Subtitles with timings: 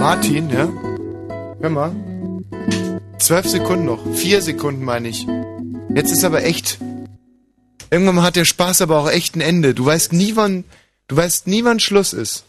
[0.00, 0.66] Martin, ja?
[1.60, 1.94] Hör mal.
[3.18, 4.02] Zwölf Sekunden noch.
[4.16, 5.26] Vier Sekunden meine ich.
[5.94, 6.78] Jetzt ist aber echt.
[7.90, 9.74] Irgendwann mal hat der Spaß aber auch echt ein Ende.
[9.74, 10.64] Du weißt nie, wann,
[11.06, 12.46] du weißt nie, wann Schluss ist.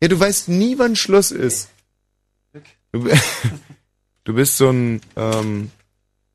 [0.00, 1.68] Ja, du weißt nie, wann Schluss ist.
[2.92, 3.06] Du,
[4.24, 5.70] du bist so ein ähm,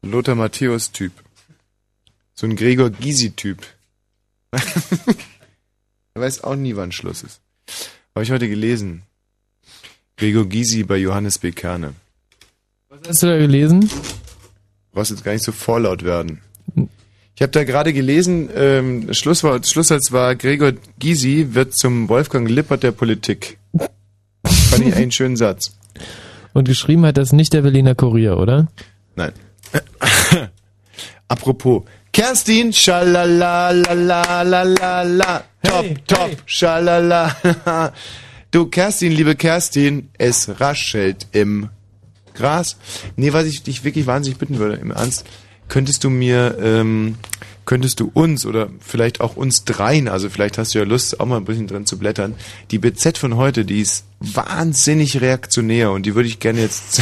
[0.04, 1.12] Lothar Matthäus-Typ.
[2.36, 3.66] So ein Gregor Gysi-Typ.
[4.52, 7.42] er weiß auch nie, wann Schluss ist.
[8.14, 9.02] Habe ich heute gelesen.
[10.18, 11.52] Gregor Gysi bei Johannes B.
[11.52, 11.94] Kerne.
[12.90, 13.82] Was hast du da gelesen?
[13.82, 13.88] Du
[14.94, 16.42] brauchst jetzt gar nicht so vorlaut werden.
[17.36, 22.84] Ich habe da gerade gelesen, ähm, Schlusswort, Schlusssatz war, Gregor Gysi wird zum Wolfgang Lippert
[22.84, 23.58] der Politik.
[24.46, 25.76] Fand ich einen schönen Satz.
[26.54, 28.68] Und geschrieben hat das nicht der Berliner Kurier, oder?
[29.16, 29.32] Nein.
[31.28, 36.38] Apropos, Kerstin, schalalalalala, top, hey, top, hey.
[36.46, 37.36] schalala.
[38.54, 41.70] Du, Kerstin, liebe Kerstin, es raschelt im
[42.36, 42.78] Gras.
[43.16, 45.26] Nee, was ich dich wirklich wahnsinnig bitten würde, im Ernst,
[45.70, 47.16] könntest du mir, ähm,
[47.66, 51.26] könntest du uns oder vielleicht auch uns dreien, also vielleicht hast du ja Lust, auch
[51.26, 52.36] mal ein bisschen drin zu blättern,
[52.70, 57.02] die BZ von heute, die ist wahnsinnig reaktionär und die würde ich gerne jetzt,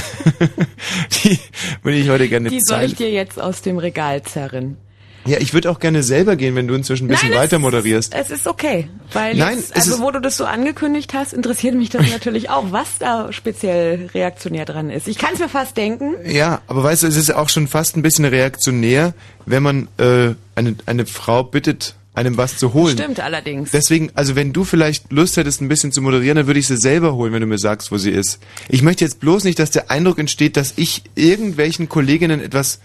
[1.25, 1.37] die
[1.83, 4.77] würde ich heute gerne Die soll ich dir jetzt aus dem Regal zerren.
[5.25, 8.13] Ja, ich würde auch gerne selber gehen, wenn du inzwischen ein bisschen Nein, weiter moderierst.
[8.15, 11.89] Es ist okay, weil Nein, jetzt, also wo du das so angekündigt hast, interessiert mich
[11.89, 15.07] das natürlich auch, was da speziell reaktionär dran ist.
[15.07, 16.15] Ich kann es mir fast denken.
[16.25, 19.13] Ja, aber weißt du, es ist auch schon fast ein bisschen reaktionär,
[19.45, 22.97] wenn man äh, eine eine Frau bittet, einem was zu holen.
[22.97, 23.71] Stimmt allerdings.
[23.71, 26.77] Deswegen, also wenn du vielleicht Lust hättest, ein bisschen zu moderieren, dann würde ich sie
[26.77, 28.39] selber holen, wenn du mir sagst, wo sie ist.
[28.67, 32.79] Ich möchte jetzt bloß nicht, dass der Eindruck entsteht, dass ich irgendwelchen Kolleginnen etwas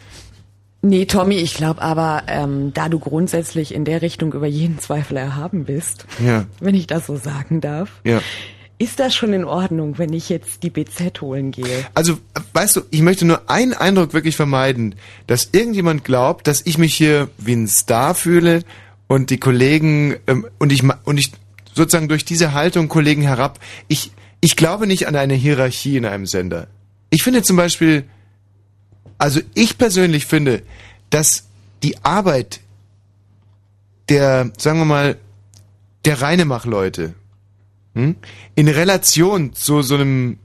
[0.86, 5.16] Nee, Tommy, ich glaube aber, ähm, da du grundsätzlich in der Richtung über jeden Zweifel
[5.16, 6.44] erhaben bist, ja.
[6.60, 8.22] wenn ich das so sagen darf, ja.
[8.78, 11.84] ist das schon in Ordnung, wenn ich jetzt die BZ holen gehe?
[11.94, 12.18] Also,
[12.52, 14.94] weißt du, ich möchte nur einen Eindruck wirklich vermeiden,
[15.26, 18.62] dass irgendjemand glaubt, dass ich mich hier wie ein Star fühle
[19.08, 21.32] und die Kollegen ähm, und ich und ich
[21.74, 23.58] sozusagen durch diese Haltung Kollegen herab.
[23.88, 26.68] Ich ich glaube nicht an eine Hierarchie in einem Sender.
[27.10, 28.04] Ich finde zum Beispiel
[29.18, 30.62] also ich persönlich finde,
[31.10, 31.44] dass
[31.82, 32.60] die Arbeit
[34.08, 35.16] der, sagen wir mal,
[36.04, 37.14] der Reinemach-Leute
[37.94, 38.16] hm,
[38.54, 40.38] in Relation zu so einem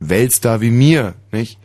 [0.00, 1.58] Weltstar wie mir, nicht?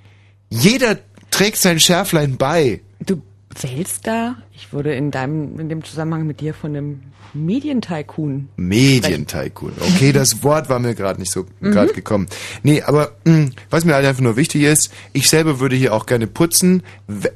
[0.49, 0.99] Jeder
[1.31, 2.81] trägt sein Schärflein bei.
[3.05, 3.21] Du
[3.61, 4.37] Weltstar?
[4.53, 7.01] Ich würde in deinem, in dem Zusammenhang mit dir von einem
[7.33, 8.49] Medientycoon.
[8.55, 9.73] Medientycoon.
[9.79, 11.71] Okay, das Wort war mir gerade nicht so mhm.
[11.71, 12.27] gerade gekommen.
[12.63, 15.93] Nee, aber mh, hm, was mir halt einfach nur wichtig ist, ich selber würde hier
[15.93, 16.83] auch gerne putzen,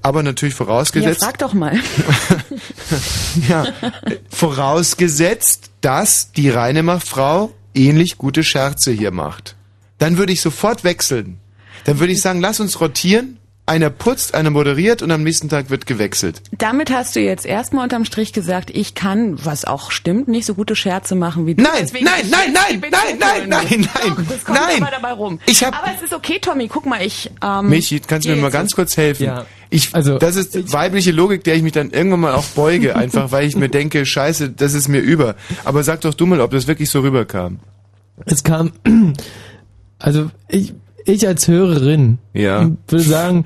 [0.02, 1.22] aber natürlich vorausgesetzt.
[1.22, 1.80] Ja, frag doch mal.
[3.50, 3.68] ja,
[4.30, 9.56] vorausgesetzt, dass die Reinemacher-Frau ähnlich gute Scherze hier macht.
[9.98, 11.40] Dann würde ich sofort wechseln.
[11.86, 15.70] Dann würde ich sagen, lass uns rotieren einer putzt, einer moderiert und am nächsten Tag
[15.70, 16.42] wird gewechselt.
[16.58, 20.56] Damit hast du jetzt erstmal unterm Strich gesagt, ich kann, was auch stimmt, nicht so
[20.56, 21.62] gute Scherze machen wie du.
[21.62, 24.82] Nein, nein, nein, nein, nein, nein, nein, nein, Doch, das kommt nein.
[24.82, 25.40] Aber dabei rum.
[25.46, 27.30] Ich hab, aber es ist okay, Tommy, guck mal, ich...
[27.44, 29.26] Ähm, Michi, kannst du mir mal ganz kurz helfen?
[29.26, 29.46] Ja.
[29.70, 32.96] Ich, also, das ist ich, weibliche Logik, der ich mich dann irgendwann mal auch beuge,
[32.96, 35.36] einfach weil ich mir denke, scheiße, das ist mir über.
[35.64, 37.60] Aber sag doch du mal, ob das wirklich so rüberkam.
[38.26, 38.72] Es kam,
[40.00, 40.74] also ich,
[41.10, 42.70] ich als Hörerin ja.
[42.88, 43.44] würde sagen,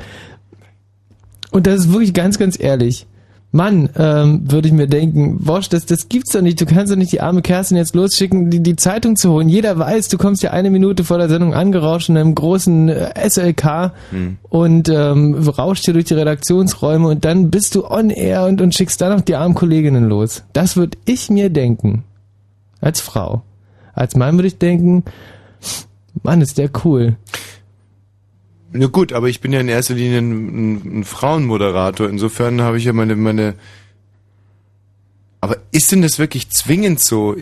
[1.51, 3.05] und das ist wirklich ganz, ganz ehrlich.
[3.55, 6.59] Mann, ähm, würde ich mir denken, Wosch, das, das gibt's doch nicht.
[6.59, 9.47] Du kannst doch nicht die arme Kerstin jetzt losschicken, die, die Zeitung zu holen.
[9.47, 13.29] Jeder weiß, du kommst ja eine Minute vor der Sendung angerauscht in einem großen äh,
[13.29, 14.37] SLK hm.
[14.49, 18.73] und ähm, rauscht hier durch die Redaktionsräume und dann bist du on air und, und
[18.73, 20.43] schickst dann noch die armen Kolleginnen los.
[20.53, 22.03] Das würde ich mir denken.
[22.81, 23.43] Als Frau.
[23.93, 25.03] Als Mann würde ich denken,
[26.23, 27.17] Mann, ist der cool.
[28.75, 32.09] Na gut, aber ich bin ja in erster Linie ein, ein Frauenmoderator.
[32.09, 33.53] Insofern habe ich ja meine, meine.
[35.41, 37.35] Aber ist denn das wirklich zwingend so?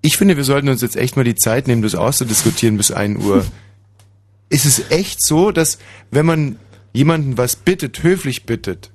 [0.00, 3.16] Ich finde, wir sollten uns jetzt echt mal die Zeit nehmen, das auszudiskutieren bis ein
[3.16, 3.46] Uhr.
[4.48, 5.78] ist es echt so, dass
[6.10, 6.56] wenn man
[6.92, 8.90] jemanden was bittet, höflich bittet,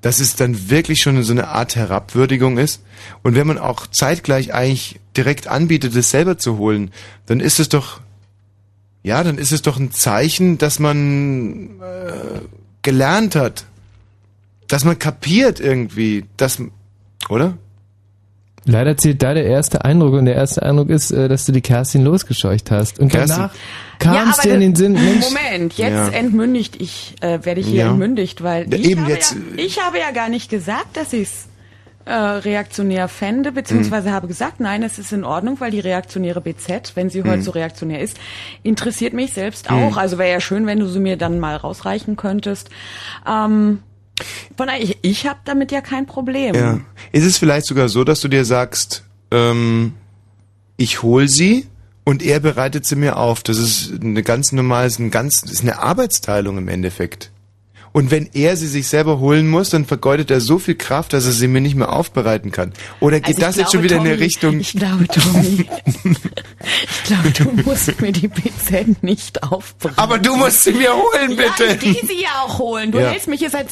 [0.00, 2.82] dass es dann wirklich schon so eine Art Herabwürdigung ist?
[3.24, 6.92] Und wenn man auch zeitgleich eigentlich direkt anbietet, es selber zu holen,
[7.24, 8.00] dann ist es doch
[9.06, 12.40] ja, dann ist es doch ein Zeichen, dass man äh,
[12.82, 13.64] gelernt hat,
[14.66, 16.60] dass man kapiert irgendwie, dass,
[17.28, 17.56] oder?
[18.64, 21.60] Leider zählt da der erste Eindruck und der erste Eindruck ist, äh, dass du die
[21.60, 22.98] Kerstin losgescheucht hast.
[22.98, 23.36] Und Kerstin.
[23.36, 23.54] danach
[24.00, 25.24] kam es dir in den Sinn, Mensch.
[25.24, 26.08] Moment, jetzt ja.
[26.08, 27.90] entmündigt ich, äh, werde ich hier ja.
[27.90, 29.34] entmündigt, weil ich, Eben habe jetzt.
[29.34, 31.46] Ja, ich habe ja gar nicht gesagt, dass ich es
[32.06, 34.12] äh, reaktionär fände, beziehungsweise mhm.
[34.12, 37.42] habe gesagt, nein, es ist in Ordnung, weil die reaktionäre BZ, wenn sie heute mhm.
[37.42, 38.16] so reaktionär ist,
[38.62, 39.76] interessiert mich selbst mhm.
[39.76, 39.96] auch.
[39.96, 42.70] Also wäre ja schön, wenn du sie mir dann mal rausreichen könntest.
[43.28, 43.80] Ähm,
[44.56, 46.54] von daher, ich, ich habe damit ja kein Problem.
[46.54, 46.80] Ja.
[47.10, 49.94] Ist es vielleicht sogar so, dass du dir sagst, ähm,
[50.76, 51.66] ich hol sie
[52.04, 53.42] und er bereitet sie mir auf.
[53.42, 57.32] Das ist eine ganz normale, ist ein ganz, ist eine Arbeitsteilung im Endeffekt.
[57.96, 61.24] Und wenn er sie sich selber holen muss, dann vergeudet er so viel Kraft, dass
[61.24, 62.74] er sie mir nicht mehr aufbereiten kann.
[63.00, 64.60] Oder geht also das glaube, jetzt schon wieder Tommy, in eine Richtung?
[64.60, 65.64] Ich glaube, Tommy,
[66.04, 69.98] ich glaube, du musst mir die PZ nicht aufbereiten.
[69.98, 71.68] Aber du musst sie mir holen, bitte.
[71.68, 72.92] Ja, ich will sie ja auch holen.
[72.92, 73.12] Du ja.
[73.12, 73.68] hältst mich hier seit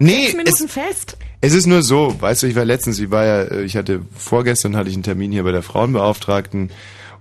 [0.00, 1.16] nee, sechs Minuten es, fest.
[1.40, 4.74] Es ist nur so, weißt du, ich war letztens, ich war ja, ich hatte vorgestern
[4.74, 6.70] hatte ich einen Termin hier bei der Frauenbeauftragten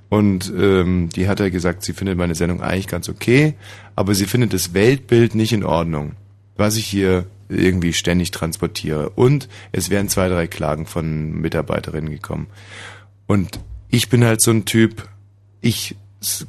[0.10, 3.54] und ähm, die hat ja gesagt, sie findet meine Sendung eigentlich ganz okay,
[3.96, 6.14] aber sie findet das Weltbild nicht in Ordnung
[6.58, 9.10] was ich hier irgendwie ständig transportiere.
[9.12, 12.48] Und es wären zwei, drei Klagen von Mitarbeiterinnen gekommen.
[13.26, 13.60] Und
[13.90, 15.08] ich bin halt so ein Typ,
[15.62, 15.96] ich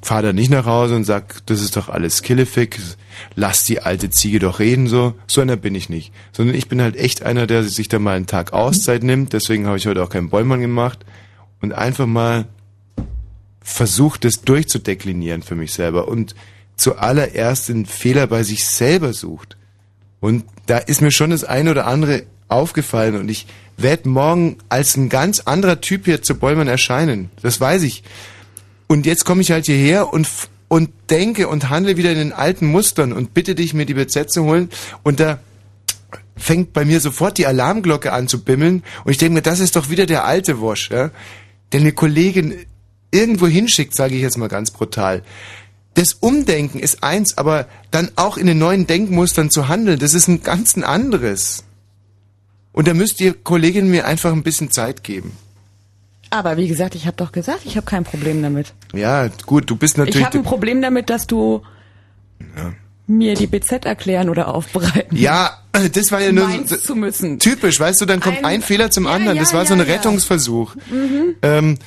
[0.00, 2.81] fahre da nicht nach Hause und sag, das ist doch alles Killefick,
[3.34, 5.14] lass die alte Ziege doch reden, so.
[5.26, 6.12] So einer bin ich nicht.
[6.32, 9.66] Sondern ich bin halt echt einer, der sich da mal einen Tag Auszeit nimmt, deswegen
[9.66, 11.05] habe ich heute auch keinen Bäumann gemacht
[11.60, 12.46] und einfach mal
[13.60, 16.34] versucht, das durchzudeklinieren für mich selber und
[16.76, 19.56] zuallererst den Fehler bei sich selber sucht.
[20.20, 24.97] Und da ist mir schon das eine oder andere aufgefallen und ich werde morgen als
[24.97, 27.31] ein ganz anderer Typ hier zu Bollmann erscheinen.
[27.43, 28.03] Das weiß ich.
[28.87, 30.29] Und jetzt komme ich halt hierher und
[30.69, 34.31] und denke und handle wieder in den alten Mustern und bitte dich, mir die BZ
[34.31, 34.69] zu holen.
[35.03, 35.38] Und da
[36.37, 38.82] fängt bei mir sofort die Alarmglocke an zu bimmeln.
[39.05, 41.11] Und ich denke mir, das ist doch wieder der alte Wosch, ja?
[41.73, 42.67] der eine Kollegin
[43.11, 45.23] irgendwo hinschickt, sage ich jetzt mal ganz brutal
[45.99, 50.29] das Umdenken ist eins, aber dann auch in den neuen Denkmustern zu handeln, das ist
[50.29, 51.65] ein ganz ein anderes.
[52.71, 55.33] Und da müsst ihr Kolleginnen mir einfach ein bisschen Zeit geben.
[56.31, 58.75] Aber wie gesagt, ich habe doch gesagt, ich habe kein Problem damit.
[58.95, 60.21] Ja, gut, du bist natürlich.
[60.21, 61.62] Ich habe ein Problem damit, dass du
[62.56, 62.73] ja.
[63.09, 65.17] mir die BZ erklären oder aufbereiten.
[65.17, 67.41] Ja, das war ja nur so, zu müssen.
[67.41, 69.37] typisch, weißt du, dann kommt ein, ein Fehler zum anderen.
[69.37, 70.77] Ja, das war so ein Rettungsversuch.
[70.93, 71.35] Mhm.
[71.43, 71.79] Ähm,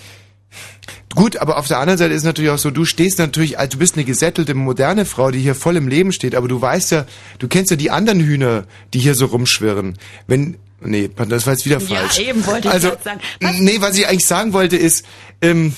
[1.16, 3.78] Gut, aber auf der anderen Seite ist natürlich auch so, du stehst natürlich, also du
[3.80, 7.06] bist eine gesättelte, moderne Frau, die hier voll im Leben steht, aber du weißt ja,
[7.40, 9.98] du kennst ja die anderen Hühner, die hier so rumschwirren.
[10.28, 12.18] Wenn, nee, das war jetzt wieder falsch.
[12.18, 13.20] Ja, eben wollte ich also, sagen.
[13.42, 13.60] Was?
[13.60, 15.06] Nee, was ich eigentlich sagen wollte ist,
[15.42, 15.74] ähm,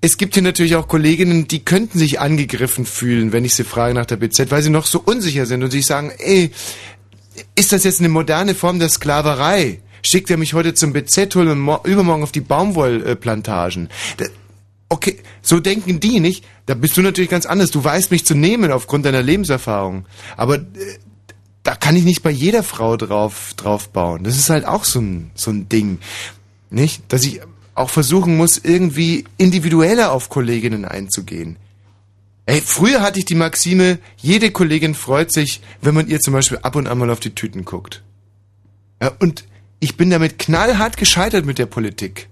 [0.00, 3.92] es gibt hier natürlich auch Kolleginnen, die könnten sich angegriffen fühlen, wenn ich sie frage
[3.92, 6.50] nach der BZ, weil sie noch so unsicher sind und sich sagen, ey,
[7.54, 9.80] ist das jetzt eine moderne Form der Sklaverei?
[10.02, 11.48] Schickt er mich heute zum BZ und
[11.84, 13.90] übermorgen auf die Baumwollplantagen?
[14.90, 16.44] Okay, so denken die nicht.
[16.66, 17.70] Da bist du natürlich ganz anders.
[17.70, 20.04] Du weißt mich zu nehmen aufgrund deiner Lebenserfahrung.
[20.36, 20.98] Aber äh,
[21.62, 24.24] da kann ich nicht bei jeder Frau drauf, drauf bauen.
[24.24, 25.98] Das ist halt auch so ein, so ein Ding.
[26.68, 27.02] Nicht?
[27.08, 27.40] Dass ich
[27.74, 31.56] auch versuchen muss, irgendwie individueller auf Kolleginnen einzugehen.
[32.46, 36.58] Ey, früher hatte ich die Maxime, jede Kollegin freut sich, wenn man ihr zum Beispiel
[36.58, 38.02] ab und an mal auf die Tüten guckt.
[39.00, 39.44] Ja, und
[39.78, 42.29] ich bin damit knallhart gescheitert mit der Politik.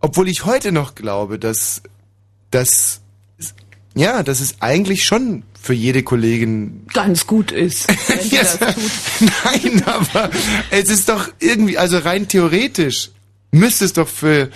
[0.00, 1.82] Obwohl ich heute noch glaube, dass,
[2.50, 3.00] dass,
[3.94, 7.86] ja, dass es eigentlich schon für jede Kollegin ganz gut ist.
[8.30, 8.42] ja,
[9.44, 10.30] nein, aber
[10.70, 13.10] es ist doch irgendwie, also rein theoretisch
[13.52, 14.50] müsste es doch für,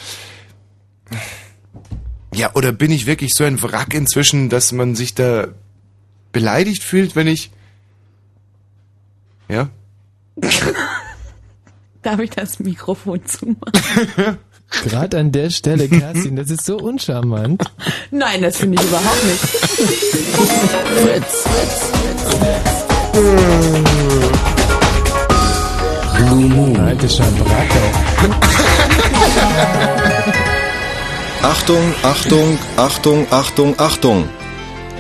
[2.35, 5.49] ja, oder bin ich wirklich so ein Wrack inzwischen, dass man sich da
[6.33, 7.51] beleidigt fühlt, wenn ich,
[9.49, 9.69] ja?
[12.03, 14.39] Darf ich das Mikrofon zumachen?
[14.71, 17.63] Gerade an der Stelle, Kerstin, das ist so uncharmant.
[18.11, 19.41] Nein, das finde ich überhaupt nicht.
[21.03, 21.95] Fritz, Fritz,
[26.17, 26.81] Blue Moon.
[26.81, 27.81] Alte Schabracke.
[31.43, 34.29] Achtung, Achtung, Achtung, Achtung, Achtung.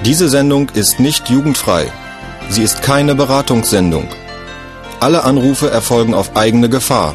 [0.04, 1.90] Diese Sendung ist nicht jugendfrei.
[2.50, 4.06] Sie ist keine Beratungssendung.
[5.00, 7.14] Alle Anrufe erfolgen auf eigene Gefahr.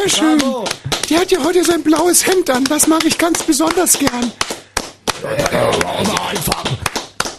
[0.00, 0.38] Sehr schön.
[0.38, 0.64] Bravo.
[1.10, 2.64] Der hat ja heute sein blaues Hemd an.
[2.64, 4.32] Das mag ich ganz besonders gern.
[5.22, 6.78] Aber anfangen.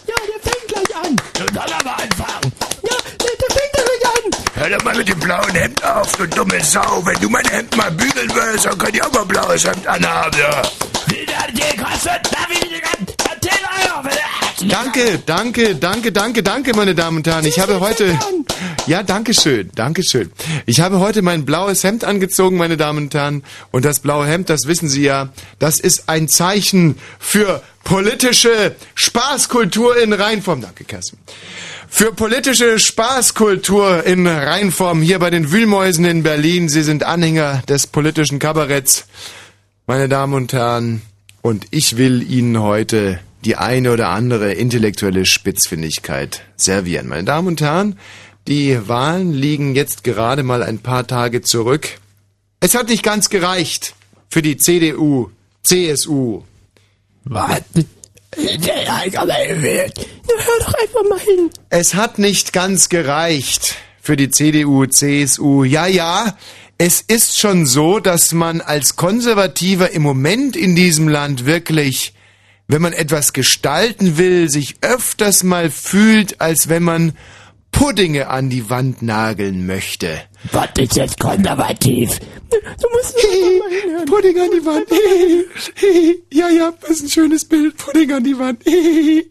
[0.06, 1.16] Ja, der fängt gleich an.
[1.34, 2.52] Dann aber anfangen.
[2.82, 4.44] Ja, der, der fängt gleich an.
[4.54, 7.02] Hör doch mal mit dem blauen Hemd auf, du dumme Sau.
[7.04, 9.84] Wenn du mein Hemd mal bügeln willst, dann kann ich auch mal ein blaues Hemd
[9.84, 10.62] anhaben, ja.
[14.68, 17.44] Danke, danke, danke, danke, danke, meine Damen und Herren.
[17.44, 18.18] Ich habe heute,
[18.86, 20.30] ja, danke schön, danke schön.
[20.66, 23.42] Ich habe heute mein blaues Hemd angezogen, meine Damen und Herren.
[23.70, 29.96] Und das blaue Hemd, das wissen Sie ja, das ist ein Zeichen für politische Spaßkultur
[29.96, 30.60] in Reinform.
[30.60, 31.18] Danke, Kerstin
[31.94, 36.70] für politische Spaßkultur in Reinform hier bei den Wühlmäusen in Berlin.
[36.70, 39.04] Sie sind Anhänger des politischen Kabaretts,
[39.86, 41.02] meine Damen und Herren.
[41.42, 47.08] Und ich will Ihnen heute die eine oder andere intellektuelle Spitzfindigkeit servieren.
[47.08, 47.98] Meine Damen und Herren,
[48.48, 51.98] die Wahlen liegen jetzt gerade mal ein paar Tage zurück.
[52.60, 53.94] Es hat nicht ganz gereicht
[54.28, 55.30] für die CDU,
[55.62, 56.42] CSU.
[57.24, 57.62] Was?
[58.36, 58.56] Hör
[60.60, 61.50] doch einfach mal hin.
[61.68, 65.64] Es hat nicht ganz gereicht für die CDU, CSU.
[65.64, 66.36] Ja, ja,
[66.78, 72.14] es ist schon so, dass man als Konservativer im Moment in diesem Land wirklich,
[72.72, 77.12] wenn man etwas gestalten will, sich öfters mal fühlt, als wenn man
[77.70, 80.20] Puddinge an die Wand nageln möchte.
[80.52, 82.18] Was ist jetzt konservativ?
[82.50, 84.04] Du musst hey.
[84.06, 84.86] Pudding an die Wand.
[84.90, 86.22] Hey, hey.
[86.32, 87.76] Ja, ja, das ist ein schönes Bild.
[87.76, 88.62] Pudding an die Wand.
[88.64, 89.30] Hey.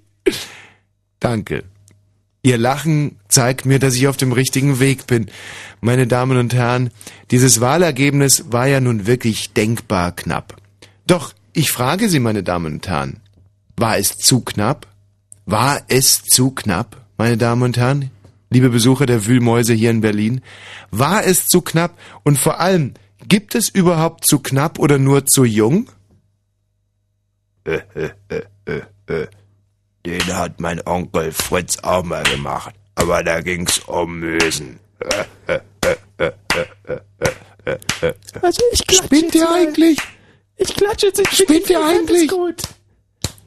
[1.19, 1.63] Danke.
[2.43, 5.27] Ihr Lachen zeigt mir, dass ich auf dem richtigen Weg bin.
[5.79, 6.89] Meine Damen und Herren,
[7.29, 10.57] dieses Wahlergebnis war ja nun wirklich denkbar knapp.
[11.05, 13.19] Doch ich frage Sie, meine Damen und Herren,
[13.81, 14.88] war es zu knapp?
[15.45, 18.11] War es zu knapp, meine Damen und Herren?
[18.51, 20.41] liebe Besucher der Wühlmäuse hier in Berlin?
[20.91, 21.97] War es zu knapp?
[22.23, 22.93] Und vor allem,
[23.27, 25.89] gibt es überhaupt zu knapp oder nur zu jung?
[27.63, 28.11] Äh, äh,
[28.65, 29.27] äh, äh,
[30.05, 32.75] Den hat mein Onkel Fritz auch mal gemacht.
[32.95, 34.79] Aber da ging's um Mösen.
[38.41, 39.97] Also ich klatsche Spinnt ihr eigentlich?
[40.57, 41.19] Ich klatsche jetzt.
[41.19, 42.27] Ich Spinnt ihr eigentlich?
[42.29, 42.61] Gut.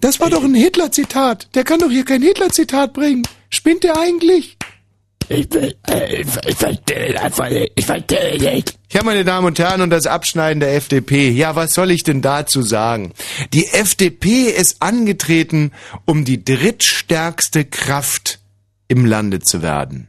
[0.04, 1.48] Das war doch ein Hitler-Zitat.
[1.54, 3.22] Der kann doch hier kein Hitler-Zitat bringen.
[3.48, 4.58] Spinnt ihr eigentlich?
[5.30, 7.72] Ich will, ich, ich verstehe einfach nicht.
[7.74, 8.78] Ich verstehe nicht.
[8.92, 11.30] Ja, meine Damen und Herren, und das Abschneiden der FDP.
[11.30, 13.14] Ja, was soll ich denn dazu sagen?
[13.54, 15.72] Die FDP ist angetreten,
[16.04, 18.40] um die drittstärkste Kraft
[18.88, 20.08] im Lande zu werden.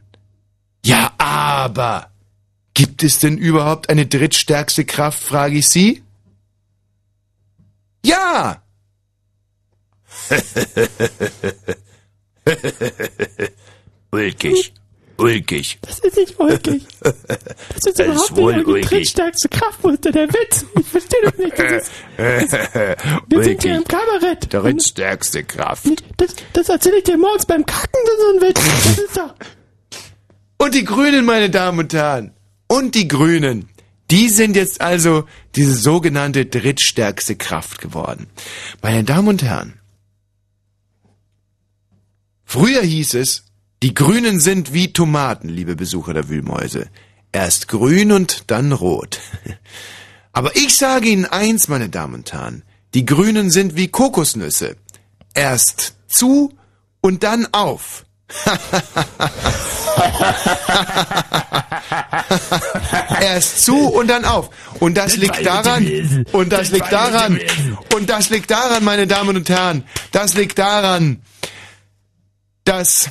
[0.84, 2.10] Ja, aber
[2.74, 6.02] gibt es denn überhaupt eine drittstärkste Kraft, frage ich Sie?
[8.04, 8.60] Ja!
[14.10, 14.72] Ulkig
[15.18, 15.78] ulkig.
[15.82, 16.86] Das ist nicht ulkig.
[17.00, 17.26] Das ist
[17.98, 18.88] das überhaupt ist wohl nicht ulkig.
[18.88, 20.64] drittstärkste Kraftmuster der Witz.
[20.78, 21.58] Ich verstehe das nicht.
[21.58, 22.52] Das ist, das,
[23.28, 24.52] wir sind hier im Kabarett.
[24.52, 25.86] Drittstärkste Kraft.
[26.16, 28.60] Das, das erzähle ich dir morgens beim Kacken, so ein Witz.
[28.84, 29.34] Das ist doch...
[30.58, 32.32] Und die Grünen, meine Damen und Herren.
[32.66, 33.68] Und die Grünen.
[34.10, 38.28] Die sind jetzt also diese sogenannte drittstärkste Kraft geworden.
[38.80, 39.74] Meine Damen und Herren.
[42.58, 43.42] Früher hieß es,
[43.82, 46.88] die Grünen sind wie Tomaten, liebe Besucher der Wühlmäuse.
[47.30, 49.20] Erst grün und dann rot.
[50.32, 52.62] Aber ich sage Ihnen eins, meine Damen und Herren.
[52.94, 54.76] Die Grünen sind wie Kokosnüsse.
[55.34, 56.54] Erst zu
[57.02, 58.06] und dann auf.
[63.20, 64.48] Erst zu und dann auf.
[64.80, 67.38] Und das liegt daran, und das liegt daran,
[67.94, 71.20] und das liegt daran, meine Damen und Herren, das liegt daran,
[72.68, 73.10] dass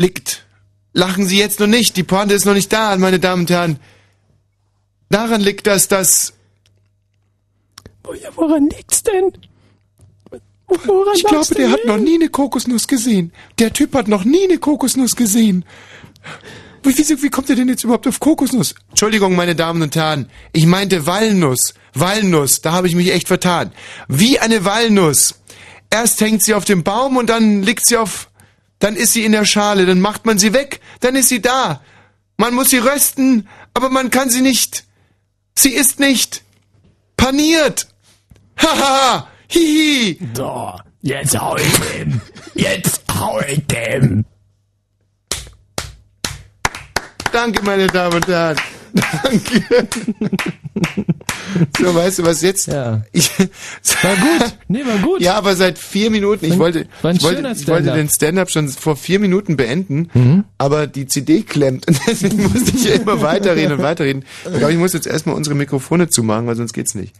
[0.00, 0.46] liegt.
[0.92, 3.78] Lachen Sie jetzt noch nicht, die Pointe ist noch nicht da, meine Damen und Herren.
[5.08, 6.32] Daran liegt das, dass...
[8.20, 9.32] Ja, woran liegt's denn?
[10.66, 13.32] Woran ich glaube, der hat noch nie eine Kokosnuss gesehen.
[13.58, 15.64] Der Typ hat noch nie eine Kokosnuss gesehen.
[16.82, 18.74] Wie, wie, wie kommt er denn jetzt überhaupt auf Kokosnuss?
[18.88, 20.28] Entschuldigung, meine Damen und Herren.
[20.52, 21.74] Ich meinte Walnuss.
[21.94, 23.72] Walnuss, da habe ich mich echt vertan.
[24.08, 25.39] Wie eine Walnuss.
[25.90, 28.30] Erst hängt sie auf dem Baum und dann liegt sie auf
[28.80, 31.82] dann ist sie in der Schale, dann macht man sie weg, dann ist sie da.
[32.38, 34.84] Man muss sie rösten, aber man kann sie nicht.
[35.54, 36.42] Sie ist nicht
[37.16, 37.88] paniert.
[38.56, 40.18] Haha, hihi.
[40.34, 42.20] So, jetzt hau ich dem.
[42.54, 44.24] Jetzt hau ich dem.
[47.32, 48.56] Danke, meine Damen und Herren.
[48.94, 49.88] Danke.
[51.78, 52.66] So, weißt du was jetzt?
[52.68, 53.02] Ja.
[53.12, 54.54] Ich, war gut.
[54.68, 55.20] Nee, war gut.
[55.20, 56.44] Ja, aber seit vier Minuten.
[56.44, 60.44] Ich wollte, ich wollte, ich wollte den Stand-up schon vor vier Minuten beenden, mhm.
[60.58, 64.24] aber die CD klemmt und deswegen musste ich ja immer weiterreden und weiterreden.
[64.44, 67.14] Ich glaube, ich muss jetzt erstmal unsere Mikrofone zumachen, weil sonst geht's nicht.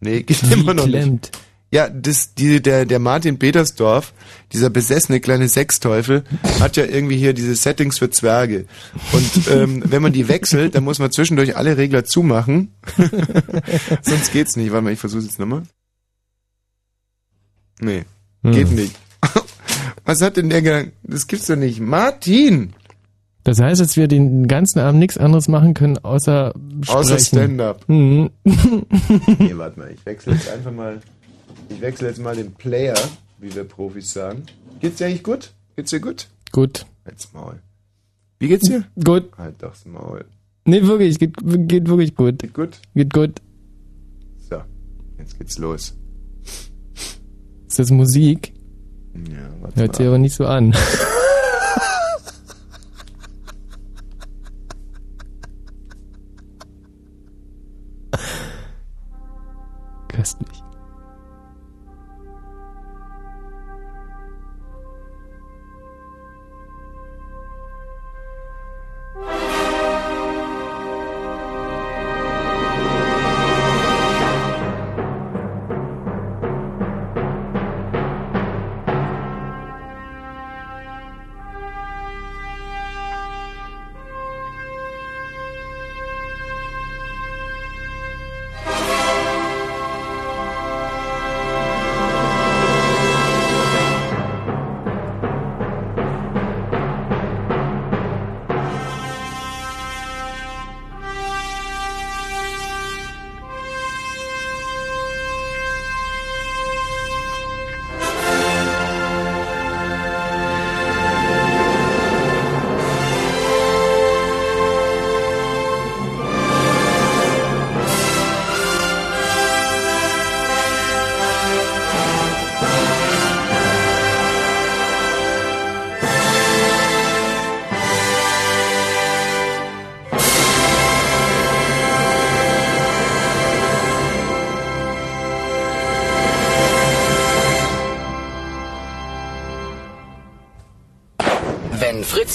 [0.00, 1.30] Nee, geht Wie immer noch klemmt.
[1.32, 1.38] nicht.
[1.74, 4.12] Ja, das, die, der, der Martin Petersdorf,
[4.52, 6.22] dieser besessene kleine Sexteufel,
[6.60, 8.66] hat ja irgendwie hier diese Settings für Zwerge.
[9.10, 12.72] Und ähm, wenn man die wechselt, dann muss man zwischendurch alle Regler zumachen.
[14.02, 14.70] Sonst geht's nicht.
[14.70, 15.64] Warte mal, ich versuche jetzt nochmal.
[17.80, 18.04] Nee,
[18.44, 18.52] hm.
[18.52, 18.94] geht nicht.
[20.04, 20.92] Was hat denn der gedacht?
[21.02, 21.80] Das gibt's doch nicht.
[21.80, 22.72] Martin!
[23.42, 26.96] Das heißt, dass wir den ganzen Abend nichts anderes machen können, außer sprechen.
[26.96, 27.88] Außer Stand-up.
[27.88, 28.30] Mhm.
[28.44, 31.00] nee, warte mal, ich wechsle jetzt einfach mal,
[31.68, 32.96] ich wechsle jetzt mal den Player,
[33.38, 34.44] wie wir Profis sagen.
[34.80, 35.52] Geht's dir eigentlich gut?
[35.76, 36.28] Geht's dir gut?
[36.52, 36.86] Gut.
[37.04, 37.60] Halt's Maul.
[38.38, 38.84] Wie geht's dir?
[39.04, 39.30] Gut.
[39.36, 40.24] Halt doch's Maul.
[40.66, 41.36] Nee, wirklich, geht,
[41.68, 42.38] geht wirklich gut.
[42.38, 42.80] Geht gut?
[42.94, 43.40] Geht gut.
[44.48, 44.62] So,
[45.18, 45.94] jetzt geht's los.
[47.66, 48.54] Ist das Musik?
[49.14, 50.74] Ja, warte Hört sich aber nicht so an.
[60.08, 60.53] Köstlich.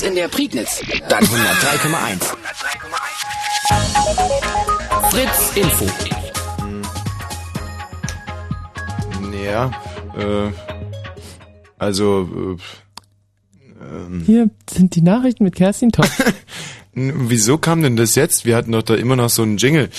[0.01, 0.81] In der Prignitz.
[1.09, 2.35] Dann 103,1.
[5.11, 5.85] Fritz Info.
[9.43, 9.71] Ja,
[10.17, 10.51] äh,
[11.77, 14.23] also, äh, ähm.
[14.25, 16.09] Hier sind die Nachrichten mit Kerstin Top.
[16.93, 18.45] Wieso kam denn das jetzt?
[18.45, 19.89] Wir hatten doch da immer noch so einen Jingle.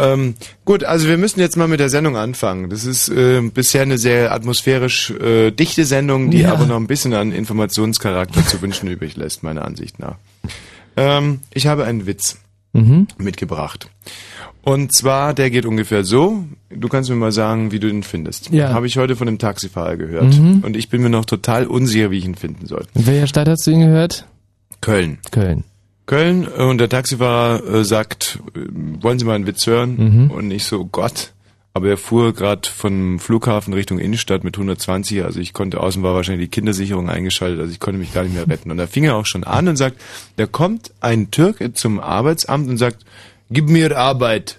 [0.00, 0.34] Ähm,
[0.64, 2.70] gut, also wir müssen jetzt mal mit der Sendung anfangen.
[2.70, 6.52] Das ist äh, bisher eine sehr atmosphärisch äh, dichte Sendung, die ja.
[6.52, 10.16] aber noch ein bisschen an Informationscharakter zu wünschen übrig lässt, meiner Ansicht nach.
[10.96, 12.38] Ähm, ich habe einen Witz
[12.72, 13.08] mhm.
[13.18, 13.90] mitgebracht.
[14.62, 16.44] Und zwar, der geht ungefähr so.
[16.68, 18.50] Du kannst mir mal sagen, wie du ihn findest.
[18.50, 18.72] Ja.
[18.74, 20.38] Habe ich heute von einem Taxifahrer gehört.
[20.38, 20.60] Mhm.
[20.62, 22.84] Und ich bin mir noch total unsicher, wie ich ihn finden soll.
[22.94, 24.26] In welcher Stadt hast du ihn gehört?
[24.80, 25.18] Köln.
[25.30, 25.64] Köln.
[26.08, 28.60] Köln äh, und der Taxifahrer äh, sagt, äh,
[29.00, 30.24] wollen Sie mal einen Witz hören?
[30.24, 30.30] Mhm.
[30.32, 31.32] Und ich so, Gott.
[31.74, 36.14] Aber er fuhr gerade vom Flughafen Richtung Innenstadt mit 120, also ich konnte außen war
[36.14, 38.72] wahrscheinlich die Kindersicherung eingeschaltet, also ich konnte mich gar nicht mehr retten.
[38.72, 40.00] Und da fing er auch schon an und sagt,
[40.36, 43.04] da kommt ein Türke zum Arbeitsamt und sagt,
[43.50, 44.58] gib mir Arbeit.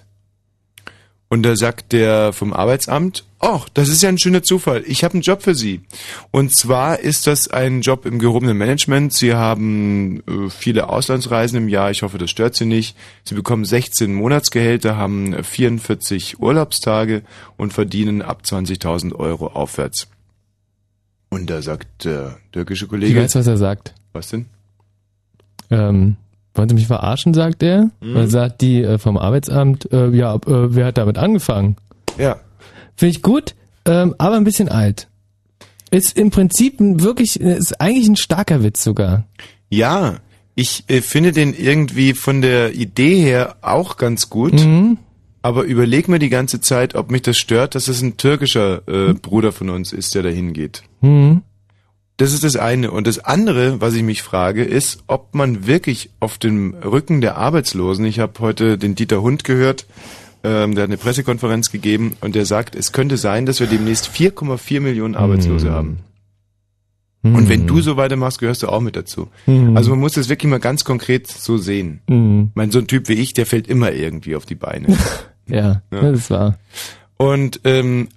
[1.28, 4.84] Und da sagt der vom Arbeitsamt, ach, das ist ja ein schöner Zufall.
[4.86, 5.80] Ich habe einen Job für Sie.
[6.30, 9.12] Und zwar ist das ein Job im gehobenen Management.
[9.12, 11.90] Sie haben äh, viele Auslandsreisen im Jahr.
[11.90, 12.96] Ich hoffe, das stört Sie nicht.
[13.24, 17.22] Sie bekommen 16 Monatsgehälter, haben 44 Urlaubstage
[17.56, 20.08] und verdienen ab 20.000 Euro aufwärts.
[21.30, 23.12] Und da sagt der türkische Kollege.
[23.12, 23.94] Ich weiß, was er sagt.
[24.12, 24.46] Was denn?
[25.70, 26.16] Ähm,
[26.54, 27.90] wollen Sie mich verarschen, sagt er?
[28.00, 28.16] Mhm.
[28.16, 31.76] Er sagt die äh, vom Arbeitsamt, äh, ja, äh, wer hat damit angefangen?
[32.18, 32.40] Ja.
[33.00, 33.54] Finde ich gut,
[33.86, 35.08] ähm, aber ein bisschen alt.
[35.90, 39.24] Ist im Prinzip ein wirklich, ist eigentlich ein starker Witz sogar.
[39.70, 40.16] Ja,
[40.54, 44.52] ich äh, finde den irgendwie von der Idee her auch ganz gut.
[44.52, 44.98] Mhm.
[45.40, 49.14] Aber überleg mir die ganze Zeit, ob mich das stört, dass es ein türkischer äh,
[49.14, 50.82] Bruder von uns ist, der dahin geht.
[51.00, 51.40] Mhm.
[52.18, 52.90] Das ist das eine.
[52.90, 57.38] Und das andere, was ich mich frage, ist, ob man wirklich auf dem Rücken der
[57.38, 59.86] Arbeitslosen, ich habe heute den Dieter Hund gehört,
[60.42, 64.08] ähm, der hat eine Pressekonferenz gegeben und der sagt, es könnte sein, dass wir demnächst
[64.08, 65.74] 4,4 Millionen Arbeitslose hm.
[65.74, 65.98] haben.
[67.22, 69.28] Und wenn du so weitermachst, gehörst du auch mit dazu.
[69.44, 69.76] Mhm.
[69.76, 72.00] Also man muss das wirklich mal ganz konkret so sehen.
[72.08, 72.50] Mhm.
[72.54, 74.96] Mein so ein Typ wie ich, der fällt immer irgendwie auf die Beine.
[75.46, 76.58] ja, ja, das ist wahr.
[77.18, 78.08] Und ähm,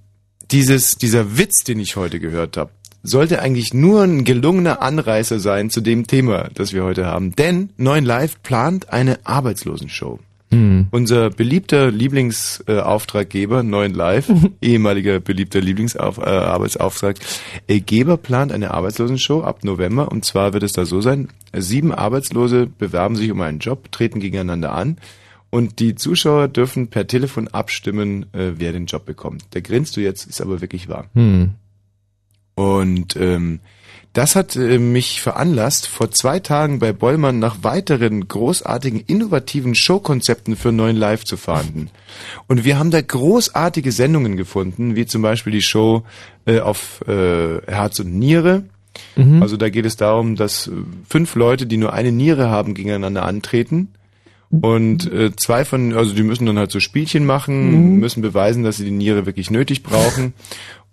[0.52, 5.70] dieses, dieser Witz, den ich heute gehört habe, sollte eigentlich nur ein gelungener Anreißer sein
[5.70, 7.36] zu dem Thema, das wir heute haben.
[7.36, 10.20] Denn Neuen Live plant eine Arbeitslosenshow.
[10.54, 10.88] Hm.
[10.92, 20.12] Unser beliebter Lieblingsauftraggeber, äh, Neuen Live, ehemaliger beliebter Lieblingsarbeitsauftraggeber, äh, plant eine Arbeitslosenshow ab November.
[20.12, 24.20] Und zwar wird es da so sein, sieben Arbeitslose bewerben sich um einen Job, treten
[24.20, 24.98] gegeneinander an.
[25.50, 29.44] Und die Zuschauer dürfen per Telefon abstimmen, äh, wer den Job bekommt.
[29.52, 31.10] Da grinst du jetzt, ist aber wirklich wahr.
[31.14, 31.52] Hm.
[32.56, 33.60] Und ähm,
[34.14, 40.56] das hat äh, mich veranlasst, vor zwei Tagen bei Bollmann nach weiteren großartigen, innovativen Showkonzepten
[40.56, 41.90] für neuen Live zu fahnden.
[42.48, 46.04] Und wir haben da großartige Sendungen gefunden, wie zum Beispiel die Show
[46.46, 48.64] äh, auf äh, Herz und Niere.
[49.16, 49.42] Mhm.
[49.42, 50.72] Also da geht es darum, dass äh,
[51.10, 53.90] fünf Leute, die nur eine Niere haben, gegeneinander antreten.
[54.62, 58.00] Und äh, zwei von, also die müssen dann halt so Spielchen machen, mhm.
[58.00, 60.34] müssen beweisen, dass sie die Niere wirklich nötig brauchen.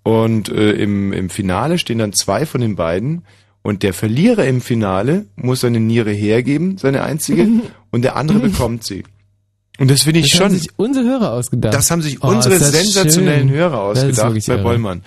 [0.03, 3.25] Und äh, im, im Finale stehen dann zwei von den beiden.
[3.63, 7.47] Und der Verlierer im Finale muss seine Niere hergeben, seine einzige,
[7.91, 9.05] und der andere bekommt sie.
[9.81, 10.41] Und das finde ich das schon.
[10.41, 11.73] Das haben sich unsere Hörer ausgedacht.
[11.73, 13.57] Das haben sich oh, unsere sensationellen schön.
[13.57, 14.63] Hörer ausgedacht bei irre.
[14.63, 15.03] Bollmann.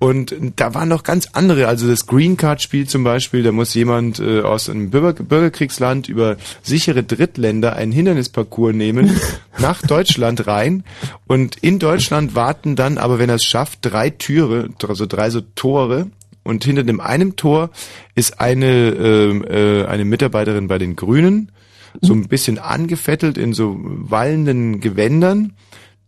[0.00, 3.72] Und da waren noch ganz andere, also das Green Card Spiel zum Beispiel, da muss
[3.74, 9.18] jemand äh, aus einem Bürger Bürgerkriegsland über sichere Drittländer einen Hindernisparcours nehmen,
[9.58, 10.82] nach Deutschland rein
[11.28, 15.40] und in Deutschland warten dann, aber wenn er es schafft, drei Türe, also drei so
[15.54, 16.08] Tore
[16.42, 17.70] und hinter dem einem Tor
[18.16, 21.52] ist eine, äh, äh, eine Mitarbeiterin bei den Grünen
[22.00, 25.52] so ein bisschen angefettelt in so wallenden Gewändern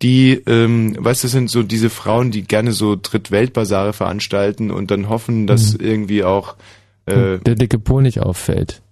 [0.03, 5.09] die, ähm, weißt du, sind so diese Frauen, die gerne so Drittweltbasare veranstalten und dann
[5.09, 5.85] hoffen, dass mhm.
[5.85, 6.57] irgendwie auch
[7.07, 8.83] äh, der dicke Po nicht auffällt.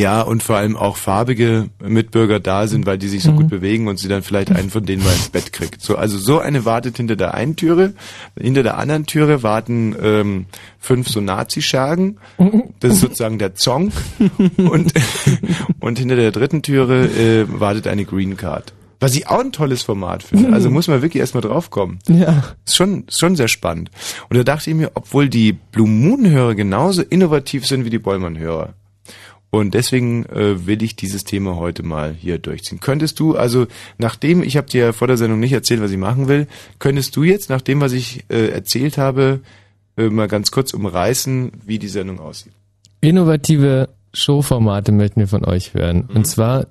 [0.00, 3.36] Ja, und vor allem auch farbige Mitbürger da sind, weil die sich so mhm.
[3.36, 5.82] gut bewegen und sie dann vielleicht einen von denen mal ins Bett kriegt.
[5.82, 7.92] So, also so eine wartet hinter der einen Türe,
[8.34, 10.46] hinter der anderen Türe warten ähm,
[10.78, 12.16] fünf so Nazi-Schergen.
[12.80, 13.92] Das ist sozusagen der Zonk.
[14.56, 14.94] und,
[15.80, 18.72] und hinter der dritten Türe äh, wartet eine Green Card.
[19.00, 20.54] Was ich auch ein tolles Format finde.
[20.54, 21.98] Also muss man wirklich erstmal draufkommen.
[22.08, 22.54] Ja.
[22.66, 23.90] Ist schon, ist schon sehr spannend.
[24.30, 28.72] Und da dachte ich mir, obwohl die Blue Moon-Hörer genauso innovativ sind wie die Bollmann-Hörer,
[29.50, 32.80] und deswegen äh, will ich dieses Thema heute mal hier durchziehen.
[32.80, 33.66] Könntest du, also
[33.98, 36.46] nachdem, ich habe dir vor der Sendung nicht erzählt, was ich machen will,
[36.78, 39.40] könntest du jetzt, nach dem, was ich äh, erzählt habe,
[39.96, 42.52] äh, mal ganz kurz umreißen, wie die Sendung aussieht?
[43.00, 46.08] Innovative Showformate möchten wir von euch hören.
[46.08, 46.16] Mhm.
[46.16, 46.66] Und zwar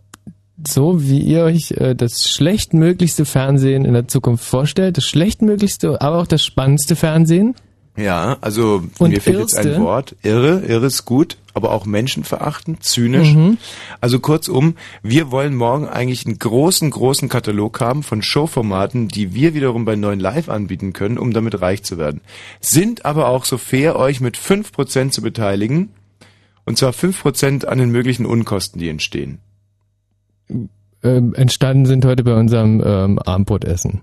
[0.65, 4.97] so, wie ihr euch äh, das schlechtmöglichste Fernsehen in der Zukunft vorstellt.
[4.97, 7.55] Das schlechtmöglichste, aber auch das spannendste Fernsehen.
[7.97, 10.15] Ja, also Und mir fehlt jetzt ein Wort.
[10.23, 13.33] Irre, irre ist gut, aber auch menschenverachtend, zynisch.
[13.33, 13.57] Mhm.
[13.99, 19.53] Also kurzum, wir wollen morgen eigentlich einen großen, großen Katalog haben von Showformaten, die wir
[19.53, 22.21] wiederum bei neuen Live anbieten können, um damit reich zu werden.
[22.61, 25.89] Sind aber auch so fair, euch mit fünf Prozent zu beteiligen.
[26.65, 29.39] Und zwar fünf Prozent an den möglichen Unkosten, die entstehen.
[31.01, 34.01] Ähm, entstanden sind heute bei unserem ähm, Abendbrotessen.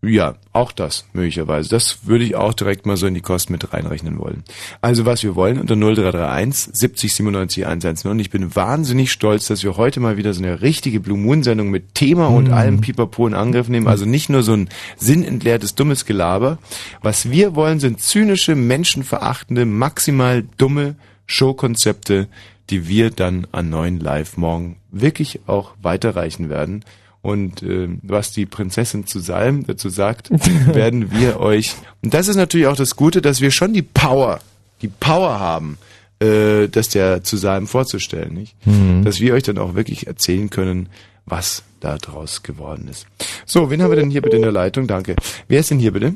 [0.00, 1.68] Ja, auch das möglicherweise.
[1.68, 4.44] Das würde ich auch direkt mal so in die Kosten mit reinrechnen wollen.
[4.80, 8.10] Also was wir wollen unter 0331 70 97 110.
[8.12, 11.42] Und ich bin wahnsinnig stolz, dass wir heute mal wieder so eine richtige Blue Moon
[11.42, 12.54] Sendung mit Thema und mhm.
[12.54, 13.88] allem Pipapo in Angriff nehmen.
[13.88, 16.58] Also nicht nur so ein sinnentleertes, dummes Gelaber.
[17.02, 20.94] Was wir wollen, sind zynische, menschenverachtende, maximal dumme
[21.26, 22.28] Showkonzepte,
[22.70, 26.84] die wir dann an neuen Live morgen wirklich auch weiterreichen werden.
[27.20, 30.30] Und äh, was die Prinzessin zu Salm dazu sagt,
[30.74, 31.74] werden wir euch.
[32.02, 34.40] Und das ist natürlich auch das Gute, dass wir schon die Power,
[34.82, 35.78] die Power haben,
[36.20, 38.54] äh, das der zu Salm vorzustellen, nicht?
[38.66, 39.04] Mhm.
[39.04, 40.88] Dass wir euch dann auch wirklich erzählen können,
[41.26, 43.06] was da draus geworden ist.
[43.46, 44.86] So, wen haben wir denn hier bitte in der Leitung?
[44.86, 45.14] Danke.
[45.46, 46.14] Wer ist denn hier bitte?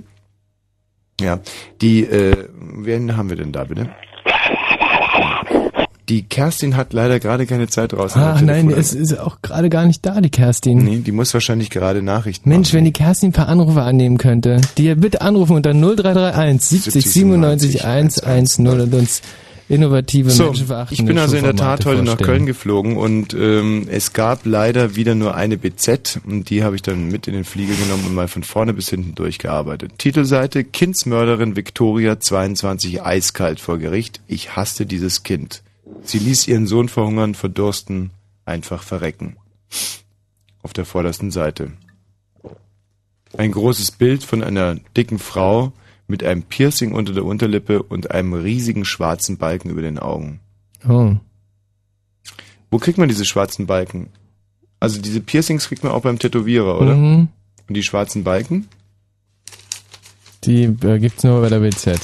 [1.20, 1.40] Ja,
[1.80, 3.90] die, äh, wen haben wir denn da bitte?
[6.12, 8.12] Die Kerstin hat leider gerade keine Zeit raus.
[8.16, 10.84] Ach nein, es ist auch gerade gar nicht da, die Kerstin.
[10.84, 12.76] Nee, die muss wahrscheinlich gerade Nachrichten Mensch, machen.
[12.76, 17.84] wenn die Kerstin ein paar Anrufe annehmen könnte, die bitte anrufen unter 0331 70 97
[17.86, 19.22] 110 und uns
[19.70, 23.86] innovative so, Menschenverachtende Ich bin also in der Tat heute nach Köln geflogen und ähm,
[23.90, 27.44] es gab leider wieder nur eine BZ und die habe ich dann mit in den
[27.44, 29.92] Flieger genommen und mal von vorne bis hinten durchgearbeitet.
[29.96, 34.20] Titelseite Kindsmörderin Victoria 22 eiskalt vor Gericht.
[34.28, 35.62] Ich hasste dieses Kind.
[36.02, 38.10] Sie ließ ihren Sohn verhungern, verdursten,
[38.44, 39.36] einfach verrecken.
[40.62, 41.72] Auf der vordersten Seite.
[43.36, 45.72] Ein großes Bild von einer dicken Frau
[46.06, 50.40] mit einem Piercing unter der Unterlippe und einem riesigen schwarzen Balken über den Augen.
[50.88, 51.16] Oh.
[52.70, 54.10] Wo kriegt man diese schwarzen Balken?
[54.80, 56.96] Also diese Piercings kriegt man auch beim Tätowierer, oder?
[56.96, 57.28] Mhm.
[57.68, 58.68] Und die schwarzen Balken?
[60.44, 62.00] Die äh, gibt's nur bei der BZ.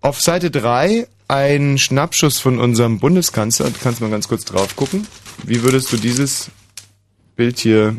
[0.00, 3.66] Auf Seite 3 ein Schnappschuss von unserem Bundeskanzler.
[3.66, 5.06] Du kannst mal ganz kurz drauf gucken.
[5.44, 6.50] Wie würdest du dieses
[7.36, 7.96] Bild hier.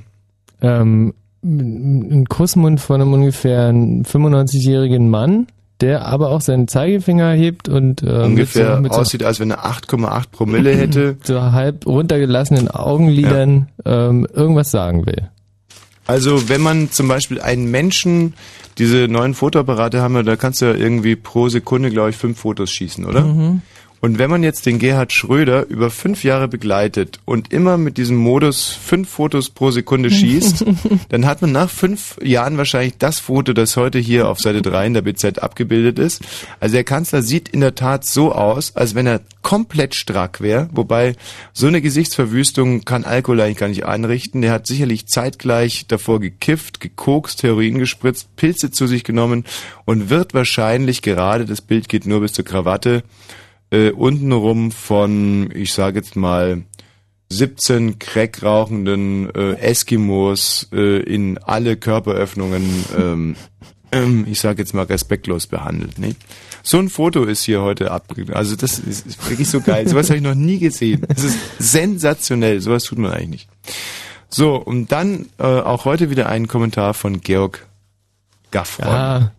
[0.61, 5.47] Ähm, ein Kussmund von einem ungefähr 95-jährigen Mann,
[5.81, 9.51] der aber auch seinen Zeigefinger hebt und äh, ungefähr mit so, mit aussieht, als wenn
[9.51, 11.17] er 8,8 Promille hätte.
[11.23, 14.09] So halb runtergelassenen Augenlidern ja.
[14.09, 15.29] ähm, irgendwas sagen will.
[16.05, 18.33] Also wenn man zum Beispiel einen Menschen,
[18.77, 22.39] diese neuen Fotoapparate haben wir, da kannst du ja irgendwie pro Sekunde, glaube ich, fünf
[22.39, 23.21] Fotos schießen, oder?
[23.21, 23.61] Mhm.
[24.03, 28.17] Und wenn man jetzt den Gerhard Schröder über fünf Jahre begleitet und immer mit diesem
[28.17, 30.65] Modus fünf Fotos pro Sekunde schießt,
[31.07, 34.87] dann hat man nach fünf Jahren wahrscheinlich das Foto, das heute hier auf Seite 3
[34.87, 36.21] in der BZ abgebildet ist.
[36.59, 40.67] Also der Kanzler sieht in der Tat so aus, als wenn er komplett strack wäre,
[40.73, 41.15] wobei
[41.53, 44.41] so eine Gesichtsverwüstung kann Alkohol eigentlich gar nicht einrichten.
[44.41, 49.45] Der hat sicherlich zeitgleich davor gekifft, gekokst, Heroin gespritzt, Pilze zu sich genommen
[49.85, 53.03] und wird wahrscheinlich gerade, das Bild geht nur bis zur Krawatte,
[53.73, 56.63] äh, untenrum von, ich sage jetzt mal,
[57.29, 63.35] 17 Crack rauchenden äh, Eskimos äh, in alle Körperöffnungen, ähm,
[63.91, 65.97] ähm, ich sage jetzt mal respektlos behandelt.
[65.97, 66.15] Ne?
[66.61, 68.33] So ein Foto ist hier heute abgegeben.
[68.33, 69.87] Also das ist, ist wirklich so geil.
[69.87, 71.03] Sowas habe ich noch nie gesehen.
[71.07, 72.61] Das ist sensationell.
[72.61, 73.49] Sowas tut man eigentlich nicht.
[74.29, 77.67] So, und dann äh, auch heute wieder ein Kommentar von Georg
[78.51, 78.87] Gaffron.
[78.87, 79.31] Ah,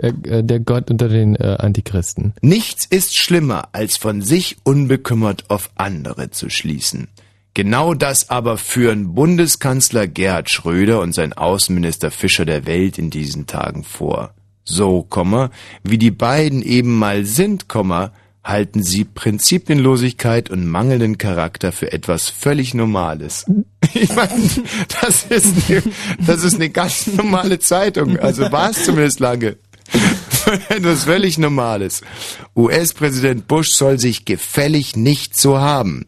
[0.00, 2.34] der, äh, der Gott unter den äh, Antichristen.
[2.40, 7.08] Nichts ist schlimmer, als von sich unbekümmert auf andere zu schließen.
[7.54, 13.46] Genau das aber führen Bundeskanzler Gerhard Schröder und sein Außenminister Fischer der Welt in diesen
[13.46, 14.34] Tagen vor.
[14.62, 15.50] So, Komma,
[15.82, 18.12] wie die beiden eben mal sind, Komma,
[18.44, 23.46] halten sie Prinzipienlosigkeit und mangelnden Charakter für etwas völlig Normales.
[23.92, 24.30] Ich meine,
[25.00, 25.82] das ist eine,
[26.24, 28.20] das ist eine ganz normale Zeitung.
[28.20, 29.56] Also war es zumindest lange.
[30.68, 32.02] Etwas völlig Normales.
[32.56, 36.06] US-Präsident Bush soll sich gefällig nicht so haben.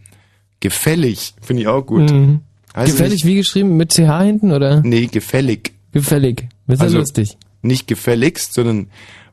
[0.61, 2.11] Gefällig, finde ich auch gut.
[2.11, 2.41] Mhm.
[2.75, 3.77] gefällig wie geschrieben?
[3.77, 4.81] Mit CH hinten, oder?
[4.83, 5.73] Nee, gefällig.
[5.93, 6.49] Gefällig.
[6.67, 7.37] Das ist also, lustig.
[7.63, 8.89] Nicht gefälligst, sondern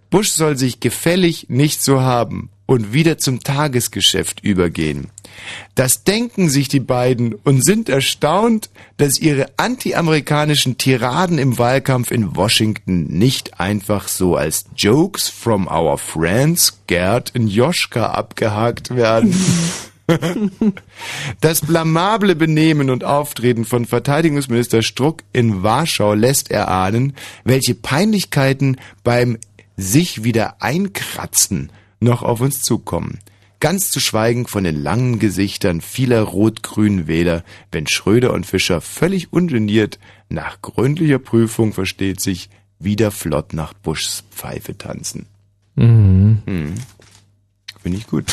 [0.09, 5.08] Bush soll sich gefällig nicht so haben und wieder zum Tagesgeschäft übergehen.
[5.73, 12.36] Das denken sich die beiden und sind erstaunt, dass ihre antiamerikanischen Tiraden im Wahlkampf in
[12.36, 19.36] Washington nicht einfach so als Jokes from our friends Gerd und Joschka abgehakt werden.
[21.39, 29.38] Das blamable Benehmen und Auftreten von Verteidigungsminister Struck in Warschau lässt erahnen, welche Peinlichkeiten beim
[29.77, 33.19] sich wieder einkratzen noch auf uns zukommen.
[33.59, 39.33] Ganz zu schweigen von den langen Gesichtern vieler rot-grünen Wähler, wenn Schröder und Fischer völlig
[39.33, 45.25] ungeniert, nach gründlicher Prüfung versteht sich, wieder flott nach Buschs Pfeife tanzen.
[45.75, 46.41] Mhm.
[46.45, 46.75] Mhm.
[47.81, 48.25] Finde ich gut.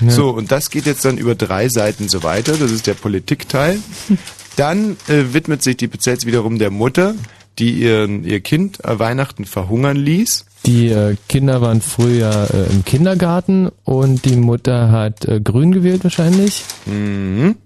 [0.00, 0.10] Ja.
[0.10, 2.56] So, und das geht jetzt dann über drei Seiten so weiter.
[2.56, 3.78] Das ist der Politikteil.
[4.56, 7.16] Dann äh, widmet sich die BZ wiederum der Mutter,
[7.58, 10.46] die ihren, ihr Kind äh, Weihnachten verhungern ließ.
[10.66, 16.04] Die äh, Kinder waren früher äh, im Kindergarten und die Mutter hat äh, grün gewählt
[16.04, 16.64] wahrscheinlich.
[16.86, 17.56] Mhm.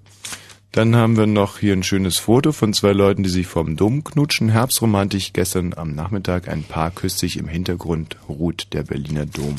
[0.72, 4.04] Dann haben wir noch hier ein schönes Foto von zwei Leuten, die sich vom Dom
[4.04, 4.50] knutschen.
[4.50, 6.48] Herbstromantisch gestern am Nachmittag.
[6.48, 9.56] Ein Paar küsst sich im Hintergrund, ruht der Berliner Dom.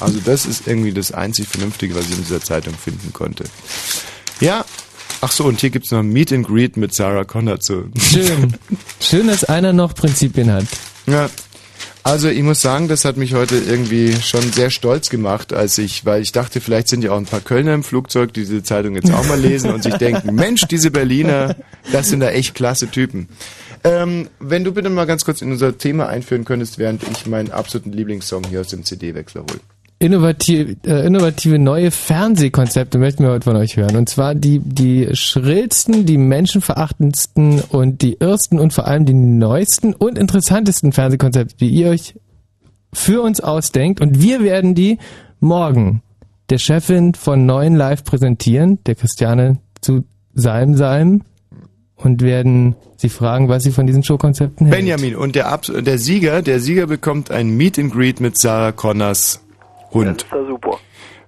[0.00, 3.44] Also das ist irgendwie das einzig Vernünftige, was ich in dieser Zeitung finden konnte.
[4.40, 4.64] Ja,
[5.24, 7.86] ach so, und hier gibt's noch ein Meet and Greet mit Sarah Connor zu.
[7.98, 8.54] Schön.
[9.00, 10.66] Schön, dass einer noch Prinzipien hat.
[11.06, 11.30] Ja,
[12.02, 16.04] also ich muss sagen, das hat mich heute irgendwie schon sehr stolz gemacht, als ich,
[16.04, 18.94] weil ich dachte, vielleicht sind ja auch ein paar Kölner im Flugzeug, die diese Zeitung
[18.96, 21.56] jetzt auch mal lesen und sich denken, Mensch, diese Berliner,
[21.90, 23.28] das sind da echt klasse Typen.
[23.82, 27.50] Ähm, wenn du bitte mal ganz kurz in unser Thema einführen könntest, während ich meinen
[27.50, 29.60] absoluten Lieblingssong hier aus dem CD-Wechsler hole
[30.04, 33.96] innovative, äh, innovative neue Fernsehkonzepte möchten wir heute von euch hören.
[33.96, 39.94] Und zwar die, die schrillsten, die menschenverachtendsten und die ersten und vor allem die neuesten
[39.94, 42.14] und interessantesten Fernsehkonzepte, die ihr euch
[42.92, 44.02] für uns ausdenkt.
[44.02, 44.98] Und wir werden die
[45.40, 46.02] morgen
[46.50, 51.22] der Chefin von Neuen Live präsentieren, der Christiane zu Salm Salm
[51.96, 54.76] und werden sie fragen, was sie von diesen Showkonzepten hält.
[54.76, 58.72] Benjamin, und der, Ab der Sieger, der Sieger bekommt ein Meet and Greet mit Sarah
[58.72, 59.43] Connors
[59.94, 60.22] Hund.
[60.22, 60.78] Das ist ja super.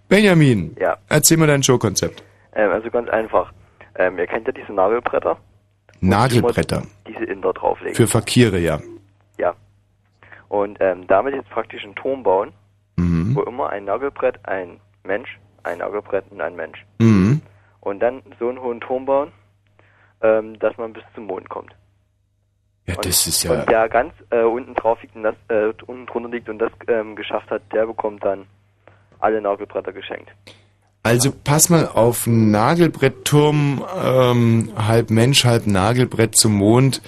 [0.08, 0.96] Benjamin, ja.
[1.08, 2.22] erzähl mir dein Showkonzept.
[2.54, 3.52] Ähm, also ganz einfach.
[3.96, 5.38] Ähm, ihr kennt ja diese Nagelbretter.
[6.00, 6.82] Nagelbretter.
[7.08, 7.94] Diese Inder drauflegen.
[7.94, 8.80] Für Verkehre, ja.
[9.38, 9.54] Ja.
[10.48, 12.52] Und ähm, damit jetzt praktisch einen Turm bauen,
[12.96, 13.34] mhm.
[13.34, 16.84] wo immer ein Nagelbrett, ein Mensch, ein Nagelbrett und ein Mensch.
[16.98, 17.40] Mhm.
[17.80, 19.32] Und dann so einen hohen Turm bauen,
[20.20, 21.74] ähm, dass man bis zum Mond kommt.
[22.86, 23.52] Ja, und, das ist ja.
[23.52, 26.72] Und der ganz äh, unten drauf liegt und das äh, unten drunter liegt und das
[26.88, 28.46] ähm, geschafft hat, der bekommt dann
[29.18, 30.30] alle Nagelbretter geschenkt.
[31.02, 37.00] Also pass mal auf, Nagelbrettturm, ähm, halb Mensch, halb Nagelbrett zum Mond.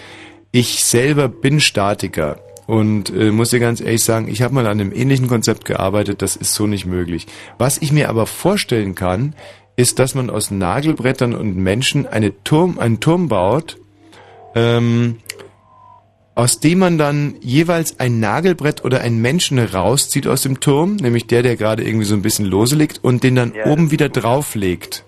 [0.52, 2.38] Ich selber bin Statiker
[2.68, 6.22] und äh, muss dir ganz ehrlich sagen, ich habe mal an einem ähnlichen Konzept gearbeitet,
[6.22, 7.26] das ist so nicht möglich.
[7.58, 9.34] Was ich mir aber vorstellen kann,
[9.74, 13.78] ist, dass man aus Nagelbrettern und Menschen eine Turm, einen Turm baut,
[14.54, 15.18] ähm,
[16.38, 21.26] aus dem man dann jeweils ein Nagelbrett oder einen Menschen rauszieht aus dem Turm, nämlich
[21.26, 23.66] der, der gerade irgendwie so ein bisschen lose liegt, und den dann ja.
[23.66, 25.04] oben wieder drauflegt.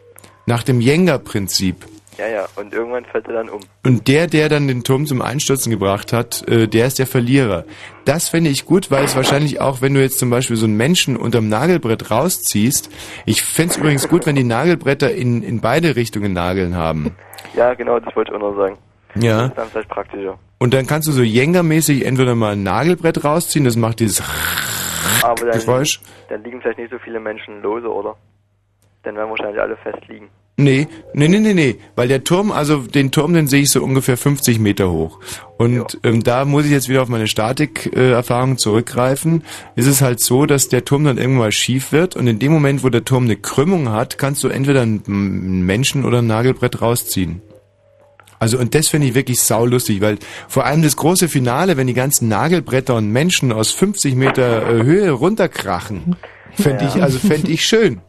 [0.46, 1.86] Nach dem Jenga-Prinzip.
[2.18, 3.60] Ja, ja, und irgendwann fällt er dann um.
[3.84, 7.64] Und der, der dann den Turm zum Einstürzen gebracht hat, äh, der ist der Verlierer.
[8.04, 10.76] Das fände ich gut, weil es wahrscheinlich auch, wenn du jetzt zum Beispiel so einen
[10.76, 12.90] Menschen unterm Nagelbrett rausziehst,
[13.24, 17.14] ich fände es übrigens gut, wenn die Nagelbretter in, in beide Richtungen Nageln haben.
[17.54, 18.76] Ja, genau, das wollte ich auch noch sagen.
[19.14, 19.38] Ja.
[19.38, 20.38] Das ist dann vielleicht praktischer.
[20.58, 24.22] Und dann kannst du so Jenga-mäßig entweder mal ein Nagelbrett rausziehen, das macht dieses
[25.22, 26.00] Aber dann, Geräusch.
[26.28, 28.16] Dann liegen vielleicht nicht so viele Menschen lose, oder?
[29.02, 30.28] Dann werden wahrscheinlich alle fest liegen.
[30.60, 33.82] Nee, nee, nee, nee, nee, weil der Turm, also den Turm, den sehe ich so
[33.82, 35.18] ungefähr 50 Meter hoch.
[35.56, 39.44] Und ähm, da muss ich jetzt wieder auf meine Statik-Erfahrung äh, zurückgreifen.
[39.74, 42.52] Ist es halt so, dass der Turm dann irgendwann mal schief wird und in dem
[42.52, 46.82] Moment, wo der Turm eine Krümmung hat, kannst du entweder einen Menschen oder ein Nagelbrett
[46.82, 47.40] rausziehen.
[48.40, 51.94] Also und das finde ich wirklich saulustig, weil vor allem das große Finale, wenn die
[51.94, 56.16] ganzen Nagelbretter und Menschen aus 50 Meter äh, Höhe runterkrachen,
[56.54, 56.88] fände ja.
[56.88, 58.00] ich, also fände ich schön.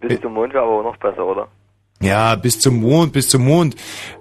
[0.00, 1.48] Bis zum Mond wäre aber auch noch besser, oder?
[2.00, 3.74] Ja, bis zum Mond, bis zum Mond,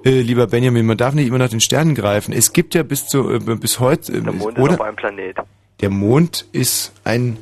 [0.04, 0.86] äh, lieber Benjamin.
[0.86, 2.34] Man darf nicht immer nach den Sternen greifen.
[2.34, 4.14] Es gibt ja bis zu äh, bis heute.
[4.14, 4.74] Äh, der Mond oder?
[4.74, 5.38] ist aber ein Planet.
[5.82, 7.38] Der Mond ist ein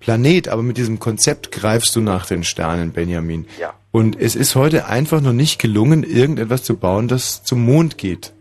[0.00, 3.46] Planet, aber mit diesem Konzept greifst du nach den Sternen, Benjamin.
[3.60, 3.74] Ja.
[3.92, 8.32] Und es ist heute einfach noch nicht gelungen, irgendetwas zu bauen, das zum Mond geht.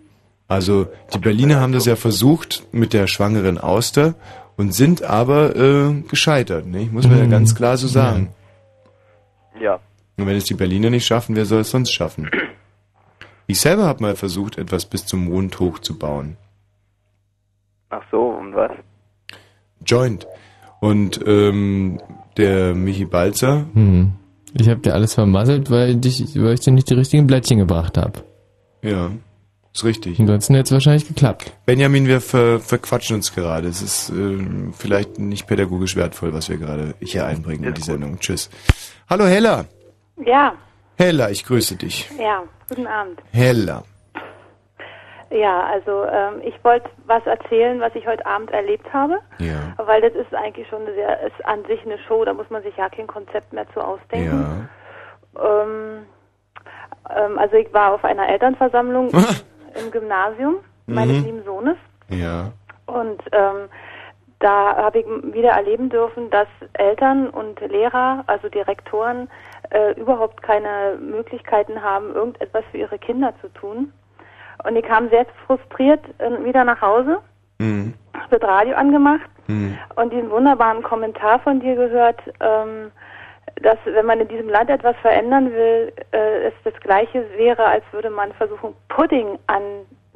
[0.48, 4.16] Also die Berliner haben das ja versucht mit der schwangeren Auster
[4.58, 6.90] und sind aber äh, gescheitert, ne?
[6.92, 7.32] muss man ja mhm.
[7.32, 8.30] ganz klar so sagen.
[9.60, 9.80] Ja.
[10.18, 12.30] Und wenn es die Berliner nicht schaffen, wer soll es sonst schaffen?
[13.48, 16.38] Ich selber habe mal versucht, etwas bis zum Mond hochzubauen.
[17.90, 18.72] Ach so, und was?
[19.86, 20.26] Joint.
[20.80, 22.00] Und ähm,
[22.38, 24.14] der Michi Balzer, hm.
[24.54, 27.98] Ich habe dir alles vermasselt, weil, dich, weil ich dir nicht die richtigen Blättchen gebracht
[27.98, 28.24] habe.
[28.82, 29.12] Ja,
[29.74, 30.20] ist richtig.
[30.20, 31.54] Ansonsten hätte es wahrscheinlich geklappt.
[31.66, 33.70] Benjamin, wir ver, verquatschen uns gerade.
[33.70, 34.38] Es ist äh,
[34.74, 38.20] vielleicht nicht pädagogisch wertvoll, was wir gerade hier einbringen in die Sendung.
[38.20, 38.50] Tschüss.
[39.10, 39.66] Hallo Hella.
[40.26, 40.54] Ja.
[40.98, 42.10] Hella, ich grüße dich.
[42.20, 43.20] Ja, guten Abend.
[43.32, 43.84] Hella.
[45.32, 49.20] Ja, also ähm, ich wollte was erzählen, was ich heute Abend erlebt habe.
[49.40, 49.74] Ja.
[49.78, 52.62] Weil das ist eigentlich schon eine sehr, ist an sich eine Show, da muss man
[52.64, 54.70] sich ja kein Konzept mehr zu ausdenken.
[55.36, 55.64] Ja.
[55.64, 56.06] Ähm,
[57.10, 59.10] ähm, also ich war auf einer Elternversammlung
[59.80, 61.26] im Gymnasium meines mhm.
[61.26, 61.78] lieben Sohnes.
[62.10, 62.52] Ja.
[62.86, 63.70] Und ähm,
[64.40, 69.30] da habe ich wieder erleben dürfen, dass Eltern und Lehrer, also Direktoren,
[69.70, 73.94] äh, überhaupt keine Möglichkeiten haben, irgendetwas für ihre Kinder zu tun.
[74.64, 77.20] Und ich kam sehr frustriert äh, wieder nach Hause,
[77.60, 77.94] mhm.
[78.30, 79.78] wird Radio angemacht mhm.
[79.96, 82.92] und diesen wunderbaren Kommentar von dir gehört, ähm,
[83.62, 87.84] dass wenn man in diesem Land etwas verändern will, äh, es das Gleiche wäre, als
[87.92, 89.62] würde man versuchen, Pudding an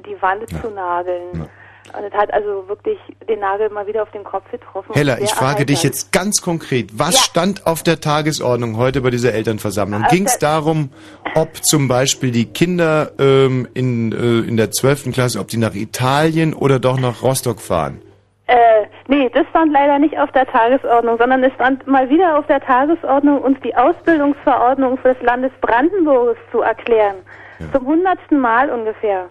[0.00, 0.60] die Wand ja.
[0.60, 1.28] zu nageln.
[1.34, 1.46] Ja.
[1.96, 4.92] Und es hat also wirklich den Nagel mal wieder auf den Kopf getroffen.
[4.94, 7.20] Hella, ich frage dich jetzt ganz konkret, was ja.
[7.20, 10.04] stand auf der Tagesordnung heute bei dieser Elternversammlung?
[10.10, 10.90] Ging es darum,
[11.34, 15.12] ob zum Beispiel die Kinder ähm, in, äh, in der 12.
[15.12, 18.00] Klasse, ob die nach Italien oder doch nach Rostock fahren?
[18.48, 22.46] Äh, nee, das stand leider nicht auf der Tagesordnung, sondern es stand mal wieder auf
[22.46, 27.16] der Tagesordnung, uns die Ausbildungsverordnung für das Landes Brandenburg zu erklären.
[27.58, 27.72] Ja.
[27.72, 29.28] Zum hundertsten Mal ungefähr.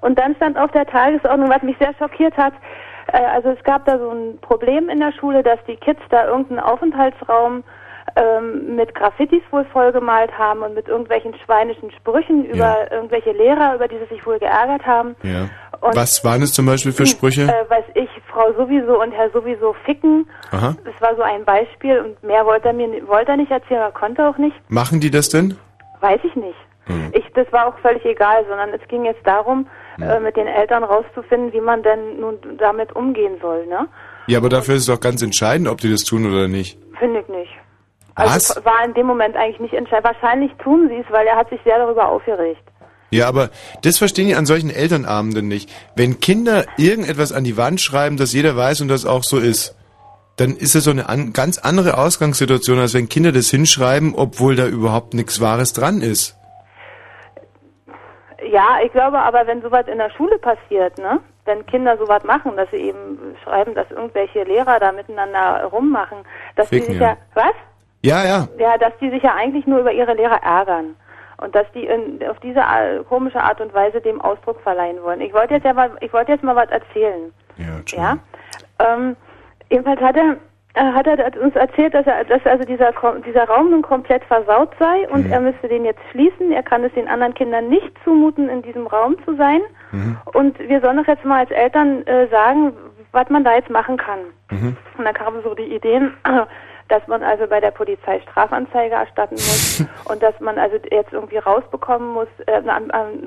[0.00, 2.54] Und dann stand auf der Tagesordnung, was mich sehr schockiert hat,
[3.12, 6.26] äh, also es gab da so ein Problem in der Schule, dass die Kids da
[6.26, 7.64] irgendeinen Aufenthaltsraum
[8.16, 12.90] ähm, mit Graffitis wohl vollgemalt haben und mit irgendwelchen schweinischen Sprüchen über ja.
[12.90, 15.14] irgendwelche Lehrer, über die sie sich wohl geärgert haben.
[15.22, 15.48] Ja.
[15.80, 17.42] Und Was waren es zum Beispiel für Sprüche?
[17.42, 20.28] Äh, weiß ich, Frau sowieso und Herr sowieso ficken.
[20.50, 20.76] Aha.
[20.84, 23.92] Das war so ein Beispiel und mehr wollte er mir wollte er nicht erzählen, er
[23.92, 24.56] konnte auch nicht.
[24.68, 25.56] Machen die das denn?
[26.00, 26.58] Weiß ich nicht.
[26.88, 27.12] Mhm.
[27.12, 29.66] Ich, das war auch völlig egal, sondern es ging jetzt darum.
[30.02, 33.88] Äh, mit den Eltern rauszufinden, wie man denn nun damit umgehen soll, ne?
[34.26, 36.78] Ja, aber dafür ist es doch ganz entscheidend, ob die das tun oder nicht.
[36.98, 37.50] Finde ich nicht.
[38.14, 38.64] Also Was?
[38.64, 40.04] war in dem Moment eigentlich nicht entscheidend.
[40.04, 42.62] Wahrscheinlich tun sie es, weil er hat sich sehr darüber aufgeregt.
[43.10, 43.50] Ja, aber
[43.82, 45.68] das verstehen die an solchen Elternabenden nicht.
[45.96, 49.74] Wenn Kinder irgendetwas an die Wand schreiben, dass jeder weiß und das auch so ist,
[50.36, 54.54] dann ist das so eine an, ganz andere Ausgangssituation, als wenn Kinder das hinschreiben, obwohl
[54.54, 56.36] da überhaupt nichts Wahres dran ist.
[58.48, 61.20] Ja, ich glaube aber, wenn sowas in der Schule passiert, ne?
[61.44, 66.18] Wenn Kinder sowas machen, dass sie eben schreiben, dass irgendwelche Lehrer da miteinander rummachen,
[66.56, 67.16] dass Ficken, die sich ja, ja.
[67.34, 67.54] was?
[68.02, 68.48] Ja, ja.
[68.58, 70.96] Ja, dass die sich ja eigentlich nur über ihre Lehrer ärgern.
[71.38, 72.62] Und dass die in, auf diese
[73.08, 75.20] komische Art und Weise dem Ausdruck verleihen wollen.
[75.22, 77.32] Ich wollte jetzt ja mal, ich wollte jetzt mal was erzählen.
[77.56, 78.18] Ja, ja?
[78.78, 79.16] Ähm,
[79.70, 80.36] jedenfalls hat er, äh,
[80.74, 82.92] hat er uns erzählt, dass er, dass also dieser,
[83.26, 85.32] dieser Raum nun komplett versaut sei und mhm.
[85.32, 86.52] er müsste den jetzt schließen.
[86.52, 89.60] Er kann es den anderen Kindern nicht zumuten, in diesem Raum zu sein.
[89.90, 90.16] Mhm.
[90.32, 92.72] Und wir sollen doch jetzt mal als Eltern äh, sagen,
[93.12, 94.20] was man da jetzt machen kann.
[94.50, 94.76] Mhm.
[94.96, 96.12] Und dann kamen so die Ideen,
[96.88, 101.38] dass man also bei der Polizei Strafanzeige erstatten muss und dass man also jetzt irgendwie
[101.38, 102.62] rausbekommen muss, äh,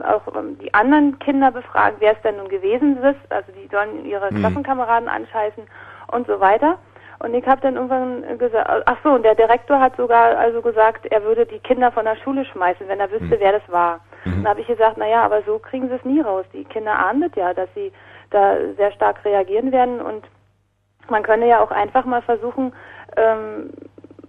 [0.04, 3.20] auch ähm, die anderen Kinder befragen, wer es denn nun gewesen ist.
[3.30, 4.40] Also die sollen ihre mhm.
[4.40, 5.64] Klassenkameraden anscheißen
[6.08, 6.78] und so weiter.
[7.24, 11.06] Und ich habe dann irgendwann gesagt, ach so, und der Direktor hat sogar also gesagt,
[11.06, 13.40] er würde die Kinder von der Schule schmeißen, wenn er wüsste, mhm.
[13.40, 14.02] wer das war.
[14.26, 14.44] Mhm.
[14.44, 16.46] Dann habe ich gesagt, naja, aber so kriegen sie es nie raus.
[16.52, 17.94] Die Kinder ahnen das ja, dass sie
[18.30, 20.28] da sehr stark reagieren werden und
[21.10, 22.74] man könne ja auch einfach mal versuchen,
[23.16, 23.70] ähm,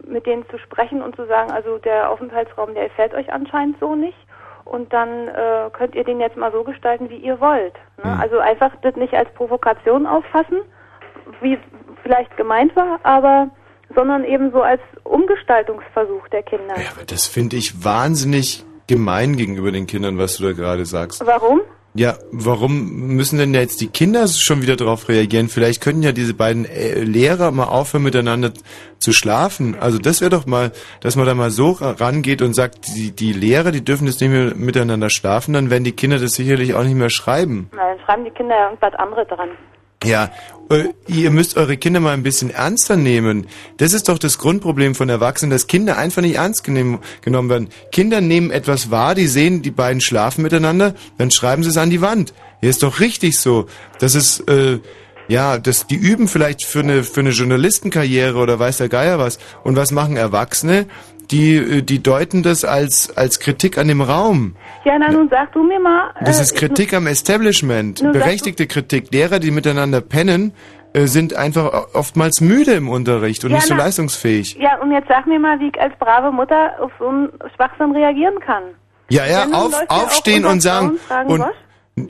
[0.07, 3.97] mit denen zu sprechen und zu sagen, also der Aufenthaltsraum, der gefällt euch anscheinend so
[3.97, 4.18] nicht.
[4.64, 7.74] Und dann äh, könnt ihr den jetzt mal so gestalten, wie ihr wollt.
[8.05, 8.12] Ne?
[8.12, 8.20] Mhm.
[8.20, 10.61] Also einfach das nicht als Provokation auffassen,
[11.40, 11.59] wie
[12.05, 13.51] vielleicht gemeint war, aber
[13.95, 16.75] sondern eben so als Umgestaltungsversuch der Kinder.
[16.77, 21.25] Ja, aber das finde ich wahnsinnig gemein gegenüber den Kindern, was du da gerade sagst.
[21.27, 21.61] Warum?
[21.97, 25.49] Ja, warum müssen denn jetzt die Kinder schon wieder darauf reagieren?
[25.49, 28.51] Vielleicht könnten ja diese beiden äh, Lehrer mal aufhören, miteinander
[28.99, 29.77] zu schlafen.
[29.79, 33.33] Also das wäre doch mal, dass man da mal so rangeht und sagt, die, die
[33.33, 36.83] Lehrer, die dürfen jetzt nicht mehr miteinander schlafen, dann werden die Kinder das sicherlich auch
[36.83, 37.71] nicht mehr schreiben.
[37.73, 39.51] Na, dann schreiben die Kinder ja irgendwas anderes dran.
[40.05, 40.31] Ja,
[40.71, 43.47] äh, ihr müsst eure Kinder mal ein bisschen ernster nehmen.
[43.77, 47.01] Das ist doch das Grundproblem von Erwachsenen, dass Kinder einfach nicht ernst genommen
[47.49, 47.69] werden.
[47.93, 51.91] Kinder nehmen etwas wahr, die sehen, die beiden schlafen miteinander, dann schreiben sie es an
[51.91, 52.33] die Wand.
[52.61, 53.67] Hier ist doch richtig so.
[53.99, 54.79] Das ist, äh,
[55.29, 59.39] ja, das, die üben vielleicht für eine, für eine Journalistenkarriere oder weiß der Geier was.
[59.63, 60.87] Und was machen Erwachsene?
[61.31, 64.57] Die, äh, die deuten das als, als Kritik an dem Raum.
[64.85, 66.11] Ja, na nun sag du mir mal.
[66.25, 69.12] Das äh, ist Kritik am Establishment, berechtigte Kritik.
[69.12, 70.53] Lehrer, die miteinander pennen,
[70.93, 74.57] äh, sind einfach oftmals müde im Unterricht und ja, nicht so na, leistungsfähig.
[74.61, 77.93] Ja, und jetzt sag mir mal, wie ich als brave Mutter auf so einen Schwachsinn
[77.93, 78.62] reagieren kann.
[79.11, 81.45] Ja, ja, auf, aufstehen und sagen, und,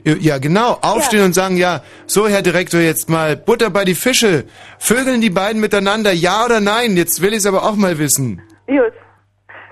[0.03, 0.77] ja, genau.
[0.81, 1.25] Aufstehen ja.
[1.25, 4.45] und sagen, ja, so Herr Direktor, jetzt mal Butter bei die Fische.
[4.79, 6.95] Vögeln die beiden miteinander, ja oder nein?
[6.95, 8.41] Jetzt will ich es aber auch mal wissen.
[8.67, 8.93] Gut.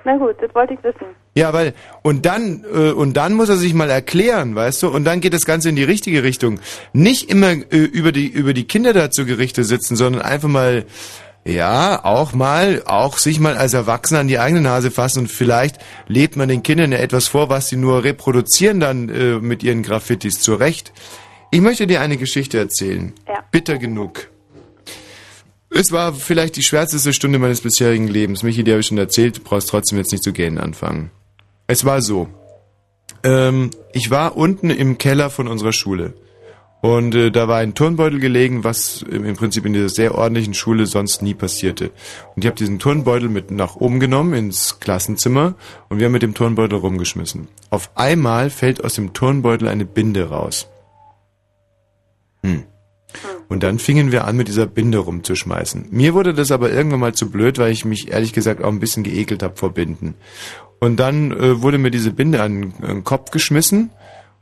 [0.05, 1.15] Na gut, das wollte ich wissen.
[1.35, 4.89] Ja, weil und dann äh, und dann muss er sich mal erklären, weißt du?
[4.89, 6.59] Und dann geht das Ganze in die richtige Richtung.
[6.91, 10.85] Nicht immer äh, über die über die Kinder dazu Gerichte sitzen, sondern einfach mal
[11.45, 15.77] ja, auch mal, auch sich mal als Erwachsener an die eigene Nase fassen und vielleicht
[16.07, 19.83] lebt man den Kindern ja etwas vor, was sie nur reproduzieren dann äh, mit ihren
[19.83, 20.93] Graffitis zurecht.
[21.51, 23.13] Ich möchte dir eine Geschichte erzählen.
[23.27, 23.43] Ja.
[23.51, 24.29] Bitter genug.
[25.75, 28.43] Es war vielleicht die schwärzeste Stunde meines bisherigen Lebens.
[28.43, 31.09] Michi, die habe ich schon erzählt, du brauchst trotzdem jetzt nicht zu gähnen anfangen.
[31.65, 32.27] Es war so.
[33.23, 36.13] Ähm, ich war unten im Keller von unserer Schule.
[36.81, 40.85] Und äh, da war ein Turnbeutel gelegen, was im Prinzip in dieser sehr ordentlichen Schule
[40.85, 41.91] sonst nie passierte.
[42.35, 45.55] Und ich habe diesen Turnbeutel mit nach oben genommen ins Klassenzimmer
[45.89, 47.47] und wir haben mit dem Turnbeutel rumgeschmissen.
[47.69, 50.67] Auf einmal fällt aus dem Turnbeutel eine Binde raus.
[52.43, 52.65] Hm.
[53.53, 55.89] Und dann fingen wir an, mit dieser Binde rumzuschmeißen.
[55.91, 58.79] Mir wurde das aber irgendwann mal zu blöd, weil ich mich ehrlich gesagt auch ein
[58.79, 60.15] bisschen geekelt habe vor Binden.
[60.79, 63.91] Und dann äh, wurde mir diese Binde an, an den Kopf geschmissen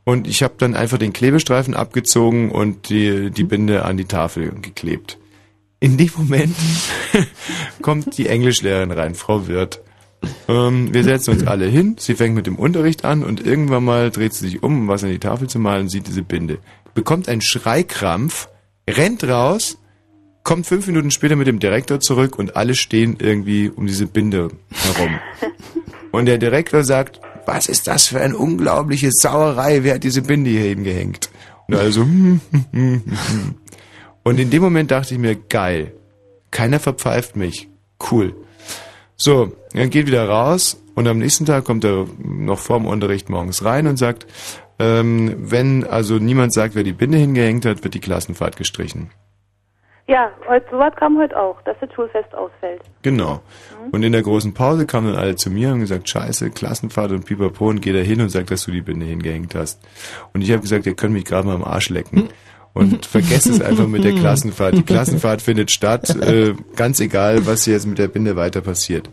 [0.04, 4.50] und ich habe dann einfach den Klebestreifen abgezogen und die, die Binde an die Tafel
[4.62, 5.18] geklebt.
[5.78, 6.56] In dem Moment
[7.82, 9.82] kommt die Englischlehrerin rein, Frau Wirth.
[10.48, 14.10] Ähm, wir setzen uns alle hin, sie fängt mit dem Unterricht an und irgendwann mal
[14.10, 16.60] dreht sie sich um, um was an die Tafel zu malen, sieht diese Binde.
[16.94, 18.48] Bekommt einen Schreikrampf
[18.88, 19.78] rennt raus,
[20.42, 24.50] kommt fünf Minuten später mit dem Direktor zurück und alle stehen irgendwie um diese Binde
[24.70, 25.18] herum.
[26.12, 30.50] Und der Direktor sagt, was ist das für eine unglaubliche Sauerei, wer hat diese Binde
[30.50, 31.30] hier hingehängt?
[31.68, 33.02] Und also, und
[34.24, 35.94] in dem Moment dachte ich mir, geil,
[36.50, 37.68] keiner verpfeift mich,
[38.10, 38.36] cool.
[39.16, 43.64] So, er geht wieder raus und am nächsten Tag kommt er noch vorm Unterricht morgens
[43.64, 44.26] rein und sagt,
[44.78, 49.10] ähm, wenn also niemand sagt, wer die Binde hingehängt hat, wird die Klassenfahrt gestrichen.
[50.08, 52.82] Ja, heute, sowas kam heute auch, dass das Schulfest ausfällt.
[53.02, 53.34] Genau.
[53.84, 53.90] Mhm.
[53.92, 57.24] Und in der großen Pause kamen dann alle zu mir und gesagt, scheiße, Klassenfahrt und
[57.24, 59.80] pipapo und geh da hin und sag, dass du die Binde hingehängt hast.
[60.34, 62.30] Und ich habe gesagt, ihr könnt mich gerade mal am Arsch lecken.
[62.72, 64.76] Und vergesst es einfach mit der Klassenfahrt.
[64.76, 69.08] Die Klassenfahrt findet statt, äh, ganz egal, was jetzt mit der Binde weiter passiert.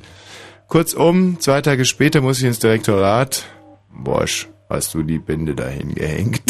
[0.67, 3.45] Kurzum, zwei Tage später muss ich ins Direktorat.
[3.91, 6.41] Bosch, hast du die Binde da hingehängt?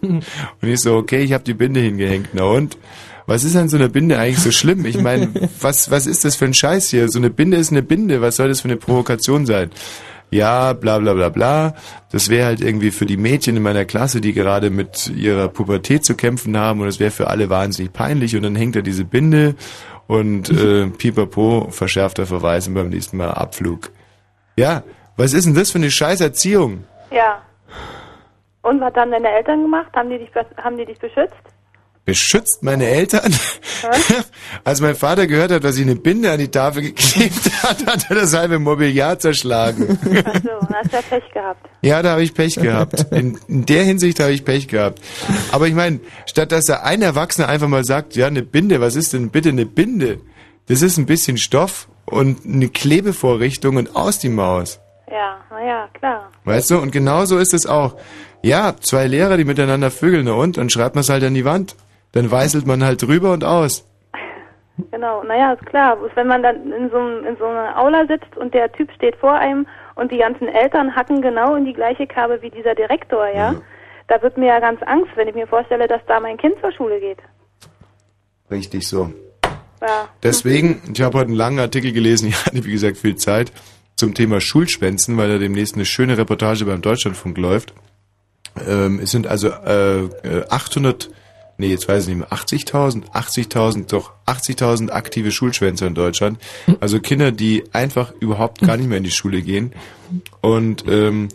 [0.00, 0.24] und
[0.62, 2.78] ich so, okay, ich habe die Binde hingehängt, na und?
[3.26, 4.84] Was ist an so einer Binde eigentlich so schlimm?
[4.84, 5.28] Ich meine,
[5.60, 7.08] was, was ist das für ein Scheiß hier?
[7.08, 8.20] So eine Binde ist eine Binde.
[8.20, 9.70] Was soll das für eine Provokation sein?
[10.32, 11.74] Ja, bla bla bla bla.
[12.10, 16.04] Das wäre halt irgendwie für die Mädchen in meiner Klasse, die gerade mit ihrer Pubertät
[16.04, 19.04] zu kämpfen haben und es wäre für alle wahnsinnig peinlich und dann hängt da diese
[19.04, 19.54] Binde
[20.06, 23.90] und äh, pipapo, verschärfter Verweis und beim nächsten Mal Abflug.
[24.56, 24.84] Ja,
[25.16, 26.84] was ist denn das für eine scheiß Erziehung?
[27.12, 27.42] Ja.
[28.62, 29.90] Und was haben deine Eltern gemacht?
[29.94, 31.34] Haben die dich, haben die dich beschützt?
[32.04, 33.32] beschützt meine Eltern.
[34.64, 38.10] Als mein Vater gehört hat, dass ich eine Binde an die Tafel geklebt hat, hat
[38.10, 39.98] er das halbe Mobiliar zerschlagen.
[40.02, 41.68] Ach so, dann hast du ja Pech gehabt.
[41.82, 43.06] Ja, da habe ich Pech gehabt.
[43.12, 45.00] In, in der Hinsicht habe ich Pech gehabt.
[45.52, 48.96] Aber ich meine, statt dass da ein Erwachsener einfach mal sagt, ja, eine Binde, was
[48.96, 50.20] ist denn bitte eine Binde?
[50.66, 54.80] Das ist ein bisschen Stoff und eine Klebevorrichtung und aus die Maus.
[55.12, 56.30] Ja, naja, klar.
[56.44, 57.96] Weißt du, und genauso ist es auch.
[58.40, 60.56] Ja, zwei Lehrer, die miteinander vögeln, na und?
[60.56, 61.76] Dann schreibt man es halt an die Wand.
[62.12, 63.88] Dann weißelt man halt drüber und aus.
[64.90, 65.98] Genau, naja, ist klar.
[66.14, 69.34] Wenn man dann in so, in so einer Aula sitzt und der Typ steht vor
[69.34, 73.52] einem und die ganzen Eltern hacken genau in die gleiche Kerbe wie dieser Direktor, ja,
[73.52, 73.62] mhm.
[74.08, 76.72] da wird mir ja ganz Angst, wenn ich mir vorstelle, dass da mein Kind zur
[76.72, 77.18] Schule geht.
[78.50, 79.12] Richtig so.
[79.82, 80.08] Ja.
[80.22, 83.52] Deswegen, ich habe heute einen langen Artikel gelesen, ich hatte wie gesagt viel Zeit,
[84.02, 87.72] zum Thema Schulschwänzen, weil da demnächst eine schöne Reportage beim Deutschlandfunk läuft.
[88.66, 90.08] Ähm, es sind also äh,
[90.50, 91.08] 800
[91.56, 96.40] nee, jetzt weiß ich nicht mehr, 80.000, 80.000, doch 80.000 aktive Schulschwänzer in Deutschland.
[96.80, 99.72] Also Kinder, die einfach überhaupt gar nicht mehr in die Schule gehen.
[100.40, 101.28] Und ähm,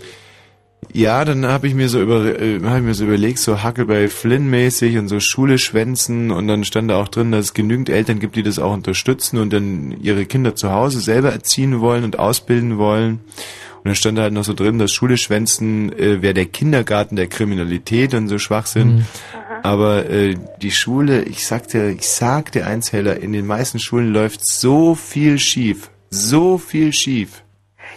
[0.93, 4.07] ja, dann habe ich mir so über, äh, habe ich mir so überlegt, so Huckleberry
[4.07, 7.89] Flynn mäßig und so Schule schwänzen und dann stand da auch drin, dass es genügend
[7.89, 12.03] Eltern gibt, die das auch unterstützen und dann ihre Kinder zu Hause selber erziehen wollen
[12.03, 13.19] und ausbilden wollen.
[13.77, 17.15] Und dann stand da halt noch so drin, dass Schule schwänzen äh, wäre der Kindergarten
[17.15, 18.95] der Kriminalität und so Schwachsinn.
[18.95, 19.05] Mhm.
[19.63, 24.47] Aber äh, die Schule, ich sagte, ich sagte eins heller, in den meisten Schulen läuft
[24.47, 25.89] so viel schief.
[26.09, 27.43] So viel schief.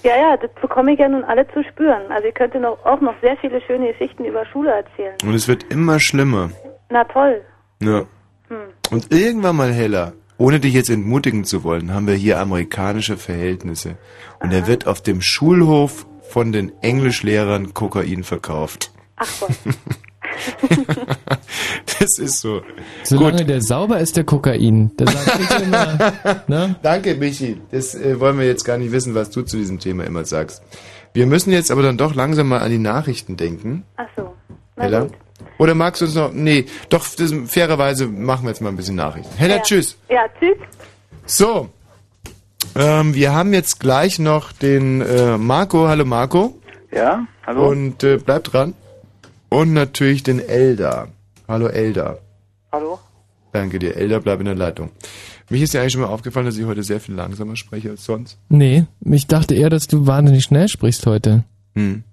[0.02, 2.10] Ja, ja, das bekomme ich ja nun alle zu spüren.
[2.10, 5.16] Also ich könnte noch, auch noch sehr viele schöne Geschichten über Schule erzählen.
[5.22, 6.50] Und es wird immer schlimmer.
[6.88, 7.42] Na toll.
[7.82, 8.04] Ja.
[8.48, 8.56] Hm.
[8.90, 13.96] Und irgendwann mal heller, ohne dich jetzt entmutigen zu wollen, haben wir hier amerikanische Verhältnisse.
[14.40, 18.92] Und er wird auf dem Schulhof von den Englischlehrern Kokain verkauft.
[19.16, 19.50] Ach Gott.
[21.98, 22.62] das ist so.
[23.02, 23.48] Solange Gut.
[23.48, 24.90] der sauber ist, der Kokain.
[24.96, 26.12] Das sag ich immer,
[26.46, 26.76] ne?
[26.82, 27.60] Danke, Michi.
[27.70, 30.62] Das äh, wollen wir jetzt gar nicht wissen, was du zu diesem Thema immer sagst.
[31.12, 33.84] Wir müssen jetzt aber dann doch langsam mal an die Nachrichten denken.
[33.96, 34.34] Ach so.
[34.76, 35.00] Na Hella?
[35.02, 35.12] Gut.
[35.58, 36.32] Oder magst du uns noch.
[36.32, 39.36] Nee, doch, das, fairerweise machen wir jetzt mal ein bisschen Nachrichten.
[39.36, 39.62] Hella, ja.
[39.62, 39.98] tschüss.
[40.08, 40.56] Ja, tschüss.
[41.26, 41.68] So.
[42.76, 45.88] Ähm, wir haben jetzt gleich noch den äh, Marco.
[45.88, 46.58] Hallo Marco.
[46.92, 47.68] Ja, hallo.
[47.68, 48.74] Und äh, bleib dran.
[49.48, 51.08] Und natürlich den Elder.
[51.50, 52.20] Hallo Elder.
[52.70, 53.00] Hallo.
[53.50, 53.96] Danke dir.
[53.96, 54.90] Elder, bleib in der Leitung.
[55.48, 58.04] Mich ist ja eigentlich schon mal aufgefallen, dass ich heute sehr viel langsamer spreche als
[58.04, 58.38] sonst.
[58.48, 61.42] Nee, ich dachte eher, dass du wahnsinnig schnell sprichst heute.
[61.74, 62.04] Hm.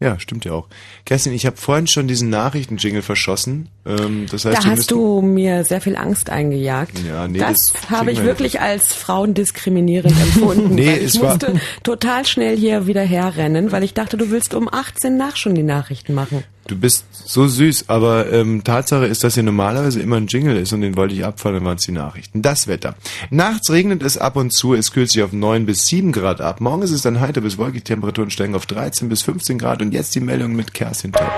[0.00, 0.66] Ja, stimmt ja auch.
[1.04, 3.68] Kerstin, ich habe vorhin schon diesen Nachrichten-Jingle verschossen.
[3.86, 6.98] Ähm, das heißt, da hast du mir sehr viel Angst eingejagt.
[7.06, 8.62] Ja, nee, das, das habe ich wirklich nicht.
[8.62, 10.74] als frauendiskriminierend empfunden.
[10.74, 14.52] nee, ich es musste war total schnell hier wieder herrennen, weil ich dachte, du willst
[14.54, 16.42] um 18 nach schon die Nachrichten machen.
[16.70, 20.72] Du bist so süß, aber ähm, Tatsache ist, dass hier normalerweise immer ein Jingle ist
[20.72, 22.42] und den wollte ich abfahren, dann waren es die Nachrichten.
[22.42, 22.94] Das Wetter.
[23.30, 26.60] Nachts regnet es ab und zu, es kühlt sich auf 9 bis 7 Grad ab.
[26.60, 29.92] Morgen ist es dann heiter bis wolkig, Temperaturen steigen auf 13 bis 15 Grad und
[29.92, 31.32] jetzt die Meldung mit Kerstin Top.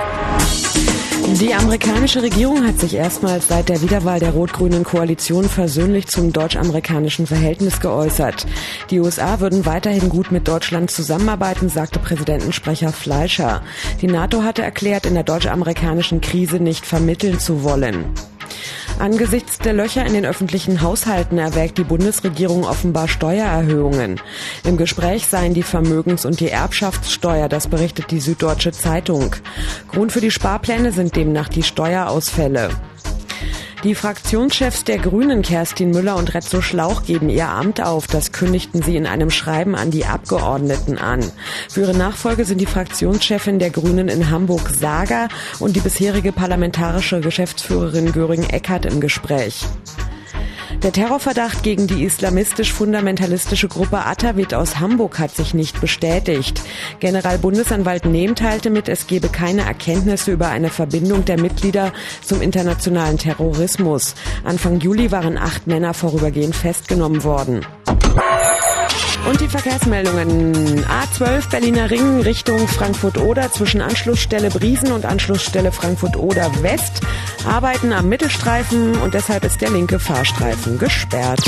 [1.41, 7.27] Die amerikanische Regierung hat sich erstmals seit der Wiederwahl der rot-grünen Koalition versöhnlich zum deutsch-amerikanischen
[7.27, 8.47] Verhältnis geäußert.
[8.91, 13.63] Die USA würden weiterhin gut mit Deutschland zusammenarbeiten, sagte Präsidentensprecher Fleischer.
[14.03, 18.05] Die NATO hatte erklärt, in der deutsch-amerikanischen Krise nicht vermitteln zu wollen.
[18.99, 24.21] Angesichts der Löcher in den öffentlichen Haushalten erwägt die Bundesregierung offenbar Steuererhöhungen.
[24.65, 29.35] Im Gespräch seien die Vermögens- und die Erbschaftssteuer, das berichtet die Süddeutsche Zeitung.
[29.89, 32.71] Grund für die Sparpläne sind demnach die Steuerausfälle.
[33.85, 38.07] Die Fraktionschefs der Grünen, Kerstin Müller und Retzo Schlauch, geben ihr Amt auf.
[38.07, 41.21] Das kündigten sie in einem Schreiben an die Abgeordneten an.
[41.69, 45.29] Für ihre Nachfolge sind die Fraktionschefin der Grünen in Hamburg Sager
[45.59, 49.65] und die bisherige parlamentarische Geschäftsführerin Göring Eckert im Gespräch.
[50.83, 56.61] Der Terrorverdacht gegen die islamistisch-fundamentalistische Gruppe Atawit aus Hamburg hat sich nicht bestätigt.
[56.99, 61.93] Generalbundesanwalt Nehm teilte mit, es gebe keine Erkenntnisse über eine Verbindung der Mitglieder
[62.25, 64.17] zum internationalen Terrorismus.
[64.43, 67.65] Anfang Juli waren acht Männer vorübergehend festgenommen worden.
[69.29, 70.85] Und die Verkehrsmeldungen.
[70.85, 77.01] A12 Berliner Ring Richtung Frankfurt-Oder zwischen Anschlussstelle Briesen und Anschlussstelle Frankfurt-Oder West
[77.47, 81.41] arbeiten am Mittelstreifen und deshalb ist der linke Fahrstreifen gesperrt.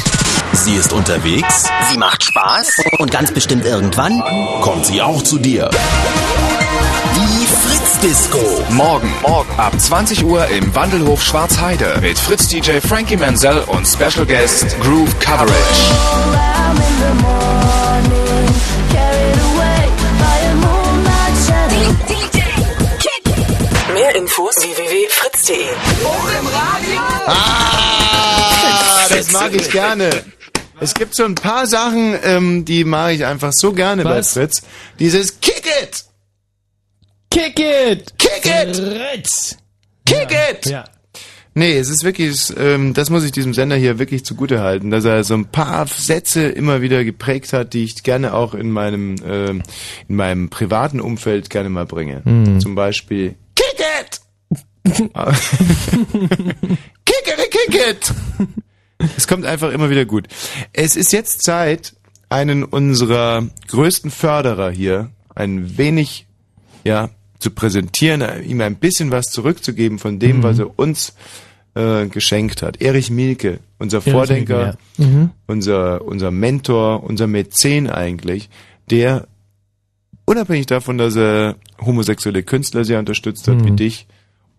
[0.52, 1.68] Sie ist unterwegs.
[1.90, 2.84] Sie macht Spaß.
[2.98, 4.22] Und ganz bestimmt irgendwann
[4.60, 5.68] kommt sie auch zu dir.
[7.16, 8.64] Die Fritz Disco.
[8.70, 14.26] Morgen, morgen ab 20 Uhr im Wandelhof Schwarzheide mit Fritz DJ Frankie Manzel und Special
[14.26, 16.53] Guest Groove Coverage.
[24.36, 25.68] Infos www.fritz.de.
[27.26, 30.10] Ah, das mag ich gerne.
[30.80, 34.34] Es gibt so ein paar Sachen, ähm, die mag ich einfach so gerne Was?
[34.34, 34.62] bei Fritz.
[34.98, 36.04] Dieses Kick It!
[37.30, 38.18] Kick It!
[38.18, 38.76] Kick It!
[38.76, 39.56] Fritz!
[40.04, 40.50] Kick ja.
[40.50, 40.66] It!
[40.66, 40.84] Ja.
[41.54, 45.04] Nee, es ist wirklich, ähm, das muss ich diesem Sender hier wirklich zugute halten, dass
[45.04, 49.14] er so ein paar Sätze immer wieder geprägt hat, die ich gerne auch in meinem,
[49.24, 49.62] äh, in
[50.08, 52.22] meinem privaten Umfeld gerne mal bringe.
[52.24, 52.58] Mhm.
[52.58, 54.23] Zum Beispiel Kick it!
[57.04, 58.14] kick it, kick it!
[59.16, 60.28] Es kommt einfach immer wieder gut.
[60.72, 61.94] Es ist jetzt Zeit,
[62.28, 66.26] einen unserer größten Förderer hier ein wenig,
[66.84, 70.42] ja, zu präsentieren, ihm ein bisschen was zurückzugeben von dem, mhm.
[70.42, 71.14] was er uns
[71.74, 72.80] äh, geschenkt hat.
[72.80, 75.06] Erich Mielke, unser Erich Vordenker, Mielke, ja.
[75.06, 75.30] mhm.
[75.46, 78.48] unser, unser Mentor, unser Mäzen eigentlich,
[78.90, 79.26] der
[80.24, 83.64] unabhängig davon, dass er homosexuelle Künstler sehr unterstützt hat, mhm.
[83.66, 84.06] wie dich,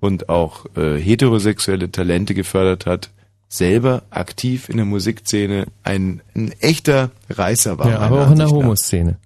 [0.05, 3.09] und auch äh, heterosexuelle Talente gefördert hat,
[3.49, 7.89] selber aktiv in der Musikszene ein, ein echter Reißer war.
[7.89, 9.17] Ja, aber auch in der Homoszene.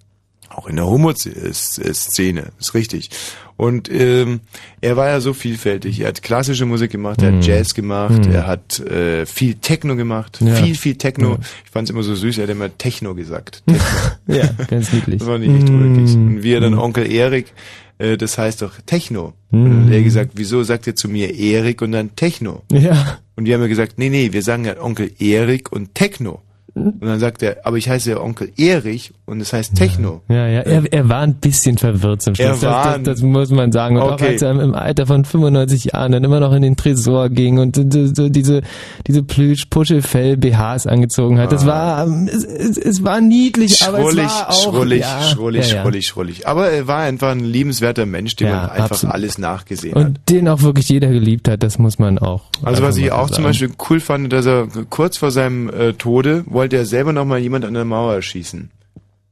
[0.49, 3.11] Auch in der Homo-Szene, ist richtig.
[3.55, 4.39] Und ähm,
[4.82, 5.99] er war ja so vielfältig.
[5.99, 7.41] Er hat klassische Musik gemacht, er hat mhm.
[7.41, 8.32] Jazz gemacht, mm.
[8.32, 10.55] er hat äh, viel Techno gemacht, ja.
[10.55, 11.34] viel, viel Techno.
[11.34, 11.39] Ja.
[11.65, 13.61] Ich fand es immer so süß, er hat immer Techno gesagt.
[13.67, 13.84] Techno.
[14.27, 15.19] ja, ganz niedlich.
[15.19, 16.15] Das war nicht echt wirklich.
[16.15, 17.53] Und wie er dann Onkel Erik,
[18.00, 19.34] äh, das heißt doch Techno.
[19.52, 19.66] Mm.
[19.66, 22.64] Und er hat gesagt, wieso sagt ihr zu mir Erik und dann Techno?
[22.72, 23.20] Ja.
[23.36, 26.41] Und wir haben ja gesagt, nee, nee, wir sagen ja Onkel Erik und Techno.
[26.74, 30.21] Und dann sagt er, aber ich heiße ja Onkel Erich und es heißt Techno.
[30.27, 32.63] Ja, ja, er, er war ein bisschen verwirrt zum Schluss.
[32.63, 33.97] Er war das, das, das muss man sagen.
[33.97, 34.13] Und okay.
[34.13, 37.59] auch als er im Alter von 95 Jahren dann immer noch in den Tresor ging
[37.59, 38.61] und so diese,
[39.07, 41.51] diese Plüsch-Puschelfell-BHs angezogen hat.
[41.51, 41.67] Das ah.
[41.67, 44.63] war, ähm, es, es, war niedlich, aber es war auch...
[44.63, 45.82] Schrullig, ja, schrullig, ja, ja.
[45.82, 46.47] schrullig, schrullig.
[46.47, 49.13] Aber er war einfach ein liebenswerter Mensch, dem man einfach absolut.
[49.13, 50.07] alles nachgesehen und hat.
[50.09, 52.45] Und den auch wirklich jeder geliebt hat, das muss man auch.
[52.63, 53.34] Also was ich auch sagen.
[53.34, 57.25] zum Beispiel cool fand, dass er kurz vor seinem äh, Tode wollte er selber noch
[57.25, 58.71] mal jemand an der Mauer erschießen.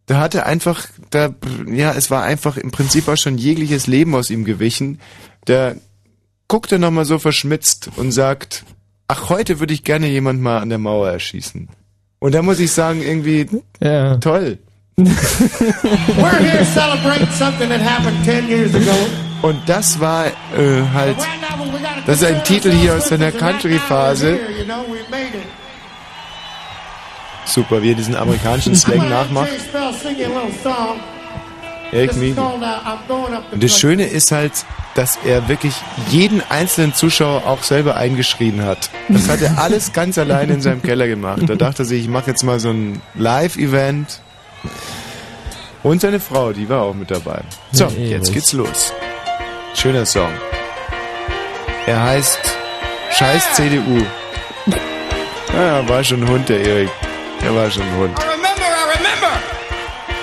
[0.07, 1.35] Da hatte einfach, da,
[1.67, 4.99] ja, es war einfach im Prinzip auch schon jegliches Leben aus ihm gewichen.
[5.47, 5.75] Der
[6.47, 8.63] guckte noch mal so verschmitzt und sagt,
[9.09, 11.67] ach, heute würde ich gerne jemand mal an der Mauer erschießen.
[12.19, 13.47] Und da muss ich sagen, irgendwie,
[13.81, 14.15] ja.
[14.17, 14.57] toll.
[14.97, 18.95] We're here celebrating something that happened 10 years ago.
[19.41, 20.31] Und das war äh,
[20.93, 21.17] halt,
[22.07, 24.39] das ist ein Titel hier aus seiner Country-Phase.
[27.47, 29.49] Super, wie er diesen amerikanischen Slang nachmacht.
[31.91, 32.35] Eric Mealy.
[33.51, 34.51] Und das Schöne ist halt,
[34.95, 35.73] dass er wirklich
[36.09, 38.89] jeden einzelnen Zuschauer auch selber eingeschrien hat.
[39.07, 41.43] Das hat er alles ganz alleine in seinem Keller gemacht.
[41.47, 44.19] Da dachte er sich, ich mache jetzt mal so ein Live-Event.
[45.83, 47.41] Und seine Frau, die war auch mit dabei.
[47.71, 48.91] So, jetzt geht's los.
[49.73, 50.31] Schöner Song.
[51.85, 52.39] Er heißt
[53.11, 54.03] Scheiß CDU.
[55.53, 56.89] Naja, war schon ein Hund, der Erik.
[57.41, 58.19] Er war schon ein Hund.
[58.19, 59.31] I remember, I remember.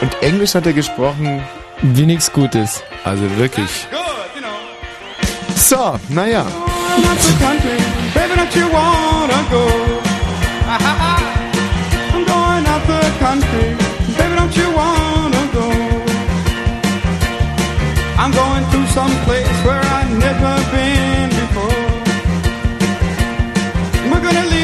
[0.01, 1.43] Und Englisch hat er gesprochen.
[1.83, 2.83] Wie nichts Gutes.
[3.05, 3.87] Also wirklich.
[5.57, 6.47] So, naja.
[18.25, 21.85] I'm going to some place where I've never been before.
[24.11, 24.64] We're gonna leave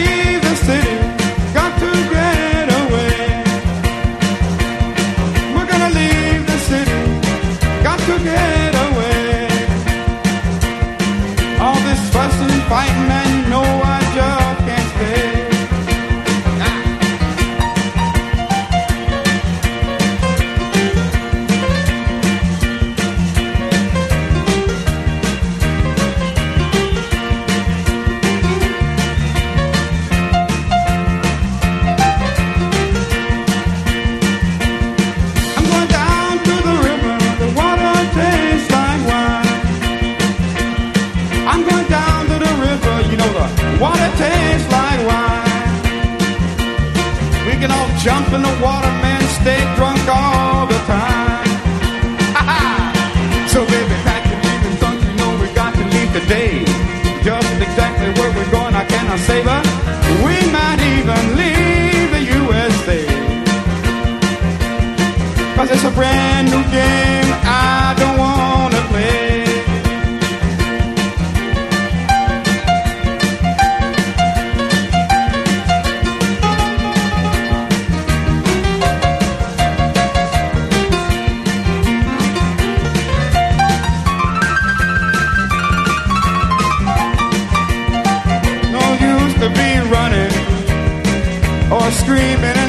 [43.81, 45.72] water tastes like wine.
[47.49, 51.49] We can all jump in the water, man, stay drunk all the time.
[53.53, 56.62] so baby, pack your leaving, don't you know we got to leave today?
[57.24, 59.64] Just exactly where we're going, I cannot but
[60.24, 63.01] we might even leave the USA.
[65.57, 67.30] Cause it's a brand new game
[92.11, 92.59] screaming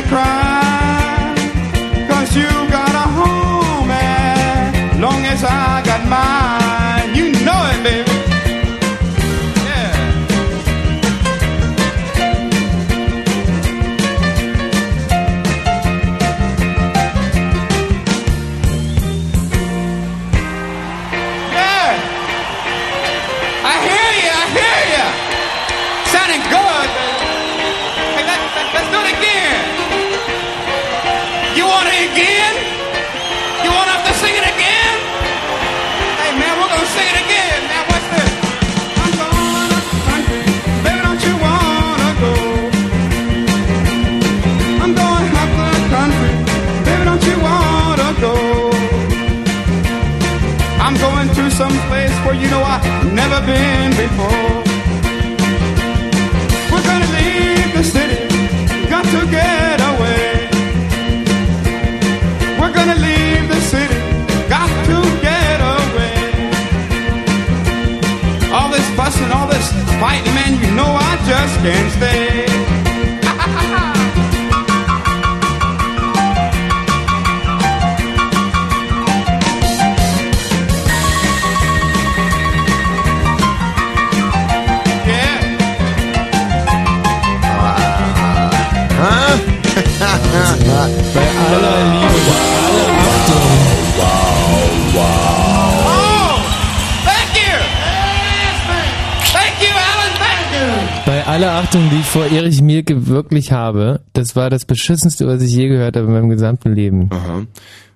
[103.29, 107.09] wirklich habe, das war das beschissenste, was ich je gehört habe in meinem gesamten Leben.
[107.11, 107.45] Aha.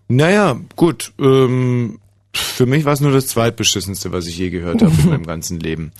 [0.07, 1.13] Naja, gut.
[1.19, 1.99] Ähm,
[2.33, 5.59] für mich war es nur das zweitbeschissenste, was ich je gehört habe in meinem ganzen
[5.59, 5.91] Leben.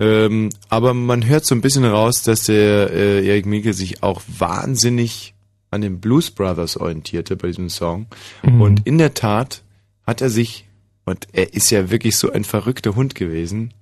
[0.00, 4.22] Ähm, aber man hört so ein bisschen raus, dass der äh, Erik Mielke sich auch
[4.26, 5.34] wahnsinnig
[5.70, 8.06] an den Blues Brothers orientierte bei diesem Song.
[8.42, 8.60] Mhm.
[8.60, 9.62] Und in der Tat
[10.06, 10.66] hat er sich,
[11.04, 13.72] und er ist ja wirklich so ein verrückter Hund gewesen,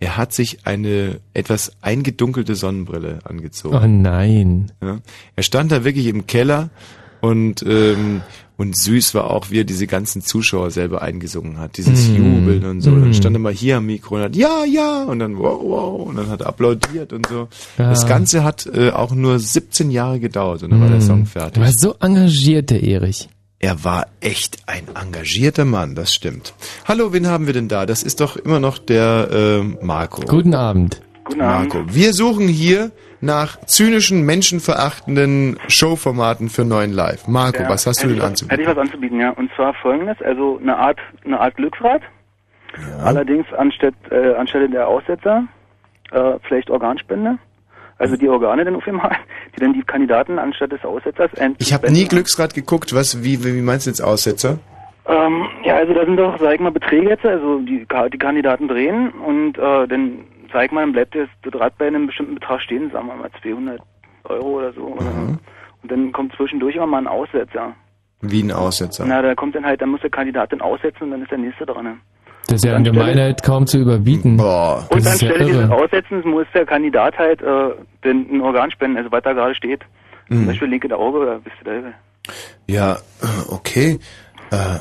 [0.00, 3.76] er hat sich eine etwas eingedunkelte Sonnenbrille angezogen.
[3.76, 4.72] Oh nein.
[4.82, 4.98] Ja.
[5.36, 6.70] Er stand da wirklich im Keller
[7.20, 8.22] und ähm,
[8.58, 12.16] und süß war auch, wie er diese ganzen Zuschauer selber eingesungen hat, dieses Mm.
[12.16, 12.90] Jubeln und so.
[12.90, 13.00] Mm.
[13.00, 16.08] Dann stand er mal hier am Mikro und hat ja, ja und dann wow, wow
[16.08, 17.48] und dann hat er applaudiert und so.
[17.78, 17.90] Ja.
[17.90, 21.00] Das Ganze hat äh, auch nur 17 Jahre gedauert und dann war der Mm.
[21.00, 21.62] Song Du fertig.
[21.62, 23.28] warst so engagiert, der Erich.
[23.64, 26.52] Er war echt ein engagierter Mann, das stimmt.
[26.88, 27.86] Hallo, wen haben wir denn da?
[27.86, 30.22] Das ist doch immer noch der äh, Marco.
[30.22, 31.00] Guten Abend.
[31.22, 31.72] Guten Abend.
[31.72, 31.94] Marco.
[31.94, 32.90] Wir suchen hier
[33.20, 37.28] nach zynischen, menschenverachtenden Showformaten für neuen Live.
[37.28, 38.50] Marco, Ja, was hast du denn anzubieten?
[38.50, 39.30] Hätte ich was anzubieten, ja.
[39.30, 42.02] Und zwar folgendes, also eine Art, eine Art Glücksrad.
[43.00, 45.44] Allerdings anstatt, äh, anstelle der Aussetzer,
[46.10, 47.38] äh, vielleicht Organspende.
[48.02, 49.16] Also die Organe dann auf einmal,
[49.54, 52.92] die dann die Kandidaten anstatt des Aussetzers Ich habe nie Glücksrad geguckt.
[52.92, 54.58] Was, wie, wie meinst du jetzt Aussetzer?
[55.06, 58.66] Ähm, ja, also da sind doch, sag ich mal, Beträge jetzt, also die, die Kandidaten
[58.66, 62.34] drehen und äh, dann, sag ich mal, dann bleibt das, das Rad bei einem bestimmten
[62.34, 63.80] Betrag stehen, sagen wir mal 200
[64.24, 64.82] Euro oder so.
[64.82, 65.38] Oder,
[65.82, 67.72] und dann kommt zwischendurch immer mal ein Aussetzer.
[68.20, 69.04] Wie ein Aussetzer.
[69.06, 71.38] Na, da kommt dann halt, dann muss der Kandidat dann aussetzen und dann ist der
[71.38, 72.00] nächste dran.
[72.52, 74.36] Das ist ja in Gemeinheit kaum zu überbieten.
[74.36, 74.86] Boah.
[74.90, 75.70] Und ist ja anstelle dieses.
[75.70, 77.70] Aussetzens muss der Kandidat halt äh,
[78.04, 79.80] den, ein Organ spenden, also was da gerade steht.
[80.28, 80.46] Zum Mhm.
[80.46, 82.32] Beispiel linke Auge oder bist du da?
[82.68, 82.98] Ja,
[83.50, 83.98] okay.
[84.50, 84.78] Äh,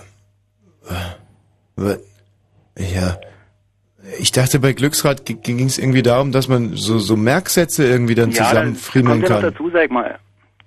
[1.82, 1.98] äh,
[2.78, 3.18] ja.
[4.20, 8.32] Ich dachte, bei Glücksrad ging es irgendwie darum, dass man so, so Merksätze irgendwie dann
[8.32, 9.42] Ja, zusammenfriemeln ja kann.
[9.44, 10.18] noch dazu, sag mal.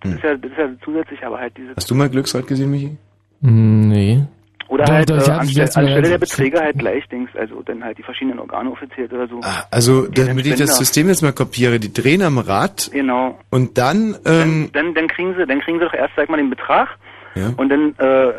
[0.01, 0.17] Das, Hm.
[0.19, 2.97] ist ja, das ist ja zusätzlich, aber halt diese Hast du mal Glücksrad gesehen, Michi?
[3.43, 4.23] Hm, Nee.
[4.69, 7.99] Oder Doch, halt doch, äh, anstelle, anstelle der Beträge halt gleich Dings, also dann halt
[7.99, 9.41] die verschiedenen Organe offiziert oder so.
[9.71, 13.39] Also, Ja, damit ich das System jetzt mal kopiere, die drehen am Rad Genau.
[13.51, 16.49] und dann, ähm, Dann, dann kriegen sie, dann kriegen sie doch erst, sag mal, den
[16.51, 16.89] Betrag
[17.35, 17.53] ja.
[17.57, 18.33] und dann äh,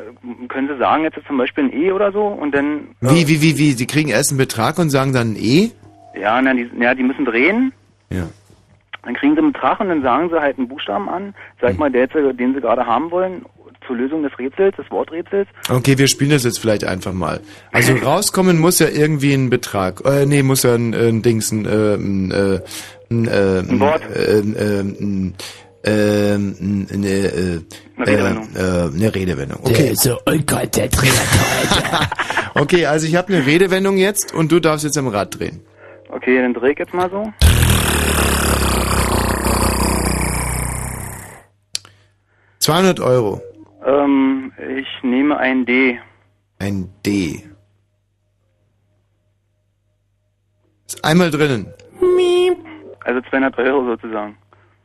[0.47, 3.41] können sie sagen, jetzt zum Beispiel ein E oder so und dann äh, Wie, wie,
[3.41, 3.75] wie, wie?
[3.75, 5.71] Die kriegen erst einen Betrag und sagen dann ein E?
[6.19, 7.71] ja, na, die, ja, die müssen drehen.
[8.09, 8.23] Ja.
[9.03, 11.77] Dann kriegen sie einen Betrag und dann sagen sie halt einen Buchstaben an, sag Hm.
[11.77, 13.45] mal, der jetzt, den sie gerade haben wollen,
[13.85, 15.47] zur Lösung des Rätsels, des Worträtsels.
[15.69, 17.41] Okay, wir spielen das jetzt vielleicht einfach mal.
[17.71, 20.01] Also rauskommen muss ja irgendwie ein Betrag.
[20.05, 22.59] Äh, nee, muss ja ein, ein Dings, ein, äh, ein, äh,
[23.09, 24.01] ein, äh, ein Wort.
[24.15, 25.35] Äh, äh, ein,
[25.83, 27.61] äh, eine, äh,
[27.97, 28.47] Eine Redewendung.
[28.55, 29.59] Äh, äh, eine Redewendung.
[29.63, 29.93] Okay.
[29.95, 32.07] so unkonzentriert heute.
[32.57, 35.59] Okay, also ich habe eine Redewendung jetzt und du darfst jetzt am Rad drehen.
[36.07, 37.33] Okay, dann dreh ich jetzt mal so.
[42.59, 43.41] Zweihundert Euro.
[43.85, 45.99] Ähm, ich nehme ein D.
[46.59, 47.43] Ein D.
[50.87, 51.71] Ist einmal drinnen.
[53.05, 54.35] Also 200 Euro sozusagen.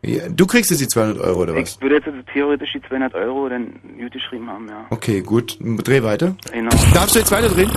[0.03, 1.77] Ja, du kriegst jetzt die 200 Euro oder was?
[1.77, 4.87] Ich würde jetzt also theoretisch die 200 Euro dann gut geschrieben haben, ja.
[4.91, 5.59] Okay, gut.
[5.61, 6.37] Dreh weiter.
[6.53, 6.71] Genau.
[6.95, 7.71] Darfst du jetzt weiter drehen?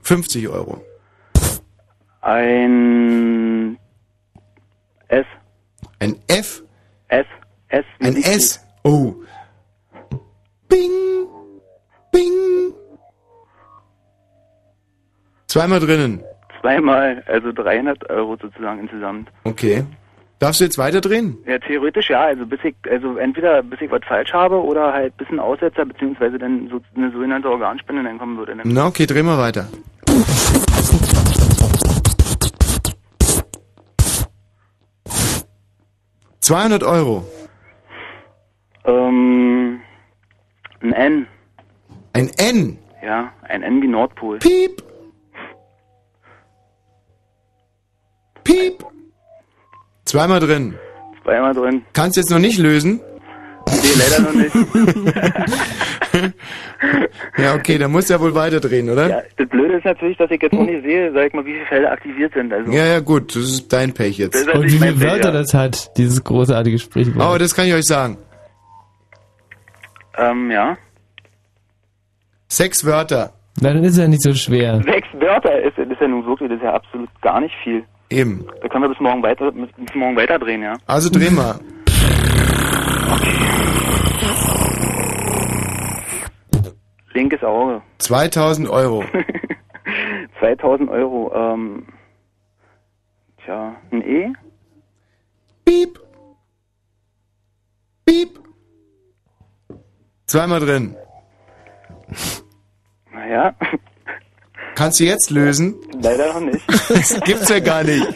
[0.00, 0.82] Fünfzig Euro.
[2.22, 3.78] Ein
[5.08, 5.26] S.
[6.00, 6.62] Ein F?
[7.08, 7.26] S.
[7.68, 7.84] S.
[8.00, 8.16] Ein.
[8.16, 8.60] S?
[8.84, 9.14] Oh.
[10.68, 10.90] Bing.
[12.10, 12.72] Bing.
[15.46, 16.22] Zweimal drinnen.
[16.60, 19.30] Zweimal, also 300 Euro sozusagen insgesamt.
[19.44, 19.84] Okay.
[20.38, 21.36] Darfst du jetzt weiter drehen?
[21.46, 25.14] Ja, theoretisch ja, also bis ich, also entweder bis ich was falsch habe oder halt
[25.18, 28.56] bis ein Aussetzer beziehungsweise dann so eine sogenannte Organspende dann kommen würde.
[28.56, 29.68] Dann Na okay, dreh mal weiter.
[36.50, 37.24] Zweihundert Euro.
[38.84, 39.80] Ähm,
[40.80, 41.26] ein N.
[42.12, 42.76] Ein N.
[43.04, 44.40] Ja, ein N wie Nordpol.
[44.40, 44.82] Piep.
[48.42, 48.84] Piep.
[50.06, 50.76] Zweimal drin.
[51.22, 51.84] Zweimal drin.
[51.92, 53.00] Kannst jetzt noch nicht lösen?
[53.68, 54.52] Nee, leider noch nicht.
[57.36, 59.08] Ja, okay, dann musst du ja wohl weiterdrehen, oder?
[59.08, 61.52] Ja, das Blöde ist natürlich, dass ich jetzt noch nicht sehe, sag ich mal, wie
[61.52, 62.52] viele Felder aktiviert sind.
[62.52, 64.34] Also, Ja, ja, gut, das ist dein Pech Das jetzt.
[64.36, 65.40] ist Und wie viele Pech, Wörter ja.
[65.40, 67.34] das hat, dieses großartige Sprichwort.
[67.34, 68.16] Oh, das kann ich euch sagen.
[70.16, 70.76] Ähm, ja.
[72.48, 73.32] Sechs Wörter.
[73.60, 74.80] Na, dann ist ja nicht so schwer.
[74.84, 77.84] Sechs Wörter ist, ist ja nun wirklich, das ist ja absolut gar nicht viel.
[78.08, 78.44] Eben.
[78.62, 80.74] Da können wir bis morgen weiter, bis morgen weiterdrehen, ja.
[80.86, 81.60] Also dreh mal.
[87.12, 87.82] Linkes Auge.
[87.98, 89.04] 2000 Euro.
[90.40, 91.86] 2000 Euro, ähm,
[93.44, 94.32] tja, ein E?
[95.64, 95.98] Piep.
[98.04, 98.38] Piep.
[100.26, 100.96] Zweimal drin.
[103.12, 103.54] Naja,
[104.76, 105.74] Kannst du jetzt lösen?
[106.00, 106.64] leider noch nicht.
[106.88, 108.06] Das gibt's ja gar nicht.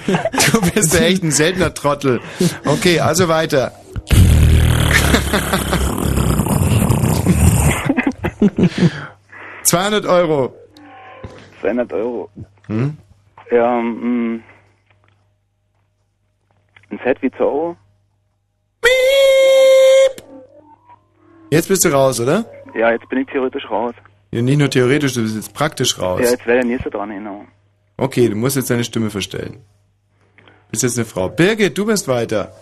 [0.53, 2.21] Du bist ja echt ein seltener Trottel.
[2.65, 3.73] Okay, also weiter.
[9.63, 10.55] Zweihundert Euro.
[11.61, 12.31] 200 Euro.
[12.67, 12.97] Hm?
[13.51, 14.43] Ja, mm,
[16.91, 17.77] ein Z wie Zorro?
[21.51, 22.45] Jetzt bist du raus, oder?
[22.75, 23.95] Ja, jetzt bin ich theoretisch raus.
[24.31, 26.21] Ja, nicht nur theoretisch, du bist jetzt praktisch raus.
[26.23, 27.45] Ja, jetzt wäre der nächste dran, genau.
[27.97, 29.65] Okay, du musst jetzt deine Stimme verstellen.
[30.71, 31.29] Bist jetzt eine Frau.
[31.29, 32.53] Birgit, du bist weiter.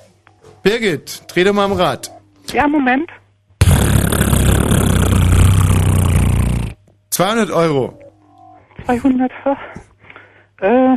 [0.62, 2.11] Birgit, dreh doch mal am Rad.
[2.53, 3.11] Ja, Moment.
[7.13, 7.99] 200 Euro.
[8.87, 9.31] 200.
[10.61, 10.95] Äh,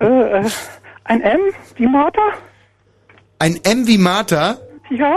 [0.00, 0.50] äh, äh,
[1.04, 1.40] ein M
[1.76, 2.20] wie Martha?
[3.38, 4.56] Ein M wie Martha?
[4.90, 5.16] Ja.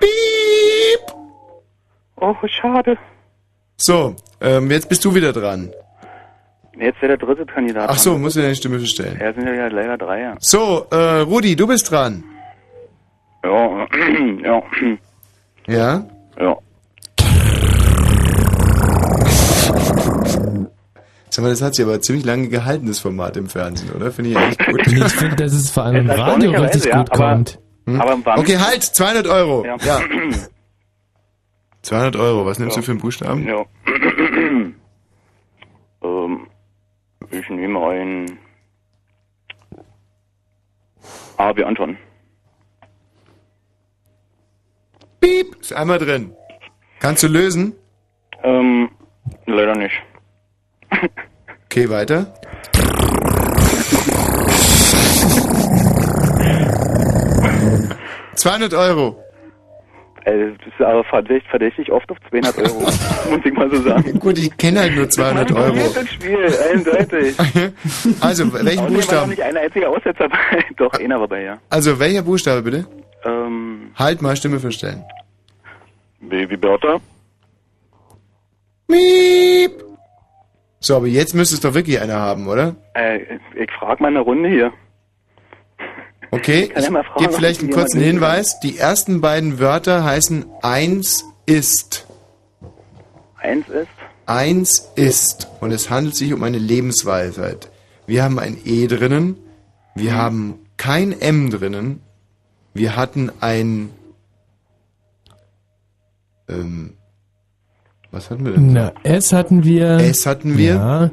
[0.00, 1.16] Piep.
[2.16, 2.96] Oh, schade.
[3.76, 5.72] So, ähm, jetzt bist du wieder dran.
[6.78, 7.88] Jetzt wäre der dritte Kandidat.
[7.88, 9.18] Ach so, musst du deine Stimme verstellen.
[9.20, 10.34] Ja, sind ja leider drei, ja.
[10.40, 12.24] So, äh, Rudi, du bist dran.
[13.44, 13.86] Ja,
[14.42, 14.62] ja,
[15.66, 16.04] Ja?
[16.38, 16.56] ja.
[21.34, 24.12] Sag mal, das hat sich aber ziemlich lange gehalten, das Format im Fernsehen, oder?
[24.12, 24.86] Finde ich eigentlich gut.
[24.86, 27.58] Ich finde, dass es vor allem im Radio richtig ja, gut aber- kommt.
[27.86, 28.00] Hm?
[28.00, 29.64] Aber im Wand- Okay, halt, 200 Euro.
[29.64, 29.76] Ja.
[29.78, 30.00] Ja.
[31.82, 33.44] 200 Euro, was nimmst du für einen Buchstaben?
[33.48, 33.64] Ja.
[36.04, 36.46] ähm,
[37.32, 38.38] ich nehme ein
[41.36, 41.96] A wie Anton.
[45.20, 46.32] Piep, ist einmal drin.
[47.00, 47.74] Kannst du lösen?
[48.44, 48.88] Ähm,
[49.46, 50.00] leider nicht.
[51.66, 52.26] Okay, weiter.
[58.36, 59.20] ...200 Euro.
[60.26, 62.80] Also, das ist aber verdächtig, verdächtig oft auf 200 Euro,
[63.30, 64.18] muss ich mal so sagen.
[64.18, 65.76] Gut, ich kenne halt nur 200 Euro.
[65.94, 67.36] Das Spiel, eindeutig.
[68.20, 69.30] Also, welchen Außerdem war Buchstaben?
[69.30, 70.64] nicht ein einziger Aussetzer dabei.
[70.76, 71.58] Doch, einer war bei, ja.
[71.68, 72.86] Also, welcher Buchstabe bitte?
[73.24, 75.04] Ähm, Halt mal Stimme verstellen.
[76.20, 76.98] B wie Bertha.
[78.88, 79.72] Miep.
[80.84, 82.76] So, aber jetzt müsste es doch wirklich einer haben, oder?
[82.92, 84.70] Äh, ich frag mal eine Runde hier.
[86.30, 88.60] Okay, ich ja gebe vielleicht einen kurzen Hinweis.
[88.60, 92.06] Die ersten beiden Wörter heißen eins ist.
[93.38, 93.88] Eins ist?
[94.26, 95.48] Eins ist.
[95.62, 97.70] Und es handelt sich um eine Lebensweisheit.
[98.06, 99.38] Wir haben ein E drinnen.
[99.94, 100.16] Wir mhm.
[100.16, 102.02] haben kein M drinnen.
[102.74, 103.88] Wir hatten ein
[106.46, 106.98] ähm,
[108.14, 108.72] was hatten wir denn?
[108.72, 109.98] Na, S hatten wir.
[109.98, 110.74] S hatten wir.
[110.74, 111.10] Ja.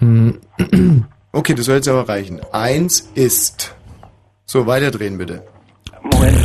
[1.32, 2.40] Okay, das soll jetzt aber reichen.
[2.52, 3.76] Eins ist.
[4.46, 5.44] So, weiterdrehen bitte.
[6.02, 6.36] Moment.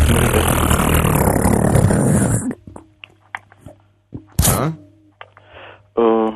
[4.45, 4.73] Ja?
[5.97, 6.31] Äh,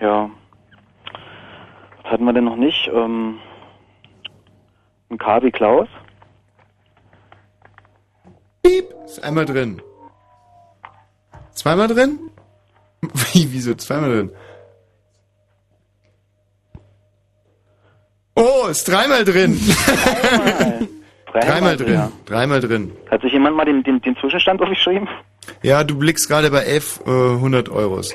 [0.00, 0.30] ja.
[2.02, 2.90] Was hatten wir denn noch nicht?
[2.94, 3.36] Ähm,
[5.10, 5.88] ein K wie Klaus?
[8.62, 9.82] Piep, ist einmal drin.
[11.50, 12.18] Zweimal drin?
[13.02, 14.30] Wie, wieso zweimal drin?
[18.34, 19.58] Oh, ist dreimal drin.
[21.32, 21.94] Dreimal, dreimal drin.
[21.94, 22.12] Ja.
[22.24, 22.92] Dreimal drin.
[23.10, 25.08] Hat sich jemand mal den, den, den Zwischenstand aufgeschrieben?
[25.62, 28.14] Ja, du blickst gerade bei 1100 äh, Euros.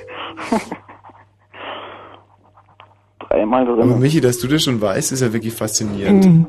[3.30, 3.82] dreimal drin.
[3.82, 6.26] Aber Michi, dass du das schon weißt, ist ja wirklich faszinierend.
[6.26, 6.48] Mhm.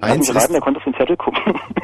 [0.00, 1.29] Eins Lass raten, der konnte auf den Zettel gucken.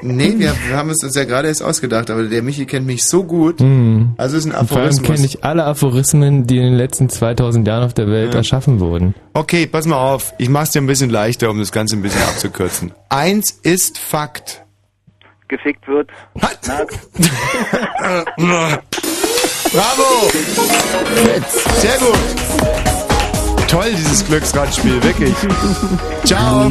[0.03, 3.05] Nee, wir, wir haben es uns ja gerade erst ausgedacht, aber der Michi kennt mich
[3.05, 3.61] so gut.
[3.61, 4.15] Mhm.
[4.17, 4.99] Also ist ein Aphorismus.
[4.99, 8.33] Vor allem kenne ich alle Aphorismen, die in den letzten 2000 Jahren auf der Welt
[8.33, 8.39] ja.
[8.39, 9.15] erschaffen wurden.
[9.35, 10.35] Okay, pass mal auf.
[10.39, 12.93] Ich mach's dir ein bisschen leichter, um das Ganze ein bisschen abzukürzen.
[13.09, 14.63] Eins ist Fakt.
[15.49, 16.11] Gefickt wird.
[19.73, 20.31] Bravo!
[21.79, 22.19] Sehr gut.
[23.69, 25.35] Toll, dieses Glücksradspiel, wirklich.
[26.25, 26.71] Ciao.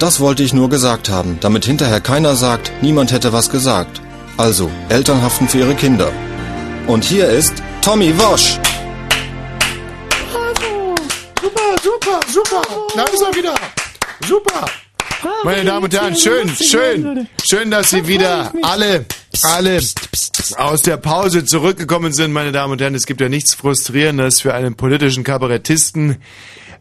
[0.00, 4.00] Das wollte ich nur gesagt haben, damit hinterher keiner sagt, niemand hätte was gesagt.
[4.38, 6.10] Also, Eltern haften für ihre Kinder.
[6.86, 8.58] Und hier ist Tommy Wosch.
[10.32, 10.94] Bravo!
[11.42, 12.62] Super, super, super!
[12.96, 13.54] Da ist er wieder!
[14.26, 14.64] Super!
[15.44, 19.04] Meine Damen und Herren, schön, schön, schön, dass Sie wieder alle,
[19.42, 19.82] alle
[20.56, 22.94] aus der Pause zurückgekommen sind, meine Damen und Herren.
[22.94, 26.22] Es gibt ja nichts Frustrierendes für einen politischen Kabarettisten,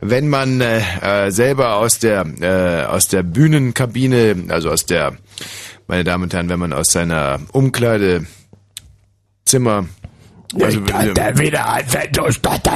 [0.02, 5.18] wenn man äh, äh, selber aus der äh, aus der Bühnenkabine, also aus der,
[5.88, 8.28] meine Damen und Herren, wenn man aus seiner Umkleidezimmer
[10.60, 11.68] also, wenn, wieder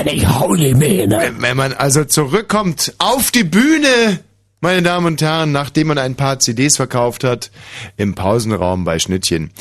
[0.04, 0.76] nicht holy
[1.10, 4.20] wenn, wenn man also zurückkommt auf die Bühne,
[4.62, 7.50] meine Damen und Herren, nachdem man ein paar CDs verkauft hat,
[7.98, 9.52] im Pausenraum bei Schnittchen,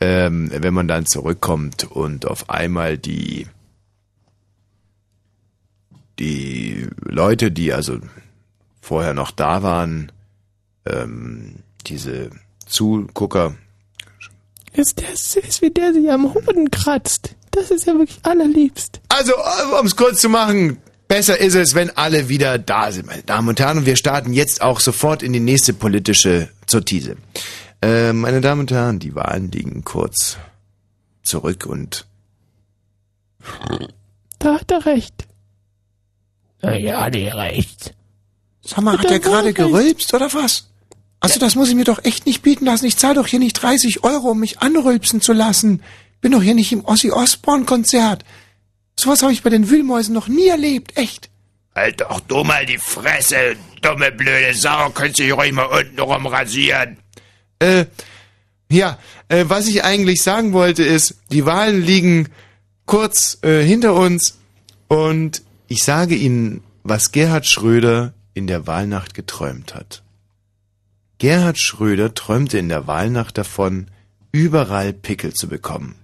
[0.00, 3.46] ähm, wenn man dann zurückkommt und auf einmal die
[6.18, 7.98] die Leute, die also
[8.80, 10.12] vorher noch da waren,
[10.86, 11.56] ähm,
[11.86, 12.30] diese
[12.66, 13.54] Zugucker.
[14.72, 17.34] Ist der süß, wie der sich am Hoden kratzt.
[17.50, 19.00] Das ist ja wirklich allerliebst.
[19.08, 19.32] Also,
[19.78, 23.48] um es kurz zu machen, besser ist es, wenn alle wieder da sind, meine Damen
[23.48, 23.78] und Herren.
[23.78, 27.16] Und wir starten jetzt auch sofort in die nächste politische Sortise.
[27.80, 30.38] Äh, meine Damen und Herren, die Wahlen liegen kurz
[31.22, 32.06] zurück und...
[34.38, 35.26] Da hat er recht.
[36.72, 37.94] Ja, die recht.
[38.62, 40.68] Sag mal, hat der gerade gerülpst oder was?
[41.20, 42.86] Also das muss ich mir doch echt nicht bieten lassen.
[42.86, 45.82] Ich zahle doch hier nicht 30 Euro, um mich anrülpsen zu lassen.
[46.20, 48.24] Bin doch hier nicht im Ossi Osborn Konzert.
[48.98, 51.30] Sowas habe ich bei den Wühlmäusen noch nie erlebt, echt.
[51.74, 55.98] Halt doch du mal die Fresse, dumme blöde Sau, könntest du dich ruhig mal unten
[55.98, 56.98] rum rasieren.
[57.58, 57.86] Äh,
[58.70, 58.98] ja,
[59.28, 62.28] äh, was ich eigentlich sagen wollte ist, die Wahlen liegen
[62.86, 64.38] kurz äh, hinter uns
[64.88, 70.02] und ich sage Ihnen, was Gerhard Schröder in der Wahlnacht geträumt hat.
[71.18, 73.86] Gerhard Schröder träumte in der Wahlnacht davon,
[74.32, 75.94] überall Pickel zu bekommen.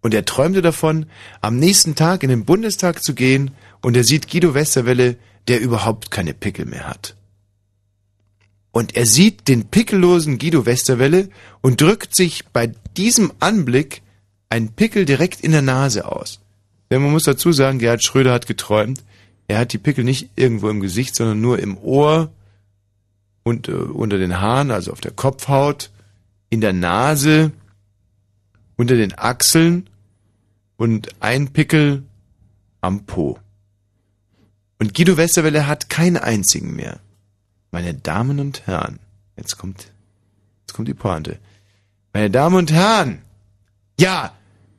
[0.00, 1.06] Und er träumte davon,
[1.40, 5.16] am nächsten Tag in den Bundestag zu gehen und er sieht Guido Westerwelle,
[5.46, 7.14] der überhaupt keine Pickel mehr hat.
[8.72, 11.28] Und er sieht den pickellosen Guido Westerwelle
[11.60, 14.02] und drückt sich bei diesem Anblick
[14.48, 16.41] ein Pickel direkt in der Nase aus.
[16.92, 19.02] Denn man muss dazu sagen, Gerhard Schröder hat geträumt,
[19.48, 22.30] er hat die Pickel nicht irgendwo im Gesicht, sondern nur im Ohr
[23.44, 25.88] und äh, unter den Haaren, also auf der Kopfhaut,
[26.50, 27.50] in der Nase,
[28.76, 29.88] unter den Achseln
[30.76, 32.02] und ein Pickel
[32.82, 33.38] am Po.
[34.78, 37.00] Und Guido Westerwelle hat keinen einzigen mehr.
[37.70, 38.98] Meine Damen und Herren,
[39.38, 39.90] jetzt kommt,
[40.60, 41.38] jetzt kommt die Pointe.
[42.12, 43.22] Meine Damen und Herren,
[43.98, 44.34] ja,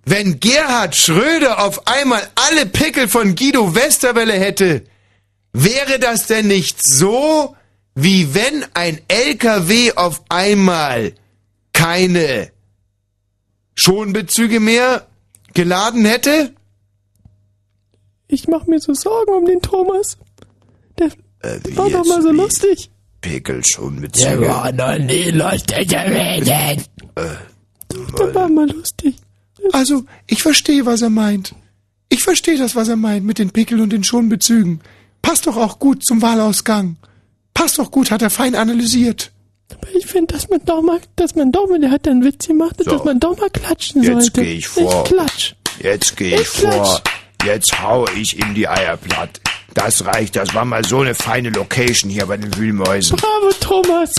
[0.06, 4.84] wenn Gerhard Schröder auf einmal alle Pickel von Guido Westerwelle hätte,
[5.54, 7.56] wäre das denn nicht so,
[7.96, 11.14] wie wenn ein LKW auf einmal
[11.74, 12.52] keine
[13.76, 15.08] Schonbezüge mehr
[15.54, 16.54] geladen hätte?
[18.28, 20.18] Ich mach mir so Sorgen um den Thomas.
[21.00, 21.08] Der,
[21.42, 22.90] Äh, war doch mal so lustig.
[23.22, 26.84] Pickel schon mit Der war noch nie lustig gewesen.
[27.16, 27.26] Äh,
[28.18, 29.16] Der war mal lustig.
[29.72, 31.56] Also, ich verstehe, was er meint.
[32.10, 34.82] Ich verstehe das, was er meint mit den Pickeln und den Schonbezügen.
[35.22, 36.98] Passt doch auch gut zum Wahlausgang.
[37.54, 39.32] Passt doch gut, hat er fein analysiert.
[39.72, 42.48] Aber ich finde, dass man doch mal, dass man doch mal, der hat einen Witz
[42.48, 42.92] gemacht, So.
[42.92, 44.42] dass man doch mal klatschen Jetzt sollte.
[44.44, 45.04] gehe ich vor.
[45.06, 45.54] Ich klatsch.
[45.80, 46.74] Jetzt gehe ich, Ich klatsch.
[46.76, 47.02] vor.
[47.46, 49.40] Jetzt hau ich ihm die Eier platt.
[49.74, 50.36] Das reicht.
[50.36, 53.18] Das war mal so eine feine Location hier bei den Wühlmäusen.
[53.18, 54.12] Bravo, Thomas.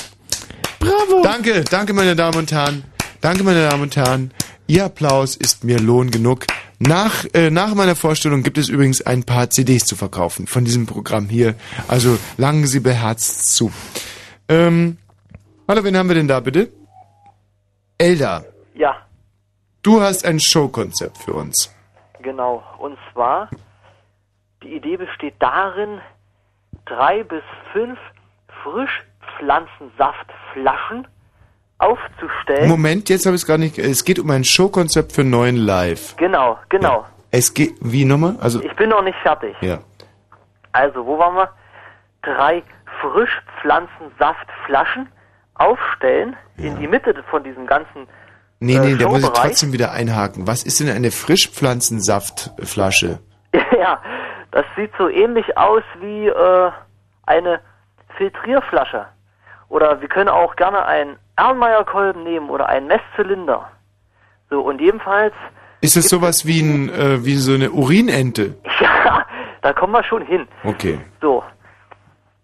[0.80, 1.22] Bravo.
[1.22, 2.84] Danke, danke, meine Damen und Herren.
[3.20, 4.32] Danke, meine Damen und Herren.
[4.66, 6.46] Ihr Applaus ist mir Lohn genug.
[6.78, 10.86] Nach, äh, nach meiner Vorstellung gibt es übrigens ein paar CDs zu verkaufen von diesem
[10.86, 11.54] Programm hier.
[11.88, 13.70] Also langen Sie beherzt zu.
[14.48, 14.96] Ähm,
[15.68, 16.70] hallo, wen haben wir denn da bitte?
[17.98, 18.44] Elda,
[18.74, 18.96] Ja,
[19.82, 21.70] du hast ein Showkonzept für uns.
[22.22, 22.62] genau.
[22.78, 23.48] Und zwar,
[24.62, 26.00] die Idee besteht darin,
[26.86, 27.42] drei bis
[27.72, 27.98] fünf
[28.62, 31.06] Frischpflanzensaftflaschen
[31.78, 32.68] aufzustellen.
[32.68, 33.78] Moment, jetzt habe ich es gar nicht.
[33.78, 36.16] Es geht um ein Showkonzept für neuen Live.
[36.16, 37.04] Genau, genau.
[37.30, 38.36] Es geht, wie nochmal?
[38.40, 39.56] Also, Ich bin noch nicht fertig.
[39.60, 39.78] ja.
[40.72, 41.48] Also, wo waren wir?
[42.22, 42.62] Drei
[43.00, 45.08] Frischpflanzensaftflaschen
[45.54, 48.06] aufstellen in die Mitte von diesem ganzen
[48.60, 50.46] Nee, äh, nee, da muss ich trotzdem wieder einhaken.
[50.46, 53.18] Was ist denn eine Frischpflanzensaftflasche?
[53.78, 54.00] Ja,
[54.50, 56.70] das sieht so ähnlich aus wie äh,
[57.26, 57.60] eine
[58.16, 59.06] Filtrierflasche.
[59.68, 63.70] Oder wir können auch gerne einen Erlenmeyer-Kolben nehmen oder einen Messzylinder.
[64.50, 65.34] So, und jedenfalls,
[65.80, 68.56] Ist es sowas wie, ein, äh, wie so eine Urinente?
[68.80, 69.26] ja,
[69.62, 70.46] da kommen wir schon hin.
[70.64, 71.00] Okay.
[71.20, 71.42] So,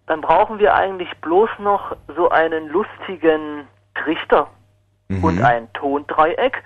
[0.07, 4.47] dann brauchen wir eigentlich bloß noch so einen lustigen Trichter
[5.11, 5.23] Mhm.
[5.23, 6.63] und ein Tondreieck.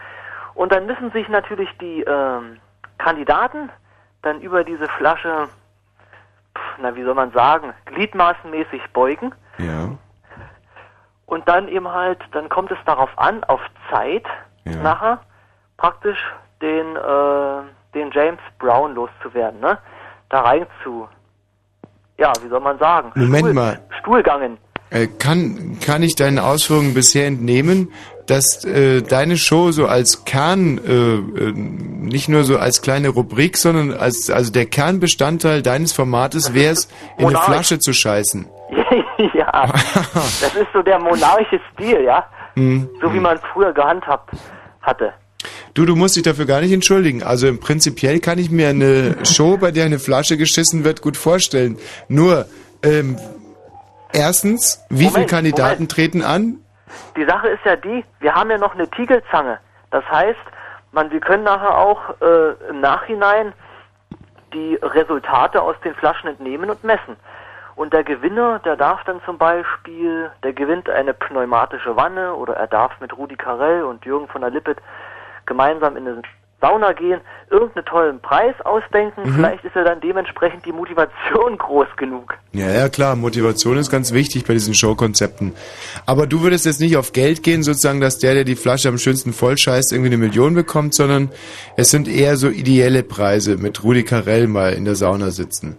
[0.54, 2.58] Und dann müssen sich natürlich die ähm,
[3.00, 3.70] Kandidaten
[4.22, 5.48] dann über diese Flasche,
[6.56, 9.34] pf, na wie soll man sagen, gliedmaßenmäßig beugen.
[9.58, 9.90] Ja.
[11.26, 14.26] Und dann eben halt, dann kommt es darauf an, auf Zeit
[14.66, 15.20] nachher
[15.78, 16.18] praktisch
[16.62, 17.62] den, äh,
[17.94, 19.78] den James Brown loszuwerden, ne?
[20.30, 21.08] Da rein zu,
[22.18, 23.80] ja, wie soll man sagen, Moment Stuhl, mal.
[24.00, 24.58] Stuhlgangen.
[24.90, 27.92] Äh, kann, kann ich deinen Ausführungen bisher entnehmen,
[28.28, 33.58] dass äh, deine Show so als Kern, äh, äh, nicht nur so als kleine Rubrik,
[33.58, 37.38] sondern als also der Kernbestandteil deines Formates wäre es, in eine.
[37.38, 38.48] Flasche zu scheißen.
[39.34, 42.26] ja, das ist so der monarchische Stil, ja?
[42.56, 42.90] Hm.
[43.02, 44.32] So wie man früher gehandhabt
[44.82, 45.14] hatte.
[45.74, 47.22] Du, du musst dich dafür gar nicht entschuldigen.
[47.22, 51.18] Also im prinzipiell kann ich mir eine Show, bei der eine Flasche geschissen wird, gut
[51.18, 51.78] vorstellen.
[52.08, 52.46] Nur,
[52.82, 53.18] ähm,
[54.14, 55.92] erstens, wie viele Moment, Kandidaten Moment.
[55.92, 56.60] treten an?
[57.18, 59.60] Die Sache ist ja die, wir haben ja noch eine Tiegelzange.
[59.92, 60.40] Das heißt,
[60.94, 63.54] man, wir können nachher auch äh, im Nachhinein
[64.54, 67.18] die Resultate aus den Flaschen entnehmen und messen.
[67.76, 72.68] Und der Gewinner, der darf dann zum Beispiel, der gewinnt eine pneumatische Wanne oder er
[72.68, 74.78] darf mit Rudi Carell und Jürgen von der Lippet
[75.46, 76.22] gemeinsam in eine
[76.62, 77.20] Sauna gehen,
[77.52, 79.22] irgendeinen tollen Preis ausdenken.
[79.24, 79.36] Mhm.
[79.36, 82.34] Vielleicht ist ja dann dementsprechend die Motivation groß genug.
[82.54, 85.54] Ja, ja, klar, Motivation ist ganz wichtig bei diesen Showkonzepten.
[86.06, 88.98] Aber du würdest jetzt nicht auf Geld gehen, sozusagen, dass der, der die Flasche am
[88.98, 91.30] schönsten vollscheißt, irgendwie eine Million bekommt, sondern
[91.76, 95.78] es sind eher so ideelle Preise mit Rudi Carell mal in der Sauna sitzen.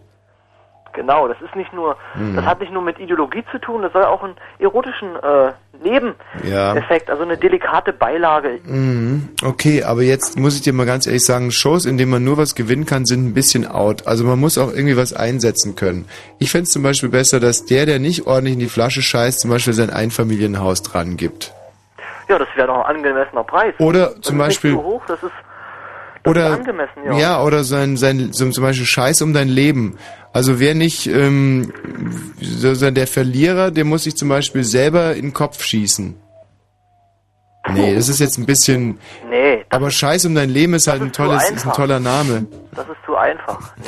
[0.97, 2.35] Genau, das ist nicht nur, Mhm.
[2.37, 5.53] das hat nicht nur mit Ideologie zu tun, das soll auch einen erotischen äh,
[5.85, 7.13] Nebeneffekt, Ja.
[7.13, 8.59] also eine delikate Beilage.
[8.65, 12.25] Mhm, Okay, aber jetzt muss ich dir mal ganz ehrlich sagen, Shows, in denen man
[12.25, 14.07] nur was gewinnen kann, sind ein bisschen out.
[14.07, 16.07] Also man muss auch irgendwie was einsetzen können.
[16.39, 19.51] Ich fänd's zum Beispiel besser, dass der, der nicht ordentlich in die Flasche scheißt, zum
[19.51, 21.53] Beispiel sein Einfamilienhaus dran gibt.
[22.29, 23.75] Ja, das wäre doch ein angemessener Preis.
[23.79, 25.31] Oder das zum Beispiel- Nicht so hoch, das ist,
[26.25, 27.19] das Oder ist angemessen, ja.
[27.19, 29.97] ja, oder sein sein zum Beispiel Scheiß um dein Leben.
[30.37, 31.73] Also wer nicht ähm,
[32.43, 36.15] so, so der Verlierer, der muss sich zum Beispiel selber in den Kopf schießen.
[37.73, 38.99] Nee, das ist jetzt ein bisschen.
[39.31, 42.47] Nee, aber Scheiß um dein Leben ist halt ein ist tolles, ist ein toller Name.
[42.73, 43.75] Das ist zu einfach.
[43.79, 43.85] Nee.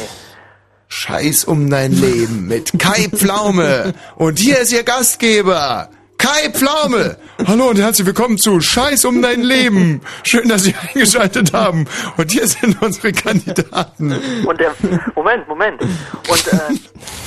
[0.89, 3.93] Scheiß um dein Leben mit Kai Pflaume.
[4.17, 7.17] Und hier ist Ihr Gastgeber, Kai Pflaume.
[7.47, 10.03] Hallo und herzlich willkommen zu Scheiß um dein Leben.
[10.25, 11.87] Schön, dass Sie eingeschaltet haben.
[12.17, 14.13] Und hier sind unsere Kandidaten.
[14.45, 14.75] Und der,
[15.15, 15.81] Moment, Moment.
[15.81, 16.75] Und äh,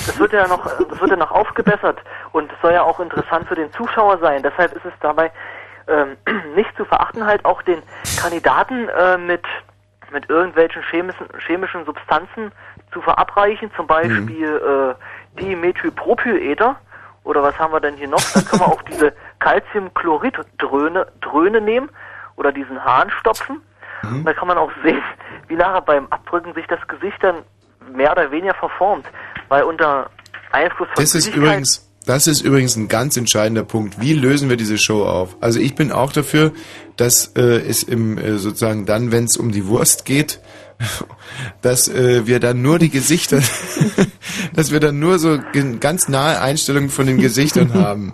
[0.05, 1.99] das wird ja noch, das wird ja noch aufgebessert
[2.33, 4.43] und es soll ja auch interessant für den Zuschauer sein.
[4.43, 5.31] Deshalb ist es dabei
[5.87, 6.17] ähm,
[6.55, 7.81] nicht zu verachten, halt auch den
[8.19, 9.43] Kandidaten äh, mit
[10.11, 12.51] mit irgendwelchen chemischen, chemischen Substanzen
[12.91, 14.91] zu verabreichen, zum Beispiel mhm.
[14.91, 16.75] äh, Dimethylpropylether
[17.23, 18.21] oder was haben wir denn hier noch?
[18.33, 21.89] Da können wir auch diese Calciumchlorid-Dröhne Dröhne nehmen
[22.35, 23.61] oder diesen Hahn stopfen.
[24.03, 24.25] Mhm.
[24.25, 25.01] Da kann man auch sehen,
[25.47, 27.43] wie nachher beim Abdrücken sich das Gesicht dann
[27.93, 29.05] mehr oder weniger verformt,
[29.49, 30.09] weil unter
[30.51, 34.01] Einfluss von Das ist übrigens das ist übrigens ein ganz entscheidender Punkt.
[34.01, 35.37] Wie lösen wir diese Show auf?
[35.39, 36.51] Also ich bin auch dafür,
[36.97, 40.39] dass äh, es im äh, sozusagen dann, wenn es um die Wurst geht,
[41.61, 43.39] dass äh, wir dann nur die Gesichter,
[44.53, 45.39] dass wir dann nur so
[45.79, 48.13] ganz nahe Einstellungen von den Gesichtern haben.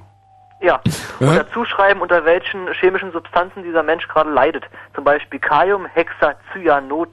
[0.60, 0.82] Ja.
[1.20, 4.64] Und dazu schreiben, unter welchen chemischen Substanzen dieser Mensch gerade leidet.
[4.96, 7.10] Zum Beispiel Kalium, Hexacyanot,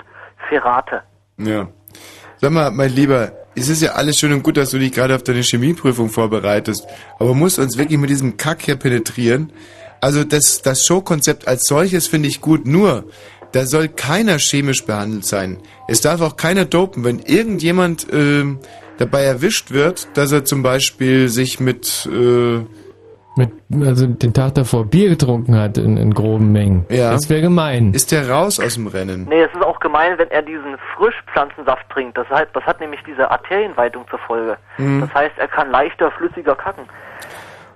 [0.48, 1.02] Ferrate.
[1.36, 1.68] Ja.
[2.38, 5.14] Sag mal, mein Lieber, es ist ja alles schön und gut, dass du dich gerade
[5.14, 6.86] auf deine Chemieprüfung vorbereitest,
[7.18, 9.52] aber musst uns wirklich mit diesem Kack hier penetrieren.
[10.00, 13.04] Also das, das Showkonzept als solches finde ich gut, nur
[13.54, 15.58] da soll keiner chemisch behandelt sein.
[15.86, 17.04] Es darf auch keiner dopen.
[17.04, 18.44] Wenn irgendjemand äh,
[18.98, 22.64] dabei erwischt wird, dass er zum Beispiel sich mit äh,
[23.36, 23.50] mit,
[23.84, 26.86] also den Tag davor Bier getrunken hat in, in groben Mengen.
[26.88, 27.10] Ja.
[27.10, 27.92] Das wäre gemein.
[27.92, 29.26] Ist der raus aus dem Rennen?
[29.28, 32.16] Nee, es ist auch gemein, wenn er diesen Frischpflanzensaft trinkt.
[32.16, 34.56] Das, heißt, das hat nämlich diese Arterienweitung zur Folge.
[34.78, 35.00] Mhm.
[35.00, 36.84] Das heißt, er kann leichter flüssiger kacken.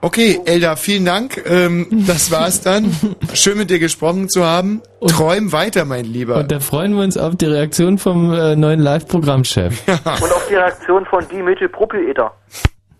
[0.00, 1.42] Okay, Elda, vielen Dank.
[1.44, 2.94] Ähm, das war's dann.
[3.34, 4.80] Schön mit dir gesprochen zu haben.
[5.00, 6.36] Und, Träum weiter, mein Lieber.
[6.36, 9.86] Und da freuen wir uns auf die Reaktion vom äh, neuen Live-Programmchef.
[9.88, 9.94] Ja.
[9.94, 12.32] Und auf die Reaktion von Dimethylpropylether.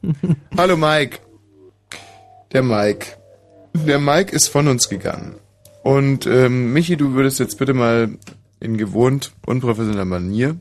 [0.57, 1.19] Hallo Mike.
[2.53, 3.07] Der Mike.
[3.75, 5.37] Der Mike ist von uns gegangen.
[5.85, 8.09] Und ähm, Michi, du würdest jetzt bitte mal
[8.61, 10.57] in gewohnt unprofessioneller Manier,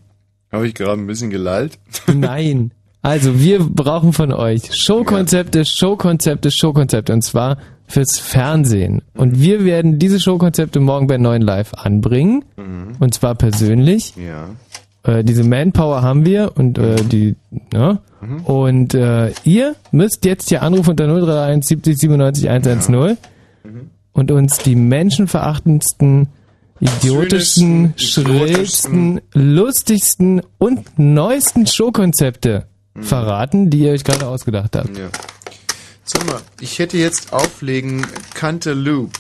[0.52, 1.80] habe ich gerade ein bisschen gelallt.
[2.08, 2.72] Nein.
[3.08, 7.58] Also wir brauchen von euch Showkonzepte, Showkonzepte, Showkonzepte und zwar
[7.88, 9.02] fürs Fernsehen.
[9.16, 12.44] Und wir werden diese Showkonzepte morgen bei 9 Live anbringen.
[12.58, 12.98] Mhm.
[13.00, 14.14] Und zwar persönlich.
[14.18, 14.50] Ja.
[15.04, 17.38] Äh, diese Manpower haben wir und äh, die,
[17.72, 18.02] ne?
[18.20, 18.40] Mhm.
[18.42, 23.16] Und äh, ihr müsst jetzt hier anrufen unter 031 70 97 110 ja.
[23.64, 23.90] mhm.
[24.12, 26.28] und uns die menschenverachtendsten,
[26.82, 32.77] idiotischsten, schrägsten, lustigsten und neuesten Showkonzepte mhm.
[33.02, 34.98] Verraten, die ihr euch gerade ausgedacht habt.
[34.98, 35.10] Ja.
[36.04, 39.12] Sag mal, ich hätte jetzt auflegen Cantaloupe.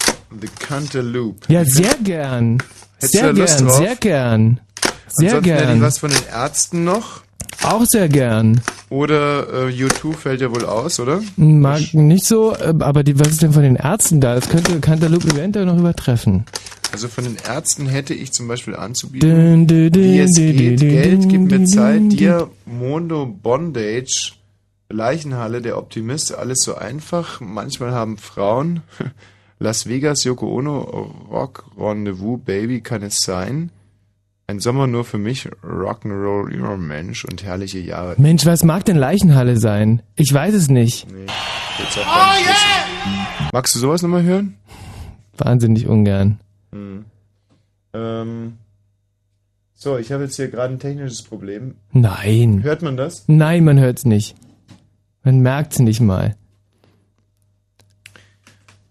[0.42, 1.52] The Cantaloupe.
[1.52, 2.58] Ja, sehr gern.
[2.96, 4.60] Hättest sehr gern, sehr gern.
[5.08, 5.60] Sehr Ansonsten gern.
[5.60, 7.22] Hätte ich was von den Ärzten noch.
[7.64, 8.62] Auch sehr gern.
[8.90, 11.22] Oder äh, U2 fällt ja wohl aus, oder?
[11.36, 14.36] Mag nicht so, äh, aber die, was ist denn von den Ärzten da?
[14.36, 16.46] Das könnte Cantaloupe eventuell noch übertreffen.
[16.92, 21.66] Also von den Ärzten hätte ich zum Beispiel anzubieten, wie es geht, Geld, gib mir
[21.66, 24.34] Zeit, dir, Mondo, Bondage,
[24.90, 27.42] Leichenhalle, der Optimist, alles so einfach.
[27.42, 28.82] Manchmal haben Frauen,
[29.60, 30.80] Las Vegas, Yoko Ono,
[31.30, 33.72] Rock, Rendezvous, Baby, kann es sein?
[34.50, 38.16] Ein Sommer nur für mich, Rock'n'Roll, Your Mensch und herrliche Jahre.
[38.18, 40.04] Mensch, was mag denn Leichenhalle sein?
[40.16, 41.06] Ich weiß es nicht.
[41.12, 43.50] Nee, oh yeah!
[43.52, 44.56] Magst du sowas nochmal hören?
[45.38, 46.40] Wahnsinnig ungern.
[46.72, 47.06] Hm.
[47.94, 48.58] Ähm.
[49.74, 51.76] So, ich habe jetzt hier gerade ein technisches Problem.
[51.92, 52.64] Nein.
[52.64, 53.26] Hört man das?
[53.28, 54.36] Nein, man hört's nicht.
[55.24, 56.36] Man merkt's nicht mal.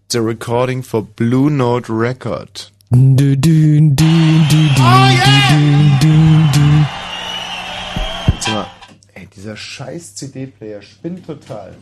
[0.09, 2.71] The recording for Blue Note Record.
[2.89, 5.09] Du, du, du, oh,
[8.47, 8.71] yeah!
[9.13, 11.75] ey, dieser scheiß CD-Player spinnt total.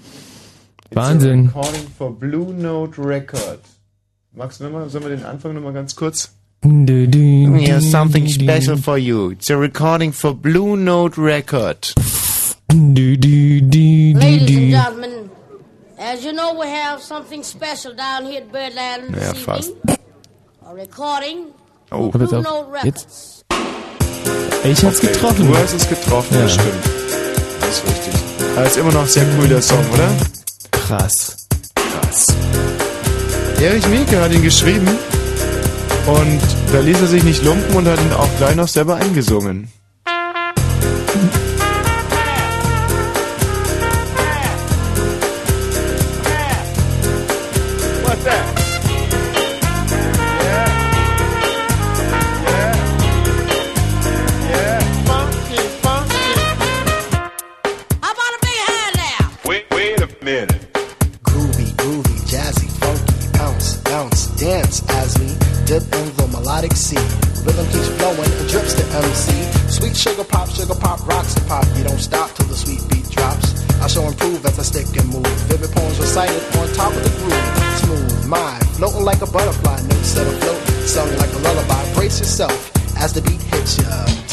[0.86, 1.46] It's Wahnsinn.
[1.46, 3.60] Recording for Blue Note Record.
[4.38, 6.32] Magst du nochmal, sollen wir den Anfang nochmal ganz kurz?
[6.62, 9.30] We have something special for you.
[9.32, 11.94] It's a recording for Blue Note Record.
[12.70, 15.30] Ladies and gentlemen,
[15.98, 19.46] as you know, we have something special down here at Birdland this ja, evening.
[19.46, 19.72] fast.
[21.92, 22.46] Oh, pass auf.
[22.84, 23.46] Jetzt.
[24.66, 25.48] Ich hab's okay, getroffen.
[25.48, 26.42] Du hast es getroffen, ja.
[26.42, 26.86] das stimmt.
[27.62, 28.14] Das ist richtig.
[28.58, 30.10] Aber ist immer noch sehr cool, der Song, oder?
[30.72, 31.48] Krass.
[31.76, 32.36] Krass.
[33.62, 34.88] Erich Mielke hat ihn geschrieben
[36.08, 36.42] und
[36.72, 39.70] da ließ er sich nicht lumpen und hat ihn auch gleich noch selber eingesungen.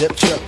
[0.02, 0.41] zip trip.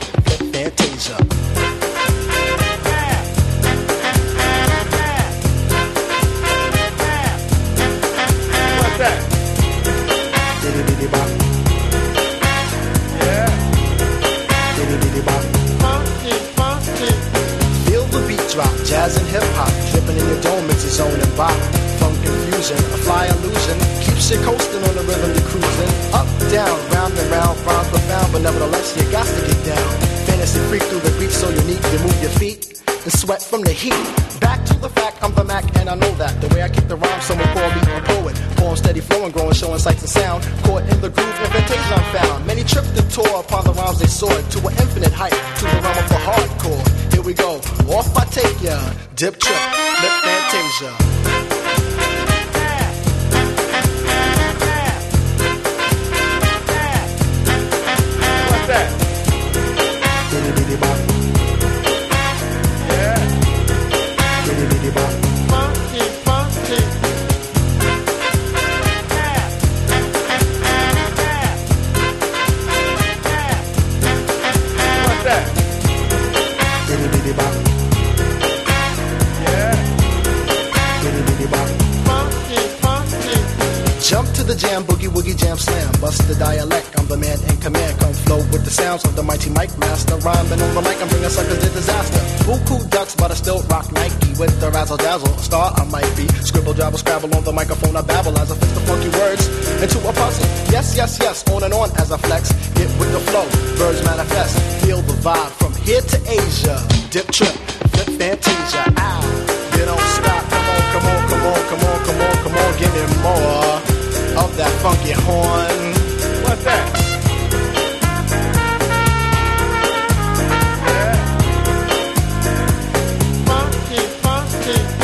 [124.65, 125.04] Thank you.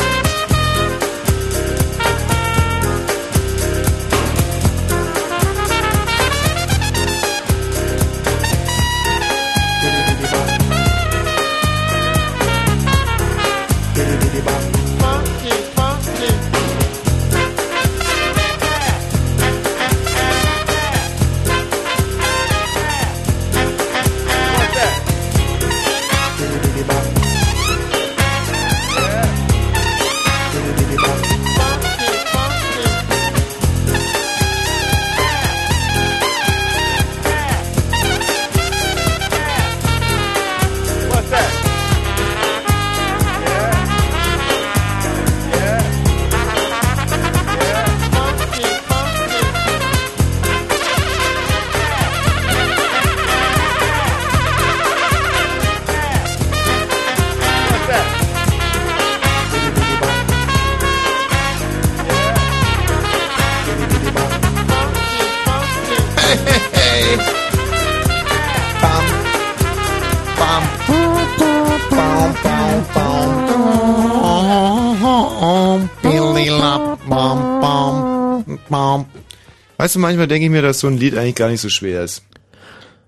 [79.91, 82.05] Weißt du, manchmal denke ich mir, dass so ein Lied eigentlich gar nicht so schwer
[82.05, 82.23] ist.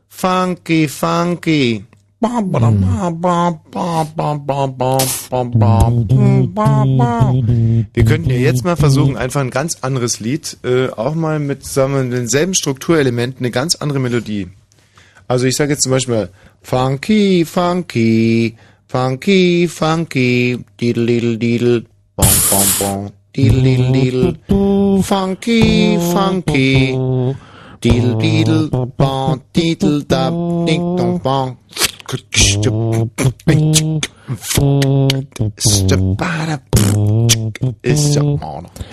[0.09, 1.85] Funky, funky.
[7.93, 11.65] Wir könnten ja jetzt mal versuchen, einfach ein ganz anderes Lied, äh, auch mal mit
[11.65, 14.49] sagen denselben Strukturelementen, eine ganz andere Melodie.
[15.29, 16.27] Also ich sage jetzt zum Beispiel
[16.63, 18.57] Funky, Funky,
[18.87, 21.85] Funky, Funky, Diddle, Diddle, Diddle,
[22.17, 23.22] Bom, Bom, Bom.
[23.33, 25.01] Deedle deedle deedle.
[25.01, 26.93] Funky, funky.
[27.81, 29.41] Deedle deedle bon.
[29.51, 30.65] Deedle dub.
[30.67, 31.57] Ding dong bong.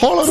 [0.01, 0.27] Hold on,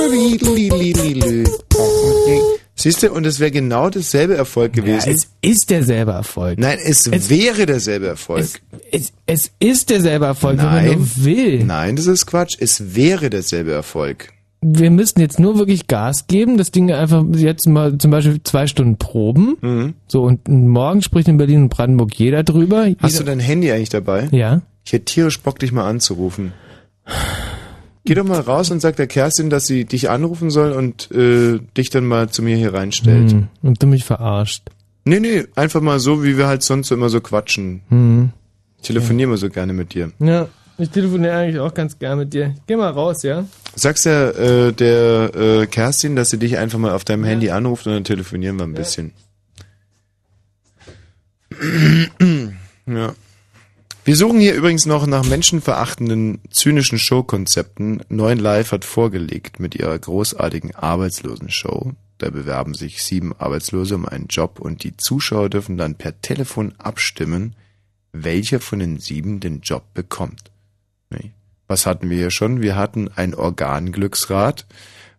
[2.82, 5.10] Siehst du, und es wäre genau dasselbe Erfolg gewesen.
[5.10, 6.58] Ja, es ist derselbe Erfolg.
[6.60, 8.48] Nein, es, Es- wäre derselbe Erfolg.
[8.92, 11.64] Es, es ist derselbe Erfolg, wenn man Nein, nur will.
[11.66, 12.56] nein, das ist Quatsch.
[12.60, 14.30] Es wäre derselbe Erfolg.
[14.62, 18.68] Wir müssten jetzt nur wirklich Gas geben, das Ding einfach jetzt mal zum Beispiel zwei
[18.68, 19.56] Stunden proben.
[19.62, 19.94] Mhm.
[20.08, 22.86] So, und morgen spricht in Berlin und Brandenburg jeder drüber.
[22.88, 24.28] Jeder, Hast du dein Handy eigentlich dabei?
[24.32, 24.62] Ja.
[24.86, 26.52] Ich hätte tierisch Bock, dich mal anzurufen.
[28.10, 31.60] Geh doch mal raus und sag der Kerstin, dass sie dich anrufen soll und äh,
[31.78, 33.34] dich dann mal zu mir hier reinstellt.
[33.34, 34.64] Hm, und du mich verarscht.
[35.06, 37.82] Nee, nee, einfach mal so, wie wir halt sonst so immer so quatschen.
[37.90, 38.32] Hm.
[38.78, 40.12] Ich telefoniere immer so gerne mit dir.
[40.18, 40.50] Ja.
[40.80, 42.56] Ich telefoniere eigentlich auch ganz gern mit dir.
[42.66, 43.46] Geh mal raus, ja?
[43.76, 47.30] Sagst ja äh, der äh, Kerstin, dass sie dich einfach mal auf deinem ja.
[47.30, 48.80] Handy anruft und dann telefonieren wir ein ja.
[48.80, 49.12] bisschen.
[52.88, 53.14] ja.
[54.06, 58.02] Wir suchen hier übrigens noch nach menschenverachtenden, zynischen Showkonzepten.
[58.10, 61.94] Neuen Live hat vorgelegt mit ihrer großartigen Arbeitslosenshow.
[62.18, 66.74] Da bewerben sich sieben Arbeitslose um einen Job und die Zuschauer dürfen dann per Telefon
[66.78, 67.56] abstimmen,
[68.12, 70.50] welcher von den sieben den Job bekommt.
[71.70, 72.62] Was hatten wir hier schon?
[72.62, 74.66] Wir hatten ein Organglücksrad.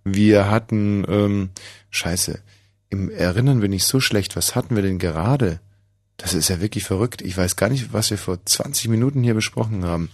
[0.03, 1.51] Wir hatten, ähm,
[1.91, 2.41] scheiße,
[2.89, 4.35] im Erinnern bin ich so schlecht.
[4.35, 5.61] Was hatten wir denn gerade?
[6.21, 7.23] Das ist ja wirklich verrückt.
[7.23, 10.11] Ich weiß gar nicht, was wir vor 20 Minuten hier besprochen haben.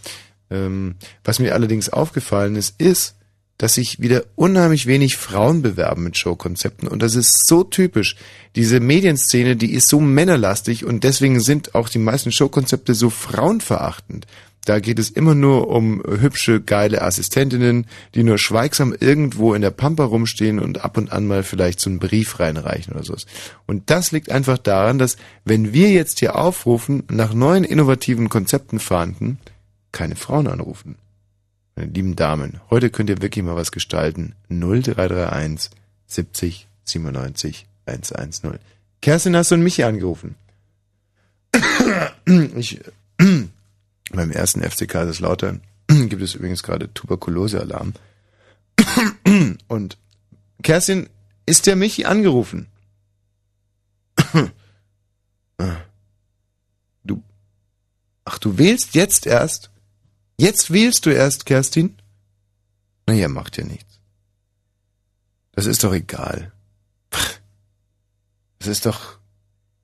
[0.51, 3.17] Ähm, was mir allerdings aufgefallen ist, ist,
[3.59, 8.17] dass sich wieder unheimlich wenig Frauen bewerben mit Showkonzepten und das ist so typisch.
[8.55, 14.27] Diese Medienszene, die ist so männerlastig und deswegen sind auch die meisten Showkonzepte so frauenverachtend.
[14.67, 17.87] Da geht es immer nur um hübsche, geile Assistentinnen,
[18.17, 21.89] die nur schweigsam irgendwo in der Pampa rumstehen und ab und an mal vielleicht so
[21.89, 23.27] einen Brief reinreichen oder sowas.
[23.67, 28.81] Und das liegt einfach daran, dass wenn wir jetzt hier aufrufen, nach neuen innovativen Konzepten
[28.81, 29.39] fahnden,
[29.93, 30.97] keine Frauen anrufen.
[31.77, 34.35] Meine lieben Damen, heute könnt ihr wirklich mal was gestalten.
[34.49, 35.71] 0331
[36.09, 38.59] 70 97 110.
[39.01, 40.35] Kerstin, hast du mich hier angerufen?
[42.57, 42.81] Ich
[44.11, 47.95] beim ersten FC Kaiserslautern gibt es übrigens gerade Tuberkulose-Alarm.
[49.69, 49.99] Und
[50.63, 51.09] Kerstin,
[51.47, 52.69] ist der Michi angerufen?
[57.05, 57.23] Du,
[58.25, 59.71] ach, du wählst jetzt erst?
[60.37, 61.97] Jetzt wählst du erst, Kerstin?
[63.07, 63.99] Naja, macht ja nichts.
[65.53, 66.53] Das ist doch egal.
[68.59, 69.19] Das ist doch,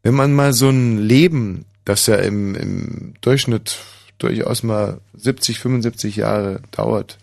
[0.02, 3.78] wenn man mal so ein Leben, das ja im, im Durchschnitt
[4.22, 7.18] durchaus mal 70, 75 Jahre dauert,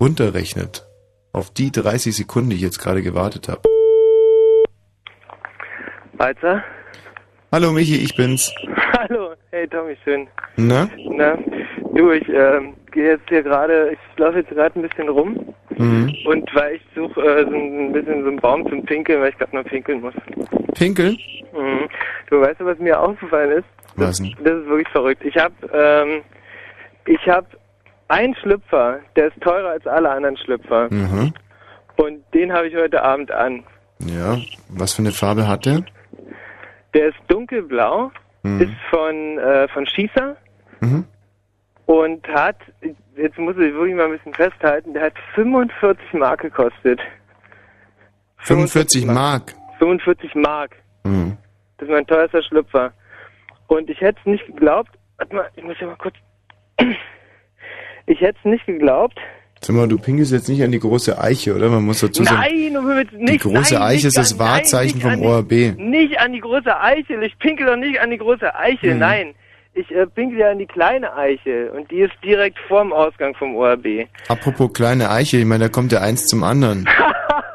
[0.00, 0.86] runterrechnet
[1.32, 3.62] auf die 30 Sekunden, die ich jetzt gerade gewartet habe.
[6.14, 6.62] Walzer?
[7.50, 8.52] Hallo Michi, ich bin's.
[8.98, 10.28] Hallo, hey Tommy, schön.
[10.56, 10.88] Na?
[11.10, 11.36] Na,
[11.94, 16.14] du, ich ähm, gehe jetzt hier gerade, ich laufe jetzt gerade ein bisschen rum mhm.
[16.26, 19.38] und weil ich suche äh, so ein bisschen so einen Baum zum Pinkeln, weil ich
[19.38, 20.14] gerade noch pinkeln muss.
[20.74, 21.18] Pinkeln?
[21.52, 21.88] Mhm.
[22.30, 23.73] Du weißt du, was mir aufgefallen ist?
[23.96, 24.06] Denn?
[24.06, 25.24] Das ist wirklich verrückt.
[25.24, 26.22] Ich habe ähm,
[27.06, 27.46] ich habe
[28.08, 30.88] einen Schlüpfer, der ist teurer als alle anderen Schlüpfer.
[30.90, 31.32] Mhm.
[31.96, 33.64] Und den habe ich heute Abend an.
[34.00, 34.38] Ja,
[34.68, 35.84] was für eine Farbe hat der?
[36.92, 38.10] Der ist dunkelblau,
[38.42, 38.60] mhm.
[38.60, 40.36] ist von, äh, von Schießer
[40.80, 41.04] mhm.
[41.86, 42.56] und hat,
[43.16, 47.00] jetzt muss ich wirklich mal ein bisschen festhalten, der hat 45 Mark gekostet.
[48.38, 49.54] 45 Mark?
[49.78, 50.76] 45 Mark.
[51.04, 51.36] Mhm.
[51.78, 52.92] Das ist mein teuerster Schlüpfer.
[53.68, 54.90] Und ich hätte es nicht geglaubt.
[55.16, 56.16] Warte mal, ich muss ja mal kurz.
[58.06, 59.18] Ich hätte es nicht geglaubt.
[59.62, 61.70] Sag mal, du pinkelst jetzt nicht an die große Eiche, oder?
[61.70, 62.36] Man muss dazu sagen.
[62.38, 63.32] Nein, du willst nicht.
[63.32, 65.48] Die große nein, Eiche ist das Wahrzeichen nein, vom ORB.
[65.48, 67.14] Die, nicht an die große Eiche.
[67.24, 68.92] Ich pinkel doch nicht an die große Eiche.
[68.92, 68.98] Mhm.
[68.98, 69.34] Nein.
[69.72, 71.72] Ich äh, pinkel ja an die kleine Eiche.
[71.72, 74.06] Und die ist direkt vorm Ausgang vom ORB.
[74.28, 76.86] Apropos kleine Eiche, ich meine, da kommt ja eins zum anderen.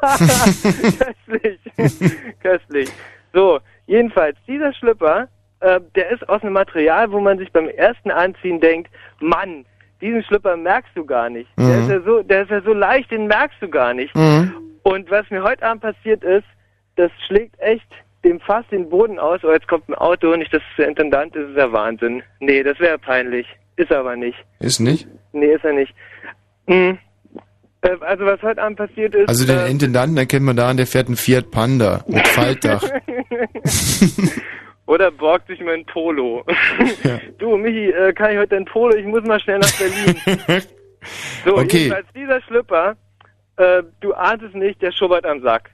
[0.00, 1.60] Köstlich.
[2.42, 2.88] Köstlich.
[3.32, 5.28] So, jedenfalls, dieser Schlüpper
[5.60, 9.64] äh, der ist aus einem Material, wo man sich beim ersten Anziehen denkt, Mann,
[10.00, 11.48] diesen Schlüpper merkst du gar nicht.
[11.56, 11.66] Mhm.
[11.68, 14.14] Der, ist ja so, der ist ja so leicht, den merkst du gar nicht.
[14.14, 14.52] Mhm.
[14.82, 16.46] Und was mir heute Abend passiert ist,
[16.96, 17.86] das schlägt echt
[18.24, 21.34] dem Fass den Boden aus, oh, jetzt kommt ein Auto und ich das der Intendant,
[21.34, 22.22] das ist ja Wahnsinn.
[22.40, 23.46] Nee, das wäre peinlich.
[23.76, 24.36] Ist aber nicht.
[24.58, 25.08] Ist nicht?
[25.32, 25.94] Nee, ist er nicht.
[26.66, 26.98] Mhm.
[27.82, 29.28] Äh, Also was heute Abend passiert ist...
[29.28, 32.82] Also den äh, Intendanten erkennt man daran, der fährt einen Fiat Panda mit Faltdach.
[34.90, 36.44] Oder borgt sich mein Polo.
[37.04, 37.20] Ja.
[37.38, 38.96] Du, Michi, äh, kann ich heute dein Polo?
[38.96, 40.16] Ich muss mal schnell nach Berlin.
[41.44, 41.76] so, Okay.
[41.84, 42.96] jedenfalls dieser Schlüpper,
[43.56, 45.70] äh, du ahnst es nicht, der schubbert am Sack.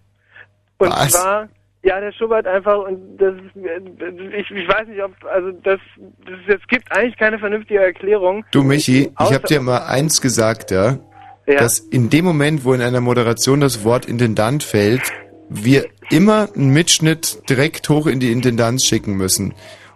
[0.79, 1.13] Und Was?
[1.13, 1.49] zwar,
[1.83, 5.81] ja, der schubbert einfach und das ist, äh, ich, ich weiß nicht, ob, also das,
[6.27, 8.45] das es gibt eigentlich keine vernünftige Erklärung.
[8.51, 10.99] Du Michi, ich habe dir mal eins gesagt, ja,
[11.47, 11.59] Ja.
[11.61, 15.11] dass in dem Moment, wo in einer Moderation das Wort Intendant fällt,
[15.49, 19.55] wir immer einen Mitschnitt direkt hoch in die Intendanz schicken müssen.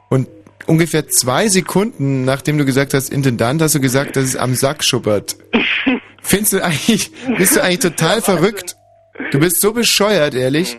[0.09, 0.28] Und
[0.66, 4.85] ungefähr zwei Sekunden, nachdem du gesagt hast Intendant, hast du gesagt, dass es am Sack
[4.85, 5.36] schuppert.
[6.22, 8.77] Findest du eigentlich, bist du eigentlich total verrückt?
[9.31, 10.78] Du bist so bescheuert, ehrlich.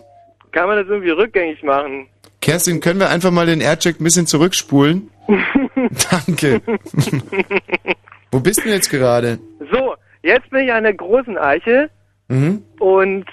[0.52, 2.08] Kann man das irgendwie rückgängig machen?
[2.40, 5.10] Kerstin, können wir einfach mal den Aircheck ein bisschen zurückspulen?
[6.10, 6.60] Danke.
[8.30, 9.38] Wo bist du denn jetzt gerade?
[9.70, 11.90] So, jetzt bin ich an der großen Eiche
[12.32, 12.62] Mhm.
[12.78, 13.26] Und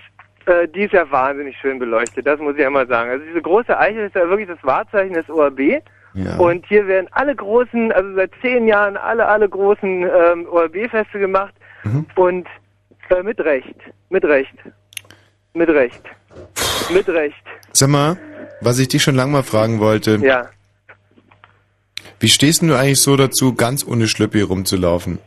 [0.48, 3.10] äh, die ist ja wahnsinnig schön beleuchtet, das muss ich ja mal sagen.
[3.12, 5.82] Also diese große Eiche ist ja wirklich das Wahrzeichen des ORB
[6.14, 6.38] Ja.
[6.38, 11.54] Und hier werden alle großen, also seit zehn Jahren alle, alle großen ähm, ORB-Feste gemacht.
[11.84, 12.06] Mhm.
[12.16, 12.48] Und
[13.10, 13.76] äh, mit Recht,
[14.10, 14.56] mit Recht,
[15.54, 16.02] mit Recht,
[16.94, 17.44] mit Recht.
[17.72, 18.18] Sag mal,
[18.62, 20.18] was ich dich schon lange mal fragen wollte.
[20.22, 20.50] Ja.
[22.20, 25.20] Wie stehst du eigentlich so dazu, ganz ohne Schlüppi rumzulaufen?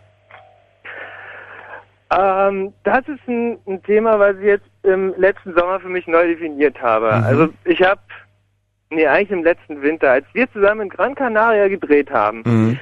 [2.16, 6.26] Ähm, das ist ein, ein Thema, was ich jetzt im letzten Sommer für mich neu
[6.26, 7.06] definiert habe.
[7.16, 7.24] Mhm.
[7.24, 8.00] Also ich habe,
[8.90, 12.78] nee, eigentlich im letzten Winter, als wir zusammen in Gran Canaria gedreht haben, Mhm.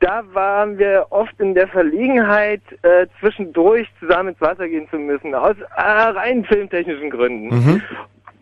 [0.00, 5.34] da waren wir oft in der Verlegenheit, äh, zwischendurch zusammen ins Wasser gehen zu müssen,
[5.34, 7.48] aus äh, rein filmtechnischen Gründen.
[7.54, 7.82] Mhm.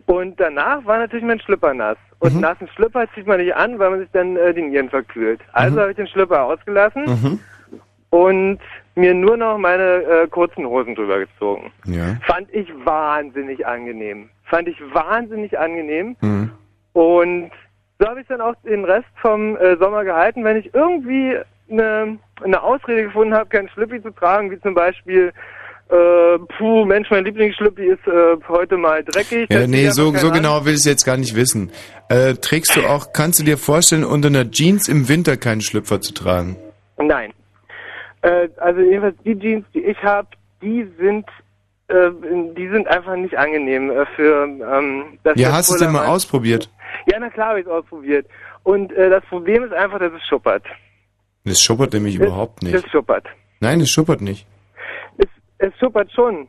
[0.07, 1.97] Und danach war natürlich mein Schlüpper nass.
[2.19, 5.39] Und nassen Schlüpper zieht man nicht an, weil man sich dann äh, die Nieren verkühlt.
[5.53, 5.79] Also Mhm.
[5.81, 7.39] habe ich den Schlüpper ausgelassen Mhm.
[8.09, 8.59] und
[8.95, 11.71] mir nur noch meine äh, kurzen Hosen drüber gezogen.
[11.85, 12.17] Ja.
[12.25, 14.29] Fand ich wahnsinnig angenehm.
[14.45, 16.15] Fand ich wahnsinnig angenehm.
[16.21, 16.51] Mhm.
[16.93, 17.51] Und
[17.99, 20.43] so habe ich dann auch den Rest vom äh, Sommer gehalten.
[20.43, 21.35] Wenn ich irgendwie
[21.69, 25.31] eine, eine Ausrede gefunden habe, kein Schlüppi zu tragen, wie zum Beispiel,
[25.89, 29.49] äh, puh, Mensch, mein Lieblingsschlüppi ist äh, heute mal dreckig.
[29.49, 31.71] Ja, nee, so, so keinen genau will ich es jetzt gar nicht wissen.
[32.09, 36.01] Äh, trägst du auch, kannst du dir vorstellen, unter einer Jeans im Winter keinen Schlüpfer
[36.01, 36.57] zu tragen?
[36.97, 37.33] Nein.
[38.25, 40.27] Äh, also jedenfalls die Jeans, die ich habe,
[40.61, 41.27] die sind
[41.87, 42.09] äh,
[42.57, 46.07] die sind einfach nicht angenehm äh, für ähm, das Ja, hast du es denn mal
[46.07, 46.71] ausprobiert?
[47.05, 48.25] Ja, na klar habe ich es ausprobiert.
[48.63, 50.63] Und äh, das Problem ist einfach, dass es schuppert.
[51.43, 52.73] Das schuppert nämlich überhaupt nicht.
[52.73, 53.27] Das schuppert.
[53.59, 54.47] Nein, es schuppert nicht.
[55.59, 56.47] Es schuppert schon.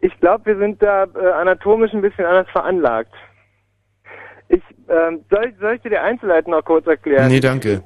[0.00, 3.12] Ich glaube, wir sind da äh, anatomisch ein bisschen anders veranlagt.
[4.48, 7.28] Ich, ähm, soll, soll ich dir die Einzelheiten noch kurz erklären?
[7.28, 7.82] Nee, danke.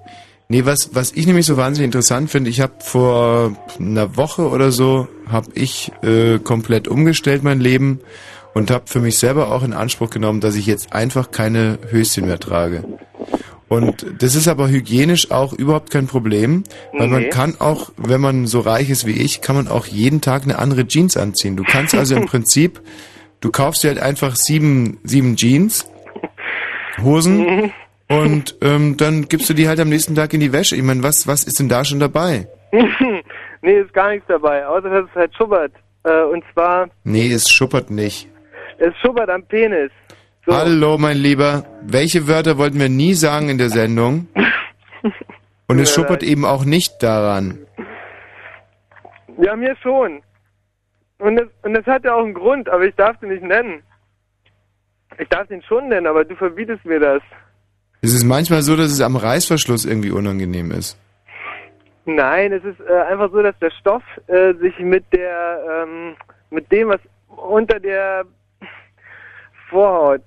[0.53, 4.71] Nee, was, was ich nämlich so wahnsinnig interessant finde, ich habe vor einer Woche oder
[4.71, 8.01] so, habe ich äh, komplett umgestellt mein Leben
[8.53, 12.27] und habe für mich selber auch in Anspruch genommen, dass ich jetzt einfach keine Höschen
[12.27, 12.85] mehr trage.
[13.69, 17.29] Und das ist aber hygienisch auch überhaupt kein Problem, weil man Nee.
[17.31, 20.59] kann auch, wenn man so reich ist wie ich, kann man auch jeden Tag eine
[20.59, 21.57] andere Jeans anziehen.
[21.57, 22.83] Du kannst also im Prinzip,
[23.41, 25.87] du kaufst dir halt einfach sieben, sieben Jeans,
[27.03, 27.73] Hosen
[28.13, 30.77] und ähm, dann gibst du die halt am nächsten Tag in die Wäsche.
[30.77, 32.47] Ich meine, was, was ist denn da schon dabei?
[33.63, 35.73] nee, ist gar nichts dabei, außer dass es halt schuppert.
[36.05, 38.29] Äh, und zwar, Nee, es schuppert nicht.
[38.79, 39.91] es schuppert am Penis.
[40.49, 41.65] Hallo, mein Lieber.
[41.83, 44.27] Welche Wörter wollten wir nie sagen in der Sendung?
[45.69, 47.59] Und es schuppert eben auch nicht daran.
[49.39, 50.21] Ja, mir schon.
[51.19, 53.83] Und das, und das hat ja auch einen Grund, aber ich darf den nicht nennen.
[55.19, 57.23] Ich darf den schon nennen, aber du verbietest mir das.
[58.05, 60.99] Es ist manchmal so, dass es am Reißverschluss irgendwie unangenehm ist.
[62.05, 66.17] Nein, es ist äh, einfach so, dass der Stoff äh, sich mit der, ähm,
[66.51, 68.25] mit dem, was unter der
[69.71, 70.21] Vorhaut.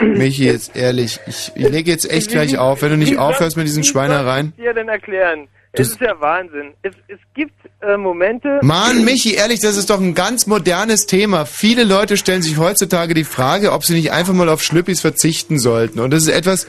[0.00, 3.66] Michi, jetzt ehrlich, ich, ich lege jetzt echt gleich auf, wenn du nicht aufhörst mit
[3.66, 4.54] diesen Schweinereien.
[4.56, 5.46] Ich dir denn erklären?
[5.76, 6.72] Es ist ja Wahnsinn.
[6.82, 8.60] Es, es gibt äh, Momente.
[8.62, 11.46] Mann, Michi, ehrlich, das ist doch ein ganz modernes Thema.
[11.46, 15.58] Viele Leute stellen sich heutzutage die Frage, ob sie nicht einfach mal auf Schlüppis verzichten
[15.58, 15.98] sollten.
[15.98, 16.68] Und das ist etwas,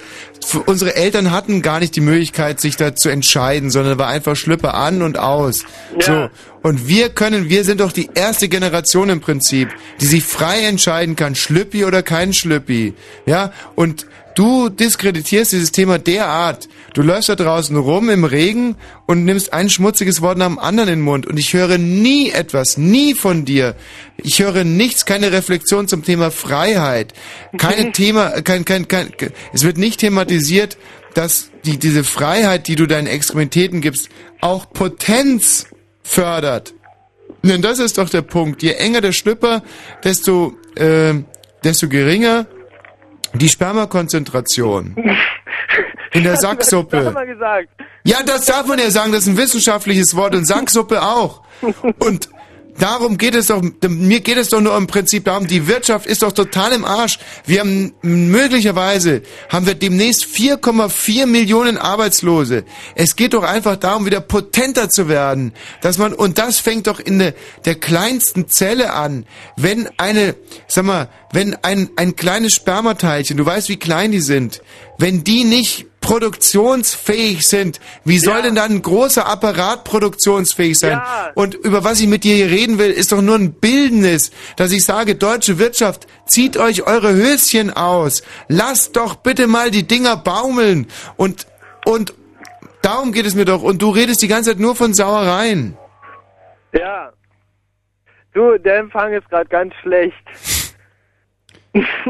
[0.65, 4.73] unsere Eltern hatten gar nicht die Möglichkeit, sich da zu entscheiden, sondern war einfach Schlüppe
[4.73, 5.65] an und aus.
[5.99, 6.29] So.
[6.63, 9.69] Und wir können, wir sind doch die erste Generation im Prinzip,
[10.01, 12.95] die sich frei entscheiden kann, Schlüppi oder kein Schlüppi.
[13.27, 16.69] Ja, und du diskreditierst dieses Thema derart.
[16.93, 18.75] Du läufst da draußen rum im Regen
[19.07, 21.25] und nimmst ein schmutziges Wort nach dem anderen in den Mund.
[21.25, 23.75] Und ich höre nie etwas, nie von dir.
[24.17, 27.13] Ich höre nichts, keine Reflexion zum Thema Freiheit.
[27.57, 29.11] Keine Thema, kein, kein, kein,
[29.53, 30.77] es wird nicht thematisiert,
[31.13, 34.09] dass die, diese Freiheit, die du deinen Extremitäten gibst,
[34.41, 35.67] auch Potenz
[36.03, 36.73] fördert.
[37.41, 38.63] Denn das ist doch der Punkt.
[38.63, 39.63] Je enger der Schlüpper,
[40.03, 41.13] desto, äh,
[41.63, 42.47] desto geringer
[43.37, 44.95] die Spermakonzentration.
[46.11, 47.13] In der Sacksuppe.
[48.03, 51.41] Ja, das darf man ja sagen, das ist ein wissenschaftliches Wort und Sacksuppe auch.
[51.99, 52.29] Und
[52.79, 56.23] darum geht es doch, mir geht es doch nur im Prinzip darum, die Wirtschaft ist
[56.23, 57.19] doch total im Arsch.
[57.45, 62.65] Wir haben möglicherweise, haben wir demnächst 4,4 Millionen Arbeitslose.
[62.95, 65.53] Es geht doch einfach darum, wieder potenter zu werden.
[65.81, 67.33] Dass man, und das fängt doch in der,
[67.65, 69.25] der kleinsten Zelle an.
[69.57, 70.35] Wenn eine,
[70.67, 74.61] sag mal, wenn ein, ein kleines Spermateilchen, du weißt, wie klein die sind,
[74.97, 81.01] wenn die nicht produktionsfähig sind, wie soll denn dann ein großer Apparat produktionsfähig sein?
[81.33, 84.71] Und über was ich mit dir hier reden will, ist doch nur ein Bildnis, dass
[84.71, 90.15] ich sage, deutsche Wirtschaft, zieht euch eure Höschen aus, lasst doch bitte mal die Dinger
[90.15, 90.85] baumeln
[91.17, 91.47] und,
[91.85, 92.13] und
[92.83, 95.75] darum geht es mir doch und du redest die ganze Zeit nur von Sauereien.
[96.71, 97.11] Ja.
[98.33, 100.13] Du, der Empfang ist gerade ganz schlecht.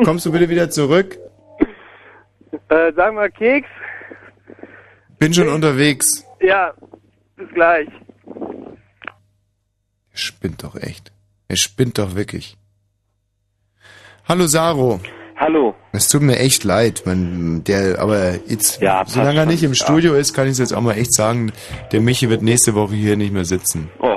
[0.03, 1.17] Kommst du bitte wieder zurück?
[2.67, 3.69] Äh, sag mal, Keks.
[5.19, 6.25] Bin schon unterwegs.
[6.41, 6.73] Ja,
[7.35, 7.87] bis gleich.
[10.11, 11.11] Er spinnt doch echt.
[11.47, 12.57] Er spinnt doch wirklich.
[14.27, 14.99] Hallo Saro.
[15.37, 15.75] Hallo.
[15.91, 19.63] Es tut mir echt leid, man, der, aber jetzt, Ja, passt solange er schon, nicht
[19.63, 19.75] im ja.
[19.75, 21.51] Studio ist, kann ich es jetzt auch mal echt sagen,
[21.91, 23.89] der Michi wird nächste Woche hier nicht mehr sitzen.
[23.99, 24.15] Oh.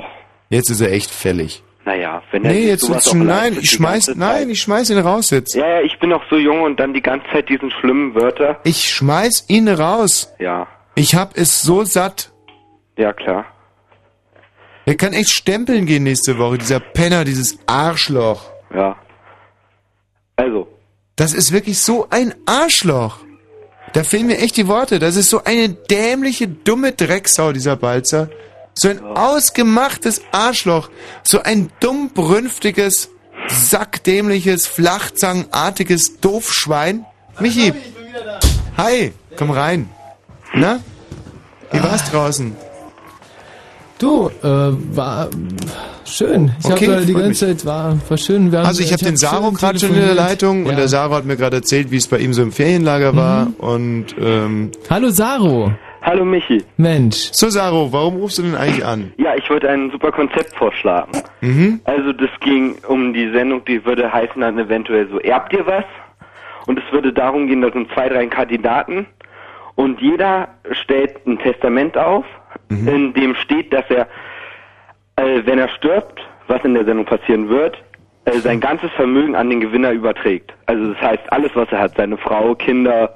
[0.49, 1.61] Jetzt ist er echt fällig.
[1.85, 4.05] Naja, wenn er Nee, sich jetzt sowas wird's auch schon, leistet nein, die ich schmeiß,
[4.07, 5.55] ganze nein, ich schmeiß ihn raus jetzt.
[5.55, 8.59] Ja, ja, ich bin noch so jung und dann die ganze Zeit diesen schlimmen Wörter.
[8.63, 10.33] Ich schmeiß ihn raus.
[10.39, 10.67] Ja,
[10.99, 12.29] Ich hab es so satt.
[12.97, 13.45] ja klar.
[14.85, 18.51] Er kann echt stempeln gehen nächste Woche, dieser Penner, dieses Arschloch.
[18.73, 18.97] Ja.
[20.35, 20.67] Also.
[21.15, 23.19] Das ist wirklich so ein Arschloch.
[23.93, 24.99] Da fehlen mir echt die Worte.
[24.99, 28.29] Das ist so eine dämliche, dumme Drecksau, dieser Balzer.
[28.73, 30.89] So ein ausgemachtes Arschloch.
[31.23, 33.09] So ein dumm brünftiges,
[33.47, 37.05] sackdämliches, flachzangenartiges Doofschwein.
[37.39, 37.73] Michi.
[38.75, 39.89] Hi, komm rein.
[40.53, 40.79] Na?
[41.71, 42.55] Wie war's draußen?
[43.99, 44.47] Du, äh,
[44.95, 45.27] war
[46.05, 46.51] schön.
[46.59, 48.49] Ich Okay, habe die ganze Zeit war, war schön.
[48.51, 50.13] Wir haben- Also ich habe den hab Saro gerade schon in der.
[50.15, 50.69] Leitung Ja.
[50.71, 53.47] und der Saro hat mir gerade erzählt, wie es bei ihm so im Ferienlager war
[53.57, 55.73] und ähm Hallo Saro.
[56.01, 56.63] Hallo Michi.
[56.77, 57.29] Mensch.
[57.33, 59.11] So Saro, warum rufst du denn eigentlich an?
[59.17, 61.11] Ja, ich wollte ein super Konzept vorschlagen.
[61.41, 61.81] Mhm.
[61.83, 65.83] Also das ging um die Sendung, die würde heißen dann eventuell so, erbt ihr was?
[66.67, 69.07] Und es würde darum gehen, da sind zwei, drei Kandidaten
[69.79, 72.25] und jeder stellt ein Testament auf,
[72.67, 74.09] in dem steht, dass er,
[75.15, 77.81] äh, wenn er stirbt, was in der Sendung passieren wird,
[78.25, 80.51] äh, sein ganzes Vermögen an den Gewinner überträgt.
[80.65, 83.15] Also das heißt, alles, was er hat, seine Frau, Kinder,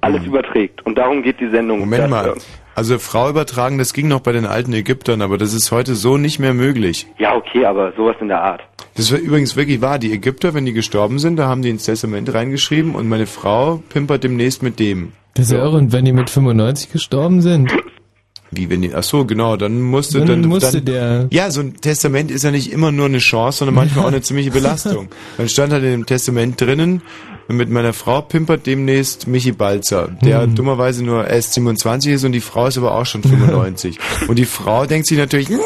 [0.00, 0.84] alles überträgt.
[0.84, 1.78] Und darum geht die Sendung.
[1.78, 2.34] Moment mal.
[2.78, 6.16] Also Frau übertragen, das ging noch bei den alten Ägyptern, aber das ist heute so
[6.16, 7.08] nicht mehr möglich.
[7.18, 8.60] Ja, okay, aber sowas in der Art.
[8.94, 9.98] Das war übrigens wirklich wahr.
[9.98, 13.82] Die Ägypter, wenn die gestorben sind, da haben die ins Testament reingeschrieben und meine Frau
[13.88, 15.10] pimpert demnächst mit dem.
[15.34, 15.76] Das ist ja irre.
[15.76, 17.76] Und wenn die mit 95 gestorben sind?
[18.50, 21.60] Wie wenn die, ach so, genau, dann musste, Dann dann, musste dann, der- Ja, so
[21.60, 25.08] ein Testament ist ja nicht immer nur eine Chance, sondern manchmal auch eine ziemliche Belastung.
[25.36, 27.02] Dann stand halt in dem Testament drinnen,
[27.48, 30.54] mit meiner Frau pimpert demnächst Michi Balzer, der Mhm.
[30.54, 33.98] dummerweise nur erst 27 ist und die Frau ist aber auch schon 95.
[34.28, 35.48] und die Frau denkt sich natürlich,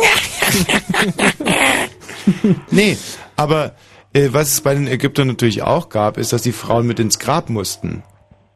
[2.71, 2.97] nee,
[3.37, 3.75] aber
[4.13, 7.19] äh, was es bei den Ägyptern natürlich auch gab, ist, dass die Frauen mit ins
[7.19, 8.03] Grab mussten.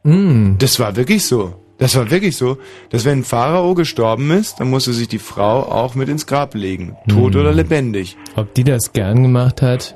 [0.03, 0.53] Mm.
[0.59, 1.55] Das war wirklich so.
[1.77, 2.57] Das war wirklich so,
[2.89, 6.55] dass wenn ein Pharao gestorben ist, dann musste sich die Frau auch mit ins Grab
[6.55, 6.95] legen.
[7.07, 7.41] Tot Hm.
[7.41, 8.17] oder lebendig.
[8.35, 9.95] Ob die das gern gemacht hat,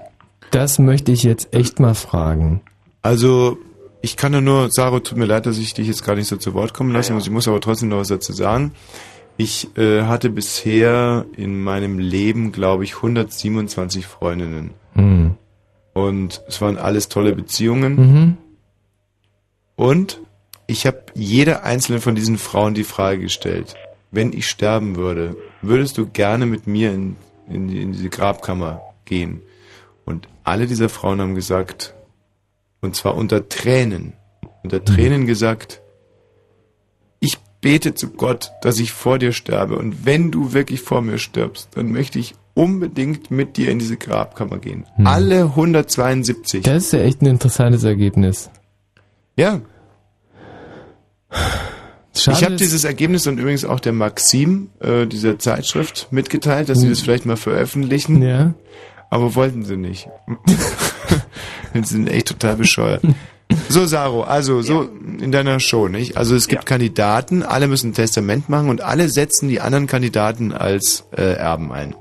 [0.52, 2.62] das möchte ich jetzt echt mal fragen.
[3.02, 3.58] Also,
[4.02, 6.38] ich kann ja nur, Saro, tut mir leid, dass ich dich jetzt gar nicht so
[6.38, 7.26] zu Wort kommen lassen muss.
[7.26, 8.74] Ich muss aber trotzdem noch was dazu sagen.
[9.38, 14.72] Ich äh, hatte bisher in meinem Leben, glaube ich, 127 Freundinnen.
[14.94, 15.36] Hm.
[15.94, 17.95] Und es waren alles tolle Beziehungen.
[17.95, 18.38] Mhm.
[19.76, 20.22] Und
[20.72, 23.76] ich habe jeder einzelne von diesen Frauen die Frage gestellt,
[24.11, 27.15] wenn ich sterben würde, würdest du gerne mit mir in,
[27.49, 29.41] in, die- in diese Grabkammer gehen?
[30.06, 31.93] Und alle dieser Frauen haben gesagt,
[32.81, 34.14] und zwar unter Tränen,
[34.64, 35.81] unter Tränen gesagt,
[37.19, 39.77] ich bete zu Gott, dass ich vor dir sterbe.
[39.77, 43.98] Und wenn du wirklich vor mir stirbst, dann möchte ich unbedingt mit dir in diese
[43.98, 44.85] Grabkammer gehen.
[45.06, 46.64] Alle 172.
[46.64, 48.49] Das ist ja echt ein interessantes Ergebnis.
[49.38, 49.61] Ja.
[52.14, 56.80] Schade ich habe dieses Ergebnis und übrigens auch der Maxim, äh, dieser Zeitschrift, mitgeteilt, dass
[56.80, 58.18] sie das vielleicht mal veröffentlichen.
[58.18, 58.24] Hm.
[58.24, 58.53] Ja.
[59.10, 60.10] Aber wollten sie nicht.
[61.74, 63.02] sie sind echt total bescheuert.
[63.70, 64.84] So, Saro, also so
[65.20, 66.18] in deiner Show, nicht?
[66.18, 70.53] Also es gibt Kandidaten, alle müssen ein Testament machen und alle setzen die anderen Kandidaten
[70.53, 71.95] als äh, Erben ein.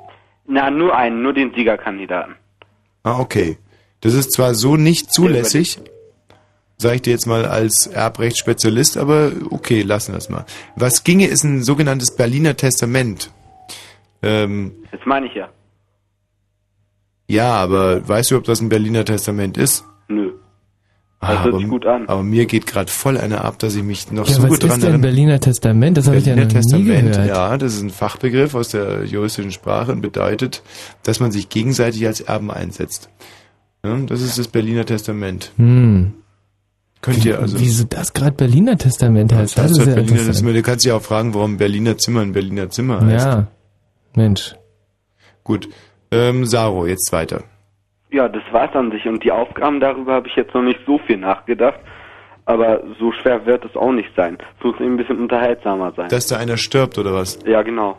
[0.47, 2.35] Na, nur einen, nur den Siegerkandidaten.
[3.02, 3.59] Ah, okay.
[4.01, 5.78] Das ist zwar so nicht zulässig,
[6.81, 10.44] sage ich dir jetzt mal als Erbrechtsspezialist, aber okay, lassen wir es mal.
[10.77, 13.31] Was ginge, ist ein sogenanntes Berliner Testament.
[14.23, 15.48] Ähm, Das meine ich ja.
[17.28, 19.85] ja, aber weißt du, ob das ein Berliner Testament ist?
[20.09, 20.32] Nö.
[21.23, 22.09] Ah, Das hört aber, sich gut an.
[22.09, 24.62] aber mir geht gerade voll eine ab, dass ich mich noch Ja, so was gut
[24.62, 25.01] dran ist denn erinnere.
[25.02, 25.97] Berliner Testament?
[25.98, 27.28] Das habe ich ja noch Berliner nie Testament, gehört.
[27.28, 30.62] ja, das ist ein Fachbegriff aus der juristischen Sprache und bedeutet,
[31.02, 33.11] dass man sich gegenseitig als Erben einsetzt.
[33.85, 35.52] Ja, das ist das Berliner Testament.
[35.57, 36.15] Hm.
[37.02, 37.59] Könnt ihr also.
[37.59, 39.56] Wieso das gerade Berliner Testament heißt?
[39.56, 40.35] Das Das ist ist halt ja Berliner interessant.
[40.35, 40.56] Testament.
[40.59, 43.27] Du kannst dich auch fragen, warum Berliner Zimmer ein Berliner Zimmer heißt.
[43.27, 43.47] Ja,
[44.14, 44.55] Mensch.
[45.44, 45.68] Gut.
[46.10, 47.44] Ähm, Saro, jetzt weiter.
[48.10, 49.06] Ja, das war's an sich.
[49.06, 51.78] Und die Aufgaben darüber habe ich jetzt noch nicht so viel nachgedacht.
[52.44, 54.36] Aber so schwer wird es auch nicht sein.
[54.59, 56.09] Es muss eben ein bisschen unterhaltsamer sein.
[56.09, 57.39] Dass da einer stirbt, oder was?
[57.47, 57.97] ja, genau.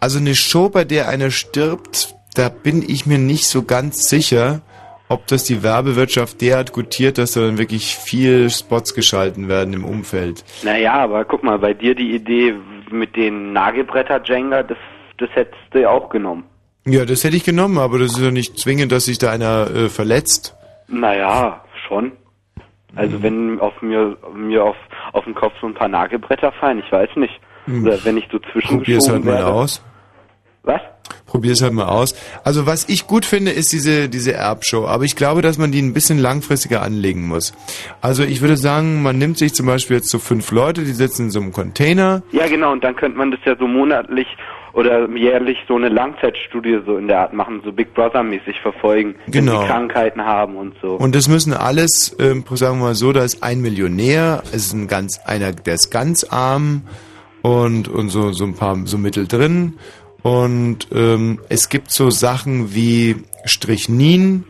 [0.00, 4.62] Also eine Show, bei der einer stirbt, da bin ich mir nicht so ganz sicher,
[5.08, 9.84] ob das die Werbewirtschaft derart gutiert, dass da dann wirklich viel Spots geschalten werden im
[9.84, 10.44] Umfeld.
[10.62, 12.54] Naja, aber guck mal, bei dir die Idee
[12.90, 14.78] mit den Nagelbretter Jenga, das,
[15.18, 16.44] das hättest du ja auch genommen.
[16.86, 19.70] Ja, das hätte ich genommen, aber das ist ja nicht zwingend, dass sich da einer
[19.70, 20.56] äh, verletzt.
[20.88, 22.12] Naja, schon.
[22.94, 23.22] Also Mhm.
[23.22, 24.76] wenn auf mir mir auf
[25.12, 27.32] auf den Kopf so ein paar Nagelbretter fallen, ich weiß nicht.
[27.66, 27.86] Mhm.
[27.86, 29.46] Oder wenn ich so Probier's zwischengeschoben halt mal werde.
[29.46, 29.82] aus.
[30.64, 30.80] Was?
[31.32, 32.14] Probier's halt mal aus.
[32.44, 34.86] Also was ich gut finde, ist diese, diese Erbshow.
[34.86, 37.54] Aber ich glaube, dass man die ein bisschen langfristiger anlegen muss.
[38.02, 41.22] Also ich würde sagen, man nimmt sich zum Beispiel jetzt so fünf Leute, die sitzen
[41.24, 42.22] in so einem Container.
[42.32, 44.26] Ja, genau, und dann könnte man das ja so monatlich
[44.74, 49.14] oder jährlich so eine Langzeitstudie so in der Art machen, so Big Brother mäßig verfolgen,
[49.26, 49.62] wenn Genau.
[49.62, 50.96] sie Krankheiten haben und so.
[50.96, 54.74] Und das müssen alles, ähm, sagen wir mal so, da ist ein Millionär, es ist
[54.74, 56.82] ein ganz, einer, der ist ganz arm
[57.42, 59.74] und, und so, so ein paar so Mittel drin.
[60.22, 64.44] Und ähm, es gibt so Sachen wie Strichnin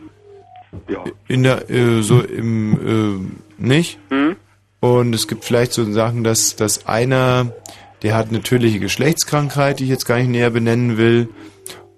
[1.27, 3.29] in der, äh, so im,
[3.59, 3.99] äh, nicht?
[4.09, 4.35] Hm?
[4.79, 7.53] Und es gibt vielleicht so Sachen, dass, dass einer,
[8.01, 11.29] der hat eine tödliche Geschlechtskrankheit, die ich jetzt gar nicht näher benennen will.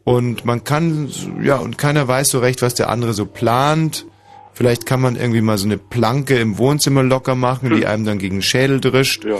[0.04, 1.10] Und man kann,
[1.42, 4.06] ja, und keiner weiß so recht, was der andere so plant.
[4.54, 8.20] Vielleicht kann man irgendwie mal so eine Planke im Wohnzimmer locker machen, die einem dann
[8.20, 9.26] gegen den Schädel drischt.
[9.26, 9.38] Ja.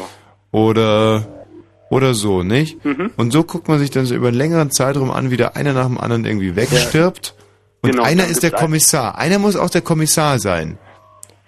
[0.52, 1.45] Oder,
[1.90, 2.84] oder so, nicht?
[2.84, 3.12] Mhm.
[3.18, 5.74] Und so guckt man sich dann so über einen längeren Zeitraum an, wie der einer
[5.74, 7.36] nach dem anderen irgendwie wegstirbt.
[7.82, 9.18] Und Genau, einer ist der Kommissar.
[9.18, 10.78] Einer muss auch der Kommissar sein,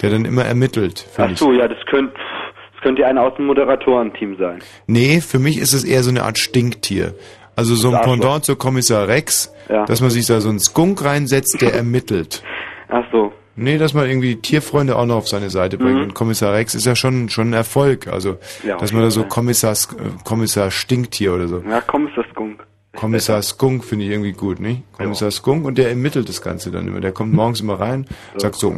[0.02, 1.08] der dann immer ermittelt.
[1.18, 1.38] Ach ich.
[1.40, 2.14] so, ja, das könnte
[2.74, 4.60] das könnte ja einer aus dem Moderatorenteam sein.
[4.86, 7.16] Nee, für mich ist es eher so eine Art Stinktier.
[7.56, 8.02] Also so ein.
[8.04, 9.86] Pendant zu Kommissar Rex, Ja.
[9.86, 12.44] dass man sich da so einen Skunk reinsetzt, der ermittelt.
[12.90, 13.34] Ach so.
[13.60, 15.96] Nee, dass man irgendwie Tierfreunde auch noch auf seine Seite bringt.
[15.98, 16.04] Mhm.
[16.04, 18.08] Und Kommissar Rex ist ja schon, schon ein Erfolg.
[18.08, 19.24] Also, Ja, dass man da so.
[19.24, 21.64] Kommissar, äh, Kommissar Stinktier oder so.
[21.68, 22.64] Ja, komm, ist das Skunk.
[22.96, 24.82] Kommissar Skunk finde ich irgendwie gut, nicht?
[24.94, 27.00] Kommissar Skunk und der ermittelt das Ganze dann immer.
[27.00, 28.06] Der kommt morgens immer rein,
[28.38, 28.74] sagt so,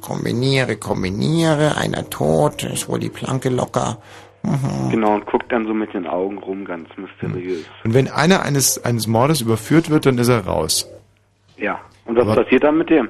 [0.00, 3.98] kombiniere, kombiniere, einer tot, ist wohl die Planke locker.
[4.42, 4.90] Mhm.
[4.90, 7.64] Genau, und guckt dann so mit den Augen rum, ganz mysteriös.
[7.84, 10.88] und wenn einer eines, eines Mordes überführt wird, dann ist er raus.
[11.56, 11.80] Ja.
[12.06, 13.08] Und was Aber- passiert dann mit dem?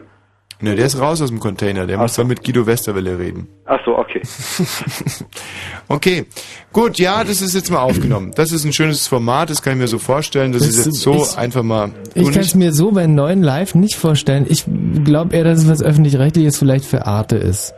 [0.61, 1.87] Ne, der ist raus aus dem Container.
[1.87, 3.47] Der muss dann mit Guido Westerwelle reden.
[3.67, 4.21] Ach so, okay.
[5.89, 6.27] Okay,
[6.73, 8.33] gut, ja, das ist jetzt mal aufgenommen.
[8.35, 10.53] Das ist ein schönes Format, das kann ich mir so vorstellen.
[10.53, 11.93] Das, Das ist jetzt so ist- einfach mal.
[12.15, 14.47] Ich kann es mir so bei neuen Live nicht vorstellen.
[14.49, 14.65] Ich
[15.05, 17.73] glaube eher, dass es was öffentlich-rechtliches vielleicht für Arte ist.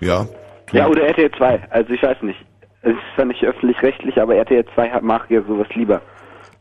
[0.00, 0.28] Ja.
[0.72, 1.60] Ja, oder RTL 2.
[1.70, 2.38] Also ich weiß nicht.
[2.82, 6.00] Es ist zwar nicht öffentlich-rechtlich, aber RTL 2 hat, mag ja sowas lieber.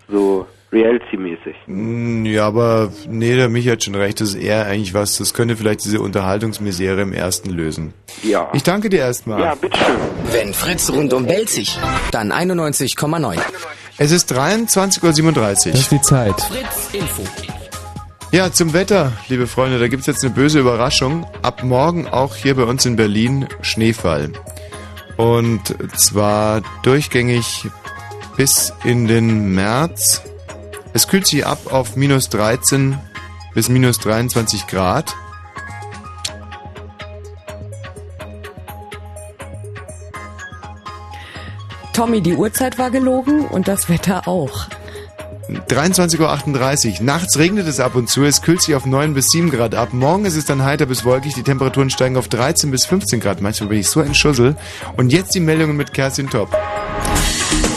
[0.10, 1.56] So Reality-mäßig.
[1.68, 5.34] Mm, Ja, aber nee, der Michi hat schon recht, das ist eher eigentlich was, das
[5.34, 7.94] könnte vielleicht diese Unterhaltungsmisere im ersten lösen.
[8.24, 8.50] Ja.
[8.54, 9.42] Ich danke dir erstmal.
[9.42, 9.96] Ja, bitteschön.
[10.32, 11.78] Wenn Fritz rundum belzig,
[12.12, 13.38] dann 91,9.
[13.98, 16.40] Es ist 23.37 Das ist die Zeit.
[16.42, 17.24] Fritz Info.
[18.32, 21.26] Ja, zum Wetter, liebe Freunde, da gibt's jetzt eine böse Überraschung.
[21.42, 24.32] Ab morgen auch hier bei uns in Berlin Schneefall.
[25.18, 27.68] Und zwar durchgängig
[28.38, 30.22] bis in den März.
[30.94, 32.98] Es kühlt sich ab auf minus 13
[33.54, 35.16] bis minus 23 Grad.
[41.94, 44.68] Tommy, die Uhrzeit war gelogen und das Wetter auch.
[45.50, 47.04] 23.38 Uhr.
[47.04, 48.24] Nachts regnet es ab und zu.
[48.24, 49.90] Es kühlt sich auf 9 bis 7 Grad ab.
[49.92, 51.34] Morgen ist es dann heiter bis wolkig.
[51.34, 53.42] Die Temperaturen steigen auf 13 bis 15 Grad.
[53.42, 54.56] Manchmal bin ich so ein Schussel.
[54.96, 56.56] Und jetzt die Meldungen mit Kerstin Top.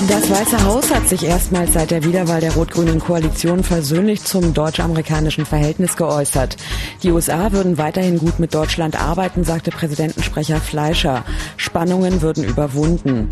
[0.09, 5.47] Das Weiße Haus hat sich erstmals seit der Wiederwahl der rot-grünen Koalition versöhnlich zum deutsch-amerikanischen
[5.47, 6.57] Verhältnis geäußert.
[7.03, 11.25] Die USA würden weiterhin gut mit Deutschland arbeiten, sagte Präsidentensprecher Fleischer.
[11.57, 13.31] Spannungen würden überwunden.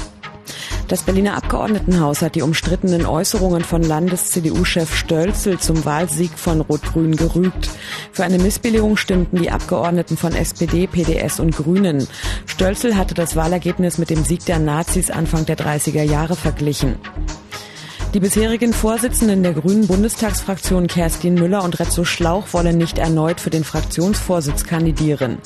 [0.92, 7.70] Das Berliner Abgeordnetenhaus hat die umstrittenen Äußerungen von Landes-CDU-Chef Stölzel zum Wahlsieg von Rot-Grün gerügt.
[8.12, 12.06] Für eine Missbilligung stimmten die Abgeordneten von SPD, PDS und Grünen.
[12.44, 16.96] Stölzel hatte das Wahlergebnis mit dem Sieg der Nazis Anfang der 30er Jahre verglichen.
[18.14, 23.48] Die bisherigen Vorsitzenden der Grünen Bundestagsfraktion Kerstin Müller und Retzo Schlauch wollen nicht erneut für
[23.48, 25.38] den Fraktionsvorsitz kandidieren.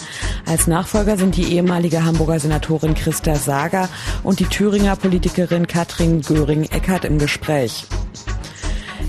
[0.46, 3.88] Als Nachfolger sind die ehemalige Hamburger Senatorin Christa Sager
[4.24, 7.86] und die Thüringer Politikerin Katrin Göring-Eckardt im Gespräch.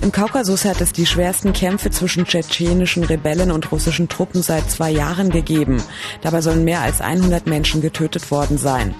[0.04, 4.92] Im Kaukasus hat es die schwersten Kämpfe zwischen tschetschenischen Rebellen und russischen Truppen seit zwei
[4.92, 5.82] Jahren gegeben.
[6.22, 8.94] Dabei sollen mehr als 100 Menschen getötet worden sein.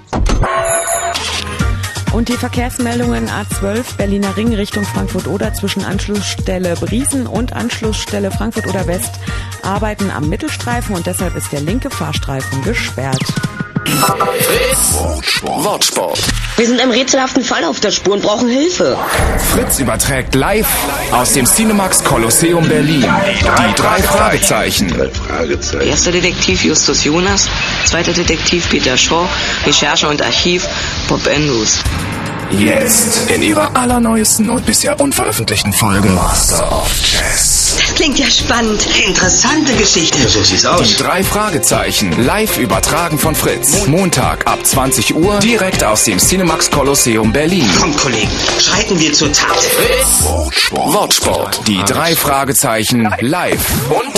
[2.18, 9.20] Und die Verkehrsmeldungen A12 Berliner Ring Richtung Frankfurt-Oder zwischen Anschlussstelle Briesen und Anschlussstelle Frankfurt-Oder West
[9.62, 13.22] arbeiten am Mittelstreifen und deshalb ist der linke Fahrstreifen gesperrt.
[13.86, 14.96] Fritz
[15.44, 16.18] Wortsport.
[16.58, 18.98] Wir sind einem rätselhaften Fall auf der Spur und brauchen Hilfe.
[19.54, 20.68] Fritz überträgt live
[21.12, 23.06] aus dem Cinemax Kolosseum Berlin.
[23.06, 24.92] Die drei Fragezeichen.
[25.86, 27.48] Erster Detektiv Justus Jonas,
[27.86, 29.28] zweiter Detektiv Peter Shaw,
[29.68, 30.68] Recherche und Archiv
[31.08, 31.78] Bob Andrews.
[32.52, 37.76] Jetzt in ihrer allerneuesten und bisher unveröffentlichten Folge Master of Chess.
[37.78, 38.88] Das klingt ja spannend.
[39.06, 40.28] Interessante Geschichte.
[40.30, 40.88] So sieht's aus.
[40.88, 42.26] Die drei Fragezeichen.
[42.26, 43.86] Live übertragen von Fritz.
[43.88, 45.40] Montag ab 20 Uhr.
[45.40, 47.68] Direkt aus dem Cinemax Kolosseum Berlin.
[47.78, 49.58] Kommt, Kollegen, schreiten wir zur Tat.
[49.58, 50.24] Fritz.
[50.24, 50.94] Wortsport.
[50.94, 51.68] Wortsport.
[51.68, 53.60] Die drei Fragezeichen live.
[53.90, 54.16] Und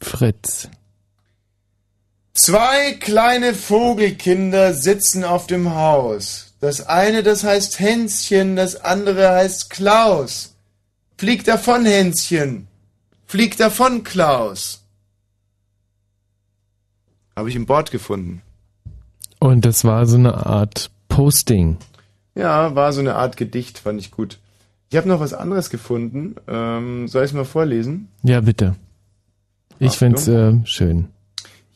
[0.00, 0.68] Fritz.
[2.34, 6.54] Zwei kleine Vogelkinder sitzen auf dem Haus.
[6.60, 10.56] Das eine, das heißt Hänschen, das andere heißt Klaus.
[11.18, 12.66] Flieg davon, Hänschen.
[13.26, 14.83] Flieg davon, Klaus.
[17.36, 18.42] Habe ich im Board gefunden.
[19.40, 21.76] Und das war so eine Art Posting.
[22.34, 24.38] Ja, war so eine Art Gedicht, fand ich gut.
[24.90, 26.36] Ich habe noch was anderes gefunden.
[26.46, 28.08] Ähm, soll ich es mal vorlesen?
[28.22, 28.76] Ja, bitte.
[29.78, 31.08] Ich find's äh, schön.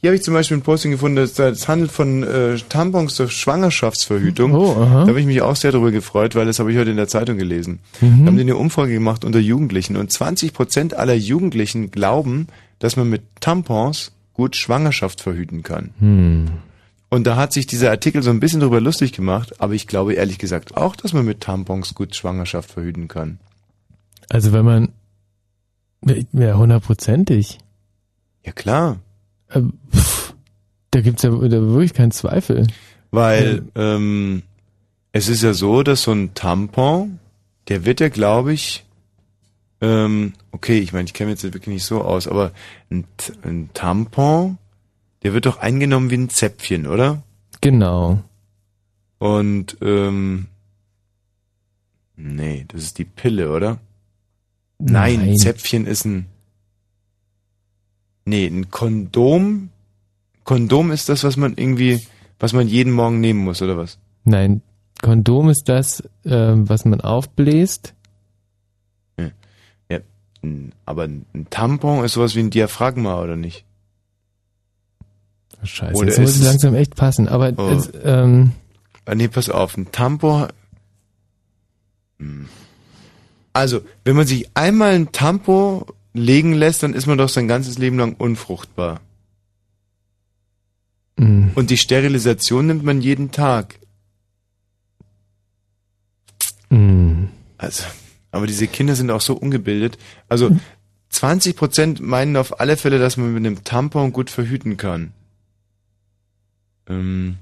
[0.01, 3.29] Hier habe ich zum Beispiel ein Posting gefunden, das, das handelt von äh, Tampons zur
[3.29, 4.55] Schwangerschaftsverhütung.
[4.55, 5.03] Oh, aha.
[5.03, 7.09] Da habe ich mich auch sehr darüber gefreut, weil das habe ich heute in der
[7.09, 7.81] Zeitung gelesen.
[8.01, 8.21] Mhm.
[8.21, 12.47] Da haben die eine Umfrage gemacht unter Jugendlichen und 20 Prozent aller Jugendlichen glauben,
[12.79, 15.91] dass man mit Tampons gut Schwangerschaft verhüten kann.
[15.99, 16.47] Hm.
[17.11, 20.15] Und da hat sich dieser Artikel so ein bisschen darüber lustig gemacht, aber ich glaube
[20.15, 23.41] ehrlich gesagt auch, dass man mit Tampons gut Schwangerschaft verhüten kann.
[24.29, 24.89] Also wenn man
[26.33, 27.59] ja hundertprozentig.
[28.47, 29.01] Ja klar.
[29.49, 29.63] Äh,
[29.93, 30.35] pff,
[30.93, 32.69] da gibt's ja da wirklich keinen Zweifel.
[33.11, 34.45] Weil ähm,
[35.11, 37.19] es ist ja so, dass so ein Tampon,
[37.67, 38.85] der wird ja, glaube ich,
[39.81, 42.53] ähm, okay, ich meine, ich kenne mich jetzt wirklich nicht so aus, aber
[42.91, 43.05] ein,
[43.43, 44.59] ein Tampon,
[45.23, 47.23] der wird doch eingenommen wie ein Zäpfchen, oder?
[47.61, 48.23] Genau.
[49.19, 50.47] Und ähm,
[52.17, 53.79] nee, das ist die Pille, oder?
[54.79, 55.37] Nein, Nein.
[55.37, 56.27] Zäpfchen ist ein
[58.29, 59.71] Nee, ein Kondom.
[60.45, 62.01] Kondom ist das, was man irgendwie,
[62.39, 63.99] was man jeden Morgen nehmen muss, oder was?
[64.25, 64.61] Nein,
[65.01, 67.95] Kondom ist das, ähm, was man aufbläst.
[70.87, 73.65] Aber ein Tampon ist sowas wie ein Diaphragma, oder nicht?
[75.63, 77.29] Scheiße, Oder jetzt muss es- langsam echt passen.
[77.29, 77.69] Aber Oh.
[77.69, 78.53] es, ähm,
[79.05, 80.49] Ah, nee, pass auf, ein Tampon.
[82.19, 82.47] Hm.
[83.55, 87.79] Also, wenn man sich einmal ein Tampon legen lässt, dann ist man doch sein ganzes
[87.79, 89.01] Leben lang unfruchtbar.
[91.17, 93.79] mh, Und die Sterilisation nimmt man jeden Tag.
[96.71, 97.29] mh.
[97.57, 97.85] Also,
[98.39, 99.99] aber diese Kinder sind auch so ungebildet.
[100.29, 100.51] Also,
[101.11, 105.13] 20 Prozent meinen auf alle Fälle, dass man mit einem Tampon gut verhüten kann.
[106.89, 107.37] Ähm,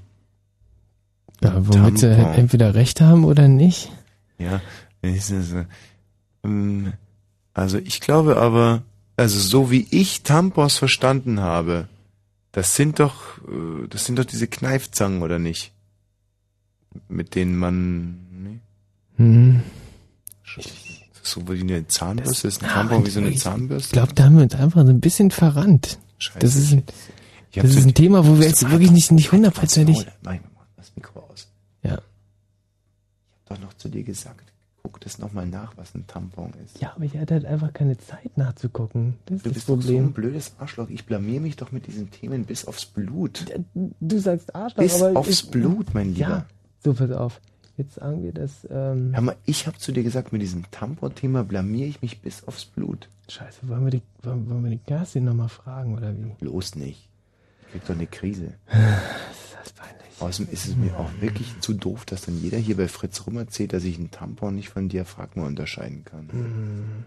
[1.41, 2.33] ja, womit sie Tampon.
[2.33, 3.91] entweder recht haben oder nicht.
[4.39, 4.61] Ja,
[5.01, 5.65] ist es, äh,
[6.43, 6.93] ähm,
[7.53, 8.83] also ich glaube aber,
[9.15, 11.87] also so wie ich Tampons verstanden habe,
[12.51, 15.71] das sind doch, äh, das sind doch diese Kneifzangen oder nicht?
[17.09, 18.59] Mit denen man, nee,
[19.17, 19.61] Hm.
[21.31, 23.93] So wie eine Zahnbürste ist, ein Tampon wie so eine Ich Zahnbürste.
[23.93, 25.99] glaube, da haben wir uns einfach so ein bisschen verrannt.
[26.19, 26.39] Scheiße.
[26.39, 26.83] Das ist ein,
[27.51, 30.05] Ich das ist ein Thema, wo wir jetzt wirklich nicht, nicht hundertprozentig.
[30.23, 30.35] Mach
[30.75, 31.47] das Mikro aus.
[31.83, 31.93] Ja.
[31.93, 34.51] Ich hab doch noch zu dir gesagt,
[34.83, 36.79] guck das nochmal nach, was ein Tampon ist.
[36.81, 39.15] Ja, aber ich hatte halt einfach keine Zeit nachzugucken.
[39.25, 40.13] Das ist Du das bist doch so ein Problem.
[40.13, 40.89] blödes Arschloch.
[40.89, 43.45] Ich blamier mich doch mit diesen Themen bis aufs Blut.
[43.99, 46.19] Du sagst Arschloch, Bis aber aufs ich, Blut, mein Lieber.
[46.29, 46.45] Ja,
[46.83, 47.39] so pass auf.
[47.77, 48.67] Jetzt sagen wir das.
[48.71, 52.43] Ähm, Hör mal, ich habe zu dir gesagt, mit diesem Tampon-Thema blamier ich mich bis
[52.47, 53.07] aufs Blut.
[53.29, 56.33] Scheiße, wollen wir die, wollen, wollen wir die Kerstin nochmal fragen oder wie?
[56.39, 57.07] Bloß nicht.
[57.61, 58.53] Ich krieg doch eine Krise.
[59.53, 60.21] Das ist peinlich.
[60.21, 63.37] Außerdem ist es mir auch wirklich zu doof, dass dann jeder hier bei Fritz rum
[63.37, 66.29] erzählt, dass ich einen Tampon nicht von Diaphragma unterscheiden kann.
[66.31, 67.05] Hm.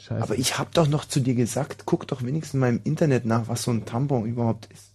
[0.00, 0.22] Scheiße.
[0.22, 3.48] Aber ich habe doch noch zu dir gesagt, guck doch wenigstens mal im Internet nach,
[3.48, 4.91] was so ein Tampon überhaupt ist.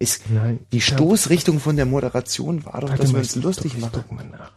[0.00, 0.58] Ist Nein.
[0.72, 3.92] die Stoßrichtung von der Moderation war doch, Warte dass wir uns lustig machen.
[4.08, 4.50] guck mal nach.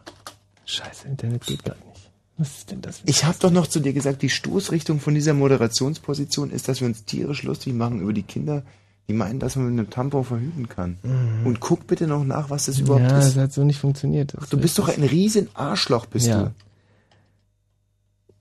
[0.64, 2.10] Scheiße, Internet geht gerade nicht.
[2.38, 3.02] Was ist denn das?
[3.04, 6.88] Ich habe doch noch zu dir gesagt, die Stoßrichtung von dieser Moderationsposition ist, dass wir
[6.88, 8.62] uns tierisch lustig machen über die Kinder,
[9.06, 10.96] die meinen, dass man mit einem Tampon verhüten kann.
[11.02, 11.46] Mhm.
[11.46, 13.36] Und guck bitte noch nach, was das überhaupt ja, ist.
[13.36, 14.32] das hat so nicht funktioniert.
[14.40, 16.52] Ach, du bist doch ein riesen Arschloch, bist Ja.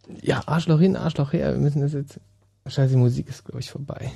[0.08, 0.18] du.
[0.22, 1.52] Ja, Arschloch hin, Arschloch her.
[1.54, 2.20] Wir müssen das jetzt.
[2.66, 4.12] Scheiße, die Musik ist, glaube ich, vorbei.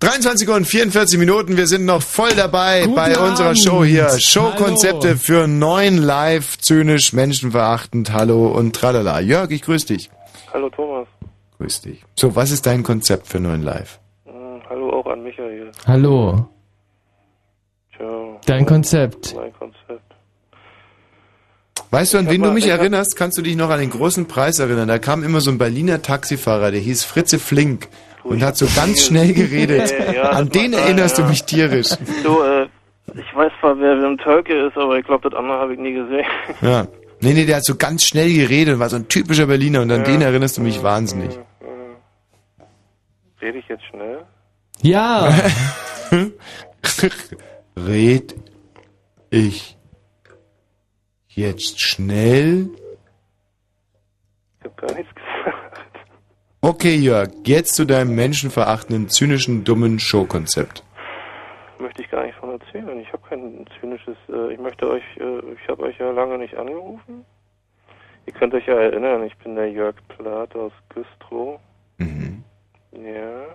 [0.00, 3.58] 23 und 44 Minuten, wir sind noch voll dabei Guten bei unserer Abend.
[3.58, 4.08] Show hier.
[4.18, 9.20] Showkonzepte für neun live, zynisch, menschenverachtend, hallo und tralala.
[9.20, 10.10] Jörg, ich grüße dich.
[10.54, 11.06] Hallo Thomas.
[11.58, 12.02] Grüß dich.
[12.16, 14.00] So, was ist dein Konzept für neuen Live?
[14.24, 15.70] Hm, hallo auch an Michael.
[15.86, 16.48] Hallo.
[17.94, 18.40] Ciao.
[18.46, 19.34] Dein Konzept.
[19.36, 19.99] Mein Konzept.
[21.90, 23.16] Weißt du, an wen du mich erinnerst?
[23.16, 24.86] Kannst du dich noch an den großen Preis erinnern?
[24.88, 27.88] Da kam immer so ein Berliner Taxifahrer, der hieß Fritze Flink
[28.22, 29.92] und hat so ganz schnell geredet.
[30.14, 31.28] Ja, An den erinnerst du ja.
[31.28, 31.88] mich tierisch.
[32.22, 32.66] Du, äh,
[33.14, 35.94] ich weiß zwar, wer Wim Tölke ist, aber ich glaube, das andere habe ich nie
[35.94, 36.24] gesehen.
[36.62, 36.86] Ja.
[37.22, 39.90] Nee, nee, der hat so ganz schnell geredet und war so ein typischer Berliner und
[39.90, 40.06] an Ja.
[40.06, 41.38] den erinnerst du mich wahnsinnig.
[43.42, 44.18] Rede ich jetzt schnell?
[44.82, 45.34] Ja.
[47.76, 48.34] Red
[49.30, 49.76] ich
[51.30, 52.68] jetzt schnell?
[54.58, 55.98] Ich habe gar nichts gesagt.
[56.60, 60.84] Okay, Jörg, jetzt zu deinem menschenverachtenden, zynischen, dummen Showkonzept.
[61.78, 63.00] Möchte ich gar nicht von erzählen.
[63.00, 64.16] Ich habe kein zynisches.
[64.28, 65.02] Äh, ich möchte euch.
[65.16, 67.24] Äh, ich habe euch ja lange nicht angerufen.
[68.26, 71.58] Ihr könnt euch ja erinnern, ich bin der Jörg Plath aus Güstrow.
[71.96, 72.44] Mhm.
[72.92, 73.46] Ja.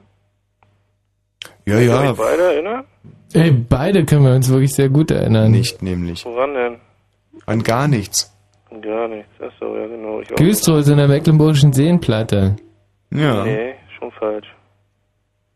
[1.65, 2.11] Ja, Könnt ihr ja.
[2.11, 2.83] euch beide erinnern?
[3.33, 5.51] Ey, beide können wir uns wirklich sehr gut erinnern.
[5.51, 6.25] Nicht nämlich.
[6.25, 6.75] Woran denn?
[7.45, 8.31] An gar nichts.
[8.81, 9.29] Gar nichts.
[9.39, 10.19] Achso, ja genau.
[10.21, 10.29] Ich.
[10.29, 12.55] Güstrow ist in der Mecklenburgischen Seenplatte.
[13.11, 13.43] Ja.
[13.45, 14.47] Nee, schon falsch.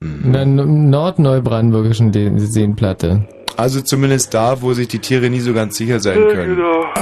[0.02, 3.28] In der Nordneubrandenburgischen Seenplatte.
[3.58, 6.56] Also zumindest da, wo sich die Tiere nie so ganz sicher sein Ja, können.
[6.56, 6.86] genau.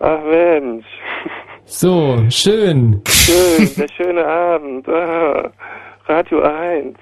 [0.00, 0.86] Ach Mensch.
[1.66, 3.02] So, schön.
[3.08, 4.88] Schön, der schöne Abend.
[4.88, 5.50] Ah,
[6.06, 6.96] Radio 1.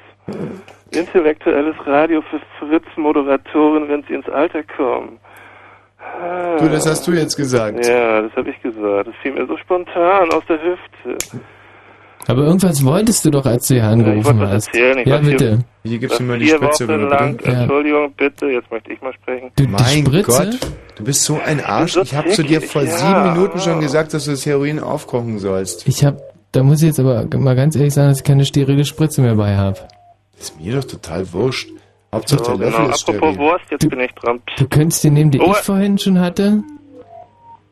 [0.92, 5.18] Intellektuelles Radio für Fritz-Moderatoren, wenn sie ins Alter kommen.
[5.98, 6.56] Ah.
[6.58, 7.86] Du, das hast du jetzt gesagt.
[7.86, 9.08] Ja, das habe ich gesagt.
[9.08, 11.42] Das fiel mir so spontan aus der Hüfte.
[12.26, 14.74] Aber irgendwas wolltest du doch, als du hier angerufen was hast.
[14.74, 15.60] ja, bitte.
[15.84, 17.60] Hier gibt's immer die Spritze, Wochen lang, Ja.
[17.62, 19.50] Entschuldigung, bitte, jetzt möchte ich mal sprechen.
[19.56, 20.30] Du, die Mein Spritze?
[20.30, 20.58] Gott,
[20.96, 21.92] du bist so ein Arsch.
[21.92, 22.88] so Ich habe zu dir vor ja.
[22.88, 25.88] sieben Minuten schon gesagt, dass du das Heroin aufkochen sollst.
[25.88, 26.16] Ich hab,
[26.52, 29.34] da muss ich jetzt aber mal ganz ehrlich sagen, dass ich keine sterile Spritze mehr
[29.34, 29.78] bei habe.
[30.38, 31.70] Ist mir doch total wurscht.
[32.12, 32.94] Hauptsache So, der Löffel genau.
[32.94, 33.38] ist Apropos steril.
[33.50, 34.40] Wurst, jetzt bin ich dran.
[34.56, 35.50] Du könntest die nehmen, die Oh.
[35.50, 36.62] ich vorhin schon hatte.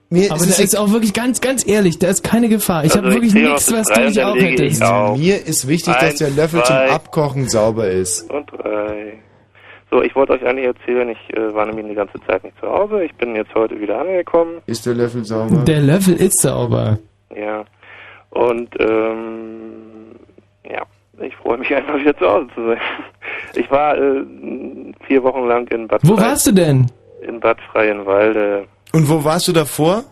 [0.09, 2.85] Mir aber ist da ist auch wirklich ganz, ganz ehrlich, da ist keine Gefahr.
[2.85, 4.83] Ich Also habe ich wirklich nichts, was du nicht auch hättest.
[4.85, 5.19] auf.
[5.19, 6.91] Mir ist wichtig, dass der Löffel zum zwei.
[6.91, 8.31] Abkochen sauber ist.
[8.31, 9.19] Und drei.
[9.91, 12.67] So, ich wollte euch eigentlich erzählen, ich äh, war nämlich die ganze Zeit nicht zu
[12.69, 13.05] Hause.
[13.05, 14.61] Ich bin jetzt heute wieder angekommen.
[14.67, 15.57] Ist der Löffel sauber?
[15.65, 16.99] Der Löffel ist sauber.
[17.35, 17.65] Ja.
[18.31, 20.13] Und, ähm,
[20.71, 20.83] ja,
[21.21, 22.79] ich freue mich einfach wieder zu Hause zu sein.
[23.55, 24.25] Ich war äh,
[25.07, 26.91] vier Wochen lang in Bad Wo Frei- warst du denn?
[27.27, 28.67] In Bad Freienwalde.
[28.93, 30.05] Und wo warst du davor?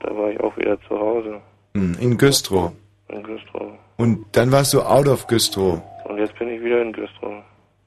[0.00, 1.40] Da war ich auch wieder zu Hause.
[1.74, 2.72] Hm, In Güstrow.
[3.08, 3.72] In Güstrow.
[3.96, 5.80] Und dann warst du out of Güstrow.
[6.04, 7.42] Und jetzt bin ich wieder in Güstrow.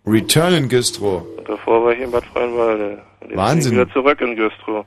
[0.05, 1.23] Return in Güstrow.
[1.37, 3.01] Und davor war ich in Bad Freienwalde.
[3.21, 3.71] Und jetzt Wahnsinn.
[3.71, 4.85] Bin ich wieder zurück in Güstrow.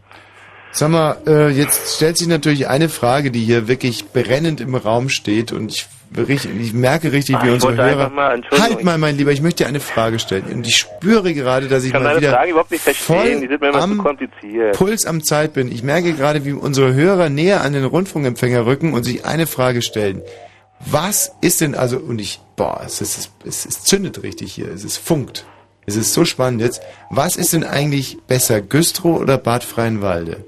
[0.73, 5.11] Sag mal, äh, jetzt stellt sich natürlich eine Frage, die hier wirklich brennend im Raum
[5.11, 5.87] steht und ich,
[6.29, 8.11] ich merke richtig, Ah, wie unsere Hörer...
[8.11, 11.69] mal- halt mal, mein Lieber, ich möchte dir eine Frage stellen und ich spüre gerade,
[11.69, 13.49] dass ich, Ich kann mal wieder Fragen überhaupt nicht voll verstehen.
[13.61, 14.07] Zu am.
[14.73, 15.71] Puls am Zeit bin.
[15.73, 19.83] Ich merke gerade, wie unsere Hörer näher an den Rundfunkempfänger rücken und sich eine Frage
[19.83, 20.23] stellen.
[20.85, 24.85] Was ist denn also, und ich, boah, es, ist, es, es zündet richtig hier, es
[24.85, 25.47] ist funkt.
[25.87, 26.83] Es ist so spannend jetzt.
[27.11, 30.45] Was ist denn eigentlich besser, Güstrow oder Bad Freienwalde?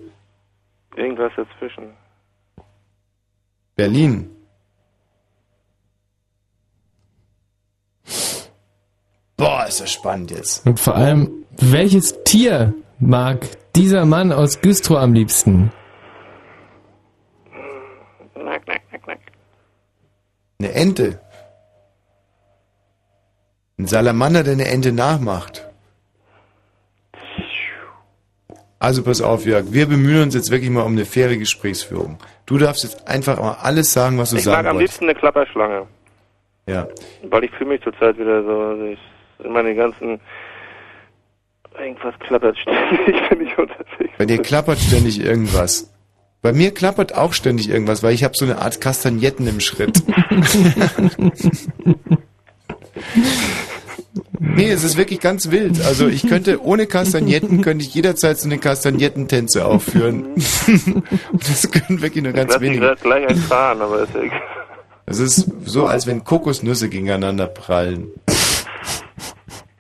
[0.96, 1.90] Irgendwas dazwischen.
[3.76, 4.30] Berlin.
[9.36, 10.66] Boah, ist das spannend jetzt.
[10.66, 15.72] Und vor allem, welches Tier mag dieser Mann aus Güstrow am liebsten?
[18.36, 19.18] Nack, nack, nack, nack.
[20.60, 21.20] Eine Ente.
[23.78, 25.66] Ein Salamander, der eine Ente nachmacht.
[28.78, 29.64] Also pass auf, Jörg.
[29.72, 32.18] Wir bemühen uns jetzt wirklich mal um eine faire Gesprächsführung.
[32.44, 34.92] Du darfst jetzt einfach mal alles sagen, was du Ich mag sagen am wolltest.
[35.00, 35.86] liebsten eine Klapperschlange.
[36.66, 36.88] Ja.
[37.22, 38.98] Weil ich fühle mich zurzeit wieder so, also ich,
[39.46, 40.20] meine ganzen,
[41.78, 45.90] irgendwas klappert ständig, wenn ich unterwegs Bei dir klappert ständig irgendwas.
[46.42, 50.02] Bei mir klappert auch ständig irgendwas, weil ich habe so eine Art Kastagnetten im Schritt.
[54.38, 55.82] nee, es ist wirklich ganz wild.
[55.86, 60.34] Also ich könnte ohne Kastagnetten könnte ich jederzeit so eine Kastagnettentänze aufführen.
[60.34, 61.02] Und
[61.48, 62.80] das können wirklich nur ganz wenige.
[62.80, 64.42] grad gleich einfahren, aber ist ja egal.
[65.06, 68.10] Das ist so, als wenn Kokosnüsse gegeneinander prallen.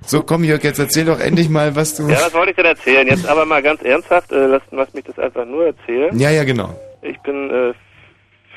[0.06, 2.02] So, komm Jörg, jetzt erzähl doch endlich mal, was du...
[2.08, 3.08] Ja, was wollte ich denn erzählen?
[3.08, 6.16] Jetzt aber mal ganz ernsthaft, äh, lass, lass mich das einfach nur erzählen.
[6.18, 6.78] Ja, ja, genau.
[7.00, 7.72] Ich bin äh,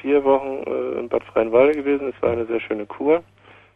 [0.01, 2.13] vier Wochen äh, in Bad Freienwalde gewesen.
[2.13, 3.23] Es war eine sehr schöne Kur.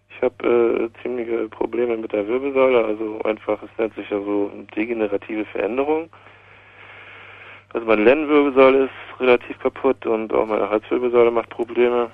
[0.10, 4.52] Ich habe äh, ziemliche Probleme mit der Wirbelsäule, also einfach, es nennt sich ja so
[4.76, 6.10] degenerative Veränderung.
[7.74, 12.12] Also meine Lendenwirbelsäule ist relativ kaputt und auch meine Halswirbelsäule macht Probleme.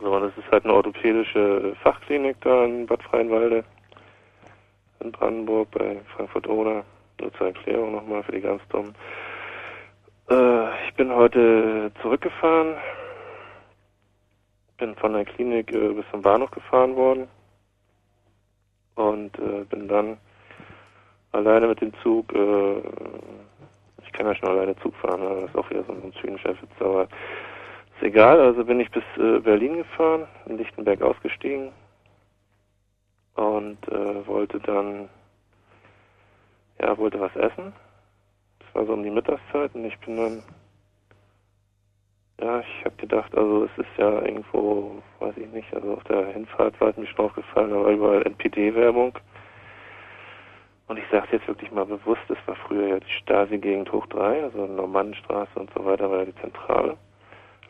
[0.00, 3.64] So, das ist halt eine orthopädische Fachklinik da in Bad Freienwalde
[5.00, 6.84] in Brandenburg bei Frankfurt Oder.
[7.18, 8.94] Nur zur Erklärung nochmal für die ganz dummen.
[10.28, 12.74] Äh, ich bin heute zurückgefahren,
[14.76, 17.28] bin von der Klinik äh, bis zum Bahnhof gefahren worden
[18.96, 20.18] und äh, bin dann
[21.32, 22.78] alleine mit dem Zug, äh,
[24.04, 25.40] ich kann ja schon alleine Zug fahren, ne?
[25.40, 27.08] das ist auch wieder so ein zynischer Witz, aber
[27.96, 31.72] ist egal, also bin ich bis äh, Berlin gefahren, in Lichtenberg ausgestiegen
[33.34, 35.08] und äh, wollte dann,
[36.80, 37.72] ja, wollte was essen.
[38.58, 40.42] Das war so um die Mittagszeit und ich bin dann,
[42.40, 46.26] ja, ich habe gedacht, also es ist ja irgendwo, weiß ich nicht, also auf der
[46.28, 49.18] Hinfahrt war es mir schon aufgefallen, war überall NPD-Werbung.
[50.88, 54.06] Und ich sage es jetzt wirklich mal bewusst, es war früher ja die Stasi-Gegend hoch
[54.06, 56.96] 3, also Normannenstraße und so weiter, war ja die Zentrale.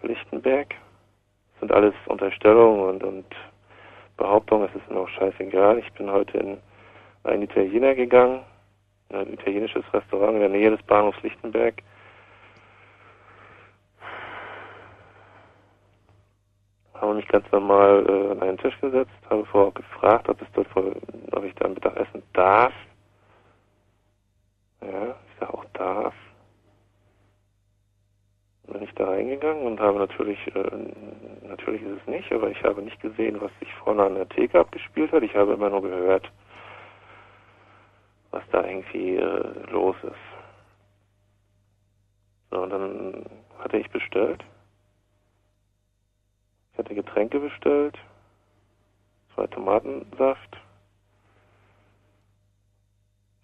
[0.03, 0.71] Lichtenberg.
[0.71, 3.27] Das sind alles Unterstellungen und, und
[4.17, 5.79] Behauptungen, es ist mir auch scheißegal.
[5.79, 6.59] Ich bin heute in
[7.25, 8.41] einen Italiener gegangen,
[9.13, 11.83] ein italienisches Restaurant in der Nähe des Bahnhofs Lichtenberg.
[16.95, 20.69] Habe mich ganz normal äh, an einen Tisch gesetzt, habe vorher gefragt, ob, es dort,
[20.77, 22.73] ob ich da Mittag essen darf.
[24.81, 26.15] Ja, ich sage auch darf.
[28.67, 32.83] Bin ich da reingegangen und habe natürlich, äh, natürlich ist es nicht, aber ich habe
[32.83, 35.23] nicht gesehen, was sich vorne an der Theke abgespielt hat.
[35.23, 36.31] Ich habe immer nur gehört,
[38.33, 40.15] was da irgendwie äh, los ist.
[42.51, 43.25] So, und dann
[43.59, 44.45] hatte ich bestellt.
[46.73, 47.97] Ich hatte Getränke bestellt,
[49.35, 50.59] zwei Tomatensaft.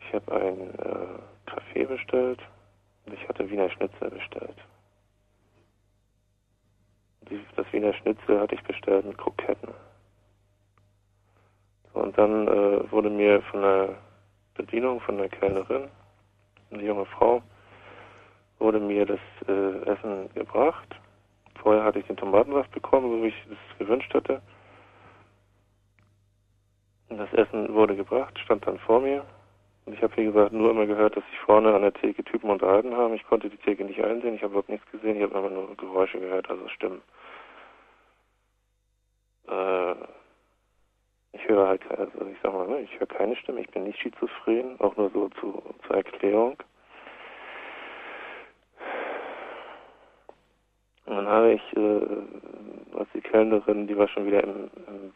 [0.01, 2.41] Ich habe einen äh, Kaffee bestellt
[3.07, 4.57] und ich hatte Wiener Schnitzel bestellt.
[7.33, 9.73] Die, das Wiener Schnitzel hatte ich bestellt mit Kroketten.
[11.95, 13.97] So, und dann äh, wurde mir von der
[14.55, 15.89] Bedienung, von der Kellnerin,
[16.71, 17.43] eine junge Frau,
[18.59, 20.95] wurde mir das äh, Essen gebracht.
[21.63, 24.43] Vorher hatte ich den Tomatensaft bekommen, so wie ich es gewünscht hatte.
[27.09, 29.25] Und das Essen wurde gebracht, stand dann vor mir.
[29.87, 32.51] Und ich habe, wie gesagt, nur immer gehört, dass sich vorne an der Theke Typen
[32.51, 33.15] unterhalten haben.
[33.15, 35.75] Ich konnte die Theke nicht einsehen, ich habe überhaupt nichts gesehen, ich habe immer nur
[35.77, 37.01] Geräusche gehört, also Stimmen.
[39.53, 39.95] Äh,
[41.35, 43.99] ich höre halt, also ich sag mal, ne, ich höre keine Stimme, ich bin nicht
[44.01, 46.57] schizophren, auch nur so zu, zur Erklärung.
[51.07, 52.01] Und dann habe ich, äh,
[52.93, 55.13] was die Kellnerin, die war schon wieder im, im,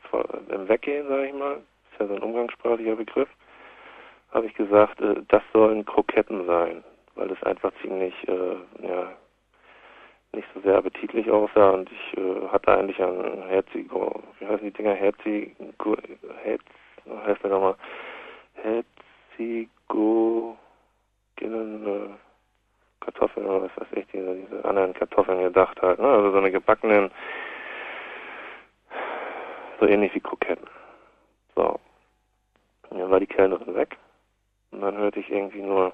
[0.49, 3.29] im Weggehen, sage ich mal, ist ja so ein umgangssprachlicher Begriff,
[4.33, 6.83] habe ich gesagt, äh, das sollen Kroketten sein,
[7.15, 9.13] weil es einfach ziemlich, äh, ja,
[10.32, 14.73] nicht so sehr appetitlich aussah und ich äh, hatte eigentlich ein Herzigo, wie heißen die
[14.73, 14.94] Dinger?
[14.94, 15.97] Herzigo,
[16.43, 16.62] Herz,
[17.27, 17.77] heißt der nochmal?
[18.55, 20.57] Herzigo,
[21.40, 21.47] äh,
[23.01, 26.09] Kartoffeln oder was weiß ich, diese, diese anderen Kartoffeln gedacht halt, ne?
[26.09, 27.11] Also so eine gebackenen,
[29.81, 30.66] so ähnlich wie Kroketten.
[31.55, 31.78] So.
[32.90, 33.97] Und dann war die Kellnerin weg
[34.70, 35.93] und dann hörte ich irgendwie nur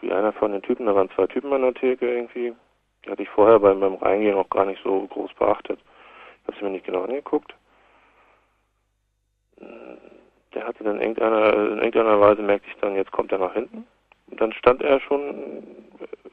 [0.00, 2.54] wie einer von den Typen, da waren zwei Typen an der Theke irgendwie.
[3.04, 5.78] Die hatte ich vorher beim, beim Reingehen auch gar nicht so groß beachtet.
[6.42, 7.54] Ich habe sie mir nicht genau angeguckt.
[10.54, 13.86] Der hatte dann irgendeiner, in irgendeiner Weise merkte ich dann, jetzt kommt er nach hinten.
[14.30, 15.64] Und dann stand er schon,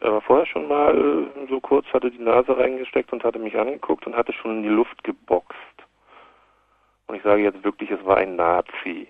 [0.01, 4.05] er war vorher schon mal so kurz, hatte die Nase reingesteckt und hatte mich angeguckt
[4.05, 5.57] und hatte schon in die Luft geboxt.
[7.07, 9.07] Und ich sage jetzt wirklich, es war ein Nazi.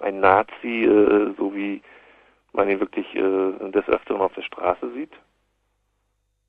[0.00, 1.82] Ein Nazi, äh, so wie
[2.52, 5.12] man ihn wirklich äh, des Öfteren auf der Straße sieht.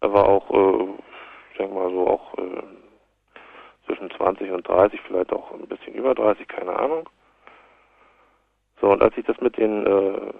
[0.01, 0.93] Er war auch, äh,
[1.51, 2.63] ich denke mal so auch äh,
[3.85, 7.09] zwischen 20 und 30, vielleicht auch ein bisschen über 30, keine Ahnung.
[8.81, 10.33] So, und als ich das mit den äh,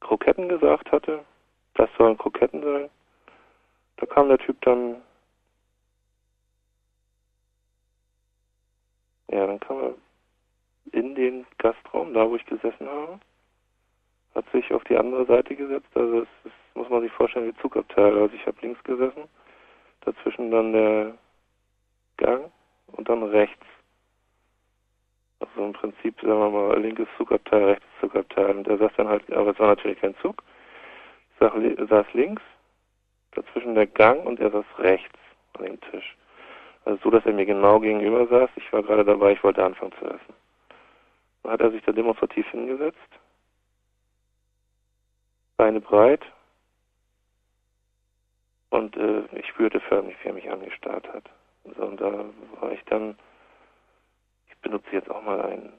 [0.00, 1.24] Kroketten gesagt hatte,
[1.74, 2.90] das sollen Kroketten sein,
[3.96, 5.02] da kam der Typ dann,
[9.28, 9.94] ja, dann kam er
[10.92, 13.20] in den Gastraum, da wo ich gesessen habe
[14.40, 15.90] hat sich auf die andere Seite gesetzt.
[15.94, 18.16] Also das muss man sich vorstellen wie Zugabteil.
[18.16, 19.24] Also ich habe links gesessen,
[20.00, 21.14] dazwischen dann der
[22.16, 22.50] Gang
[22.92, 23.66] und dann rechts.
[25.40, 28.56] Also im Prinzip, sagen wir mal, linkes Zugabteil, rechtes Zugabteil.
[28.56, 30.42] Und der saß dann halt, aber es war natürlich kein Zug.
[31.40, 32.42] Ich saß links,
[33.32, 35.18] dazwischen der Gang und er saß rechts
[35.54, 36.16] an dem Tisch.
[36.86, 38.50] Also so, dass er mir genau gegenüber saß.
[38.56, 40.34] Ich war gerade dabei, ich wollte anfangen zu essen.
[41.42, 43.19] Dann hat er sich da demonstrativ hingesetzt
[45.60, 46.22] Beine breit.
[48.70, 51.24] Und äh, ich spürte förmlich, wie er mich angestarrt hat.
[51.76, 52.24] So, und da
[52.60, 53.14] war ich dann,
[54.48, 55.74] ich benutze jetzt auch mal einen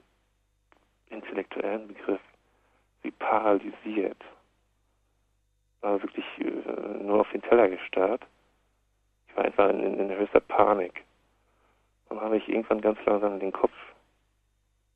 [1.10, 2.22] intellektuellen Begriff,
[3.02, 4.24] wie paralysiert.
[5.80, 8.22] War wirklich äh, nur auf den Teller gestarrt.
[9.30, 11.04] Ich war einfach in, in, in höchster Panik.
[12.10, 13.74] Dann habe ich irgendwann ganz langsam den Kopf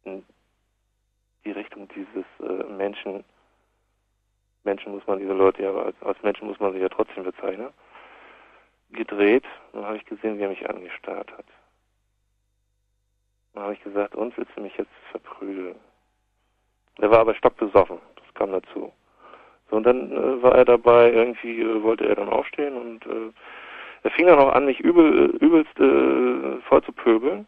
[0.04, 0.24] in
[1.44, 3.26] die Richtung dieses äh, Menschen,
[4.66, 7.70] Menschen muss man diese Leute ja, als, als Menschen muss man sie ja trotzdem bezeichnen,
[8.92, 9.46] gedreht.
[9.74, 11.46] Dann habe ich gesehen, wie er mich angestarrt hat.
[13.54, 15.76] Dann habe ich gesagt, und willst du mich jetzt verprügeln?
[17.00, 18.92] Der war aber stockbesoffen, das kam dazu.
[19.70, 23.32] So, und dann äh, war er dabei, irgendwie äh, wollte er dann aufstehen und äh,
[24.04, 27.48] er fing dann auch an, mich übel, äh, übelst äh, voll zu pöbeln.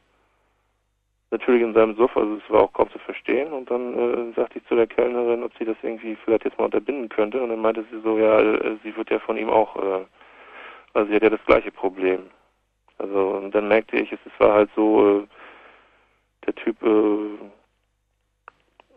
[1.30, 3.52] Natürlich in seinem Suff, also es war auch kaum zu verstehen.
[3.52, 6.66] Und dann äh, sagte ich zu der Kellnerin, ob sie das irgendwie vielleicht jetzt mal
[6.66, 7.42] unterbinden könnte.
[7.42, 10.06] Und dann meinte sie so, ja, äh, sie wird ja von ihm auch, äh,
[10.94, 12.30] also sie hat ja das gleiche Problem.
[12.98, 15.28] Also und dann merkte ich, es, es war halt so, äh,
[16.46, 17.38] der Typ, äh,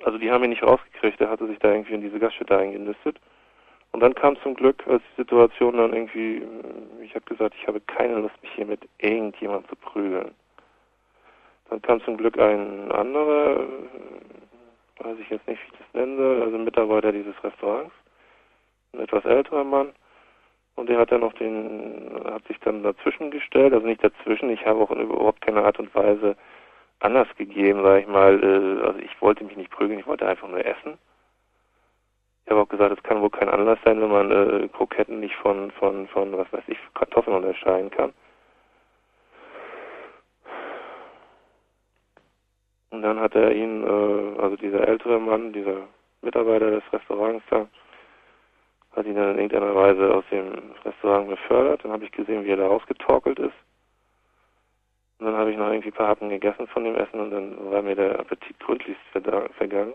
[0.04, 3.18] also die haben ihn nicht rausgekriegt, der hatte sich da irgendwie in diese Gaststätte eingenistet.
[3.92, 6.42] Und dann kam zum Glück, als die Situation dann irgendwie,
[7.02, 10.32] ich habe gesagt, ich habe keine Lust, mich hier mit irgendjemandem zu prügeln.
[11.70, 16.16] Dann kam zum Glück ein anderer, äh, weiß ich jetzt nicht, wie ich das nennen
[16.16, 17.94] soll, also Mitarbeiter dieses Restaurants,
[18.92, 19.92] ein etwas älterer Mann.
[20.74, 24.66] Und der hat dann noch den, hat sich dann dazwischen gestellt, also nicht dazwischen, ich
[24.66, 26.36] habe auch in überhaupt keine Art und Weise
[26.98, 30.48] anders gegeben, sag ich mal, äh, also ich wollte mich nicht prügeln, ich wollte einfach
[30.48, 30.98] nur essen.
[32.44, 35.36] Ich habe auch gesagt, es kann wohl kein Anlass sein, wenn man äh, Kroketten nicht
[35.36, 38.12] von, von, von, was weiß ich, Kartoffeln unterscheiden kann.
[43.00, 45.88] Und dann hat er ihn, äh, also dieser ältere Mann, dieser
[46.20, 47.66] Mitarbeiter des Restaurants da,
[48.94, 50.52] hat ihn dann in irgendeiner Weise aus dem
[50.84, 51.82] Restaurant befördert.
[51.82, 53.54] Dann habe ich gesehen, wie er da rausgetorkelt ist.
[55.18, 57.72] Und dann habe ich noch irgendwie ein paar Happen gegessen von dem Essen und dann
[57.72, 59.00] war mir der Appetit gründlichst
[59.56, 59.94] vergangen.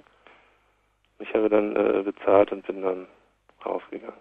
[1.20, 3.06] Ich habe dann äh, bezahlt und bin dann
[3.64, 4.20] rausgegangen.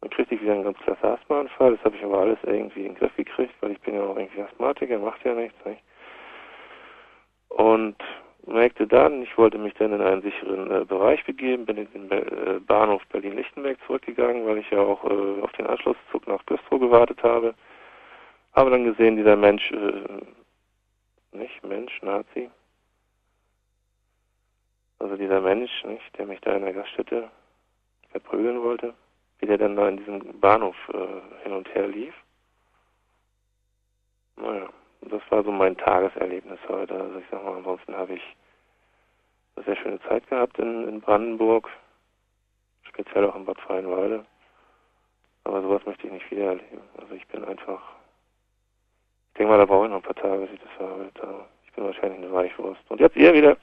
[0.00, 1.76] Dann kriegte ich wieder einen ganz klasse Asthmaanfall.
[1.76, 4.16] Das habe ich aber alles irgendwie in den Griff gekriegt, weil ich bin ja auch
[4.16, 5.62] irgendwie Asthmatiker, macht ja nichts.
[5.66, 5.82] Nicht?
[7.56, 7.96] Und
[8.46, 12.10] merkte dann, ich wollte mich dann in einen sicheren äh, Bereich begeben, bin in den
[12.10, 17.22] äh, Bahnhof Berlin-Lichtenberg zurückgegangen, weil ich ja auch äh, auf den Anschlusszug nach Güstrow gewartet
[17.22, 17.54] habe.
[18.54, 22.50] Habe dann gesehen, dieser Mensch, äh, nicht Mensch, Nazi,
[24.98, 27.30] also dieser Mensch, nicht, der mich da in der Gaststätte
[28.10, 28.94] verprügeln wollte,
[29.38, 32.14] wie der dann da in diesem Bahnhof äh, hin und her lief.
[34.36, 34.68] Naja,
[35.10, 36.94] das war so mein Tageserlebnis heute.
[36.94, 38.22] Also ich sag mal, ansonsten habe ich
[39.56, 41.68] eine sehr schöne Zeit gehabt in, in Brandenburg,
[42.84, 44.24] speziell auch in Bad Freienwalde.
[45.44, 46.82] Aber sowas möchte ich nicht wieder erleben.
[47.00, 47.82] Also ich bin einfach,
[49.28, 51.46] ich denke mal, da brauche ich noch ein paar Tage, bis ich das verarbeite.
[51.66, 52.82] Ich bin wahrscheinlich eine Weichwurst.
[52.88, 53.56] Und jetzt ihr wieder.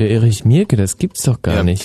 [0.00, 1.62] Der Erich Mirke, das gibt's doch gar Ja.
[1.62, 1.84] nicht.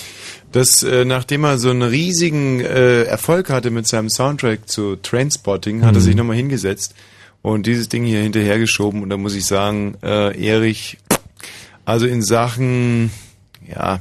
[0.52, 5.84] Das, äh, nachdem er so einen riesigen äh, Erfolg hatte mit seinem Soundtrack zu Trainspotting,
[5.84, 6.04] hat er Mhm.
[6.04, 6.94] sich nochmal hingesetzt
[7.42, 9.02] und dieses Ding hier hinterhergeschoben.
[9.02, 10.96] Und da muss ich sagen, äh, Erich,
[11.84, 13.10] also in Sachen,
[13.70, 14.00] ja,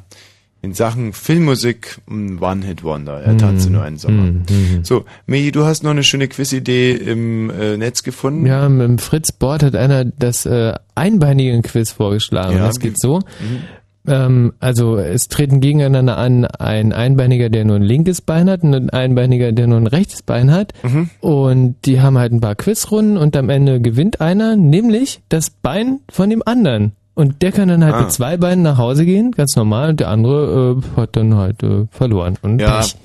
[0.61, 3.21] in Sachen Filmmusik ein One-Hit-Wonder.
[3.21, 4.23] Er tanzte nur einen Sommer.
[4.23, 4.45] Mhm.
[4.83, 8.47] So, Meji, du hast noch eine schöne Quizidee im äh, Netz gefunden.
[8.47, 12.57] Ja, mit Fritz Bord hat einer das äh, einbeinige Quiz vorgeschlagen.
[12.57, 13.19] Ja, das geht so.
[13.19, 13.59] Mhm.
[14.07, 18.73] Ähm, also es treten gegeneinander an ein Einbeiniger, der nur ein linkes Bein hat und
[18.73, 20.73] ein Einbeiniger, der nur ein rechtes Bein hat.
[20.83, 21.09] Mhm.
[21.21, 25.99] Und die haben halt ein paar Quizrunden und am Ende gewinnt einer, nämlich das Bein
[26.09, 26.93] von dem anderen.
[27.13, 28.01] Und der kann dann halt Ah.
[28.01, 31.63] mit zwei Beinen nach Hause gehen, ganz normal, und der andere äh, hat dann halt
[31.63, 32.37] äh, verloren.
[32.41, 32.97] Und Ja, Pech.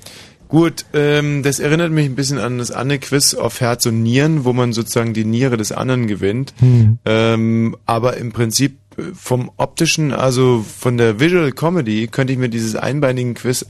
[0.49, 4.43] gut, ähm, das erinnert mich ein bisschen an das andere Quiz auf Herz und Nieren,
[4.43, 6.53] wo man sozusagen die Niere des anderen gewinnt.
[6.59, 6.97] Hm.
[7.05, 8.79] Ähm, aber im Prinzip
[9.13, 13.65] vom optischen, also von der Visual Comedy, könnte ich mir dieses einbeinigen Quiz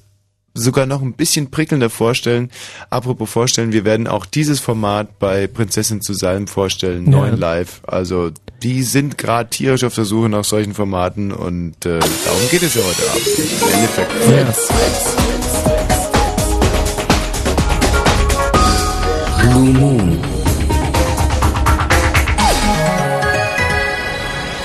[0.53, 2.51] sogar noch ein bisschen prickelnder vorstellen.
[2.89, 7.11] Apropos vorstellen, wir werden auch dieses Format bei Prinzessin zu Salm vorstellen, Ja.
[7.19, 7.81] neuen live.
[7.87, 8.31] Also
[8.61, 12.75] die sind gerade tierisch auf der Suche nach solchen Formaten und äh, darum geht es
[12.75, 13.27] ja heute Abend.
[14.27, 14.71] Im Endeffekt.
[19.41, 20.30] Blue Moon.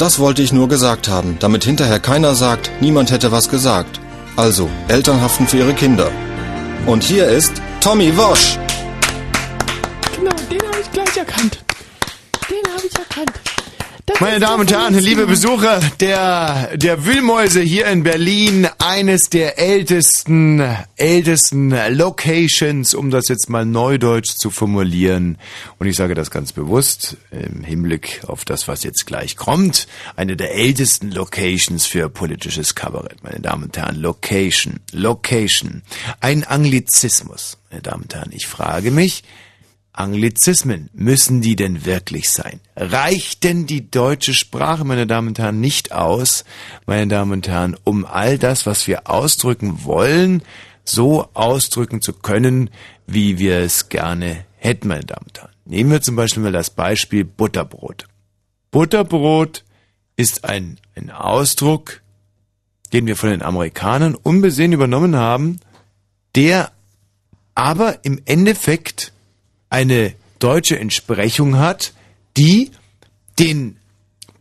[0.00, 4.00] Das wollte ich nur gesagt haben, damit hinterher keiner sagt, niemand hätte was gesagt.
[4.34, 6.10] Also, Eltern haften für ihre Kinder.
[6.86, 7.52] Und hier ist
[7.82, 8.58] Tommy Wosch.
[14.20, 15.26] Meine Damen und Herren, liebe.
[15.26, 20.62] Besucher der, der Wühlmäuse hier in Berlin, eines der ältesten,
[20.96, 25.38] ältesten Locations, um das jetzt mal neudeutsch zu formulieren.
[25.78, 29.88] Und ich sage das ganz bewusst im Hinblick auf das, was jetzt gleich kommt.
[30.16, 33.96] Eine der ältesten Locations für politisches Kabarett, meine Damen und Herren.
[33.96, 35.80] Location, Location.
[36.20, 38.32] Ein Anglizismus, meine Damen und Herren.
[38.32, 39.24] Ich frage mich,
[39.92, 42.60] Anglizismen, müssen die denn wirklich sein?
[42.76, 46.44] Reicht denn die deutsche Sprache, meine Damen und Herren, nicht aus,
[46.86, 50.42] meine Damen und Herren, um all das, was wir ausdrücken wollen,
[50.84, 52.70] so ausdrücken zu können,
[53.06, 55.50] wie wir es gerne hätten, meine Damen und Herren?
[55.64, 58.06] Nehmen wir zum Beispiel mal das Beispiel Butterbrot.
[58.70, 59.64] Butterbrot
[60.16, 62.02] ist ein, ein Ausdruck,
[62.92, 65.60] den wir von den Amerikanern unbesehen übernommen haben,
[66.34, 66.72] der
[67.54, 69.12] aber im Endeffekt
[69.70, 71.94] eine deutsche Entsprechung hat,
[72.36, 72.70] die
[73.38, 73.78] den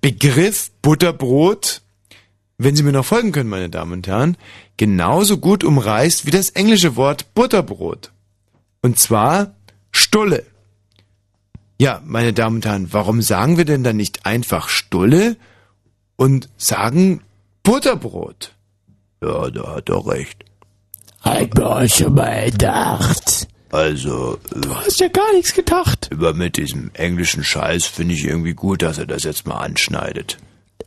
[0.01, 1.81] Begriff Butterbrot,
[2.57, 4.38] wenn Sie mir noch folgen können, meine Damen und Herren,
[4.77, 8.11] genauso gut umreißt wie das englische Wort Butterbrot.
[8.81, 9.53] Und zwar
[9.91, 10.45] Stulle.
[11.80, 15.38] Ja, meine Damen und Herren, warum sagen wir denn dann nicht einfach Stulle
[16.18, 17.22] und sagen
[17.64, 18.53] Butterbrot?
[19.22, 20.43] Ja, da hat er recht.
[21.22, 23.47] Hat mir auch schon mal gedacht.
[23.72, 26.08] Also, Du hast ja gar nichts gedacht.
[26.12, 30.38] über mit diesem englischen Scheiß finde ich irgendwie gut, dass er das jetzt mal anschneidet.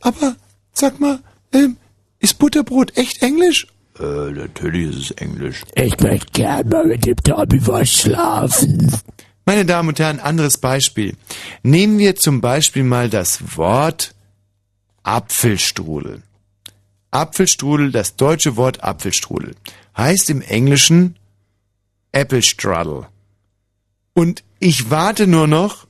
[0.01, 0.35] Aber,
[0.73, 1.19] sag mal,
[1.53, 1.77] ähm,
[2.19, 3.67] ist Butterbrot echt Englisch?
[3.99, 5.61] Äh, natürlich ist es Englisch.
[5.75, 8.91] Ich möchte gern mal mit dem Tommy was schlafen.
[9.45, 11.15] Meine Damen und Herren, anderes Beispiel.
[11.63, 14.15] Nehmen wir zum Beispiel mal das Wort
[15.03, 16.21] Apfelstrudel.
[17.11, 19.55] Apfelstrudel, das deutsche Wort Apfelstrudel,
[19.95, 21.15] heißt im Englischen
[22.13, 23.07] Apple Strudel.
[24.13, 25.87] Und ich warte nur noch,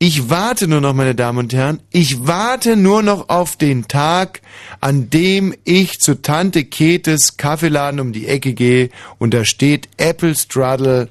[0.00, 4.40] ich warte nur noch, meine Damen und Herren, ich warte nur noch auf den Tag,
[4.80, 8.88] an dem ich zu Tante Ketes Kaffeeladen um die Ecke gehe
[9.18, 11.08] und da steht Apple Strudel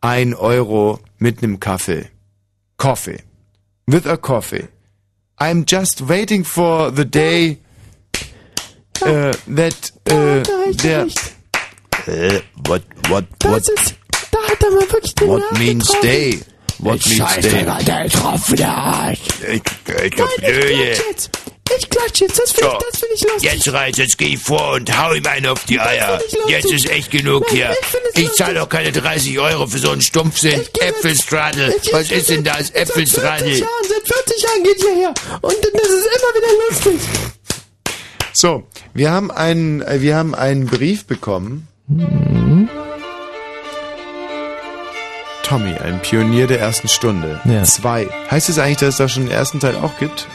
[0.00, 2.06] ein Euro mit nem Kaffee.
[2.76, 3.18] Coffee.
[3.86, 4.68] With a coffee.
[5.40, 7.58] I'm just waiting for the day
[9.02, 10.42] uh, that uh,
[10.74, 11.08] der
[12.08, 13.94] äh, what what what Das ist,
[14.30, 16.08] da hat er mal wirklich den what Nerv means getroffen.
[16.08, 16.40] day?
[16.80, 17.64] What means Scheiße, day?
[17.64, 19.18] da hat er getroffen, der Arsch.
[19.42, 21.30] Ich, ich, Nein, ich klatsch jetzt.
[21.76, 23.52] Ich klatsch jetzt, das finde So, ich, das find ich lustig.
[23.52, 26.18] Jetzt reicht, jetzt geh ich vor und hau ihm einen auf die Eier.
[26.26, 26.34] ich.
[26.50, 27.76] Jetzt ist echt genug Nein, hier.
[28.14, 30.62] ich Ich zahle doch keine 30 Euro für so einen Stumpfsinn.
[30.80, 31.74] Äpfelstradel.
[31.92, 32.68] Was ist denn das?
[32.68, 33.48] Seit 40 Äpfelstradel.
[33.58, 35.14] Jahren, seit 40 Jahren geht ihr her.
[35.42, 37.00] Und das ist immer wieder lustig.
[38.32, 38.62] So,
[38.94, 41.68] wir haben einen, äh, wir haben einen Brief bekommen.
[41.88, 42.68] Mhm.
[45.42, 47.40] Tommy, ein Pionier der ersten Stunde.
[47.44, 47.62] Ja.
[47.64, 48.06] Zwei.
[48.30, 50.26] Heißt es eigentlich, dass es da schon den ersten Teil auch gibt?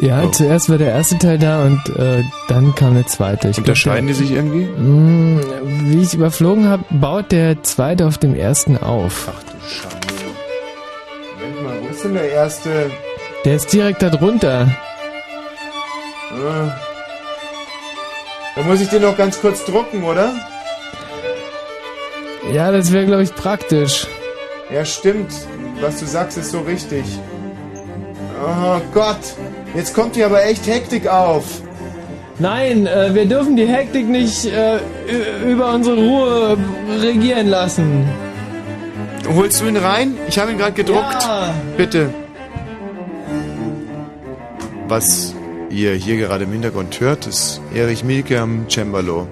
[0.00, 0.28] Ja, Oh.
[0.28, 3.48] zuerst war der erste Teil da und äh, dann kam der zweite.
[3.48, 4.64] Ich Unterscheiden die sich irgendwie?
[4.64, 5.42] Mh,
[5.90, 9.28] wie ich überflogen habe, baut der zweite auf dem ersten auf.
[9.28, 10.06] Ach du Schande.
[11.40, 12.90] Moment mal, wo ist denn der erste?
[13.44, 14.68] Der ist direkt da drunter.
[16.30, 16.70] Äh,
[18.58, 20.32] Da muss ich den noch ganz kurz drucken, oder?
[22.52, 24.08] Ja, das wäre, glaube ich, praktisch.
[24.74, 25.30] Ja, stimmt.
[25.80, 27.04] Was du sagst, ist so richtig.
[28.44, 29.36] Oh Gott,
[29.76, 31.44] jetzt kommt hier aber echt Hektik auf.
[32.40, 34.78] Nein, äh, wir dürfen die Hektik nicht äh,
[35.46, 36.58] über unsere Ruhe
[37.00, 38.08] regieren lassen.
[39.36, 40.16] Holst du ihn rein?
[40.26, 41.22] Ich habe ihn gerade gedruckt.
[41.22, 41.54] Ja.
[41.76, 42.10] Bitte.
[44.88, 45.32] Was
[45.70, 49.28] ihr hier gerade im Hintergrund hört, ist Erich Mielke am Cembalo.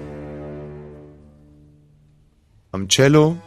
[2.71, 3.37] Am Cello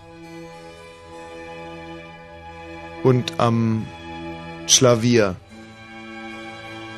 [3.02, 3.86] und am
[4.66, 5.36] Schlavier.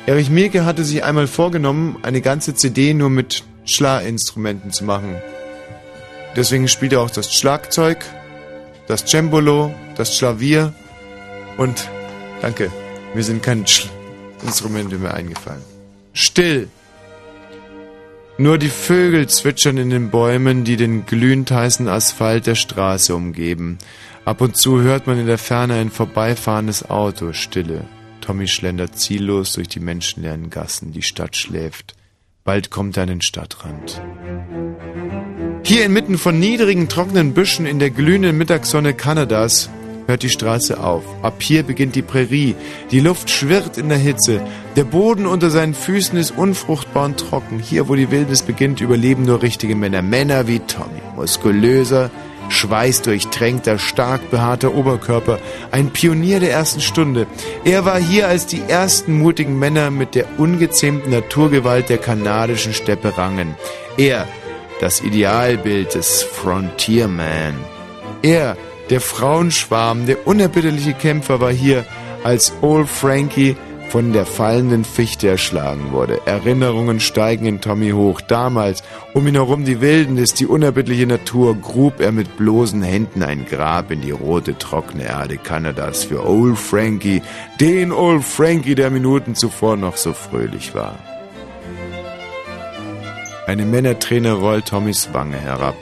[0.05, 5.15] Erich Mielke hatte sich einmal vorgenommen, eine ganze CD nur mit Schlaginstrumenten zu machen.
[6.35, 8.03] Deswegen spielt er auch das Schlagzeug,
[8.87, 10.73] das Cembalo, das Schlavier
[11.57, 11.89] und
[12.41, 12.71] danke,
[13.13, 13.87] mir sind keine Sch
[14.43, 15.72] Instrumente mehr eingefallen.
[16.13, 16.69] Still.
[18.37, 23.77] Nur die Vögel zwitschern in den Bäumen, die den glühend heißen Asphalt der Straße umgeben.
[24.25, 27.33] Ab und zu hört man in der Ferne ein vorbeifahrendes Auto.
[27.33, 27.85] Stille.
[28.21, 30.93] Tommy schlendert ziellos durch die menschenleeren Gassen.
[30.93, 31.95] Die Stadt schläft.
[32.43, 34.01] Bald kommt er an den Stadtrand.
[35.65, 39.69] Hier inmitten von niedrigen, trockenen Büschen in der glühenden Mittagssonne Kanadas
[40.07, 41.03] hört die Straße auf.
[41.21, 42.55] Ab hier beginnt die Prärie.
[42.91, 44.41] Die Luft schwirrt in der Hitze.
[44.75, 47.59] Der Boden unter seinen Füßen ist unfruchtbar und trocken.
[47.59, 50.01] Hier, wo die Wildnis beginnt, überleben nur richtige Männer.
[50.01, 51.01] Männer wie Tommy.
[51.15, 52.09] Muskulöser,
[52.49, 55.39] schweißdurchtränkter, stark behaarter Oberkörper.
[55.71, 57.27] Ein Pionier der ersten Stunde.
[57.63, 63.17] Er war hier, als die ersten mutigen Männer mit der ungezähmten Naturgewalt der kanadischen Steppe
[63.17, 63.55] rangen.
[63.97, 64.27] Er,
[64.79, 67.55] das Idealbild des Frontierman.
[68.21, 68.57] Er,
[68.89, 71.85] der Frauenschwarm, der unerbitterliche Kämpfer, war hier,
[72.23, 73.55] als Old Frankie
[73.89, 76.19] von der fallenden Fichte erschlagen wurde.
[76.25, 78.21] Erinnerungen steigen in Tommy hoch.
[78.21, 78.81] Damals,
[79.13, 83.91] um ihn herum die Wildnis, die unerbittliche Natur, grub er mit bloßen Händen ein Grab
[83.91, 87.21] in die rote, trockene Erde Kanadas für Old Frankie,
[87.59, 90.97] den Old Frankie, der Minuten zuvor noch so fröhlich war.
[93.45, 95.75] Eine Männerträne rollt Tommys Wange herab.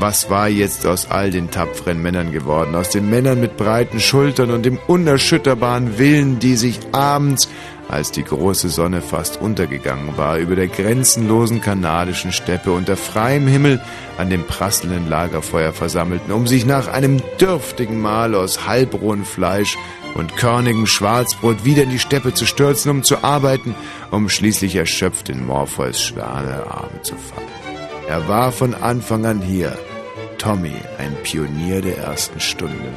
[0.00, 2.76] Was war jetzt aus all den tapferen Männern geworden?
[2.76, 7.48] Aus den Männern mit breiten Schultern und dem unerschütterbaren Willen, die sich abends,
[7.88, 13.80] als die große Sonne fast untergegangen war, über der grenzenlosen kanadischen Steppe unter freiem Himmel
[14.18, 19.76] an dem prasselnden Lagerfeuer versammelten, um sich nach einem dürftigen Mahl aus halbrohem Fleisch
[20.14, 23.74] und körnigem Schwarzbrot wieder in die Steppe zu stürzen, um zu arbeiten,
[24.12, 27.48] um schließlich erschöpft in Morpheus schwere Arme zu fallen.
[28.08, 29.76] Er war von Anfang an hier.
[30.38, 32.92] Tommy, ein Pionier der ersten Stunde.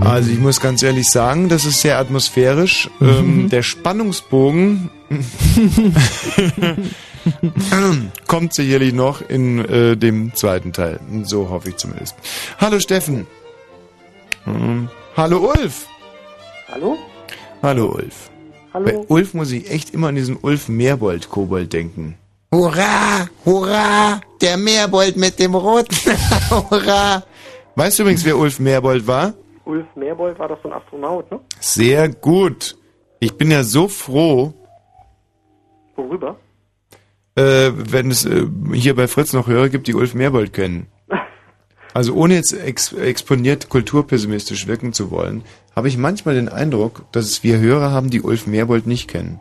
[0.00, 2.90] Also ich muss ganz ehrlich sagen, das ist sehr atmosphärisch.
[3.00, 4.90] Ähm, der Spannungsbogen
[8.26, 11.00] kommt sicherlich noch in äh, dem zweiten Teil.
[11.22, 12.16] So hoffe ich zumindest.
[12.58, 13.26] Hallo Steffen.
[14.46, 15.86] Ähm, hallo Ulf.
[16.70, 16.98] Hallo?
[17.62, 18.30] Hallo Ulf.
[18.74, 18.84] Hallo?
[18.84, 22.16] Bei Ulf muss ich echt immer an diesen Ulf Meerbold-Kobold denken.
[22.54, 25.96] Hurra, hurra, der Meerbold mit dem roten.
[26.50, 27.24] hurra.
[27.74, 29.34] Weißt du übrigens, wer Ulf Meerbold war?
[29.64, 31.40] Ulf Meerbold war doch so ein Astronaut, ne?
[31.58, 32.76] Sehr gut.
[33.18, 34.54] Ich bin ja so froh,
[35.96, 36.36] Worüber?
[37.34, 40.86] äh, wenn es äh, hier bei Fritz noch Hörer gibt, die Ulf Meerbold kennen.
[41.92, 45.42] Also ohne jetzt ex exponiert kulturpessimistisch wirken zu wollen,
[45.76, 49.38] habe ich manchmal den Eindruck, dass es wir Hörer haben, die Ulf Meerbold nicht kennen.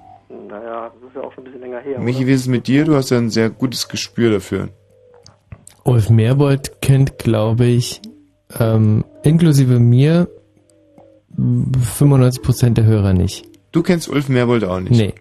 [1.83, 1.99] Her.
[1.99, 2.27] Michi, oder?
[2.27, 2.85] wie ist es mit dir?
[2.85, 4.69] Du hast ja ein sehr gutes Gespür dafür.
[5.83, 8.01] Ulf Meerbold kennt, glaube ich,
[8.59, 10.29] ähm, inklusive mir
[11.37, 13.45] 95% der Hörer nicht.
[13.71, 14.91] Du kennst Ulf Meerbold auch nicht?
[14.91, 15.13] Nee.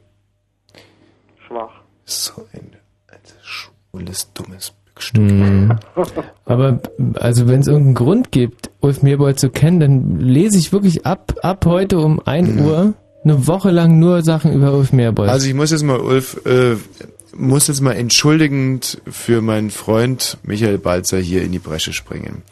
[1.47, 1.73] Schwach.
[2.05, 2.77] So ein
[3.09, 4.75] altes, schwules, dummes
[5.15, 5.79] Hm.
[6.45, 6.81] Aber
[7.15, 11.35] also wenn es irgendeinen Grund gibt, Ulf Meerbold zu kennen, dann lese ich wirklich ab,
[11.43, 15.29] ab heute um 1 Uhr eine Woche lang nur Sachen über Ulf Meerbold.
[15.29, 16.77] Also ich muss jetzt mal, Ulf, äh,
[17.35, 22.43] muss jetzt mal entschuldigend für meinen Freund Michael Balzer hier in die Bresche springen.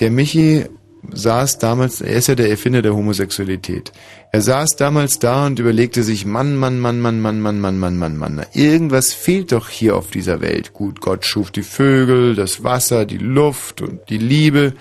[0.00, 0.64] Der Michi
[1.12, 3.92] saß damals, er ist ja der Erfinder der Homosexualität.
[4.32, 7.98] Er saß damals da und überlegte sich, Mann, Mann, Mann, Mann, Mann, Mann, Mann, Mann,
[7.98, 10.72] Mann, Mann, irgendwas fehlt doch hier auf dieser Welt.
[10.72, 14.74] Gut, Gott schuf die Vögel, das Wasser, die Luft und die Liebe,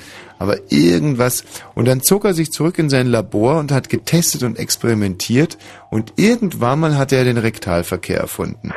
[0.43, 1.45] aber irgendwas.
[1.73, 5.57] Und dann zog er sich zurück in sein Labor und hat getestet und experimentiert
[5.89, 8.73] und irgendwann mal hat er den Rektalverkehr erfunden.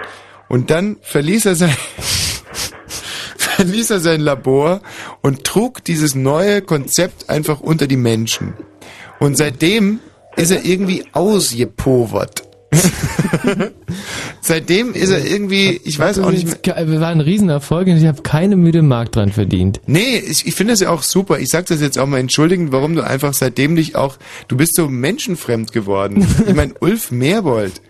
[0.48, 1.76] Und dann verließ er sein,
[3.36, 4.80] verließ er sein Labor
[5.22, 8.54] und trug dieses neue Konzept einfach unter die Menschen.
[9.18, 9.98] Und seitdem
[10.36, 12.44] ist er irgendwie ausgepovert.
[14.40, 16.88] Seitdem ist er irgendwie, ich weiß auch nicht mehr.
[16.88, 19.80] Wir waren ein Riesenerfolg und ich habe keine müde Mark dran verdient.
[19.86, 21.38] Nee, ich, ich finde das ja auch super.
[21.38, 24.16] Ich sag das jetzt auch mal entschuldigend, warum du einfach seitdem dich auch,
[24.48, 26.26] du bist so menschenfremd geworden.
[26.46, 27.80] Ich meine, Ulf Meerbold.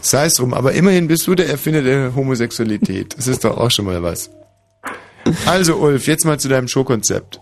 [0.00, 3.16] Sei es drum, aber immerhin bist du der Erfinder der Homosexualität.
[3.16, 4.30] Das ist doch auch schon mal was.
[5.46, 7.40] Also Ulf, jetzt mal zu deinem Showkonzept.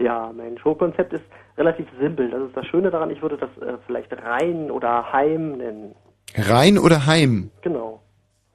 [0.00, 1.22] Ja, mein Showkonzept ist
[1.60, 2.30] relativ simpel.
[2.30, 5.94] Das ist das Schöne daran, ich würde das äh, vielleicht Rhein oder Heim nennen.
[6.34, 7.50] Rhein oder Heim?
[7.62, 8.00] Genau.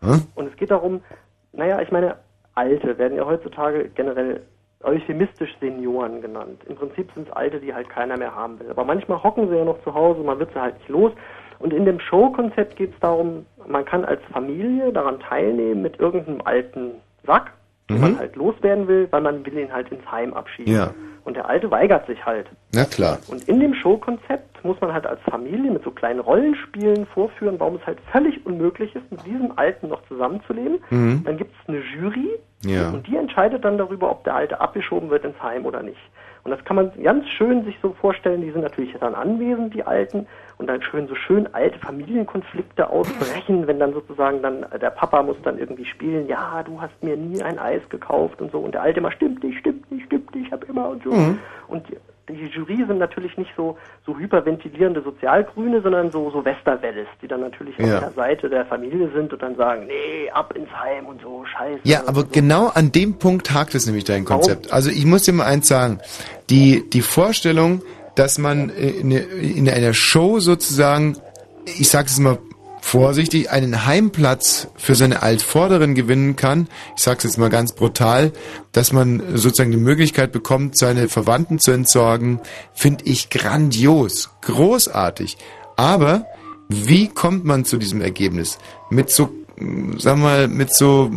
[0.02, 0.24] Hm?
[0.36, 1.02] Und es geht darum,
[1.54, 2.16] naja, ich meine,
[2.56, 4.42] Alte werden ja heutzutage generell
[4.84, 6.62] euphemistisch Senioren genannt.
[6.68, 8.70] Im Prinzip sind es Alte, die halt keiner mehr haben will.
[8.70, 11.12] Aber manchmal hocken sie ja noch zu Hause, man wird sie halt nicht los.
[11.60, 16.42] Und in dem Showkonzept geht es darum, man kann als Familie daran teilnehmen mit irgendeinem
[16.44, 16.92] alten
[17.26, 17.52] Sack,
[17.90, 18.02] den Mhm.
[18.02, 20.72] man halt loswerden will, weil man will ihn halt ins Heim abschieben.
[20.74, 20.94] Ja.
[21.26, 22.46] Und der Alte weigert sich halt.
[22.72, 23.18] Na klar.
[23.28, 27.76] Und in dem Showkonzept muss man halt als Familie mit so kleinen Rollenspielen vorführen, warum
[27.76, 30.80] es halt völlig unmöglich ist, mit diesem Alten noch zusammenzuleben.
[30.92, 31.24] Mhm.
[31.26, 32.30] Dann gibt es eine Jury
[32.64, 32.92] Ja.
[32.92, 35.98] und die entscheidet dann darüber, ob der Alte abgeschoben wird ins Heim oder nicht.
[36.44, 39.82] Und das kann man ganz schön sich so vorstellen, die sind natürlich dann anwesend, die
[39.84, 40.28] Alten,
[40.58, 45.22] und dann schön so schön alte Familienkonflikte ausbrechen, wenn dann sozusagen dann äh, der Papa
[45.24, 48.74] muss dann irgendwie spielen, ja, du hast mir nie ein Eis gekauft und so, und
[48.74, 51.12] der Alte immer, stimmt nicht, stimmt nicht, stimmt nicht, ich hab immer und so.
[51.12, 51.40] Mhm.
[51.68, 51.98] Und die,
[52.34, 57.42] die Jury sind natürlich nicht so, so hyperventilierende Sozialgrüne, sondern so, so Westerwelles, die dann
[57.42, 57.96] natürlich Ja.
[57.96, 61.46] auf der Seite der Familie sind und dann sagen, nee, ab ins Heim und so,
[61.46, 61.82] scheiße.
[61.84, 64.72] Ja, aber genau an dem Punkt hakt es nämlich dein Konzept.
[64.72, 66.00] Also ich muss dir mal eins sagen.
[66.50, 67.82] Die, die Vorstellung,
[68.16, 71.18] dass man in, in einer Show sozusagen,
[71.66, 72.38] ich sage es mal
[72.86, 78.32] vorsichtig, einen Heimplatz für seine Altvorderen gewinnen kann, ich sage es jetzt mal ganz brutal,
[78.74, 82.40] dass man sozusagen die Möglichkeit bekommt, seine Verwandten zu entsorgen,
[82.74, 85.38] finde ich grandios, großartig.
[85.76, 86.28] Aber
[86.70, 88.60] wie kommt man zu diesem Ergebnis?
[88.92, 91.12] Mit so, mm, sag mal, mit so,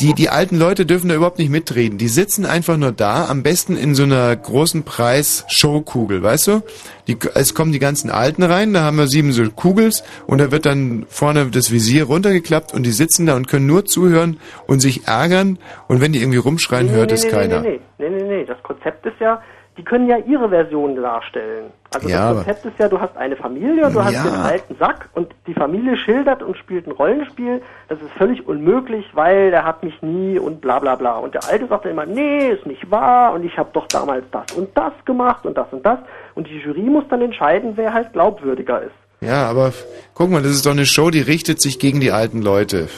[0.00, 1.98] die, die alten Leute dürfen da überhaupt nicht mitreden.
[1.98, 6.62] Die sitzen einfach nur da, am besten in so einer großen Preis-Showkugel, weißt du?
[7.08, 10.52] Die, es kommen die ganzen Alten rein, da haben wir sieben so Kugels und da
[10.52, 14.80] wird dann vorne das Visier runtergeklappt und die sitzen da und können nur zuhören und
[14.80, 17.62] sich ärgern und wenn die irgendwie rumschreien, hört es keiner.
[17.62, 18.44] Nee, nee, nee, nee, nee.
[18.44, 19.42] Das Konzept ist ja,
[19.78, 21.66] die können ja ihre Version darstellen.
[21.94, 24.24] Also Ja, das Konzept ist ja, du hast eine Familie, du hast Ja.
[24.24, 27.62] den alten Sack und die Familie schildert und spielt ein Rollenspiel.
[27.88, 31.16] Das ist völlig unmöglich, weil der hat mich nie und bla bla bla.
[31.18, 34.24] Und der Alte sagt dann immer, nee, ist nicht wahr und ich habe doch damals
[34.32, 36.00] das und das gemacht und das und das.
[36.34, 38.92] Und die Jury muss dann entscheiden, wer halt glaubwürdiger ist.
[39.20, 39.72] Ja, aber
[40.14, 42.88] guck mal, das ist doch eine Show, die richtet sich gegen die alten Leute.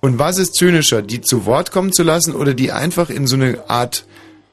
[0.00, 3.34] Und was ist zynischer, die zu Wort kommen zu lassen oder die einfach in so
[3.36, 4.04] eine Art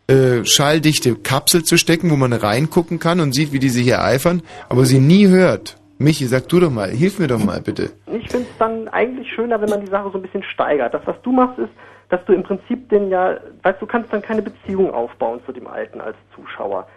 [0.07, 4.41] äh, schalldichte Kapsel zu stecken, wo man reingucken kann und sieht, wie die sich ereifern,
[4.69, 5.77] aber sie nie hört?
[5.97, 7.91] Michi, sag du doch mal, hilf mir doch mal bitte.
[8.07, 10.93] Ich finde es dann eigentlich schöner, wenn man die Sache so ein bisschen steigert.
[10.93, 11.71] Das, was du machst, ist,
[12.09, 15.67] dass du im Prinzip den ja, weißt du, kannst dann keine Beziehung aufbauen zu dem
[15.67, 16.87] Alten als Zuschauer.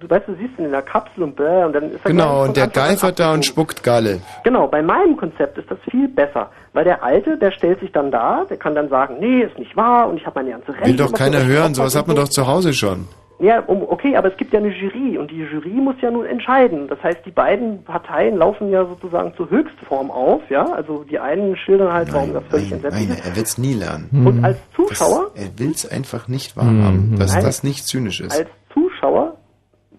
[0.00, 2.44] Du weißt, du siehst ihn in der Kapsel und bläh, und dann ist er Genau,
[2.44, 4.20] und der geifert da und spuckt Galle.
[4.44, 8.10] Genau, bei meinem Konzept ist das viel besser, weil der Alte, der stellt sich dann
[8.10, 10.86] da, der kann dann sagen, nee, ist nicht wahr und ich habe meine ganze Rechte.
[10.88, 13.06] Will doch keiner hören, sowas hat man doch zu Hause schon.
[13.40, 16.24] ja, um, okay, aber es gibt ja eine Jury und die Jury muss ja nun
[16.26, 16.86] entscheiden.
[16.88, 20.64] Das heißt, die beiden Parteien laufen ja sozusagen zur Höchstform auf, ja.
[20.72, 23.26] Also die einen schildern halt, warum das völlig entsetzlich Nein, ist.
[23.26, 24.08] er wird's nie lernen.
[24.26, 27.44] Und als Zuschauer, Das, er will's einfach nicht wahrhaben, dass Nein.
[27.44, 28.38] das nicht zynisch ist.
[28.38, 29.34] als Zuschauer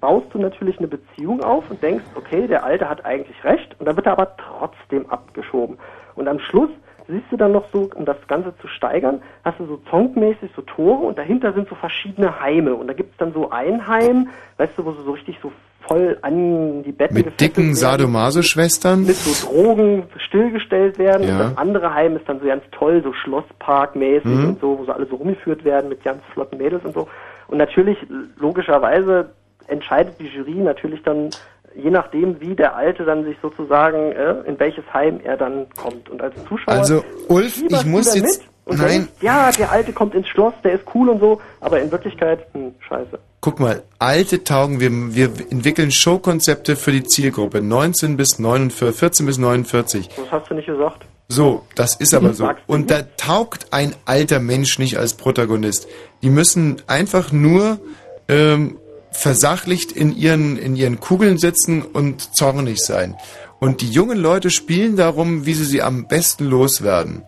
[0.06, 3.88] baust du natürlich eine Beziehung auf und denkst, okay, der Alte hat eigentlich recht und
[3.88, 5.80] dann wird er aber trotzdem abgeschoben.
[6.14, 6.70] Und am Schluss
[7.08, 10.62] siehst du dann noch so, um das Ganze zu steigern, hast du so zonkmäßig so
[10.62, 12.76] Tore und dahinter sind so verschiedene Heime.
[12.76, 14.28] Und da gibt's dann so ein Heim,
[14.58, 15.52] weißt du, wo sie so richtig so
[15.88, 17.74] voll an die Betten Mit dicken.
[17.74, 19.08] Sadomaso-Schwestern?
[19.08, 21.28] mit so Drogen stillgestellt werden.
[21.28, 21.34] Ja.
[21.34, 24.48] Und das andere Heim ist dann so ganz toll, so Schlossparkmäßig Mhm.
[24.50, 27.08] und so, wo sie alle so rumgeführt werden mit ganz flotten Mädels und so.
[27.48, 27.98] Und natürlich,
[28.38, 29.30] logischerweise,
[29.68, 31.30] entscheidet die Jury natürlich dann,
[31.76, 36.10] je nachdem, wie der Alte dann sich sozusagen, äh, in welches Heim er dann kommt.
[36.10, 36.74] Und als Zuschauer.
[36.74, 38.88] Also, Ulf, ich muss jetzt, Und Nein.
[38.88, 42.48] denkst, ja, der Alte kommt ins Schloss, der ist cool und so, aber in Wirklichkeit,
[42.54, 43.20] hm, scheiße.
[43.42, 49.26] Guck mal, alte taugen, wir, wir entwickeln Showkonzepte für die Zielgruppe 19 bis 49, 14
[49.28, 50.10] bis 49.
[50.10, 51.06] Das hast du nicht gesagt.
[51.28, 52.50] So, das ist aber so.
[52.68, 55.88] Und da taugt ein alter Mensch nicht als Protagonist.
[56.22, 57.80] Die müssen einfach nur
[58.28, 58.78] ähm,
[59.18, 63.16] versachlicht in ihren, in ihren Kugeln sitzen und zornig sein.
[63.60, 67.24] Und die jungen Leute spielen darum, wie sie sie am besten loswerden.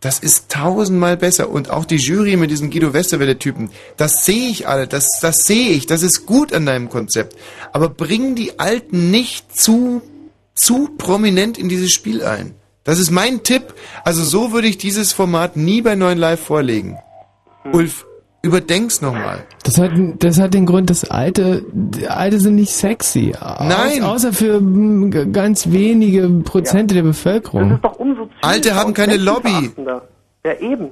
[0.00, 1.48] Das ist tausendmal besser.
[1.48, 5.70] Und auch die Jury mit diesen Guido Westerwelle-Typen, das sehe ich alle, das, das sehe
[5.70, 7.36] ich, das ist gut an deinem Konzept.
[7.72, 10.02] Aber bringen die Alten nicht zu,
[10.54, 12.54] zu prominent in dieses Spiel ein.
[12.84, 13.74] Das ist mein Tipp.
[14.04, 16.98] Also so würde ich dieses Format nie bei 9 Live vorlegen.
[17.72, 18.05] Ulf,
[18.46, 19.44] überdenk's nochmal.
[19.64, 21.64] Das hat, das hat den Grund, dass Alte,
[22.08, 23.32] Alte sind nicht sexy.
[23.40, 24.02] Nein.
[24.02, 27.78] Au- Außer für g- ganz wenige Prozente der Bevölkerung.
[27.82, 29.70] Doch umso Alte haben keine Lobby.
[30.44, 30.88] Ja, eben.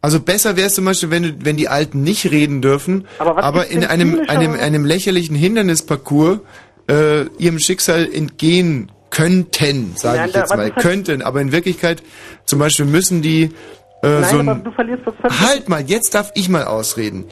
[0.00, 3.42] Also besser wäre es zum Beispiel, wenn, du- wenn die Alten nicht reden dürfen, Aber
[3.42, 6.40] aber, in einem, einem, einem lächerlichen Hindernisparcours
[6.90, 10.66] äh, ihrem Schicksal entgehen könnten, sage ich jetzt mal.
[10.66, 12.02] ist halt- Könnten, aber in Wirklichkeit
[12.44, 13.50] zum Beispiel müssen die
[14.04, 14.64] äh, Nein, so aber ein...
[14.64, 15.40] du verlierst was völlig.
[15.40, 17.24] Halt mal, jetzt darf ich mal ausreden.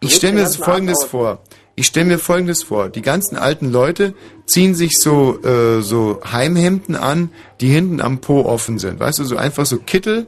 [0.00, 1.10] Ich stelle mir Folgendes aus.
[1.10, 1.38] vor.
[1.74, 2.88] Ich stelle mir Folgendes vor.
[2.88, 4.14] Die ganzen alten Leute
[4.46, 7.30] ziehen sich so, äh, so Heimhemden an,
[7.60, 8.98] die hinten am Po offen sind.
[8.98, 10.26] Weißt du, so einfach so Kittel,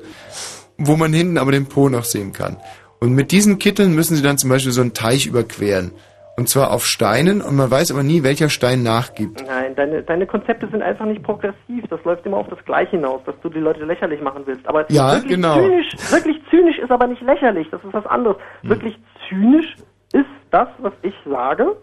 [0.77, 2.59] wo man hinten aber den Po noch sehen kann.
[3.01, 5.93] Und mit diesen Kitteln müssen sie dann zum Beispiel so einen Teich überqueren.
[6.39, 9.45] Und zwar auf Steinen und man weiß aber nie, welcher Stein nachgibt.
[9.45, 11.85] Nein, deine, deine Konzepte sind einfach nicht progressiv.
[11.91, 14.65] Das läuft immer auf das Gleiche hinaus, dass du die Leute lächerlich machen willst.
[14.69, 15.57] Aber Ja, wirklich genau.
[15.57, 17.67] zynisch, wirklich zynisch ist aber nicht lächerlich.
[17.73, 18.37] Das ist was anderes.
[18.61, 18.71] Hm.
[18.71, 18.97] Wirklich
[19.29, 19.75] zynisch
[20.13, 21.77] ist das, was ich sage,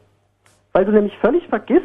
[0.72, 1.84] weil du nämlich völlig vergisst,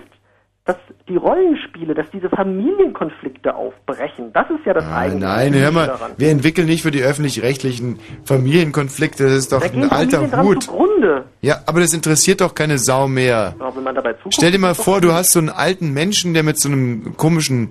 [0.71, 0.77] dass
[1.09, 4.33] die Rollenspiele, dass diese Familienkonflikte aufbrechen.
[4.33, 6.13] Das ist ja das Ah, eigentliche nein, hör mal, daran.
[6.17, 10.69] wir entwickeln nicht für die öffentlich-rechtlichen Familienkonflikte, das ist doch Da ein alter Hut.
[11.41, 13.55] Ja, aber das interessiert doch keine Sau mehr.
[14.29, 17.71] Stell dir mal vor, du hast so einen alten Menschen, der mit so einem komischen,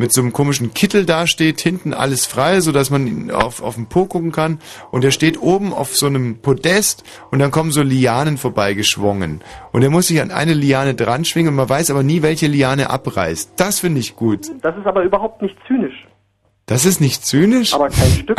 [0.00, 3.74] mit so einem komischen Kittel dasteht, hinten alles frei, so dass man ihn auf, auf
[3.74, 4.58] den Po gucken kann.
[4.90, 9.42] Und der steht oben auf so einem Podest und dann kommen so Lianen vorbeigeschwungen.
[9.72, 12.46] Und er muss sich an eine Liane dran schwingen und man weiß aber nie, welche
[12.46, 13.52] Liane abreißt.
[13.58, 14.46] Das finde ich gut.
[14.62, 16.06] Das ist aber überhaupt nicht zynisch.
[16.64, 17.74] Das ist nicht zynisch?
[17.74, 18.38] Aber kein Stück.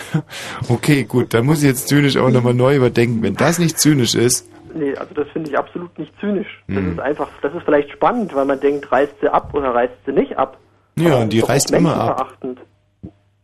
[0.68, 3.22] okay, gut, dann muss ich jetzt zynisch auch nochmal neu überdenken.
[3.22, 6.62] Wenn das nicht zynisch ist, Nee, also das finde ich absolut nicht zynisch.
[6.66, 6.92] Das Hm.
[6.92, 10.12] ist einfach, das ist vielleicht spannend, weil man denkt, reißt sie ab oder reißt sie
[10.12, 10.58] nicht ab.
[10.96, 11.98] Ja, und die Doch reißt immer ab.
[12.06, 12.60] menschenverachtend.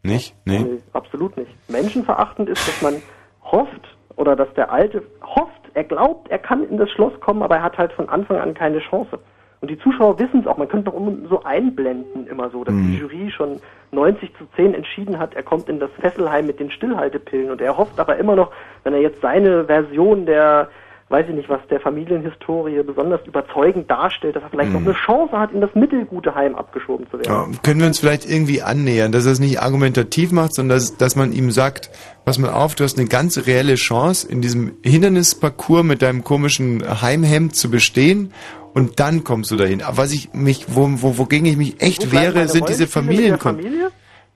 [0.02, 0.34] Nicht?
[0.44, 0.58] Nee.
[0.60, 1.50] Nee, absolut nicht.
[1.68, 3.02] Menschenverachtend ist, dass man
[3.42, 7.56] hofft oder dass der Alte hofft, er glaubt, er kann in das Schloss kommen, aber
[7.56, 9.18] er hat halt von Anfang an keine Chance.
[9.60, 10.56] Und die Zuschauer wissen es auch.
[10.56, 10.98] Man könnte doch
[11.28, 12.86] so einblenden immer so, dass Hm.
[12.92, 13.60] die Jury schon
[13.92, 17.50] 90 zu 10 entschieden hat, er kommt in das Fesselheim mit den Stillhaltepillen.
[17.50, 18.50] Und er hofft aber immer noch,
[18.84, 20.68] wenn er jetzt seine Version der,
[21.10, 24.84] weiß ich nicht was, der Familienhistorie besonders überzeugend darstellt, dass er vielleicht Hm.
[24.84, 27.52] noch eine Chance hat, in das mittelgute Heim abgeschoben zu werden.
[27.52, 30.96] Ja, können wir uns vielleicht irgendwie annähern, dass er es nicht argumentativ macht, sondern dass,
[30.96, 31.90] dass man ihm sagt,
[32.24, 37.02] pass mal auf, du hast eine ganz reelle Chance, in diesem Hindernisparcours mit deinem komischen
[37.02, 38.32] Heimhemd zu bestehen
[38.72, 39.82] und dann kommst du dahin.
[39.82, 42.84] Aber was ich mich, wo, wo, wogegen ich mich echt Wo wehre, sind diese Rollenspiele
[42.84, 43.56] mit der Familienkon...
[43.56, 43.90] Familie?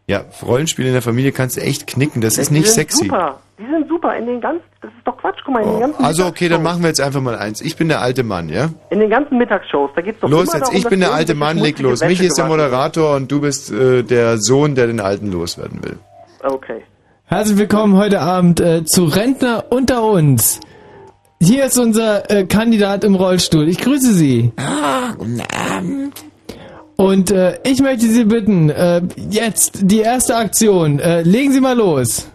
[0.07, 3.05] Ja, Rollenspiele in der Familie kannst du echt knicken, das ist Die nicht sexy.
[3.05, 3.39] Super.
[3.59, 3.94] Die sind super.
[4.13, 5.39] In den ganz, das ist doch Quatsch.
[5.45, 7.61] Guck mal, in den ganzen Also okay, dann machen wir jetzt einfach mal eins.
[7.61, 8.71] Ich bin der alte Mann, ja?
[8.91, 11.35] In den ganzen Mittagsshows, da geht's doch Los immer jetzt, darum, ich bin der alte
[11.35, 12.01] Mann, leg los.
[12.01, 12.47] Michi ist der.
[12.47, 15.99] Moderator und du bist äh, der Sohn, der den Alten loswerden will.
[16.43, 16.83] Okay.
[17.27, 20.61] Herzlich willkommen heute Abend äh, zu Rentner unter uns.
[21.41, 23.69] Hier ist unser äh, Kandidat im Rollstuhl.
[23.69, 24.53] Ich grüße Sie.
[24.57, 26.15] Ah, guten Abend.
[26.97, 31.01] Und äh, ich möchte Sie bitten, äh, jetzt die erste Aktion.
[31.01, 32.31] Äh, legen Sie mal los.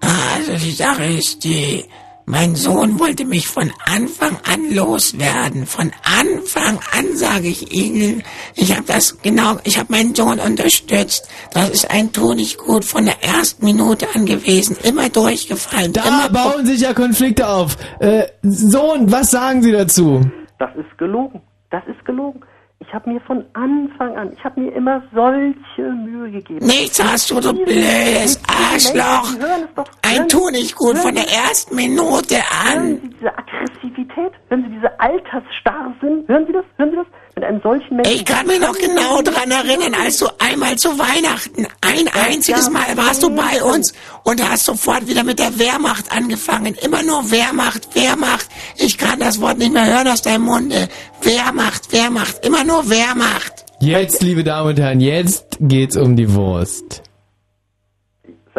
[0.00, 1.84] Also die Sache ist die,
[2.26, 5.66] mein Sohn wollte mich von Anfang an loswerden.
[5.66, 8.22] Von Anfang an sage ich Ihnen,
[8.54, 11.28] ich habe das genau, ich habe meinen Sohn unterstützt.
[11.52, 15.92] Das ist ein Tunichtgut von der ersten Minute an gewesen, immer durchgefallen.
[15.92, 17.76] Da immer bauen sich ja Konflikte auf.
[17.98, 20.20] Äh, Sohn, was sagen Sie dazu?
[20.58, 21.40] Das ist gelogen.
[21.70, 22.42] Das ist gelogen.
[22.90, 26.66] Ich habe mir von Anfang an, ich habe mir immer solche Mühe gegeben.
[26.66, 29.38] Nichts hast du, du blödes Arschloch.
[29.38, 33.00] Hören doch- Ein hören- Tunichtgut hören von der ersten Minute Hören an.
[33.00, 34.32] Sie diese Aggressivität?
[34.48, 36.24] Hören Sie diese Altersstarrsinn?
[36.26, 36.64] Hören Sie das?
[36.78, 37.06] Hören Sie das?
[37.40, 38.12] Mit einem solchen Menschen.
[38.12, 42.94] Ich kann mich noch genau dran erinnern, als du einmal zu Weihnachten ein einziges Mal
[42.96, 43.94] warst du bei uns
[44.24, 46.74] und hast sofort wieder mit der Wehrmacht angefangen.
[46.74, 48.46] Immer nur Wehrmacht, Wehrmacht.
[48.76, 50.88] Ich kann das Wort nicht mehr hören aus deinem Munde.
[51.22, 53.64] Wehrmacht, Wehrmacht, immer nur Wehrmacht.
[53.80, 57.09] Jetzt, liebe Damen und Herren, jetzt geht's um die Wurst.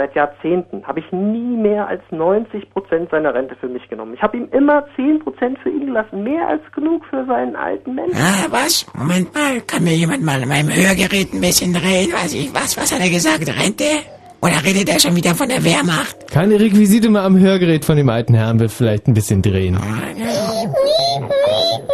[0.02, 4.14] Seit Jahrzehnten, habe ich nie mehr als 90 Prozent seiner Rente für mich genommen.
[4.16, 7.94] Ich habe ihm immer 10 Prozent für ihn gelassen, mehr als genug für seinen alten
[7.94, 8.18] Menschen.
[8.18, 8.86] Ah, was?
[8.96, 12.12] Moment mal, kann mir jemand mal an meinem Hörgerät ein bisschen drehen?
[12.14, 13.48] Was, ich, was, was hat er gesagt?
[13.48, 13.86] Rente?
[14.42, 16.32] Oder redet er schon wieder von der Wehrmacht?
[16.32, 19.78] Keine Requisite mehr am Hörgerät von dem alten Herrn wird vielleicht ein bisschen drehen.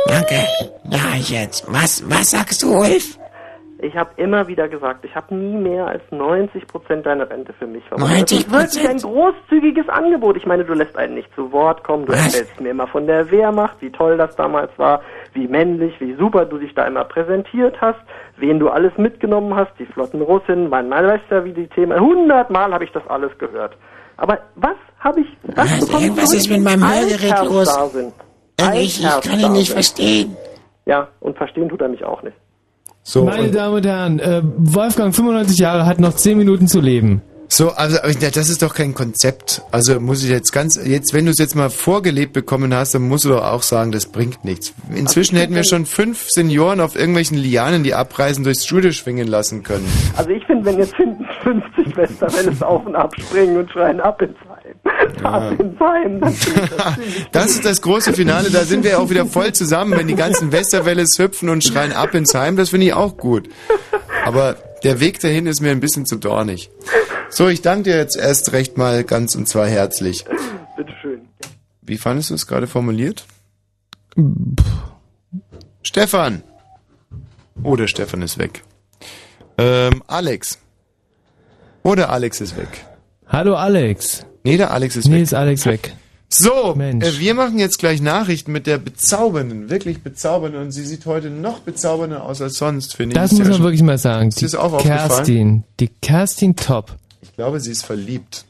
[0.08, 0.36] Danke.
[0.90, 1.66] Ja, ich jetzt.
[1.68, 3.18] Was, was sagst du, Ulf?
[3.80, 7.68] Ich habe immer wieder gesagt, ich habe nie mehr als 90 Prozent deiner Rente für
[7.68, 8.10] mich verbraucht.
[8.10, 10.36] 90 Das ist wirklich ein großzügiges Angebot.
[10.36, 12.08] Ich meine, du lässt einen nicht zu Wort kommen.
[12.08, 15.02] Du erzählst mir immer von der Wehrmacht, wie toll das damals war,
[15.34, 18.00] wie männlich, wie super du dich da immer präsentiert hast,
[18.38, 20.20] wen du alles mitgenommen hast, die flotten
[20.70, 22.00] man weiß ja, wie die Themen.
[22.00, 23.78] Hundertmal habe ich das alles gehört.
[24.18, 25.28] Aber was habe ich?
[25.56, 27.76] Was Was, zurück, ist mit meinem Hörgerät los.
[27.76, 28.14] da sind?
[28.74, 30.36] Ich, ich kann ihn nicht verstehen.
[30.86, 32.36] Ja, und verstehen tut er mich auch nicht.
[33.08, 37.22] So, Meine Damen und Herren, äh, Wolfgang, 95 Jahre, hat noch 10 Minuten zu leben.
[37.48, 39.62] So, also aber das ist doch kein Konzept.
[39.72, 43.08] Also muss ich jetzt ganz, jetzt wenn du es jetzt mal vorgelebt bekommen hast, dann
[43.08, 44.74] musst du doch auch sagen, das bringt nichts.
[44.94, 49.64] Inzwischen hätten wir schon fünf Senioren auf irgendwelchen Lianen, die abreißen, durchs Studio schwingen lassen
[49.64, 49.88] können.
[50.18, 54.22] Also ich finde, wenn jetzt hinten 50 Westerwelles auf und ab springen und schreien ab
[54.22, 54.36] ins
[55.18, 55.24] Ich
[57.32, 60.16] das ist das große Finale, da sind wir ja auch wieder voll zusammen, wenn die
[60.16, 63.50] ganzen Westerwelles hüpfen und schreien ab ins Heim, das finde ich auch gut.
[64.26, 66.70] Aber der Weg dahin ist mir ein bisschen zu dornig.
[67.30, 70.26] So, ich danke dir jetzt erst recht mal ganz und zwar herzlich.
[70.76, 71.22] Bitteschön.
[71.82, 73.26] Wie fandest du es gerade formuliert?
[75.82, 76.44] Stefan!
[77.64, 78.64] Oh, der Stefan ist weg.
[79.58, 80.60] Ähm, Alex.
[81.84, 82.86] Oh, der Alex ist weg.
[83.28, 84.26] Hallo Alex.
[84.48, 85.24] Nee, der Alex ist Nee, weg.
[85.24, 85.94] ist Alex weg.
[86.30, 91.06] So, äh, wir machen jetzt gleich Nachrichten mit der bezaubernden, wirklich bezaubernden und sie sieht
[91.06, 93.16] heute noch bezaubernder aus als sonst, finde ich.
[93.22, 94.30] Das Ist muss man schon- wirklich mal sagen.
[94.30, 94.82] Ist dir das auch?
[94.82, 95.64] Kerstin.
[95.80, 96.96] Die Kerstin Top.
[97.22, 98.46] Ich glaube, sie ist verliebt.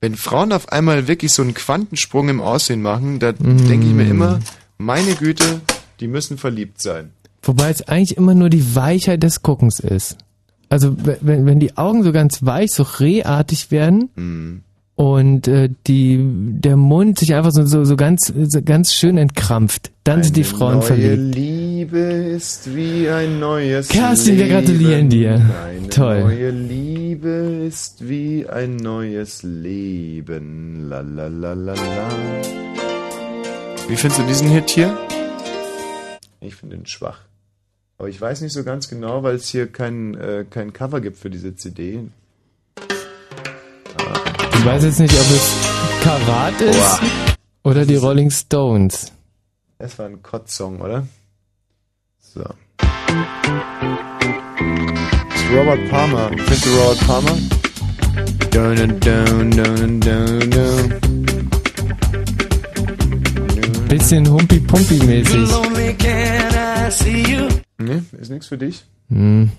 [0.00, 3.68] Wenn Frauen auf einmal wirklich so einen Quantensprung im Aussehen machen, da Mm.
[3.68, 4.40] denke ich mir immer,
[4.78, 5.60] meine Güte,
[6.00, 7.10] die müssen verliebt sein.
[7.42, 10.16] Wobei es eigentlich immer nur die Weichheit des Guckens ist.
[10.68, 14.62] Also wenn, wenn die Augen so ganz weich, so rehartig werden Mhm.
[14.96, 19.92] Und äh, die der Mund sich einfach so, so, so ganz so ganz schön entkrampft,
[20.04, 21.34] dann sind die Frauen neue verliebt.
[21.34, 24.56] Liebe ist wie ein neues Kerstin, wir Leben.
[24.66, 25.40] gratulieren dir.
[25.68, 26.20] Eine Toll.
[26.22, 27.28] neue Liebe
[27.68, 30.88] ist wie ein neues Leben.
[30.88, 32.08] La la la la la.
[33.88, 34.96] Wie findest du diesen Hit hier?
[36.40, 37.20] Ich finde ihn schwach.
[37.98, 41.18] Aber ich weiß nicht so ganz genau, weil es hier kein, äh, kein Cover gibt
[41.18, 42.00] für diese CD.
[44.58, 45.54] Ich weiß jetzt nicht, ob es
[46.02, 47.00] Karat ist Boah.
[47.70, 49.12] oder die Rolling Stones.
[49.78, 51.06] Das war ein Kotzsong, oder?
[52.18, 52.42] So.
[52.78, 52.88] Das
[55.40, 56.28] ist Robert Palmer.
[56.28, 57.36] Findest du Robert Palmer?
[58.50, 60.94] Down, down, down, down, down.
[63.88, 65.48] Bisschen Humpi-Pumpi-mäßig.
[67.78, 68.84] Nee, ist nichts für dich.
[69.10, 69.50] Hm.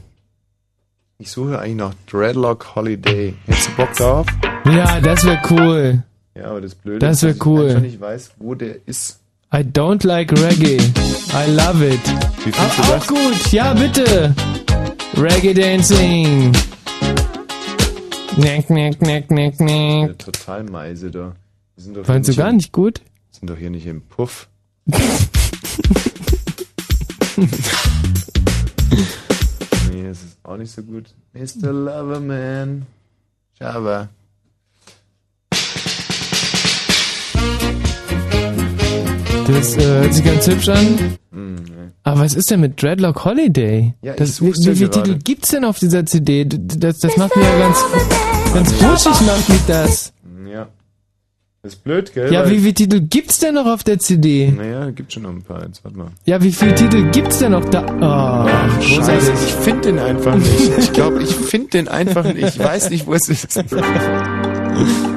[1.20, 3.34] Ich suche eigentlich noch Dreadlock Holiday.
[3.46, 4.28] Hättest du Bock drauf?
[4.72, 6.04] Ja, das wäre cool.
[6.36, 7.64] Ja, aber das Blöde Das ist, dass cool.
[7.66, 9.20] ich einfach nicht weiß, wo der ist.
[9.54, 10.78] I don't like Reggae.
[10.78, 12.00] I love it.
[12.44, 13.08] Wie findest Ah, du auch das?
[13.08, 14.36] gut, ja bitte.
[15.16, 16.52] Reggae Dancing.
[18.36, 20.20] Knack, knack, knack, knack, Ja, knack.
[20.20, 21.34] total meise da.
[21.76, 23.02] Wir sind doch Fandst du hier gar nicht gut?
[23.32, 24.48] sind doch hier nicht im Puff.
[29.92, 31.06] nee, das ist auch nicht so gut.
[31.34, 31.72] Mr.
[31.72, 32.86] Loverman.
[33.60, 34.10] Java.
[39.48, 40.98] Das äh, hört sich ganz hübsch an.
[41.32, 41.58] Nee.
[42.04, 43.94] Aber was ist denn mit Dreadlock Holiday?
[44.02, 45.04] Ja, das, wie, ja viele gerade.
[45.04, 46.46] Titel gibt's denn auf dieser CD?
[46.46, 47.84] Das, das macht mir ja ganz,
[48.54, 50.14] ganz rutschig macht mich das.
[50.52, 50.68] Ja.
[51.64, 52.32] Das ist blöd, gell?
[52.32, 54.54] Ja, wie viele Titel gibt's denn noch auf der CD?
[54.56, 55.66] Naja, gibt schon noch ein paar.
[55.66, 56.08] Jetzt warte mal.
[56.26, 57.84] Ja, wie viele Titel gibt's denn noch da?
[57.84, 59.48] Oh, Scheiße, großartig.
[59.48, 60.78] ich finde den einfach nicht.
[60.78, 62.56] Ich glaube, ich finde den einfach nicht.
[62.56, 63.48] Ich weiß nicht, wo es ist.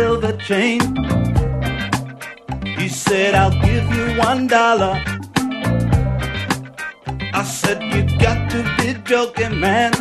[0.00, 0.80] Silver chain.
[2.78, 4.94] He said, I'll give you one dollar.
[7.40, 9.92] I said, You got to be joking, man.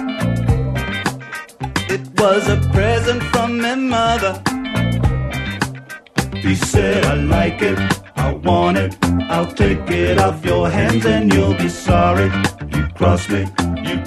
[1.96, 4.34] It was a present from my mother.
[6.46, 7.80] He said, I like it,
[8.26, 8.92] I want it,
[9.34, 12.30] I'll take it off your hands and you'll be sorry.
[12.74, 13.42] You cross me,
[13.90, 13.98] you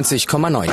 [0.00, 0.70] 99,9.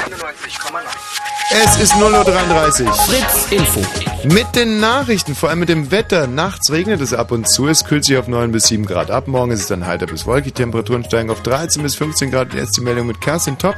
[1.50, 2.94] Es ist 0.33 Uhr.
[2.94, 3.82] Fritz Info.
[4.24, 6.28] Mit den Nachrichten, vor allem mit dem Wetter.
[6.28, 7.68] Nachts regnet es ab und zu.
[7.68, 9.28] Es kühlt sich auf 9 bis 7 Grad ab.
[9.28, 10.56] Morgen ist es dann heiter bis wolkig.
[10.56, 12.54] Temperaturen steigen auf 13 bis 15 Grad.
[12.54, 13.76] Jetzt die Meldung mit Kerstin Top.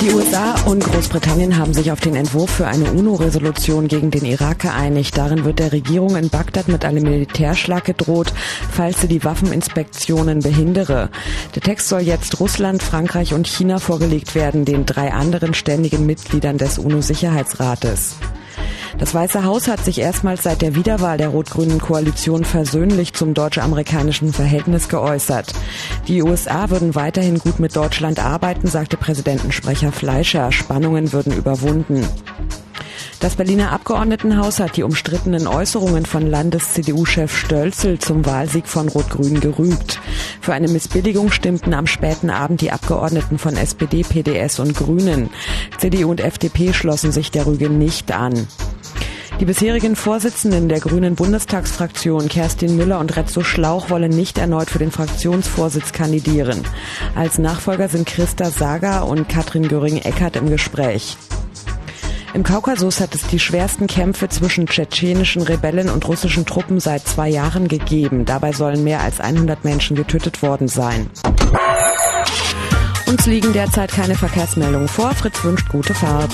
[0.00, 4.60] Die USA und Großbritannien haben sich auf den Entwurf für eine UNO-Resolution gegen den Irak
[4.60, 5.18] geeinigt.
[5.18, 8.32] Darin wird der Regierung in Bagdad mit einem Militärschlag gedroht,
[8.70, 11.10] falls sie die Waffeninspektionen behindere.
[11.58, 16.56] Der Text soll jetzt Russland, Frankreich und China vorgelegt werden, den drei anderen ständigen Mitgliedern
[16.56, 18.14] des UNO-Sicherheitsrates.
[18.96, 24.32] Das Weiße Haus hat sich erstmals seit der Wiederwahl der rot-grünen Koalition versöhnlich zum deutsch-amerikanischen
[24.32, 25.52] Verhältnis geäußert.
[26.06, 30.52] Die USA würden weiterhin gut mit Deutschland arbeiten, sagte Präsidentensprecher Fleischer.
[30.52, 32.06] Spannungen würden überwunden.
[33.20, 40.00] Das Berliner Abgeordnetenhaus hat die umstrittenen Äußerungen von Landes-CDU-Chef Stölzel zum Wahlsieg von Rot-Grün gerügt.
[40.40, 45.30] Für eine Missbilligung stimmten am späten Abend die Abgeordneten von SPD, PDS und Grünen.
[45.78, 48.46] CDU und FDP schlossen sich der Rüge nicht an.
[49.40, 54.78] Die bisherigen Vorsitzenden der Grünen Bundestagsfraktion Kerstin Müller und Retzo Schlauch wollen nicht erneut für
[54.78, 56.62] den Fraktionsvorsitz kandidieren.
[57.16, 61.16] Als Nachfolger sind Christa Sager und Katrin Göring-Eckardt im Gespräch.
[62.34, 67.28] Im Kaukasus hat es die schwersten Kämpfe zwischen tschetschenischen Rebellen und russischen Truppen seit zwei
[67.28, 68.24] Jahren gegeben.
[68.24, 71.08] Dabei sollen mehr als 100 Menschen getötet worden sein.
[73.06, 75.14] Uns liegen derzeit keine Verkehrsmeldungen vor.
[75.14, 76.30] Fritz wünscht gute Fahrt.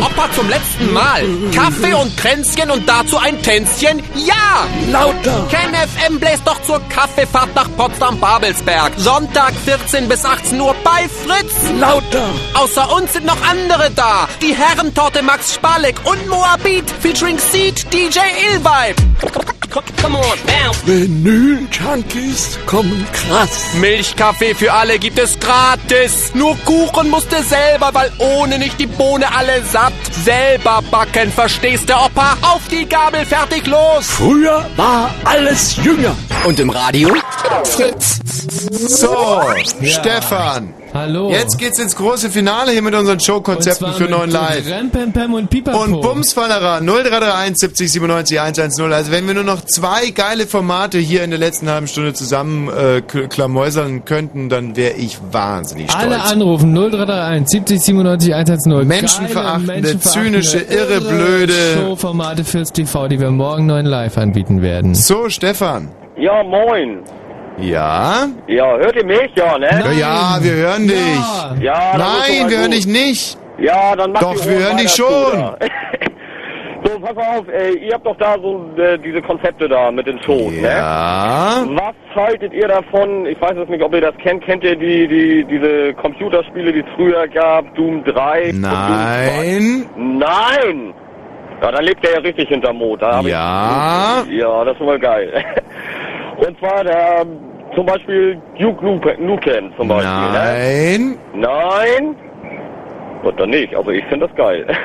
[0.00, 1.22] Opa zum letzten Mal.
[1.54, 4.02] Kaffee und Kränzchen und dazu ein Tänzchen?
[4.14, 4.66] Ja!
[4.90, 5.46] Lauter!
[5.50, 8.92] Ken FM bläst doch zur Kaffeefahrt nach Potsdam-Babelsberg.
[8.96, 11.52] Sonntag 14 bis 18 Uhr bei Fritz.
[11.78, 12.28] Lauter!
[12.54, 14.28] Außer uns sind noch andere da.
[14.40, 18.20] Die Herrentorte Max Spalek und Moabit featuring Seed DJ
[18.50, 19.02] Illvibe.
[20.00, 20.86] Come on, bounce.
[20.86, 23.74] Vinyl-Junkies kommen krass.
[23.80, 26.30] Milchkaffee für alle gibt es gratis.
[26.34, 29.92] Nur Kuchen musst du selber, weil ohne nicht die Bohne alle satt.
[30.24, 32.36] Selber backen, verstehst du, Opa?
[32.42, 34.06] Auf die Gabel, fertig, los!
[34.06, 36.14] Früher war alles jünger.
[36.44, 37.14] Und im Radio?
[37.64, 38.20] Fritz.
[38.70, 39.42] So,
[39.82, 40.74] Stefan.
[40.94, 41.28] Hallo.
[41.28, 44.64] Jetzt geht's ins große Finale hier mit unseren Showkonzepten für neuen Live.
[44.70, 45.82] Rempempem und Pipapo.
[45.82, 48.92] Und Bumsfallerer 0331 70 97 110.
[48.92, 52.68] Also wenn wir nur noch zwei geile Formate hier in der letzten halben Stunde zusammen
[52.68, 56.04] äh, klamäusern könnten, dann wäre ich wahnsinnig stolz.
[56.04, 58.86] Alle anrufen 0331 70 97 110.
[58.86, 64.94] Menschenverachtende, Geile, zynische, irre, blöde- Showformate fürs TV, die wir morgen neuen live anbieten werden.
[64.94, 65.88] So, Stefan.
[66.16, 67.00] Ja, moin.
[67.58, 68.26] Ja?
[68.48, 69.30] Ja, hört ihr mich?
[69.36, 69.68] Ja, ne?
[69.84, 71.62] Ja, ja, wir hören dich.
[71.62, 73.38] Ja, dann ist Nein, wir hören dich nicht.
[73.58, 75.06] Ja, dann mach Doch, wir hören dich schon.
[75.32, 75.56] da.
[76.84, 80.20] so, pass auf, ey, ihr habt doch da so äh, diese Konzepte da mit den
[80.24, 81.62] Shows, Ja.
[81.64, 81.76] ne?
[81.76, 83.26] Was haltet ihr davon?
[83.26, 84.44] Ich weiß jetzt nicht, ob ihr das kennt.
[84.44, 87.72] Kennt ihr die, die, diese Computerspiele, die es früher gab?
[87.76, 88.50] Doom 3?
[88.54, 89.86] Nein.
[89.96, 90.26] Doom 2?
[90.66, 90.94] Nein!
[91.62, 93.00] Ja, dann lebt er ja richtig hinterm Mond.
[93.00, 94.24] Da hab Ja.
[94.28, 95.32] Ich, ja, das ist mal geil.
[96.36, 97.24] Und zwar der,
[97.74, 100.10] zum Beispiel Duke Nuke- Nukem zum Beispiel.
[100.32, 101.18] Nein.
[101.34, 101.48] Ne?
[101.48, 102.16] Nein?
[103.22, 103.74] Und dann nicht.
[103.74, 104.66] Also ich finde das geil.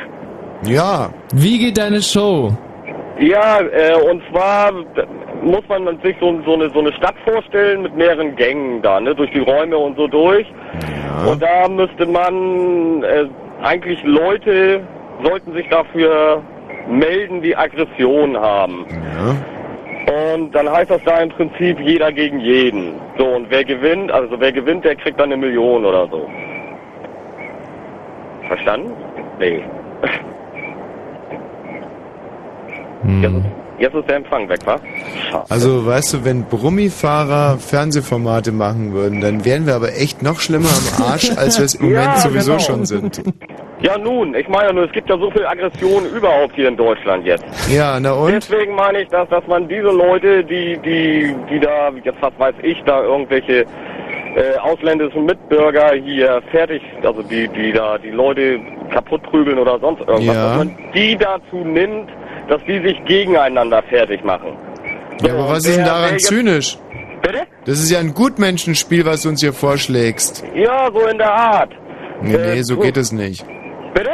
[0.65, 1.09] Ja.
[1.33, 2.51] Wie geht deine Show?
[3.17, 4.73] Ja, äh, und zwar
[5.41, 9.15] muss man sich so, so, eine, so eine Stadt vorstellen mit mehreren Gängen da, ne,
[9.15, 10.45] durch die Räume und so durch.
[11.25, 13.25] Und da müsste man, äh,
[13.63, 14.81] eigentlich Leute
[15.23, 16.41] sollten sich dafür
[16.89, 18.85] melden, die Aggression haben.
[20.09, 22.95] Und dann heißt das da im Prinzip jeder gegen jeden.
[23.17, 26.27] So, und wer gewinnt, also wer gewinnt, der kriegt dann eine Million oder so.
[28.47, 28.91] Verstanden?
[29.37, 29.63] Nee.
[33.21, 34.75] Ist, jetzt ist der Empfang weg, wa?
[35.49, 40.69] Also, weißt du, wenn Brummifahrer Fernsehformate machen würden, dann wären wir aber echt noch schlimmer
[40.97, 42.63] am Arsch, als wir es im Moment Ja, sowieso genau.
[42.63, 43.21] schon sind.
[43.81, 46.75] Ja nun, ich meine ja nur, es gibt ja so viel Aggression überhaupt hier in
[46.75, 47.45] Deutschland jetzt.
[47.73, 48.33] Ja, na und?
[48.33, 52.55] Deswegen meine ich, dass, dass man diese Leute, die, die, die da, jetzt was weiß
[52.61, 53.61] ich, da irgendwelche
[54.35, 58.59] äh, ausländischen Mitbürger hier fertig, also die, die da die Leute
[58.91, 60.47] kaputt prügeln oder sonst irgendwas, Ja.
[60.49, 62.09] dass man die dazu nimmt,
[62.49, 64.53] dass die sich gegeneinander fertig machen.
[65.21, 66.77] Ja, aber was ist denn daran zynisch?
[67.21, 67.41] Bitte?
[67.65, 70.43] Das ist ja ein Gutmenschenspiel, was du uns hier vorschlägst.
[70.55, 71.71] Ja, so in der Art.
[72.21, 73.45] Nee, Äh, nee, so so- geht es nicht.
[73.93, 74.11] Bitte?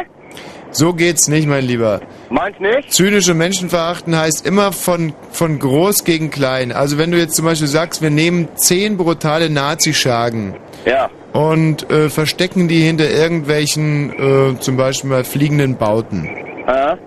[0.71, 2.01] So geht's nicht, mein Lieber.
[2.29, 2.91] Meinst nicht?
[2.91, 6.71] Zynische Menschenverachten heißt immer von, von groß gegen klein.
[6.73, 10.55] Also wenn du jetzt zum Beispiel sagst, wir nehmen zehn brutale Nazischergen
[10.85, 11.09] Ja.
[11.31, 16.25] und äh, verstecken die hinter irgendwelchen, äh, zum Beispiel mal fliegenden Bauten.
[16.67, 16.97] Äh?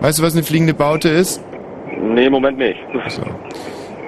[0.00, 1.42] Weißt du, was eine fliegende Baute ist?
[2.00, 2.78] Nee, im Moment nicht.
[3.08, 3.22] So.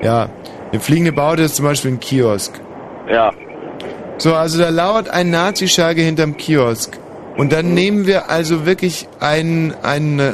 [0.02, 0.28] Ja,
[0.70, 2.60] eine fliegende Baute ist zum Beispiel ein Kiosk.
[3.10, 3.32] Ja.
[4.16, 6.98] So, also da lauert ein Nazischerge hinterm Kiosk.
[7.36, 10.32] Und dann nehmen wir also wirklich einen, einen, äh,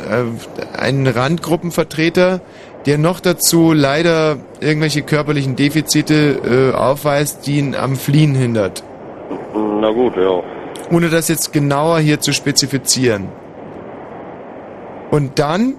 [0.76, 2.40] einen Randgruppenvertreter,
[2.86, 8.82] der noch dazu leider irgendwelche körperlichen Defizite äh, aufweist, die ihn am Fliehen hindert.
[9.54, 10.42] Na gut, ja.
[10.90, 13.28] Ohne das jetzt genauer hier zu spezifizieren.
[15.10, 15.74] Und dann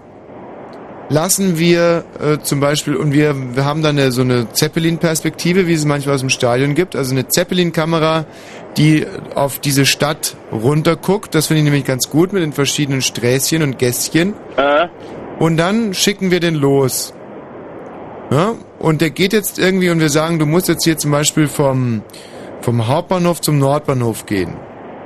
[1.10, 5.74] lassen wir äh, zum Beispiel, und wir, wir haben dann eine, so eine Zeppelin-Perspektive, wie
[5.74, 8.26] es manchmal aus dem Stadion gibt, also eine Zeppelin-Kamera,
[8.78, 11.34] die auf diese Stadt runterguckt.
[11.34, 14.34] Das finde ich nämlich ganz gut mit den verschiedenen Sträßchen und Gässchen.
[14.56, 14.88] Äh?
[15.40, 17.14] Und dann schicken wir den los.
[18.32, 18.56] Ja?
[18.78, 22.04] Und der geht jetzt irgendwie und wir sagen, du musst jetzt hier zum Beispiel vom,
[22.62, 24.56] vom Hauptbahnhof zum Nordbahnhof gehen.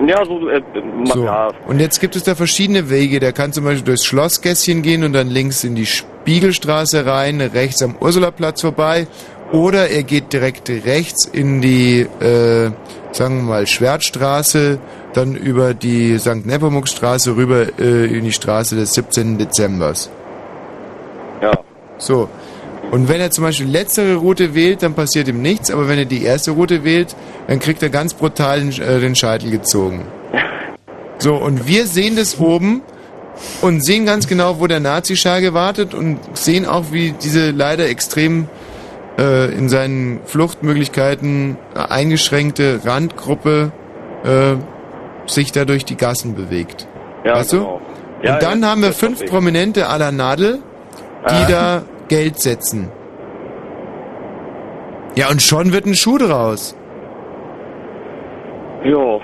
[0.06, 0.62] Ja, so, äh,
[1.06, 1.26] So.
[1.26, 1.50] ja.
[1.68, 3.20] Und jetzt gibt es da verschiedene Wege.
[3.20, 7.82] Der kann zum Beispiel durchs Schlossgässchen gehen und dann links in die Spiegelstraße rein, rechts
[7.82, 9.08] am Ursulaplatz vorbei.
[9.52, 12.72] Oder er geht direkt rechts in die, äh,
[13.12, 14.80] sagen wir mal, Schwertstraße,
[15.14, 16.46] dann über die St.
[16.46, 19.38] Nepomuk-Straße rüber äh, in die Straße des 17.
[19.38, 20.10] Dezembers.
[21.42, 21.52] Ja.
[21.98, 22.30] So.
[22.94, 26.06] Und wenn er zum Beispiel letztere Route wählt, dann passiert ihm nichts, aber wenn er
[26.06, 27.16] die erste Route wählt,
[27.48, 30.06] dann kriegt er ganz brutal den, äh, den Scheitel gezogen.
[31.18, 32.84] So, und wir sehen das oben
[33.64, 38.48] und sehen ganz genau, wo der Nazischage wartet und sehen auch, wie diese leider extrem
[39.18, 43.72] äh, in seinen Fluchtmöglichkeiten eingeschränkte Randgruppe
[44.24, 44.54] äh,
[45.26, 46.88] sich da durch die Gassen bewegt.
[47.26, 47.82] Ja, weißt genau.
[48.22, 48.28] du?
[48.28, 49.26] Ja, und dann ja, haben wir fünf.
[49.26, 50.60] Prominente à la Nadel,
[51.28, 51.48] die Ah.
[51.50, 52.92] da Geld setzen.
[55.16, 56.76] Ja, und schon wird ein Schuh draus.
[58.84, 59.22] Jo,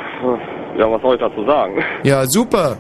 [0.77, 1.83] ja, was soll ich dazu sagen?
[2.03, 2.77] Ja, super.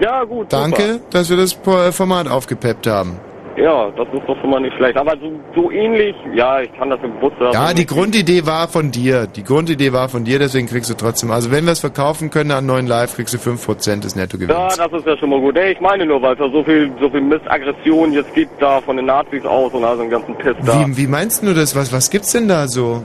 [0.00, 0.52] Ja, gut.
[0.52, 3.20] Danke, dass wir das Format aufgepeppt haben.
[3.60, 4.96] Ja, das ist doch schon mal nicht schlecht.
[4.96, 8.46] Aber so, so ähnlich, ja, ich kann das im Bus da Ja, so die Grundidee
[8.46, 9.26] war von dir.
[9.26, 11.30] Die Grundidee war von dir, deswegen kriegst du trotzdem.
[11.32, 14.76] Also wenn wir es verkaufen können an neuen Live, kriegst du 5% des Ja, Nettogewinns.
[14.76, 15.54] das ist ja schon mal gut.
[15.56, 18.80] Nee, ich meine nur, weil es ja so viel, so viel Missaggression jetzt gibt da
[18.80, 20.86] von den Nazis aus und also einen ganzen Piss da.
[20.86, 21.74] Wie, wie meinst du das?
[21.74, 23.02] Was, was gibt's denn da so?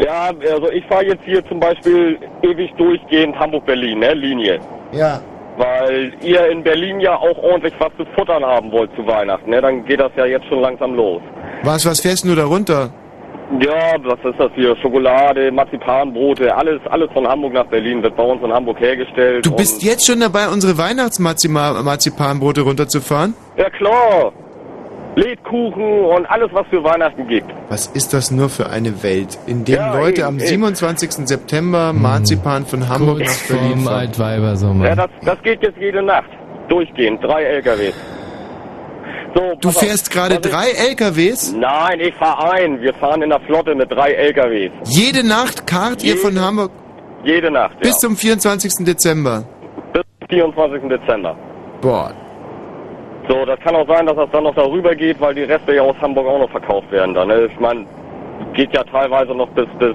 [0.00, 4.60] Ja, also ich fahre jetzt hier zum Beispiel ewig durchgehend Hamburg-Berlin, ne, Linie.
[4.92, 5.20] Ja.
[5.58, 9.60] Weil ihr in Berlin ja auch ordentlich was zu futtern haben wollt zu Weihnachten, ne?
[9.60, 11.20] Dann geht das ja jetzt schon langsam los.
[11.64, 12.90] Was, was fährst du da runter?
[13.60, 14.76] Ja, was ist das hier?
[14.76, 19.44] Schokolade, Marzipanbrote, alles, alles von Hamburg nach Berlin wird bei uns in Hamburg hergestellt.
[19.46, 23.34] Du bist jetzt schon dabei, unsere Weihnachtsmarzipanbrote runterzufahren?
[23.56, 24.32] Ja klar.
[25.22, 27.50] Lebkuchen und alles, was für Weihnachten gibt.
[27.68, 30.46] Was ist das nur für eine Welt, in der Ja, Leute eben, am eben.
[30.46, 31.10] 27.
[31.16, 31.26] Hm.
[31.26, 33.94] September Marzipan von Hamburg nach Berlin fahren?
[34.00, 34.86] Altweibersommer.
[34.88, 36.28] Ja, das, das geht jetzt jede Nacht.
[36.68, 37.22] Durchgehend.
[37.24, 37.94] Drei LKWs.
[39.34, 41.52] So, Du fährst gerade Was ich- drei LKWs?
[41.52, 42.80] Nein, ich fahr ein.
[42.80, 44.70] Wir fahren in der Flotte mit drei LKWs.
[44.84, 46.70] Jede Nacht kart ihr von Hamburg
[47.24, 47.98] Jede Nacht, bis ja.
[47.98, 48.84] zum 24.
[48.84, 49.44] Dezember.
[49.92, 50.88] Bis zum 24.
[50.88, 51.36] Dezember.
[51.80, 52.12] Boah.
[53.28, 55.82] So, das kann auch sein, dass das dann noch darüber geht, weil die Reste ja
[55.82, 57.28] aus Hamburg auch noch verkauft werden dann.
[57.28, 57.48] Ne?
[57.52, 57.84] Ich meine,
[58.54, 59.94] geht ja teilweise noch bis, bis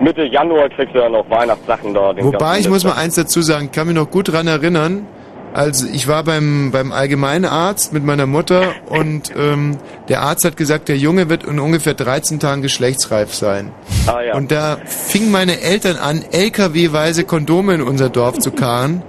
[0.00, 2.12] Mitte Januar kriegst du ja noch Weihnachtssachen da.
[2.18, 5.06] Wobei, ich muss mal eins dazu sagen, ich kann mich noch gut dran erinnern,
[5.54, 9.76] also ich war beim, beim Allgemeinarzt mit meiner Mutter und ähm,
[10.08, 13.70] der Arzt hat gesagt, der Junge wird in ungefähr 13 Tagen geschlechtsreif sein.
[14.06, 14.34] Ah, ja.
[14.34, 19.02] Und da fingen meine Eltern an, LKW-weise Kondome in unser Dorf zu karren.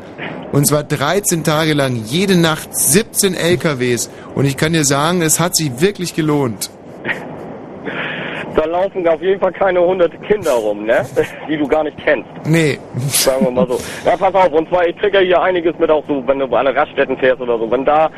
[0.52, 4.10] Und zwar 13 Tage lang, jede Nacht 17 LKWs.
[4.36, 6.70] Und ich kann dir sagen, es hat sich wirklich gelohnt.
[8.56, 11.04] Da laufen auf jeden Fall keine hundert Kinder rum, ne?
[11.50, 12.30] Die du gar nicht kennst.
[12.46, 12.78] Nee.
[13.08, 13.80] Sagen wir mal so.
[14.06, 16.46] Ja, pass auf, und zwar, ich krieg ja hier einiges mit, auch so, wenn du
[16.56, 17.72] an Raststätten fährst oder so.
[17.72, 18.12] Wenn da,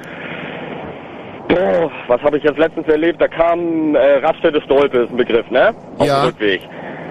[1.47, 5.49] boah, was habe ich jetzt letztens erlebt, da kam äh, Raststätte Stolpe, ist ein Begriff,
[5.51, 5.73] ne?
[5.99, 6.23] Auf Ja.
[6.23, 6.61] dem Rückweg.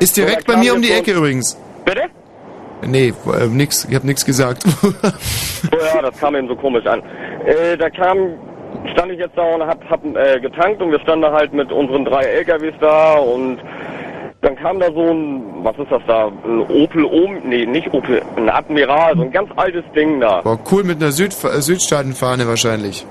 [0.00, 1.58] Ist direkt So, bei mir um die Ecke übrigens.
[1.86, 2.02] Bitte?
[2.86, 4.64] Nee, äh, nix, ich hab nix gesagt.
[5.72, 7.02] Oh ja, das kam eben so komisch an.
[7.46, 8.18] Äh, da kam,
[8.92, 11.72] stand ich jetzt da und hab, hab äh, getankt und wir standen da halt mit
[11.72, 13.58] unseren drei LKWs da und
[14.42, 18.20] dann kam da so ein, was ist das da, ein Opel Om, nee, nicht Opel,
[18.36, 20.42] ein Admiral, so ein ganz altes Ding da.
[20.42, 23.06] Boah, cool mit einer Süd äh, Südstaatenfahne wahrscheinlich.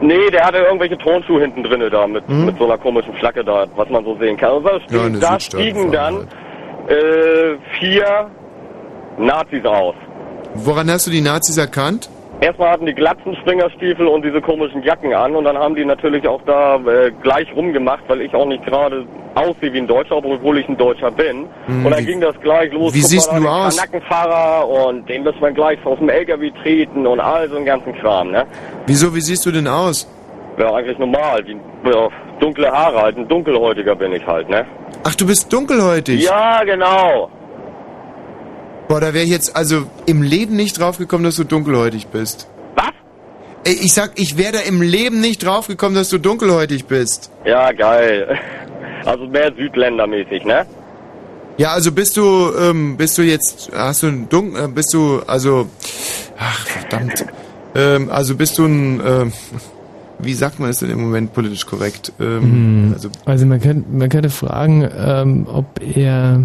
[0.00, 2.46] Nee, der hatte irgendwelche Turnschuhe hinten drinne da mit, Mhm.
[2.46, 4.52] mit so einer komischen Flagge da, was man so sehen kann.
[4.52, 6.28] Und da, stieg, Ja, da stiegen dann
[6.88, 8.30] äh, vier
[9.18, 9.94] Nazis aus.
[10.54, 12.08] Woran hast du die Nazis erkannt?
[12.40, 16.26] Erstmal hatten die glatzen Springerstiefel und diese komischen Jacken an und dann haben die natürlich
[16.26, 20.58] auch da äh, gleich rumgemacht, weil ich auch nicht gerade aussehe wie ein Deutscher, obwohl
[20.58, 21.46] ich ein Deutscher bin.
[21.66, 22.92] Hm, und dann wie- ging das gleich los.
[22.94, 23.76] wie Guck siehst du aus?
[23.76, 27.94] Kanackenfahrer und den müssen wir gleich aus dem LKW treten und all so einen ganzen
[27.94, 28.44] Kram, ne?
[28.86, 30.08] Wieso, wie siehst du denn aus?
[30.58, 31.44] Ja, eigentlich normal.
[31.44, 31.56] Die,
[31.88, 32.08] ja,
[32.40, 34.66] dunkle Haare halt, ein dunkelhäutiger bin ich halt, ne?
[35.04, 36.24] Ach, du bist dunkelhäutig.
[36.24, 37.30] Ja, genau.
[38.92, 42.46] Boah, da wäre ich jetzt also im Leben nicht draufgekommen, dass du dunkelhäutig bist.
[42.74, 42.92] Was?
[43.64, 47.30] Ey, ich sag, ich wäre da im Leben nicht draufgekommen, dass du dunkelhäutig bist.
[47.46, 48.38] Ja, geil.
[49.06, 50.66] Also mehr Südländermäßig, ne?
[51.56, 55.22] Ja, also bist du, ähm, bist du jetzt, hast du ein Dunkel, äh, bist du,
[55.26, 55.70] also,
[56.38, 57.24] ach, verdammt.
[57.74, 59.32] Ähm, also bist du ein, ähm,
[60.22, 62.12] wie sagt man es denn im Moment politisch korrekt?
[62.20, 62.90] Ähm, Hm.
[62.94, 66.42] also, Also man könnte, man könnte fragen, ähm, ob er,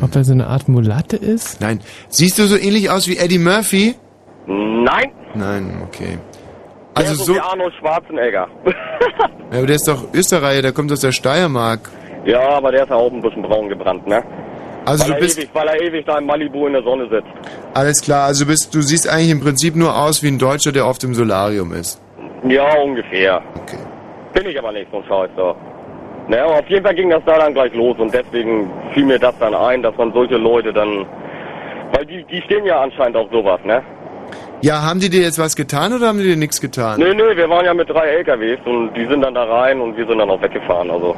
[0.00, 1.60] ob er so eine Art Mulatte ist.
[1.60, 1.80] nein.
[2.08, 3.94] Siehst du so ähnlich aus wie Eddie Murphy?
[4.46, 5.10] Nein.
[5.34, 6.18] Nein, okay.
[6.94, 8.46] Also Also so so, wie Arnold Schwarzenegger.
[9.52, 11.90] ja, aber der ist doch Österreicher, der kommt aus der Steiermark.
[12.24, 14.22] ja, aber der ist ja auch ein bisschen braun gebrannt, ne?
[14.86, 17.08] Also weil du er bist, ewig, weil er ewig da in Malibu in der Sonne
[17.10, 17.26] sitzt.
[17.74, 20.86] alles klar, also bist, du siehst eigentlich im Prinzip nur aus wie ein Deutscher, der
[20.86, 22.00] oft im Solarium ist.
[22.44, 23.42] Ja, ungefähr.
[23.62, 23.78] Okay.
[24.32, 25.54] Bin ich aber nicht so ein Scheiß da.
[26.28, 29.34] Naja, auf jeden Fall ging das da dann gleich los und deswegen fiel mir das
[29.38, 31.06] dann ein, dass man solche Leute dann.
[31.92, 33.82] Weil die, die stehen ja anscheinend auf sowas, ne?
[34.60, 36.98] Ja, haben die dir jetzt was getan oder haben die dir nichts getan?
[36.98, 39.96] Nö, nö, wir waren ja mit drei LKWs und die sind dann da rein und
[39.96, 40.90] wir sind dann auch weggefahren.
[40.90, 41.14] Also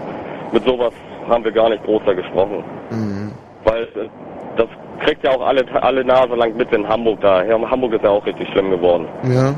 [0.53, 0.93] mit sowas
[1.29, 2.65] haben wir gar nicht groß da gesprochen.
[2.91, 3.33] Mhm.
[3.65, 4.09] Weil äh,
[4.57, 4.67] das
[5.05, 7.43] kriegt ja auch alle, alle Nase lang mit in Hamburg da.
[7.45, 9.07] Ja, Hamburg ist ja auch richtig schlimm geworden.
[9.23, 9.55] Ja.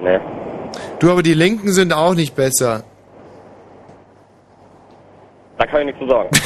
[0.00, 0.20] Ne?
[1.00, 2.84] Du, aber die Linken sind auch nicht besser.
[5.58, 6.28] Da kann ich nichts zu sagen.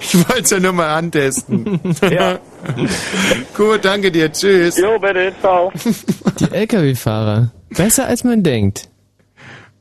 [0.00, 1.80] Ich wollte es ja nur mal antesten.
[2.08, 2.38] Ja.
[3.56, 4.32] Gut, danke dir.
[4.32, 4.78] Tschüss.
[4.78, 5.72] Jo, bitte, ciao.
[6.38, 7.50] Die LKW-Fahrer.
[7.70, 8.88] Besser als man denkt.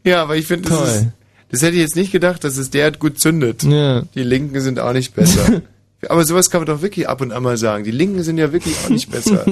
[0.03, 0.88] Ja, aber ich finde, das, Toll.
[0.88, 1.08] ist-
[1.52, 3.64] das hätte ich jetzt nicht gedacht, dass es derart gut zündet.
[3.64, 4.02] Ja.
[4.16, 5.61] Die Linken sind auch nicht besser.
[6.10, 7.84] aber sowas kann man doch wirklich ab und an mal sagen.
[7.84, 9.45] Die Linken sind ja wirklich auch nicht besser.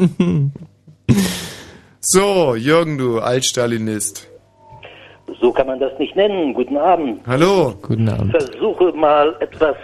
[2.05, 4.27] So, Jürgen, du Altstalinist.
[5.39, 6.53] So kann man das nicht nennen.
[6.53, 7.21] Guten Abend.
[7.25, 7.75] Hallo.
[7.81, 8.31] Guten Abend.
[8.31, 9.77] Versuche mal etwas,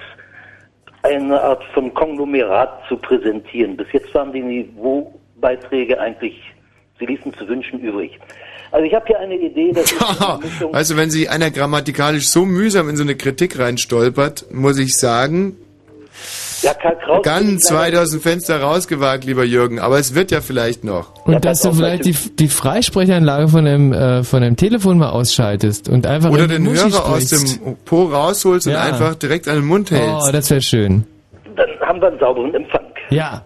[1.03, 3.77] eine Art von Konglomerat zu präsentieren.
[3.77, 6.35] Bis jetzt waren die Niveaubeiträge eigentlich,
[6.99, 8.19] sie ließen zu wünschen übrig.
[8.71, 12.89] Also ich habe hier eine Idee, dass ich Also wenn sich einer grammatikalisch so mühsam
[12.89, 15.55] in so eine Kritik reinstolpert, muss ich sagen,
[16.61, 19.79] ja, Karl Kraus ganz weit aus dem Fenster rausgewagt, lieber Jürgen.
[19.79, 21.25] Aber es wird ja vielleicht noch.
[21.25, 25.87] Und dass du vielleicht die, die Freisprechanlage von dem, äh, von dem Telefon mal ausschaltest
[25.89, 27.65] und einfach Oder den Muschi Hörer aus sprichst.
[27.65, 28.81] dem Po rausholst und Ja.
[28.81, 30.27] einfach direkt an den Mund hältst.
[30.27, 31.05] Oh, das wäre schön.
[31.55, 32.85] Dann haben wir einen sauberen Empfang.
[33.09, 33.43] Ja.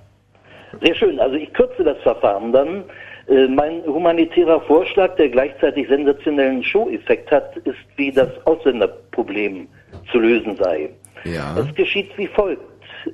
[0.84, 1.20] Sehr schön.
[1.20, 2.84] Also ich kürze das Verfahren dann.
[3.30, 9.68] Äh, Mein humanitärer Vorschlag, der gleichzeitig sensationellen Show-Effekt hat, ist, wie das Ausländerproblem
[10.12, 10.90] zu lösen sei.
[11.24, 11.58] Ja.
[11.58, 12.62] Es geschieht wie folgt.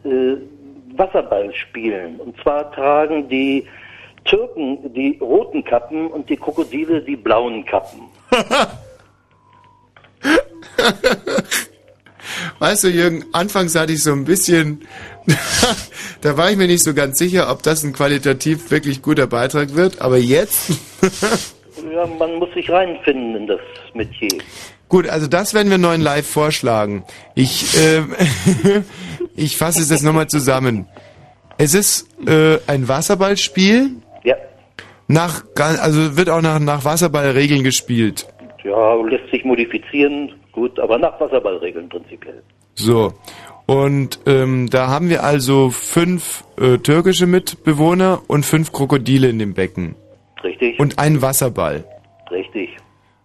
[0.03, 0.37] Äh,
[0.97, 2.19] Wasserball spielen.
[2.19, 3.65] Und zwar tragen die
[4.25, 8.01] Türken die roten Kappen und die Krokodile die blauen Kappen.
[12.59, 14.81] Weißt du, Jürgen, anfangs hatte ich so ein bisschen,
[16.21, 19.75] da war ich mir nicht so ganz sicher, ob das ein qualitativ wirklich guter Beitrag
[19.75, 20.71] wird, aber jetzt,
[21.93, 23.59] Ja, man muss sich reinfinden in das
[23.93, 24.41] Metier.
[24.89, 27.03] Gut, also das werden wir neuen live vorschlagen.
[27.35, 28.13] Ich, ähm,
[29.35, 30.87] ich fasse es jetzt nochmal zusammen.
[31.57, 33.91] Es ist äh, ein Wasserballspiel.
[34.23, 34.35] Ja.
[35.07, 38.27] Nach, also wird auch nach, nach Wasserballregeln gespielt.
[38.63, 42.43] Ja, lässt sich modifizieren, gut, aber nach Wasserballregeln prinzipiell.
[42.75, 43.13] So.
[43.65, 49.53] Und ähm, da haben wir also fünf äh, türkische Mitbewohner und fünf Krokodile in dem
[49.53, 49.95] Becken.
[50.43, 50.79] Richtig.
[50.79, 51.83] Und einen Wasserball.
[52.31, 52.75] Richtig.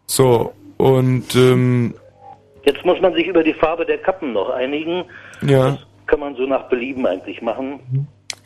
[0.06, 0.52] So.
[0.76, 1.94] Und ähm,
[2.64, 5.04] Jetzt muss man sich über die Farbe der Kappen noch einigen.
[5.42, 5.78] ja.
[6.06, 7.80] Kann man so nach Belieben eigentlich machen.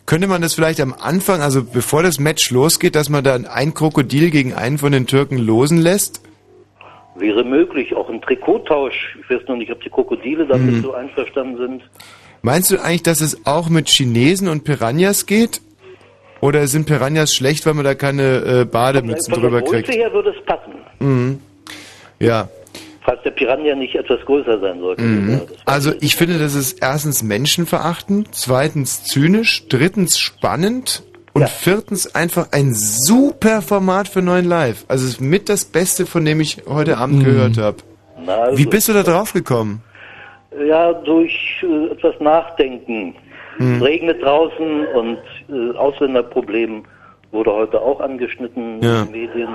[0.06, 3.74] Könnte man das vielleicht am Anfang, also bevor das Match losgeht, dass man dann ein
[3.74, 6.22] Krokodil gegen einen von den Türken losen lässt?
[7.16, 9.18] Wäre möglich, auch ein Trikottausch.
[9.20, 10.82] Ich weiß noch nicht, ob die Krokodile damit Mhm.
[10.82, 11.82] so einverstanden sind.
[12.42, 15.60] Meinst du eigentlich, dass es auch mit Chinesen und Piranhas geht?
[16.40, 19.98] Oder sind Piranhas schlecht, weil man da keine äh, Bademützen Von der drüber Größe kriegt?
[19.98, 20.74] her würde es passen.
[21.00, 21.40] Mhm.
[22.18, 22.48] Ja.
[23.02, 25.02] Falls der Piranha nicht etwas größer sein sollte.
[25.02, 25.40] Mhm.
[25.64, 32.74] Also ich finde, das ist erstens menschenverachtend, zweitens zynisch, drittens spannend und viertens einfach ein
[32.74, 34.84] super Format für neuen Live.
[34.88, 37.78] Also es ist mit das Beste, von dem ich heute Abend gehört habe.
[38.26, 39.82] Also, Wie bist du da drauf gekommen?
[40.66, 43.14] Ja, durch äh, etwas Nachdenken.
[43.56, 43.76] Hm.
[43.76, 46.84] Es regnet draußen und äh, Ausländerproblem
[47.30, 49.02] wurde heute auch angeschnitten Ja.
[49.02, 49.48] in den Medien.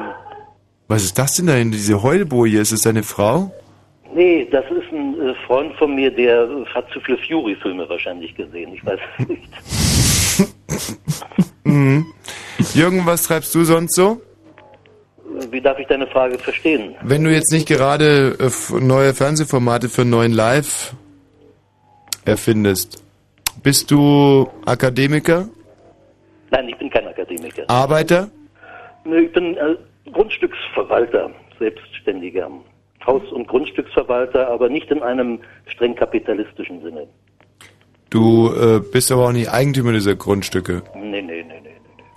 [0.88, 2.60] Was ist das denn da in diese Heulboje?
[2.60, 3.52] Ist es deine Frau?
[4.14, 8.36] Nee, das ist ein äh, Freund von mir, der äh, hat zu viele Fury-Filme wahrscheinlich
[8.36, 8.74] gesehen.
[8.74, 9.50] Ich weiß es nicht.
[11.66, 12.06] Mhm.
[12.74, 14.22] Jürgen, was treibst du sonst so?
[15.50, 16.94] Wie darf ich deine Frage verstehen?
[17.02, 20.94] Wenn du jetzt nicht gerade äh, neue Fernsehformate für neuen Live
[22.26, 23.02] erfindest,
[23.64, 25.48] bist du Akademiker,
[26.54, 27.64] Nein, ich bin kein Akademiker.
[27.68, 28.30] Arbeiter?
[29.06, 29.76] Nö, ich bin äh,
[30.14, 32.50] Grundstücksverwalter, Selbstständiger.
[33.06, 37.08] Haus- und Grundstücksverwalter, aber nicht in einem streng kapitalistischen Sinne.
[38.10, 40.84] Du äh, bist aber auch nicht Eigentümer dieser Grundstücke.
[40.96, 41.70] Nee, nee, nee, nee.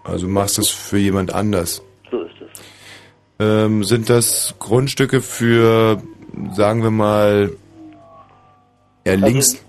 [0.05, 1.83] Also machst das für jemand anders.
[2.11, 2.63] So ist es.
[3.41, 6.01] Ähm, sind das Grundstücke für,
[6.53, 7.51] sagen wir mal,
[9.05, 9.66] eher links?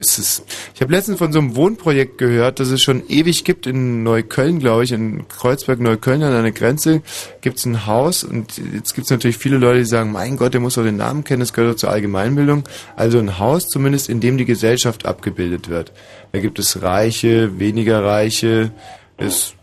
[0.00, 0.44] Ist es,
[0.76, 4.60] ich habe letztens von so einem Wohnprojekt gehört, das es schon ewig gibt in Neukölln,
[4.60, 7.02] glaube ich, in Kreuzberg, Neukölln an einer Grenze
[7.40, 10.54] gibt es ein Haus und jetzt gibt es natürlich viele Leute, die sagen, mein Gott,
[10.54, 12.62] der muss doch den Namen kennen, das gehört doch zur Allgemeinbildung.
[12.94, 15.90] Also ein Haus zumindest, in dem die Gesellschaft abgebildet wird.
[16.30, 18.70] Da gibt es Reiche, weniger Reiche,
[19.16, 19.54] es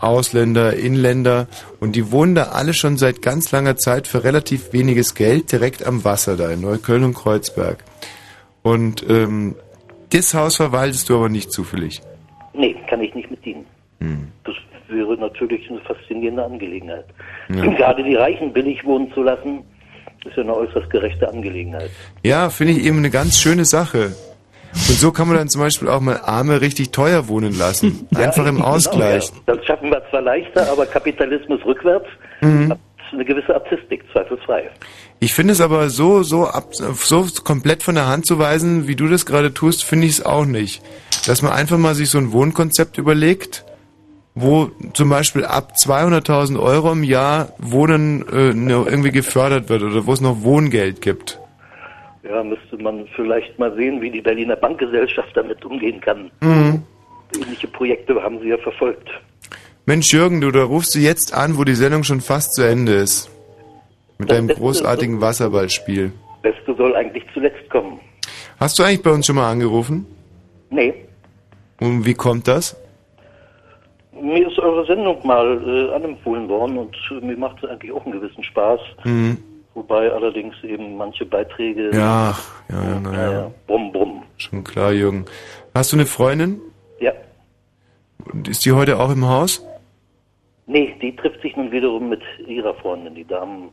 [0.00, 1.48] Ausländer, Inländer
[1.80, 5.84] und die wohnen da alle schon seit ganz langer Zeit für relativ weniges Geld direkt
[5.84, 7.84] am Wasser da in Neukölln und Kreuzberg.
[8.62, 9.56] Und ähm,
[10.12, 12.00] das Haus verwaltest du aber nicht zufällig.
[12.54, 13.64] Nee, kann ich nicht mit dienen.
[14.00, 14.28] Hm.
[14.44, 14.54] Das
[14.88, 17.06] wäre natürlich eine faszinierende Angelegenheit.
[17.48, 17.64] Ja.
[17.74, 19.60] Gerade die Reichen billig wohnen zu lassen,
[20.24, 21.90] ist ja eine äußerst gerechte Angelegenheit.
[22.22, 24.14] Ja, finde ich eben eine ganz schöne Sache.
[24.74, 28.06] Und so kann man dann zum Beispiel auch mal Arme richtig teuer wohnen lassen.
[28.14, 29.28] Einfach im Genau, Ausgleich.
[29.46, 29.54] ja.
[29.54, 32.06] Das schaffen wir zwar leichter, aber Kapitalismus rückwärts
[32.40, 32.74] Mhm.
[33.12, 34.70] Eine gewisse Artistik, zweifelsfrei.
[35.20, 38.96] Ich finde es aber so, so, ab, so komplett von der Hand zu weisen, wie
[38.96, 40.82] du das gerade tust, finde ich es auch nicht.
[41.26, 43.64] Dass man einfach mal sich so ein Wohnkonzept überlegt,
[44.34, 50.06] wo zum Beispiel ab 200.000 Euro im Jahr Wohnen äh, noch irgendwie gefördert wird oder
[50.06, 51.38] wo es noch Wohngeld gibt.
[52.22, 56.30] Ja, müsste man vielleicht mal sehen, wie die Berliner Bankgesellschaft damit umgehen kann.
[56.40, 56.82] Mhm.
[57.36, 59.10] Ähnliche Projekte haben sie ja verfolgt.
[59.84, 62.92] Mensch Jürgen, du, da rufst du jetzt an, wo die Sendung schon fast zu Ende
[62.92, 63.30] ist.
[64.18, 66.12] Mit deinem großartigen Wasserballspiel.
[66.42, 67.98] Beste soll eigentlich zuletzt kommen.
[68.60, 70.06] Hast du eigentlich bei uns schon mal angerufen?
[70.70, 70.94] Nee,
[71.80, 72.76] Und wie kommt das?
[74.22, 78.04] mir ist eure Sendung mal äh, anempfohlen worden und äh, mir macht es eigentlich auch
[78.04, 78.80] einen gewissen Spaß.
[79.02, 79.36] Hm.
[79.74, 81.90] Wobei allerdings eben manche Beiträge.
[81.92, 82.36] Ja,
[82.70, 83.32] ja, ja, naja.
[83.32, 83.50] ja.
[83.66, 84.22] Brumm, brumm.
[84.36, 85.24] Schon klar, Jürgen.
[85.74, 86.60] Hast du eine Freundin?
[87.00, 87.12] Ja.
[88.32, 89.64] Und ist die heute auch im Haus?
[90.72, 93.14] Nee, die trifft sich nun wiederum mit ihrer Freundin.
[93.14, 93.68] Die Damen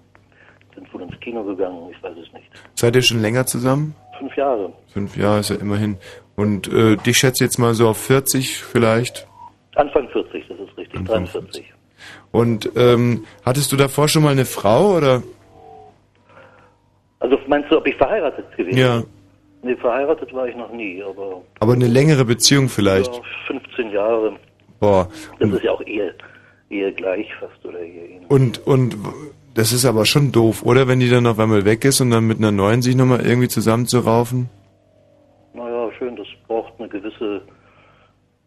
[0.75, 2.45] sind wohl ins Kino gegangen, ich weiß es nicht.
[2.75, 3.95] Seid ihr schon länger zusammen?
[4.17, 4.73] Fünf Jahre.
[4.93, 5.97] Fünf Jahre ist ja immerhin.
[6.35, 9.27] Und äh, dich schätze jetzt mal so auf 40 vielleicht.
[9.75, 11.73] Anfang 40, das ist richtig, 43.
[12.31, 15.23] Und ähm, hattest du davor schon mal eine Frau oder?
[17.19, 18.97] Also meinst du, ob ich verheiratet gewesen Ja.
[18.99, 19.07] bin?
[19.61, 23.13] Nee, verheiratet war ich noch nie, aber Aber eine längere Beziehung vielleicht.
[23.13, 24.33] ja, 15 Jahre.
[24.79, 25.09] Boah.
[25.39, 26.13] Das ist ja auch Ehe,
[26.69, 28.29] Ehe gleich fast oder Ehe ähnlich.
[28.29, 28.97] Und und
[29.55, 30.87] das ist aber schon doof, oder?
[30.87, 33.47] Wenn die dann auf einmal weg ist und dann mit einer neuen sich nochmal irgendwie
[33.47, 34.49] zusammenzuraufen.
[35.53, 37.41] Naja, schön, das braucht eine gewisse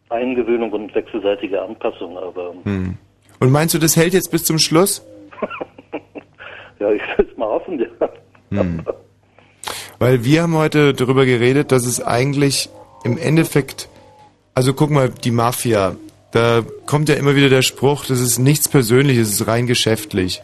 [0.09, 2.97] Eingewöhnung und wechselseitige Anpassung, aber Hm.
[3.39, 5.05] Und meinst du, das hält jetzt bis zum Schluss?
[6.79, 8.09] ja, ich will es mal hoffen, ja.
[8.51, 8.83] Hm.
[9.99, 12.69] Weil wir haben heute darüber geredet, dass es eigentlich
[13.03, 13.89] im Endeffekt,
[14.53, 15.95] also guck mal, die Mafia,
[16.33, 20.41] da kommt ja immer wieder der Spruch, das ist nichts Persönliches, es ist rein geschäftlich.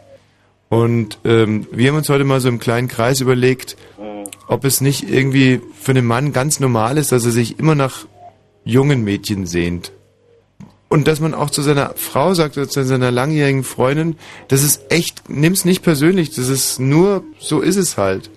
[0.70, 3.76] Und ähm, wir haben uns heute mal so im kleinen Kreis überlegt,
[4.48, 8.06] ob es nicht irgendwie für einen Mann ganz normal ist, dass er sich immer nach
[8.64, 9.92] jungen Mädchen sehnt.
[10.90, 14.16] Und dass man auch zu seiner Frau sagt oder zu seiner langjährigen Freundin,
[14.48, 18.30] das ist echt, nimm's nicht persönlich, das ist nur, so ist es halt.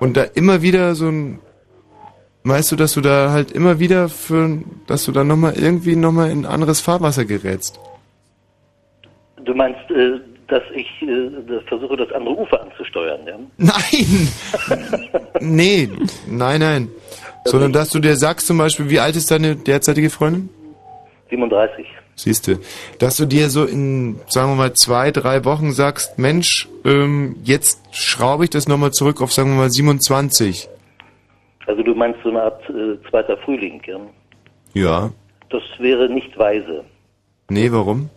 [0.00, 1.38] Und da immer wieder so ein,
[2.44, 6.30] weißt du, dass du da halt immer wieder für, dass du da nochmal irgendwie nochmal
[6.30, 7.78] in anderes Fahrwasser gerätst.
[9.44, 13.38] Du meinst, äh, dass ich äh, das versuche, das andere Ufer anzusteuern, ja?
[13.56, 14.28] Nein!
[15.40, 15.88] nee,
[16.28, 16.88] nein, nein.
[17.44, 20.48] Sondern dass du dir sagst zum Beispiel, wie alt ist deine derzeitige Freundin?
[21.30, 21.86] 37.
[22.14, 22.60] Siehste,
[22.98, 27.80] dass du dir so in, sagen wir mal, zwei, drei Wochen sagst, Mensch, ähm, jetzt
[27.90, 30.68] schraube ich das nochmal zurück auf, sagen wir mal, 27.
[31.66, 34.00] Also du meinst so eine Art äh, zweiter Frühling, ja?
[34.74, 35.10] Ja.
[35.50, 36.84] Das wäre nicht weise.
[37.50, 38.08] Nee, warum?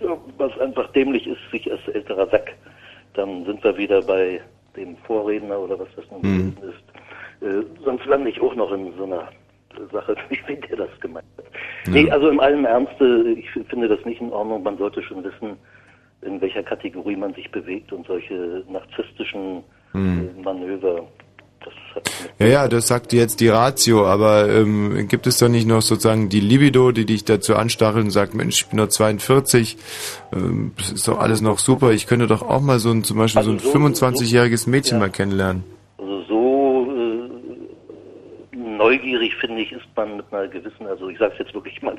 [0.00, 2.52] Ja, was einfach dämlich ist, sich als älterer Sack.
[3.14, 4.40] Dann sind wir wieder bei
[4.76, 6.54] dem Vorredner oder was das nun Hm.
[6.56, 7.46] gewesen ist.
[7.46, 9.28] Äh, sonst lande ich auch noch in so einer
[9.92, 11.44] Sache, wie der das gemeint hat.
[11.86, 14.62] Nee, also im allen Ernst, äh, ich finde das nicht in Ordnung.
[14.62, 15.56] Man sollte schon wissen,
[16.22, 19.62] in welcher Kategorie man sich bewegt und solche narzisstischen
[19.92, 20.30] Hm.
[20.38, 21.06] äh, Manöver.
[22.38, 26.28] Ja, ja, das sagt jetzt die Ratio, aber ähm, gibt es da nicht noch sozusagen
[26.28, 29.76] die Libido, die dich dazu anstachelt und sagt, Mensch, ich bin nur 42,
[30.32, 33.18] ähm, das ist doch alles noch super, ich könnte doch auch mal so ein, zum
[33.18, 35.62] Beispiel Also so ein 25-jähriges Mädchen mal kennenlernen.
[35.98, 41.38] Also so äh, neugierig, finde ich, ist man mit einer gewissen, also ich sage es
[41.38, 41.96] jetzt wirklich mal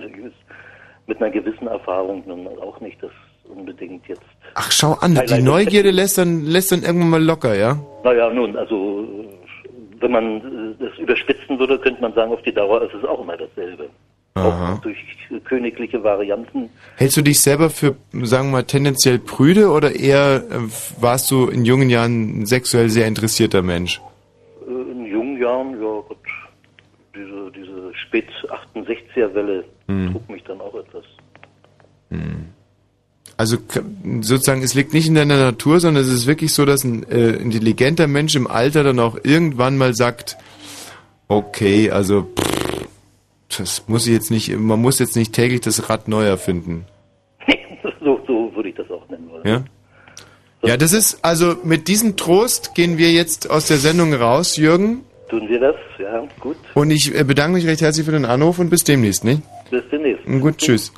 [1.07, 3.11] mit einer gewissen Erfahrung nun auch nicht, das
[3.47, 4.21] unbedingt jetzt.
[4.55, 7.77] Ach, schau an, die Neugierde lässt dann, lässt dann irgendwann mal locker, ja?
[8.03, 9.05] Naja, nun, also
[9.99, 13.21] wenn man äh, das überspitzen würde, könnte man sagen, auf die Dauer ist es auch
[13.21, 13.89] immer dasselbe.
[14.35, 14.79] Aha.
[14.83, 14.97] Durch
[15.45, 16.69] königliche Varianten.
[16.97, 20.57] Hältst du dich selber für, sagen wir mal, tendenziell prüde oder eher äh,
[20.99, 24.01] warst du in jungen Jahren ein sexuell sehr interessierter Mensch?
[24.67, 26.17] Äh, in jungen Jahren, ja Gott,
[27.15, 28.27] diese, diese spät
[28.75, 30.11] 68er Welle Hm.
[30.11, 31.03] trug mich dann auch etwas.
[33.37, 33.57] Also
[34.21, 37.31] sozusagen, es liegt nicht in deiner Natur, sondern es ist wirklich so, dass ein äh,
[37.31, 40.37] intelligenter Mensch im Alter dann auch irgendwann mal sagt,
[41.27, 42.87] okay, also pff,
[43.57, 46.85] das muss ich jetzt nicht, man muss jetzt nicht täglich das Rad neu erfinden.
[48.01, 49.45] so, so würde ich das auch nennen wollen.
[49.45, 49.63] Ja?
[50.63, 55.03] Ja, das ist, also mit diesem Trost gehen wir jetzt aus der Sendung raus, Jürgen.
[55.29, 55.75] Tun wir das?
[55.99, 56.55] Ja, gut.
[56.73, 59.41] Und ich äh, bedanke mich recht herzlich für den Anruf und bis demnächst, nicht?
[59.69, 60.25] Bis demnächst.
[60.25, 60.91] Gut, tschüss.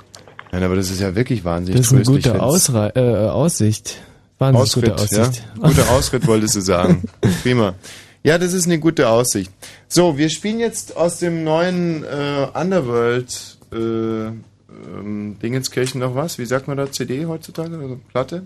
[0.51, 3.97] Nein, aber das ist ja wirklich wahnsinnig Das ist eine gute Ausrei äh, Aussicht.
[4.39, 5.43] Wahnsinnig Ausritt, gute Aussicht.
[5.61, 5.67] ja?
[5.67, 7.03] Guter Ausritt wolltest du sagen.
[7.43, 7.75] Prima.
[8.23, 9.51] Ja, das ist eine gute Aussicht.
[9.87, 16.37] So, wir spielen jetzt aus dem neuen äh, Underworld äh, ähm, Dingenskirchen noch was.
[16.37, 17.77] Wie sagt man da CD heutzutage?
[17.77, 18.43] Also Platte?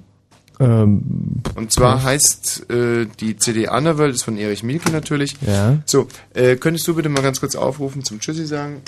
[0.60, 1.02] Ähm,
[1.56, 5.36] Und zwar heißt äh, die CD Underworld, ist von Erich Mielke natürlich.
[5.46, 5.80] Ja.
[5.86, 8.82] So, äh, könntest du bitte mal ganz kurz aufrufen zum Tschüssi sagen?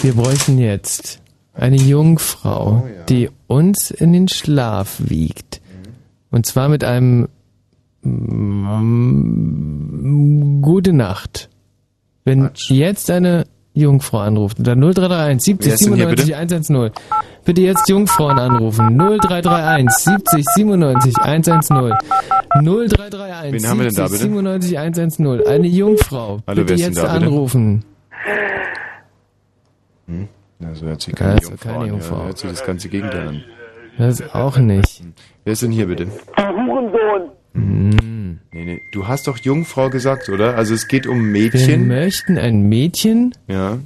[0.00, 1.20] Wir bräuchten jetzt
[1.54, 5.60] eine Jungfrau, Oh, die uns in den Schlaf wiegt.
[6.30, 7.28] Und zwar mit einem
[8.02, 9.02] mm,
[10.62, 11.48] Gute Nacht.
[12.24, 14.58] Wenn jetzt eine Jungfrau anruft.
[14.58, 16.90] Unter 0331 70 Wer ist denn hier, 97 110.
[17.44, 18.96] Bitte jetzt Jungfrauen anrufen.
[18.96, 21.92] 0331 70 97 110.
[22.62, 24.18] 0331 Wen haben wir denn da, 70 bitte?
[24.18, 25.46] 97 110.
[25.46, 26.40] Eine Jungfrau.
[26.46, 27.26] Hallo, bitte wer ist denn jetzt da, bitte?
[27.26, 27.84] anrufen.
[30.06, 30.28] Hm?
[30.62, 31.88] Na, so hört sich keine ist doch Jungfrau keine an.
[31.88, 32.16] Jungfrau.
[32.18, 33.44] Ja, hört sich das ganze Gegenteil an.
[33.98, 35.02] Das auch nicht.
[35.44, 36.06] Wer ist denn hier bitte?
[36.38, 37.30] Hurensohn.
[37.54, 38.38] Hm.
[38.52, 38.80] Nee, nee.
[38.92, 40.56] Du hast doch Jungfrau gesagt, oder?
[40.56, 41.88] Also es geht um Wir Mädchen.
[41.88, 43.78] möchten ein Mädchen, Ja.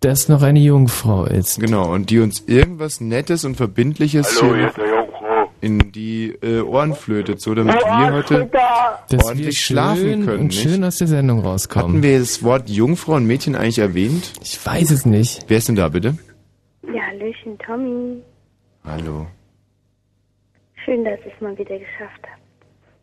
[0.00, 1.60] das noch eine Jungfrau ist.
[1.60, 5.03] Genau, und die uns irgendwas Nettes und Verbindliches Hallo, hier hier
[5.64, 10.38] in die äh, Ohren flötet, so damit wir heute Dass wir ordentlich schön schlafen können.
[10.40, 10.60] und nicht?
[10.62, 11.88] schön aus der Sendung rauskommen.
[11.94, 14.32] Hatten wir das Wort Jungfrau und Mädchen eigentlich erwähnt?
[14.42, 15.44] Ich weiß es nicht.
[15.48, 16.16] Wer ist denn da bitte?
[16.92, 18.22] Ja, Hallöchen, Tommy.
[18.84, 19.26] Hallo.
[20.84, 22.42] Schön, dass ich es mal wieder geschafft habe.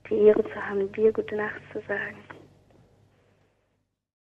[0.10, 2.16] Die Ehre zu haben, dir gute Nacht zu sagen.